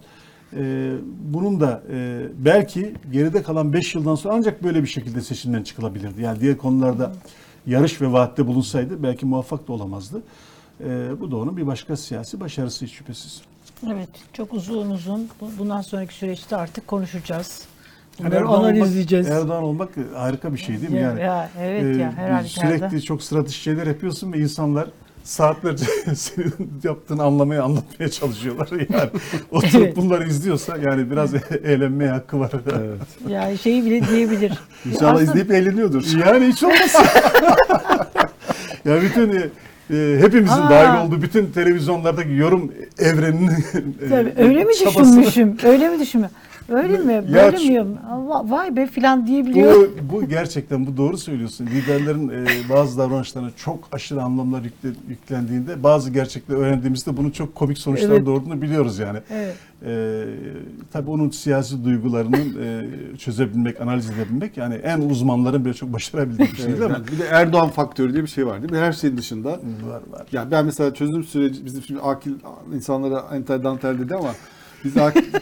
E, 0.57 0.91
bunun 1.33 1.59
da 1.59 1.83
e, 1.93 2.21
belki 2.37 2.93
geride 3.11 3.43
kalan 3.43 3.73
5 3.73 3.95
yıldan 3.95 4.15
sonra 4.15 4.33
ancak 4.33 4.63
böyle 4.63 4.81
bir 4.83 4.87
şekilde 4.87 5.21
seçimden 5.21 5.63
çıkılabilirdi. 5.63 6.21
Yani 6.21 6.39
diğer 6.39 6.57
konularda 6.57 7.13
yarış 7.67 8.01
ve 8.01 8.11
vaatte 8.11 8.47
bulunsaydı 8.47 9.03
belki 9.03 9.25
muvaffak 9.25 9.67
da 9.67 9.73
olamazdı. 9.73 10.21
E, 10.83 11.09
bu 11.21 11.31
da 11.31 11.37
onun 11.37 11.57
bir 11.57 11.67
başka 11.67 11.97
siyasi 11.97 12.39
başarısı 12.39 12.85
hiç 12.85 12.91
şüphesiz. 12.93 13.41
Evet, 13.93 14.09
çok 14.33 14.53
uzun 14.53 14.89
uzun 14.89 15.29
bu- 15.41 15.49
bundan 15.59 15.81
sonraki 15.81 16.13
süreçte 16.13 16.55
artık 16.55 16.87
konuşacağız. 16.87 17.61
Yani 18.23 18.35
Erdoğan 18.35 18.47
olmak- 18.59 18.75
analizleyeceğiz. 18.75 19.27
Erdoğan 19.29 19.63
olmak 19.63 19.89
harika 20.15 20.53
bir 20.53 20.57
şey 20.57 20.81
değil 20.81 20.89
mi? 20.91 20.97
Ya- 20.97 21.01
Yani 21.09 21.19
ya, 21.21 21.49
evet 21.59 21.97
ya, 21.99 22.11
her 22.15 22.29
halükarda. 22.31 22.77
Sürekli 22.77 23.01
çok 23.01 23.23
stratejik 23.23 23.61
şeyler 23.61 23.87
yapıyorsun 23.87 24.33
ve 24.33 24.37
insanlar 24.39 24.89
saatlerce 25.23 25.85
senin 26.15 26.53
yaptığını 26.83 27.23
anlamaya, 27.23 27.63
anlatmaya 27.63 28.09
çalışıyorlar. 28.11 28.69
Yani 28.93 29.09
oturup 29.51 29.75
Evet. 29.75 29.95
bunları 29.97 30.27
izliyorsa 30.27 30.77
yani 30.77 31.11
biraz 31.11 31.33
eğlenmeye 31.63 32.11
hakkı 32.11 32.39
var. 32.39 32.51
Evet. 32.71 33.01
Yani 33.27 33.57
şeyi 33.57 33.85
bile 33.85 34.07
diyebilir. 34.07 34.51
İnşallah 34.85 35.13
Aslında- 35.13 35.23
izleyip 35.31 35.51
eğleniyordur. 35.51 36.03
Yani 36.27 36.47
hiç 36.47 36.63
olmazsa. 36.63 37.03
ya 38.85 39.01
bütün 39.01 39.29
e, 39.29 39.49
e, 39.97 40.17
hepimizin 40.19 40.61
Aa. 40.61 40.69
dahil 40.69 41.07
olduğu 41.07 41.21
bütün 41.21 41.45
televizyonlardaki 41.51 42.33
yorum 42.33 42.71
evreninin 42.99 43.51
e, 44.05 44.09
Tabii, 44.09 44.33
öyle 44.37 44.63
mi 44.63 44.73
çabası- 44.75 44.99
düşünmüşüm? 44.99 45.57
Öyle 45.63 45.89
mi 45.89 45.99
düşünmüşüm? 45.99 46.35
Öyle 46.69 46.97
mi? 46.97 47.13
Ya 47.13 47.23
Böyle 47.33 47.57
şu- 47.57 47.67
miyim? 47.67 47.97
Vay 48.43 48.75
be 48.75 48.87
filan 48.87 49.27
diyebiliyor. 49.27 49.73
Bu, 49.75 50.13
bu 50.15 50.25
gerçekten 50.29 50.85
bu 50.87 50.97
doğru 50.97 51.17
söylüyorsun. 51.17 51.65
Liderlerin 51.67 52.29
e, 52.29 52.45
bazı 52.69 52.97
davranışlarına 52.97 53.49
çok 53.57 53.87
aşırı 53.91 54.21
anlamlar 54.23 54.61
yükle- 54.61 54.95
yüklendiğinde 55.09 55.83
bazı 55.83 56.11
gerçekleri 56.11 56.57
öğrendiğimizde 56.57 57.17
bunun 57.17 57.29
çok 57.29 57.55
komik 57.55 57.77
sonuçlar 57.77 58.09
Evet. 58.09 58.25
doğurduğunu 58.25 58.61
biliyoruz 58.61 58.99
yani. 58.99 59.19
Evet. 59.29 59.55
E, 59.85 60.23
tabii 60.93 61.09
onun 61.09 61.29
siyasi 61.29 61.85
duygularının 61.85 62.63
e, 62.63 63.17
çözebilmek, 63.17 63.81
analiz 63.81 64.09
edebilmek 64.09 64.57
yani 64.57 64.73
en 64.75 65.01
uzmanların 65.01 65.65
bile 65.65 65.73
çok 65.73 65.93
başarabildiği 65.93 66.51
bir 66.51 66.55
şey 66.57 66.65
değil 66.67 66.81
yani 66.81 67.07
bir 67.11 67.19
de 67.19 67.25
Erdoğan 67.31 67.69
faktörü 67.69 68.13
diye 68.13 68.23
bir 68.23 68.27
şey 68.29 68.47
var 68.47 68.61
değil 68.61 68.71
mi? 68.73 68.77
Her 68.79 68.93
şeyin 68.93 69.17
dışında. 69.17 69.49
Var 69.51 70.01
var. 70.11 70.27
Yani 70.31 70.51
ben 70.51 70.65
mesela 70.65 70.93
çözüm 70.93 71.23
süreci 71.23 71.65
bizim 71.65 71.81
şimdi 71.83 72.01
akil 72.01 72.31
insanlara 72.75 73.23
entel 73.35 73.63
dantel 73.63 73.99
dedi 73.99 74.15
ama 74.15 74.29
biz 74.83 74.93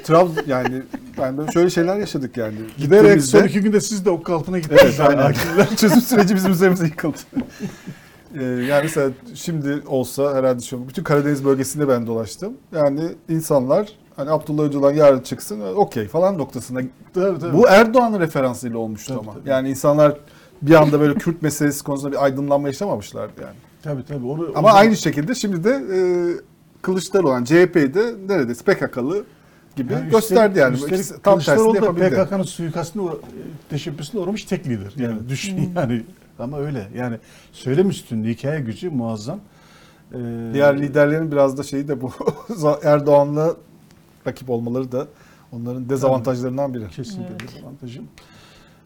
Trabzon 0.03 0.43
yani 0.47 0.81
ben 1.18 1.38
böyle 1.38 1.51
şöyle 1.51 1.69
şeyler 1.69 1.97
yaşadık 1.97 2.38
yani. 2.38 2.55
Giderek 2.77 3.23
son 3.23 3.43
iki 3.43 3.61
günde 3.61 3.81
siz 3.81 4.05
de 4.05 4.09
ok 4.09 4.30
altına 4.30 4.59
gittiniz. 4.59 4.81
Evet 4.84 4.99
aynen. 4.99 5.34
Çözüm 5.77 6.01
süreci 6.01 6.35
bizim 6.35 6.51
üzerimize 6.51 6.85
yıkıldı. 6.85 7.18
Ee, 8.39 8.43
yani 8.43 8.81
mesela 8.84 9.11
şimdi 9.35 9.84
olsa 9.88 10.35
herhalde 10.35 10.61
şu 10.61 10.88
bütün 10.88 11.03
Karadeniz 11.03 11.45
bölgesinde 11.45 11.88
ben 11.88 12.07
dolaştım. 12.07 12.53
Yani 12.76 13.01
insanlar 13.30 13.88
hani 14.15 14.30
Abdullah 14.30 14.63
Öcalan 14.63 14.93
yarın 14.93 15.19
çıksın 15.19 15.61
okey 15.76 16.07
falan 16.07 16.38
noktasına. 16.38 16.81
Tabii, 17.13 17.39
tabii. 17.39 17.57
Bu 17.57 17.68
Erdoğan'ın 17.68 18.19
referansıyla 18.19 18.77
olmuştu 18.77 19.13
Tabii, 19.13 19.30
ama. 19.30 19.39
tabii. 19.39 19.49
Yani 19.49 19.69
insanlar 19.69 20.18
bir 20.61 20.73
anda 20.76 20.99
böyle 20.99 21.13
Kürt 21.13 21.41
meselesi 21.41 21.84
konusunda 21.84 22.11
bir 22.11 22.23
aydınlanma 22.23 22.68
yaşamamışlardı 22.68 23.41
yani. 23.41 23.55
Tabii 23.84 24.05
tabii. 24.05 24.26
Onu, 24.26 24.51
Ama 24.55 24.68
onu- 24.69 24.76
aynı 24.77 24.97
şekilde 24.97 25.35
şimdi 25.35 25.63
de 25.63 25.69
e, 25.69 25.99
Kılıçdaroğlu 26.81 27.29
olan 27.29 27.43
CHP'yi 27.43 27.93
de 27.93 28.13
neredeyse 28.27 28.63
PKK'lı 28.63 29.23
gibi 29.75 29.93
Yani 29.93 30.09
gösterdi 30.09 30.59
yani. 30.59 30.73
üstelik 30.75 30.93
İkisi 30.95 31.21
tam 31.21 31.33
Kılıçdaroğlu 31.33 31.81
da. 31.81 31.93
PKK'nın 32.25 32.43
suikastine 32.43 33.01
uğra- 33.03 33.17
teşebbüsüne 33.69 34.21
uğramış 34.21 34.43
tek 34.45 34.67
lider. 34.67 34.93
Yani 34.97 35.17
Evet. 35.19 35.29
düşün 35.29 35.71
yani 35.75 36.03
ama 36.39 36.59
öyle. 36.59 36.87
Yani 36.95 37.17
söylem 37.51 37.89
üstünlüğü, 37.89 38.29
hikaye 38.29 38.59
gücü 38.61 38.89
muazzam. 38.89 39.39
Ee, 40.13 40.17
Diğer 40.53 40.81
liderlerin 40.81 41.31
biraz 41.31 41.57
da 41.57 41.63
şeyi 41.63 41.87
de 41.87 42.01
bu 42.01 42.11
Erdoğan'la 42.83 43.55
rakip 44.27 44.49
olmaları 44.49 44.91
da 44.91 45.07
onların 45.51 45.89
dezavantajlarından 45.89 46.73
biri. 46.73 46.89
kesinlikle 46.89 47.31
Evet. 47.41 47.41
bir 47.41 47.47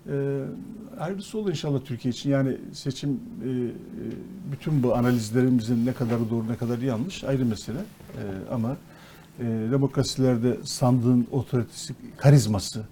avantajım. 0.09 0.55
Ee, 0.95 0.99
hayırlısı 0.99 1.37
olur 1.37 1.49
inşallah 1.49 1.79
Türkiye 1.85 2.11
için. 2.11 2.29
Yani 2.29 2.57
seçim 2.73 3.09
e, 3.09 3.49
e, 3.49 3.71
bütün 4.51 4.83
bu 4.83 4.95
analizlerimizin 4.95 5.85
ne 5.85 5.93
kadar 5.93 6.29
doğru 6.29 6.47
ne 6.47 6.55
kadar 6.55 6.77
yanlış 6.77 7.23
ayrı 7.23 7.45
mesele. 7.45 7.77
Ee, 7.77 8.21
ama 8.51 8.77
e, 9.39 9.43
demokrasilerde 9.43 10.57
sandığın 10.63 11.27
otoritesi, 11.31 11.95
karizması, 12.17 12.83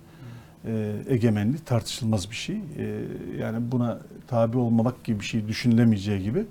e, 0.65 0.95
egemenliği 1.07 1.63
tartışılmaz 1.65 2.29
bir 2.29 2.35
şey. 2.35 2.55
E, 2.55 3.05
yani 3.39 3.71
buna 3.71 3.99
tabi 4.27 4.57
olmamak 4.57 5.03
gibi 5.03 5.19
bir 5.19 5.25
şey 5.25 5.47
düşünülemeyeceği 5.47 6.23
gibi 6.23 6.45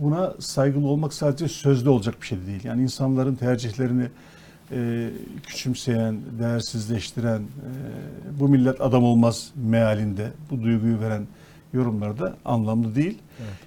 buna 0.00 0.34
saygılı 0.38 0.86
olmak 0.86 1.14
sadece 1.14 1.48
sözde 1.48 1.90
olacak 1.90 2.14
bir 2.20 2.26
şey 2.26 2.38
değil. 2.46 2.64
Yani 2.64 2.82
insanların 2.82 3.34
tercihlerini 3.34 4.08
e, 4.72 5.10
küçümseyen, 5.46 6.16
değersizleştiren, 6.38 7.40
e, 7.40 8.40
bu 8.40 8.48
millet 8.48 8.80
adam 8.80 9.04
olmaz 9.04 9.50
mealinde 9.56 10.32
bu 10.50 10.62
duyguyu 10.62 11.00
veren 11.00 11.26
yorumlar 11.74 12.18
da 12.18 12.34
anlamlı 12.44 12.94
değil. 12.94 13.18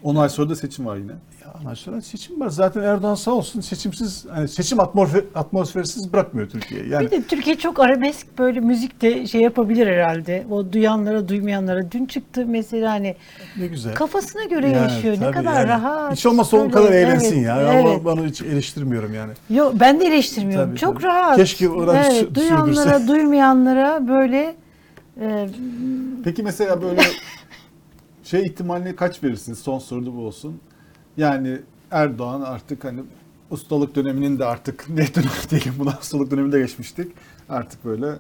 10 0.04 0.16
ay 0.16 0.30
sonra 0.30 0.50
da 0.50 0.56
seçim 0.56 0.86
var 0.86 0.98
yine. 0.98 1.12
Ya 1.12 1.54
ama 1.60 1.76
sonra 1.76 2.02
seçim 2.02 2.40
var. 2.40 2.50
Zaten 2.50 2.82
Erdoğan 2.82 3.16
sağ 3.16 3.32
olsun 3.32 3.62
seçimsiz, 3.62 4.26
hani 4.30 4.48
seçim 4.48 4.80
atmosfer, 4.80 5.24
atmosfersiz 5.36 6.14
bırakmıyor 6.14 6.50
Türkiye'yi. 6.50 6.90
Yani 6.90 7.06
Bir 7.06 7.12
de 7.12 7.24
Türkiye 7.24 7.58
çok 7.58 7.80
arabesk 7.80 8.28
böyle 8.40 8.60
müzik 8.60 9.02
de 9.02 9.28
şey 9.28 9.42
yapabilir 9.42 9.88
herhalde. 9.88 10.46
O 10.52 10.72
duyanlara, 10.74 11.28
duymayanlara. 11.28 11.92
Dün 11.92 12.06
çıktı 12.06 12.46
mesela 12.48 12.92
hani 12.92 13.16
ne 13.58 13.68
güzel. 13.68 13.94
kafasına 13.96 14.44
göre 14.44 14.70
Yani 14.70 14.94
yaşıyor. 14.94 15.18
Ne 15.22 15.32
kadar 15.32 15.54
yani. 15.60 15.68
rahat. 15.68 16.12
Hiç 16.12 16.26
olmazsa 16.26 16.58
o 16.58 16.72
kadar 16.72 16.92
eğlensin 16.92 17.36
evet, 17.36 17.46
ya. 17.46 17.74
Evet. 17.74 18.02
Ben 18.06 18.10
onu 18.10 18.26
hiç 18.26 18.42
eleştirmiyorum 18.42 19.14
yani. 19.14 19.32
Yok 19.50 19.74
ben 19.80 20.00
de 20.00 20.06
eleştirmiyorum. 20.06 20.70
Tabii, 20.70 20.80
çok 20.80 20.94
tabii. 20.94 21.04
rahat. 21.04 21.36
Keşke 21.36 21.70
oranı 21.70 21.98
sü- 21.98 22.14
evet, 22.14 22.36
duyanlara, 22.36 22.74
sürdürse. 22.76 23.08
duymayanlara 23.08 24.08
böyle 24.08 24.56
Ee, 25.22 25.50
Peki 26.24 26.44
mesela 26.44 26.82
böyle 26.82 27.02
şey 28.28 28.42
ihtimaline 28.42 28.96
kaç 28.96 29.24
verirsiniz? 29.24 29.60
Son 29.60 29.80
soruda 29.80 30.16
bu 30.16 30.20
olsun. 30.20 30.60
Yani 31.18 31.58
Erdoğan 31.92 32.42
artık 32.42 32.84
hani 32.84 33.00
ustalık 33.52 33.96
döneminin 33.96 34.40
de 34.40 34.46
artık 34.46 34.86
ne 34.90 35.16
dönem 35.16 35.30
diyelim 35.50 35.74
buna 35.80 35.98
ustalık 36.02 36.32
döneminde 36.32 36.60
geçmiştik. 36.60 37.12
Artık 37.50 37.86
böyle 37.86 38.12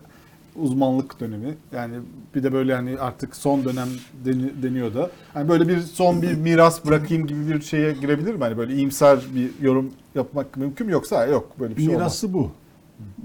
uzmanlık 0.55 1.19
dönemi. 1.19 1.55
Yani 1.71 1.95
bir 2.35 2.43
de 2.43 2.53
böyle 2.53 2.75
hani 2.75 2.99
artık 2.99 3.35
son 3.35 3.65
dönem 3.65 3.87
deni- 4.25 4.63
deniyor 4.63 4.93
da. 4.93 5.09
Hani 5.33 5.49
böyle 5.49 5.67
bir 5.67 5.79
son 5.79 6.21
bir 6.21 6.33
miras 6.33 6.85
bırakayım 6.85 7.27
gibi 7.27 7.47
bir 7.47 7.61
şeye 7.61 7.93
girebilir 7.93 8.33
mi? 8.33 8.43
Hani 8.43 8.57
böyle 8.57 8.75
iyimser 8.75 9.19
bir 9.35 9.51
yorum 9.61 9.93
yapmak 10.15 10.57
mümkün 10.57 10.87
mü 10.87 10.93
yoksa 10.93 11.25
yok 11.25 11.59
böyle 11.59 11.77
bir 11.77 11.81
şey 11.81 11.89
olmaz. 11.89 12.01
Mirası 12.01 12.33
bu. 12.33 12.51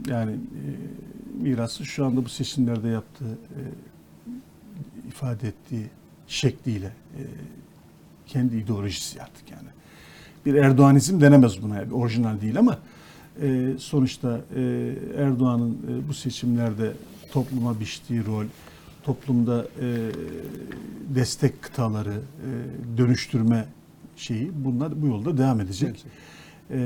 Yani 0.09 0.33
e, 0.33 0.63
mirası 1.43 1.85
şu 1.85 2.05
anda 2.07 2.25
bu 2.25 2.29
seçimlerde 2.29 2.89
yaptığı, 2.89 3.25
e, 3.33 3.61
ifade 5.09 5.49
ettiği 5.49 5.87
şekliyle 6.33 6.87
e, 6.87 7.21
kendi 8.27 8.57
ideolojisi 8.57 9.23
artık 9.23 9.51
yani. 9.51 9.69
Bir 10.47 10.55
Erdoğanizm 10.55 11.21
denemez 11.21 11.63
buna. 11.63 11.77
Yani 11.77 11.93
orijinal 11.95 12.41
değil 12.41 12.59
ama 12.59 12.79
e, 13.43 13.69
sonuçta 13.79 14.41
e, 14.57 14.93
Erdoğan'ın 15.17 15.71
e, 15.73 16.09
bu 16.09 16.15
seçimlerde 16.15 16.93
topluma 17.33 17.81
biçtiği 17.81 18.27
rol, 18.27 18.45
toplumda 19.05 19.67
e, 19.81 19.97
destek 21.15 21.63
kıtaları, 21.63 22.13
e, 22.15 22.99
dönüştürme 22.99 23.65
şeyi 24.17 24.51
bunlar 24.55 25.03
bu 25.03 25.07
yolda 25.07 25.39
devam 25.39 25.61
edecek. 25.61 26.05
E, 26.71 26.77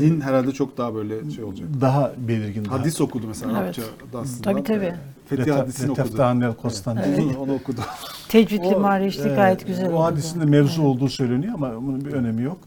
Din 0.00 0.20
herhalde 0.20 0.52
çok 0.52 0.78
daha 0.78 0.94
böyle 0.94 1.30
şey 1.30 1.44
olacak. 1.44 1.68
daha 1.80 2.12
belirgin. 2.28 2.64
daha- 2.64 2.80
Hadis 2.80 3.00
okudu 3.00 3.26
mesela 3.26 3.50
Evet. 3.52 3.60
Arapça 3.62 3.82
aslında. 4.14 4.42
Tabii, 4.42 4.62
tabii. 4.62 4.94
Fethi 5.26 5.42
Retef- 5.42 5.52
hadisini 5.56 5.90
okudu. 5.90 6.04
Reteftanel 6.06 6.54
Konstantin. 6.54 7.28
Onu, 7.28 7.38
onu 7.38 7.54
okudu. 7.54 7.80
tecvidli 8.28 8.76
O, 8.76 8.80
mariçli 8.80 9.28
e, 9.28 9.34
gayet 9.34 9.66
güzel 9.66 9.86
oldu. 9.86 9.96
O 9.96 10.04
hadisin 10.04 10.40
de 10.40 10.44
mevzu 10.44 10.82
olduğu 10.82 11.08
söyleniyor 11.08 11.54
ama 11.54 11.76
bunun 11.76 12.04
bir 12.04 12.12
önemi 12.12 12.42
yok. 12.42 12.58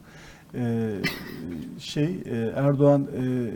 E, 0.54 0.90
şey 1.78 2.04
e, 2.26 2.52
Erdoğan 2.56 3.02
e, 3.02 3.50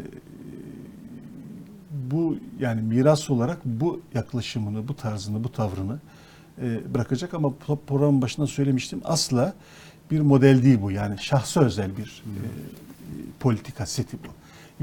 bu 1.91 2.37
yani 2.61 2.83
miras 2.83 3.31
olarak 3.31 3.59
bu 3.65 4.01
yaklaşımını, 4.15 4.89
bu 4.89 4.97
tarzını, 4.97 5.45
bu 5.45 5.53
tavrını 5.53 5.99
e, 6.62 6.95
bırakacak 6.95 7.35
ama 7.35 7.49
pro- 7.49 7.79
programın 7.87 8.23
başında 8.23 8.47
söylemiştim 8.47 9.01
asla 9.05 9.55
bir 10.11 10.20
model 10.20 10.62
değil 10.62 10.79
bu. 10.83 10.91
Yani 10.91 11.19
şahsa 11.19 11.65
özel 11.65 11.97
bir 11.97 12.23
e, 12.27 12.39
politika 13.41 13.87
seti 13.87 14.16
bu. 14.16 14.29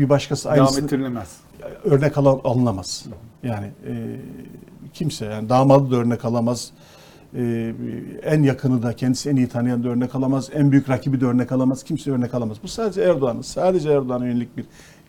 Bir 0.01 0.09
başkası 0.09 0.49
Devam 0.49 0.59
aynısını 0.59 0.85
ettirilemez. 0.85 1.37
Örnek 1.83 2.17
al- 2.17 2.39
alınamaz. 2.43 3.05
Yani 3.43 3.65
e, 3.87 4.15
kimse 4.93 5.25
yani 5.25 5.49
damadı 5.49 5.91
da 5.91 5.95
örnek 5.95 6.25
alamaz. 6.25 6.71
E, 7.35 7.73
en 8.23 8.43
yakını 8.43 8.83
da 8.83 8.95
kendisi 8.95 9.29
en 9.29 9.35
iyi 9.35 9.47
tanıyan 9.47 9.83
da 9.83 9.89
örnek 9.89 10.15
alamaz. 10.15 10.49
En 10.53 10.71
büyük 10.71 10.89
rakibi 10.89 11.21
de 11.21 11.25
örnek 11.25 11.51
alamaz. 11.51 11.83
Kimse 11.83 12.11
örnek 12.11 12.33
alamaz. 12.33 12.57
Bu 12.63 12.67
sadece 12.67 13.01
Erdoğan'ın, 13.01 13.41
sadece 13.41 13.89
Erdoğan'a 13.91 14.25
yönelik 14.25 14.57
bir 14.57 14.65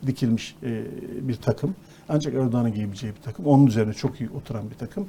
dikilmiş 0.07 0.57
e, 0.63 0.85
bir 1.29 1.35
takım. 1.37 1.75
Ancak 2.09 2.35
Erdoğan'ın 2.35 2.75
giyebileceği 2.75 3.13
bir 3.17 3.23
takım. 3.23 3.47
Onun 3.47 3.67
üzerine 3.67 3.93
çok 3.95 4.21
iyi 4.21 4.31
oturan 4.31 4.71
bir 4.71 4.75
takım. 4.75 5.07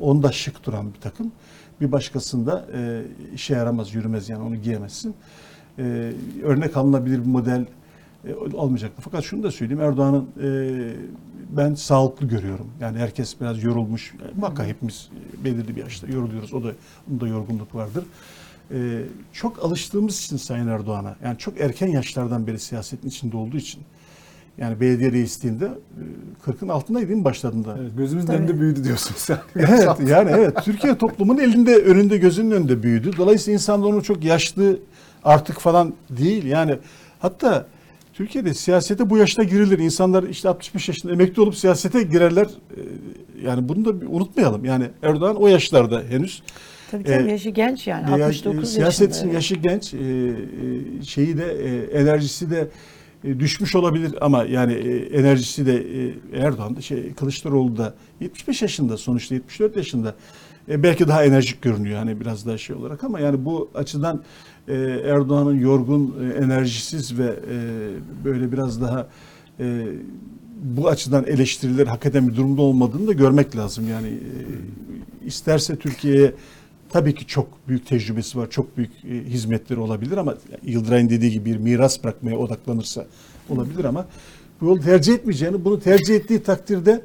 Onda 0.00 0.32
şık 0.32 0.66
duran 0.66 0.94
bir 0.94 1.00
takım. 1.00 1.32
Bir 1.80 1.92
başkasında 1.92 2.66
e, 2.74 3.02
işe 3.34 3.54
yaramaz, 3.54 3.94
yürümez 3.94 4.28
yani 4.28 4.42
onu 4.42 4.56
giyemezsin. 4.56 5.14
E, 5.78 6.12
örnek 6.42 6.76
alınabilir 6.76 7.18
bir 7.18 7.26
model 7.26 7.66
e, 8.28 8.34
olmayacaktı. 8.34 9.02
Fakat 9.04 9.24
şunu 9.24 9.42
da 9.42 9.50
söyleyeyim 9.50 9.82
Erdoğan'ın 9.82 10.28
e, 10.42 10.48
ben 11.56 11.74
sağlıklı 11.74 12.28
görüyorum. 12.28 12.66
Yani 12.80 12.98
herkes 12.98 13.40
biraz 13.40 13.62
yorulmuş. 13.62 14.14
E, 14.14 14.40
Muhakkak 14.40 14.66
hepimiz 14.66 15.10
e, 15.40 15.44
belirli 15.44 15.76
bir 15.76 15.80
yaşta 15.80 16.06
yoruluyoruz. 16.06 16.54
O 16.54 16.64
da 16.64 16.72
onda 17.12 17.28
yorgunluk 17.28 17.74
vardır. 17.74 18.04
E, 18.70 19.02
çok 19.32 19.64
alıştığımız 19.64 20.20
için 20.20 20.36
Sayın 20.36 20.68
Erdoğan'a 20.68 21.16
yani 21.24 21.38
çok 21.38 21.60
erken 21.60 21.86
yaşlardan 21.86 22.46
beri 22.46 22.58
siyasetin 22.58 23.08
içinde 23.08 23.36
olduğu 23.36 23.56
için 23.56 23.82
yani 24.58 24.80
belediye 24.80 25.12
reisliğinde 25.12 25.64
e, 26.46 26.50
40'ın 26.50 26.68
altındaydı 26.68 27.08
değil 27.08 27.18
mi 27.18 27.24
başladığında? 27.24 27.76
Evet, 27.80 27.92
gözümüzün 27.96 28.26
Tabii. 28.26 28.36
önünde 28.36 28.60
büyüdü 28.60 28.84
diyorsun 28.84 29.14
sen. 29.16 29.38
Evet 29.56 29.88
yani 30.06 30.30
evet 30.30 30.56
Türkiye 30.64 30.98
toplumunun 30.98 31.40
elinde 31.40 31.76
önünde 31.76 32.18
gözünün 32.18 32.50
önünde 32.50 32.82
büyüdü. 32.82 33.10
Dolayısıyla 33.16 33.54
insanlar 33.54 33.88
onu 33.88 34.02
çok 34.02 34.24
yaşlı 34.24 34.78
artık 35.24 35.58
falan 35.60 35.94
değil. 36.10 36.44
Yani 36.44 36.78
hatta 37.18 37.66
Türkiye'de 38.12 38.54
siyasete 38.54 39.10
bu 39.10 39.16
yaşta 39.16 39.42
girilir. 39.42 39.78
İnsanlar 39.78 40.22
işte 40.22 40.48
65 40.48 40.88
yaşında 40.88 41.12
emekli 41.12 41.42
olup 41.42 41.56
siyasete 41.56 42.02
girerler. 42.02 42.46
Ee, 42.46 42.80
Yani 43.44 43.68
bunu 43.68 43.84
da 43.84 44.06
unutmayalım. 44.06 44.64
Yani 44.64 44.84
Erdoğan 45.02 45.36
o 45.36 45.48
yaşlarda 45.48 46.02
henüz. 46.08 46.42
Tabii 46.90 47.04
tabii 47.04 47.28
e, 47.28 47.32
yaşı 47.32 47.50
genç 47.50 47.86
yani. 47.86 48.20
Ya, 48.20 48.26
69 48.26 48.62
e, 48.62 48.66
siyaset 48.66 49.08
yaşında. 49.08 49.32
yaşı 49.32 49.54
genç, 49.54 49.94
e, 49.94 49.98
e, 49.98 51.02
şeyi 51.04 51.38
de 51.38 51.46
enerjisi 51.92 52.50
de 52.50 52.68
düşmüş 53.38 53.74
olabilir 53.74 54.14
ama 54.20 54.44
yani 54.44 54.72
enerjisi 55.12 55.66
de 55.66 55.84
Erdoğan 56.34 56.76
şey 56.80 57.12
Kılıçdaroğlu 57.14 57.76
da 57.76 57.94
75 58.20 58.62
yaşında 58.62 58.96
sonuçta 58.96 59.34
74 59.34 59.76
yaşında. 59.76 60.14
Belki 60.68 61.08
daha 61.08 61.24
enerjik 61.24 61.62
görünüyor 61.62 61.98
hani 61.98 62.20
biraz 62.20 62.46
daha 62.46 62.58
şey 62.58 62.76
olarak 62.76 63.04
ama 63.04 63.20
yani 63.20 63.44
bu 63.44 63.70
açıdan 63.74 64.22
e, 64.68 64.74
Erdoğan'ın 65.04 65.60
yorgun, 65.60 66.16
e, 66.24 66.44
enerjisiz 66.44 67.18
ve 67.18 67.24
e, 67.24 67.58
böyle 68.24 68.52
biraz 68.52 68.80
daha 68.80 69.08
e, 69.60 69.86
bu 70.62 70.88
açıdan 70.88 71.24
eleştiriler 71.24 71.86
hak 71.86 72.06
eden 72.06 72.28
bir 72.28 72.36
durumda 72.36 72.62
olmadığını 72.62 73.06
da 73.06 73.12
görmek 73.12 73.56
lazım. 73.56 73.88
Yani 73.88 74.08
e, 74.08 75.26
isterse 75.26 75.76
Türkiye'ye 75.76 76.34
tabii 76.90 77.14
ki 77.14 77.26
çok 77.26 77.48
büyük 77.68 77.86
tecrübesi 77.86 78.38
var, 78.38 78.50
çok 78.50 78.76
büyük 78.76 78.90
hizmetleri 79.04 79.80
olabilir 79.80 80.16
ama 80.16 80.34
Yıldıray'ın 80.62 81.10
dediği 81.10 81.30
gibi 81.30 81.50
bir 81.50 81.56
miras 81.56 82.04
bırakmaya 82.04 82.38
odaklanırsa 82.38 83.06
olabilir 83.50 83.84
ama 83.84 84.06
bu 84.60 84.66
yolu 84.66 84.80
tercih 84.80 85.14
etmeyeceğini, 85.14 85.64
bunu 85.64 85.80
tercih 85.80 86.14
ettiği 86.14 86.42
takdirde 86.42 87.02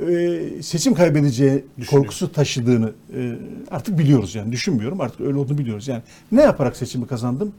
e, 0.00 0.62
seçim 0.62 0.94
kaybedeceği 0.94 1.64
korkusu 1.90 2.32
taşıdığını 2.32 2.92
e, 3.16 3.32
artık 3.70 3.98
biliyoruz 3.98 4.34
yani 4.34 4.52
düşünmüyorum 4.52 5.00
artık 5.00 5.20
öyle 5.20 5.38
olduğunu 5.38 5.58
biliyoruz. 5.58 5.88
Yani 5.88 6.02
ne 6.32 6.42
yaparak 6.42 6.76
seçimi 6.76 7.06
kazandım? 7.06 7.52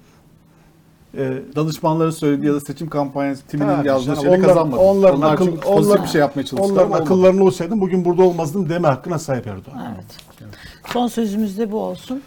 E, 1.17 1.37
Danışmanların 1.55 2.11
söylediği 2.11 2.47
ya 2.47 2.53
da 2.55 2.59
seçim 2.59 2.89
kampanyası 2.89 3.43
timinin 3.47 3.69
Tabii 3.75 3.87
yazdığı 3.87 4.15
şeyleri 4.15 4.29
onlar- 4.37 4.47
kazanmadı. 4.47 4.81
onların 4.81 5.17
onlar 5.17 5.33
akıl- 5.33 5.45
çünkü 5.45 5.67
onlar- 5.67 6.03
bir 6.03 6.07
şey 6.07 6.21
yapmaya 6.21 6.43
çalıştılar 6.45 6.69
Onların 6.71 6.85
ama 6.85 6.95
olmadı. 6.95 7.03
akıllarını 7.03 7.43
olsaydım 7.43 7.81
bugün 7.81 8.05
burada 8.05 8.23
olmazdım 8.23 8.69
deme 8.69 8.87
hakkına 8.87 9.19
sahip 9.19 9.47
Erdoğan. 9.47 9.93
Evet. 9.95 10.05
Son 10.93 11.07
sözümüz 11.07 11.57
de 11.57 11.71
bu 11.71 11.79
olsun. 11.79 12.21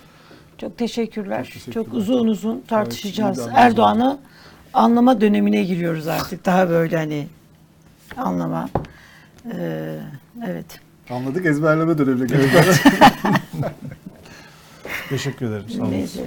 Çok 0.58 0.78
teşekkürler. 0.78 1.44
Çok, 1.44 1.52
teşekkürler. 1.64 1.86
uzun 1.98 2.26
uzun 2.28 2.60
tartışacağız. 2.68 3.38
analizdi. 3.38 3.60
Erdoğan'ı 3.60 4.18
anlama 4.74 5.20
dönemine 5.20 5.62
giriyoruz 5.64 6.06
artık. 6.08 6.46
Daha 6.46 6.68
böyle 6.68 6.96
hani 6.96 7.26
anlama. 8.16 8.68
Ee, 9.54 9.98
evet. 10.46 10.80
Anladık 11.10 11.46
ezberleme 11.46 11.98
dönemine 11.98 12.26
geldik. 12.26 12.50
Teşekkür 15.08 15.46
ederim. 15.46 15.68
Sağ 15.68 15.82
olun. 15.82 15.90
Neyse. 15.90 16.20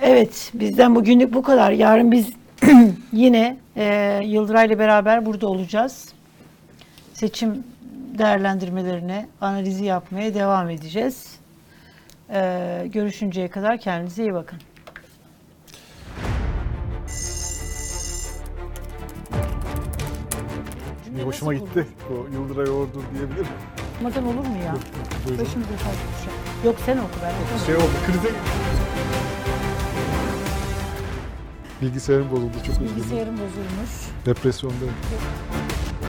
Evet, 0.00 0.50
bizden 0.54 0.94
bugünlük 0.94 1.34
bu 1.34 1.42
kadar. 1.42 1.70
Yarın 1.70 2.12
biz 2.12 2.30
yine 3.12 3.56
e, 3.76 4.20
Yıldıray'la 4.24 4.78
beraber 4.78 5.26
burada 5.26 5.46
olacağız. 5.46 6.08
Seçim 7.14 7.64
değerlendirmelerine, 8.18 9.28
analizi 9.40 9.84
yapmaya 9.84 10.34
devam 10.34 10.70
edeceğiz. 10.70 11.26
E, 12.30 12.82
görüşünceye 12.92 13.48
kadar 13.48 13.78
kendinize 13.78 14.22
iyi 14.22 14.34
bakın. 14.34 14.58
Bir 21.18 21.22
hoşuma 21.22 21.54
gitti. 21.54 21.86
O 22.10 22.34
Yıldıray 22.34 22.70
Ordu 22.70 23.02
diyebilir 23.14 23.40
miyim? 23.40 23.46
Madan 24.02 24.24
olur 24.26 24.46
mu 24.46 24.56
ya? 24.64 24.74
Buyurun. 25.26 25.44
Başımıza 25.44 25.70
kalkmış. 25.70 26.64
Yok 26.64 26.76
sen 26.86 26.96
oku 26.98 27.08
ben 27.22 27.34
okumam. 27.44 27.66
Şey 27.66 27.76
oldu, 27.76 27.90
krize 28.06 28.28
Bilgisayarım 31.82 32.30
bozuldu, 32.30 32.52
çok 32.66 32.74
üzüldüm. 32.74 32.96
Bilgisayarım 32.96 33.34
bozulmuş. 33.34 33.90
Depresyondayım. 34.26 34.94